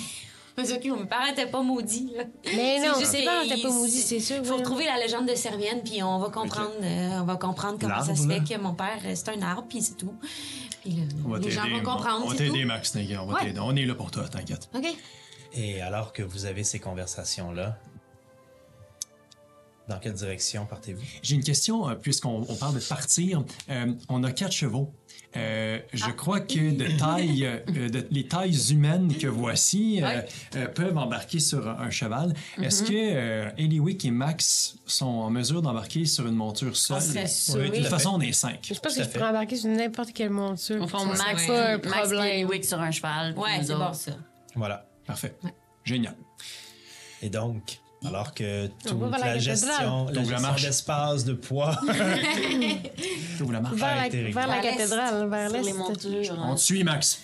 Parce 0.55 0.71
que 0.71 0.87
mes 0.95 1.05
parents 1.05 1.25
étaient 1.31 1.47
pas 1.49 1.61
maudits. 1.63 2.11
là. 2.15 2.23
Mais 2.55 2.79
non, 2.79 2.93
pas, 2.93 2.99
que 2.99 3.49
t'as 3.49 3.55
pas 3.55 3.55
il- 3.55 3.67
maudit, 3.73 4.01
c'est 4.01 4.19
sûr. 4.19 4.37
Il 4.37 4.45
faut 4.45 4.53
ouais. 4.53 4.59
retrouver 4.59 4.85
la 4.85 4.97
légende 4.99 5.27
de 5.27 5.33
Servienne, 5.35 5.81
puis 5.83 6.03
on 6.03 6.19
va 6.19 6.29
comprendre, 6.29 6.71
euh, 6.81 7.19
on 7.21 7.23
va 7.23 7.35
comprendre 7.37 7.77
comment 7.81 8.03
ça 8.03 8.15
se 8.15 8.27
fait 8.27 8.39
là. 8.39 8.43
que 8.47 8.61
mon 8.61 8.73
père, 8.75 8.99
euh, 9.05 9.13
c'est 9.15 9.29
un 9.29 9.41
arbre, 9.41 9.65
puis 9.67 9.81
c'est 9.81 9.95
tout. 9.97 10.13
Puis 10.81 10.91
là, 10.91 11.03
On 11.25 11.29
va 11.29 11.39
les 11.39 11.49
gens 11.49 11.67
vont 11.67 11.79
comprendre, 11.81 12.25
On 12.25 12.29
va 12.29 12.35
t'aider, 12.35 12.65
Max. 12.65 12.95
On 12.95 13.25
va 13.25 13.33
Ouais. 13.33 13.45
t'aider. 13.45 13.59
On 13.59 13.75
est 13.75 13.85
là 13.85 13.95
pour 13.95 14.11
toi, 14.11 14.27
t'inquiète. 14.27 14.69
OK. 14.75 14.85
Et 15.55 15.81
alors 15.81 16.13
que 16.13 16.21
vous 16.23 16.45
avez 16.45 16.63
ces 16.63 16.79
conversations-là, 16.79 17.77
dans 19.89 19.99
quelle 19.99 20.13
direction 20.13 20.65
partez-vous? 20.65 21.01
J'ai 21.21 21.35
une 21.35 21.43
question, 21.43 21.89
euh, 21.89 21.95
puisqu'on 21.95 22.45
on 22.47 22.55
parle 22.55 22.75
de 22.75 22.79
partir. 22.79 23.43
Euh, 23.69 23.93
on 24.09 24.23
a 24.23 24.31
quatre 24.31 24.53
chevaux. 24.53 24.93
Euh, 25.35 25.79
je 25.91 26.11
crois 26.11 26.39
que 26.41 26.71
de 26.71 26.97
taille, 26.97 27.43
euh, 27.45 27.89
de- 27.89 28.07
les 28.11 28.27
tailles 28.27 28.71
humaines 28.71 29.15
que 29.17 29.25
voici 29.25 29.99
euh, 30.03 30.21
euh, 30.55 30.67
peuvent 30.67 30.95
embarquer 30.97 31.39
sur 31.39 31.67
un, 31.67 31.79
un 31.79 31.89
cheval. 31.89 32.33
Est-ce 32.61 32.83
que 32.83 32.93
euh, 32.93 33.49
Eliwick 33.57 34.05
et 34.05 34.11
Max 34.11 34.75
sont 34.85 35.05
en 35.07 35.29
mesure 35.31 35.63
d'embarquer 35.63 36.05
sur 36.05 36.27
une 36.27 36.35
monture 36.35 36.77
seule? 36.77 37.01
sûr, 37.27 37.55
Oui, 37.55 37.61
oui. 37.63 37.69
De 37.71 37.75
toute 37.77 37.87
façon, 37.87 38.11
on 38.13 38.21
est 38.21 38.31
cinq. 38.31 38.59
Je 38.71 38.79
pense 38.79 38.95
que 38.95 39.03
je 39.03 39.09
pourrais 39.09 39.29
embarquer 39.29 39.55
sur 39.55 39.69
n'importe 39.69 40.13
quelle 40.13 40.29
monture. 40.29 40.81
Au 40.83 40.87
fond, 40.87 41.03
Max, 41.05 41.47
pas 41.47 41.73
un 41.73 41.77
Max 41.77 41.85
et 41.85 41.89
problème. 42.11 42.47
Wick 42.49 42.65
sur 42.65 42.79
un 42.79 42.91
cheval. 42.91 43.33
Ouais, 43.35 43.63
c'est 43.63 43.73
bon, 43.73 43.91
ça. 43.93 44.11
Voilà. 44.55 44.87
Parfait. 45.07 45.35
Génial. 45.83 46.15
Et 47.23 47.29
donc, 47.29 47.79
alors 48.05 48.33
que 48.33 48.67
toute 48.85 48.99
la 49.11 49.17
la, 49.17 49.37
gestion, 49.39 50.05
la 50.07 50.13
gestion 50.23 50.39
marche. 50.41 50.61
d'espace, 50.63 51.23
de 51.25 51.33
poids, 51.33 51.79
la 51.87 53.61
marche. 53.61 53.75
Vers 53.75 53.95
la, 53.95 54.09
vers 54.31 54.47
la 54.47 54.57
cathédrale, 54.59 55.29
vers 55.29 55.49
l'est. 55.49 55.73
On 56.37 56.55
te 56.55 56.59
suit, 56.59 56.83
Max. 56.83 57.19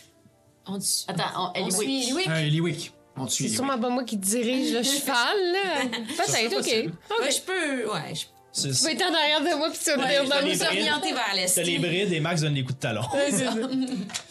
On 0.67 0.77
dit- 0.77 1.05
Attends, 1.07 1.51
on, 1.55 1.63
on 1.63 1.69
suit. 1.71 2.09
Eliwick. 2.29 2.93
Euh. 2.93 3.21
On 3.21 3.25
te 3.25 3.31
suit. 3.31 3.49
C'est 3.49 3.55
sûrement 3.55 3.77
pas 3.79 3.89
moi 3.89 4.03
qui 4.03 4.17
dirige 4.17 4.73
le 4.73 4.83
cheval, 4.83 5.15
là. 5.51 5.85
Peut-être, 6.15 6.55
possible. 6.55 6.93
OK. 7.09 7.19
Ouais, 7.21 7.31
je 7.31 7.41
peux, 7.41 7.91
ouais, 7.91 8.13
je 8.15 8.25
c'est- 8.51 8.71
Tu 8.71 8.83
peux 8.83 8.91
être 8.91 9.11
en 9.11 9.13
arrière 9.13 9.41
de 9.41 9.57
moi 9.57 9.69
puis 9.69 9.79
tu 9.83 9.89
vas 9.91 9.97
Ouais, 10.05 10.23
nous 10.23 10.63
orienter 10.63 11.13
vers 11.13 11.33
l'est. 11.35 11.53
T'as 11.53 11.63
les 11.63 11.79
brides 11.79 12.13
et 12.13 12.19
Max 12.19 12.41
donne 12.41 12.53
les 12.53 12.63
coups 12.63 12.75
de 12.75 12.79
talon. 12.79 13.01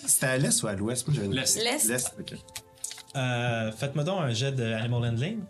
C'était 0.07 0.27
à 0.27 0.39
l'est 0.39 0.63
ou 0.63 0.67
à 0.69 0.73
l'ouest? 0.75 1.07
L'est. 1.31 1.57
L'est, 1.89 2.15
ok. 2.19 2.35
Euh, 3.17 3.73
Faites-moi 3.73 4.05
donc 4.05 4.21
un 4.21 4.33
jet 4.33 4.53
de 4.53 4.73
Animal 4.73 5.11
Handling. 5.11 5.41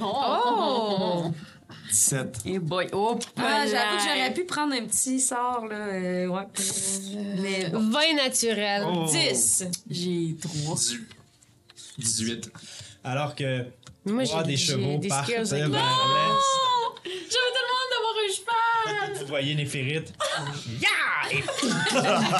Oh! 0.00 1.30
17. 1.90 2.38
Et 2.46 2.58
boy, 2.58 2.88
oh, 2.92 3.18
Ah, 3.36 3.64
j'avoue 3.66 3.96
que 3.96 4.02
j'aurais 4.02 4.32
pu 4.34 4.44
prendre 4.44 4.74
un 4.74 4.84
petit 4.86 5.20
sort, 5.20 5.66
là. 5.66 5.76
euh, 5.76 6.26
ouais. 6.26 6.42
Mais 7.40 7.68
bon. 7.68 7.90
Vin 7.90 8.14
naturel. 8.16 8.84
Oh. 8.86 9.06
10. 9.06 9.64
J'ai 9.90 10.36
trois. 10.40 10.76
18. 11.98 12.50
Alors 13.04 13.34
que 13.34 13.64
Moi, 14.06 14.24
trois 14.24 14.42
j'ai- 14.42 14.46
des 14.48 14.56
j'ai 14.56 14.72
chevaux 14.72 14.98
des 14.98 15.08
partent 15.08 15.24
skills 15.26 15.44
vers 15.44 15.64
avec- 15.64 15.72
l'est. 15.74 15.80
J'avais 17.04 17.52
tellement 17.54 17.84
d'avoir 17.92 18.14
un 18.24 18.32
cheval. 19.04 19.18
Vous 19.20 19.26
voyez 19.26 19.54
Néphérite. 19.54 20.12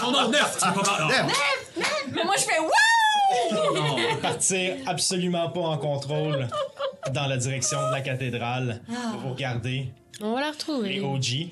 Oh 0.06 0.10
non, 0.10 0.28
neuf! 0.30 0.56
Tu 0.58 0.64
vas 0.66 0.72
pas 0.72 1.06
mal. 1.06 1.26
Mais 2.12 2.24
moi, 2.24 2.34
je 2.36 2.42
fais 2.44 2.58
wouh! 2.60 2.70
Non. 3.74 3.96
partir 4.22 4.76
absolument 4.86 5.50
pas 5.50 5.60
en 5.60 5.78
contrôle 5.78 6.48
dans 7.12 7.26
la 7.26 7.36
direction 7.36 7.78
de 7.88 7.92
la 7.92 8.00
cathédrale. 8.00 8.80
Vous 8.88 9.30
regardez 9.30 9.88
On 10.20 10.32
va 10.34 10.40
la 10.40 10.46
les 10.46 10.52
retrouver. 10.52 11.00
OG 11.00 11.48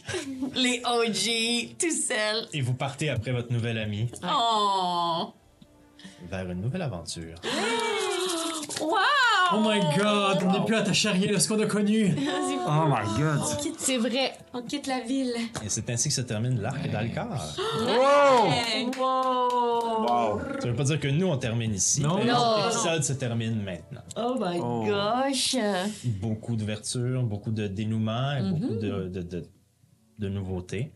Les 0.55 0.83
OG, 0.85 1.77
tout 1.79 1.91
seul. 1.91 2.47
et 2.53 2.61
vous 2.61 2.75
partez 2.75 3.11
après 3.11 3.33
votre 3.33 3.53
nouvelle 3.53 3.79
amie 3.79 4.09
Oh! 4.25 5.33
Vers 6.31 6.51
une 6.51 6.61
nouvelle 6.61 6.83
aventure. 6.83 7.35
Oh 9.55 9.61
my 9.61 9.81
god, 9.99 10.39
on 10.45 10.53
n'est 10.53 10.65
plus 10.65 10.77
attaché 10.77 11.09
à 11.09 11.12
rien 11.12 11.31
de 11.31 11.37
ce 11.39 11.47
qu'on 11.47 11.61
a 11.61 11.66
connu. 11.66 12.15
Oh 12.66 12.85
my 12.89 13.20
god. 13.20 13.41
C'est 13.77 13.99
vrai. 13.99 14.33
On 14.55 14.62
quitte 14.62 14.87
la 14.87 15.01
ville. 15.01 15.35
Et 15.65 15.69
c'est 15.69 15.91
ainsi 15.91 16.09
que 16.09 16.15
se 16.15 16.20
termine 16.23 16.61
l'arc 16.61 16.89
d'Alcar. 16.91 17.39
Hey. 18.49 18.87
Wow. 18.99 20.41
Ça 20.61 20.69
veut 20.69 20.74
pas 20.77 20.85
dire 20.85 21.01
que 21.01 21.09
nous 21.09 21.27
on 21.27 21.37
termine 21.37 21.74
ici. 21.74 22.01
Non. 22.01 22.24
Non. 22.24 22.57
L'épisode 22.69 23.03
se 23.03 23.12
termine 23.12 23.62
maintenant. 23.62 24.01
Oh 24.16 24.37
my 24.41 24.59
gosh! 24.89 25.57
Beaucoup 26.20 26.57
d'ouverture, 26.57 27.23
beaucoup 27.24 27.51
de 27.51 27.66
dénouement 27.66 28.33
et 28.37 28.43
beaucoup 28.53 28.74
de, 28.77 29.09
de, 29.09 29.23
de, 29.23 29.45
de 30.19 30.29
nouveautés. 30.29 30.93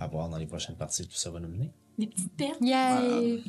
À 0.00 0.06
voir 0.06 0.28
dans 0.28 0.36
les 0.38 0.46
prochaines 0.46 0.76
parties, 0.76 1.06
tout 1.08 1.16
ça 1.16 1.30
va 1.30 1.40
nous 1.40 1.48
mener. 1.48 1.72
Des 1.98 2.06
petites 2.06 2.36
pertes. 2.36 2.60
Yay! 2.60 3.42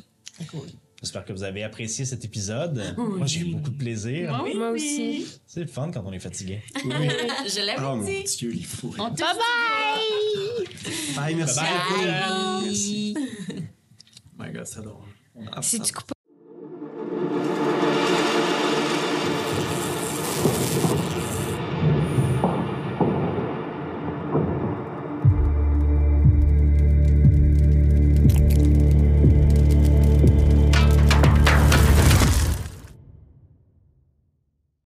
J'espère 1.02 1.24
que 1.24 1.32
vous 1.32 1.42
avez 1.42 1.64
apprécié 1.64 2.04
cet 2.04 2.24
épisode. 2.24 2.94
Moi, 2.96 3.26
j'ai 3.26 3.40
eu 3.40 3.44
beaucoup 3.54 3.70
de 3.70 3.76
plaisir. 3.76 4.32
Moi 4.54 4.70
aussi. 4.70 5.26
C'est 5.46 5.60
le 5.60 5.66
fun 5.66 5.90
quand 5.90 6.04
on 6.06 6.12
est 6.12 6.20
fatigué. 6.20 6.62
Je 6.76 7.66
l'avais 7.66 7.82
Oh 7.84 7.96
mon 7.96 8.04
dit. 8.04 8.22
dieu, 8.38 8.52
il 8.54 8.64
faut. 8.64 8.94
On 8.98 9.08
Bye 9.08 9.16
bye! 9.16 10.64
Bye, 11.16 11.34
merci. 11.34 11.58
Bye 11.60 11.68
bye. 12.04 12.64
Merci. 12.64 13.14
My 14.38 14.52
god, 14.52 14.66
c'est 14.66 14.82
drôle. 14.82 15.02
Si 15.62 15.80
tu 15.80 15.92
coupes 15.92 16.12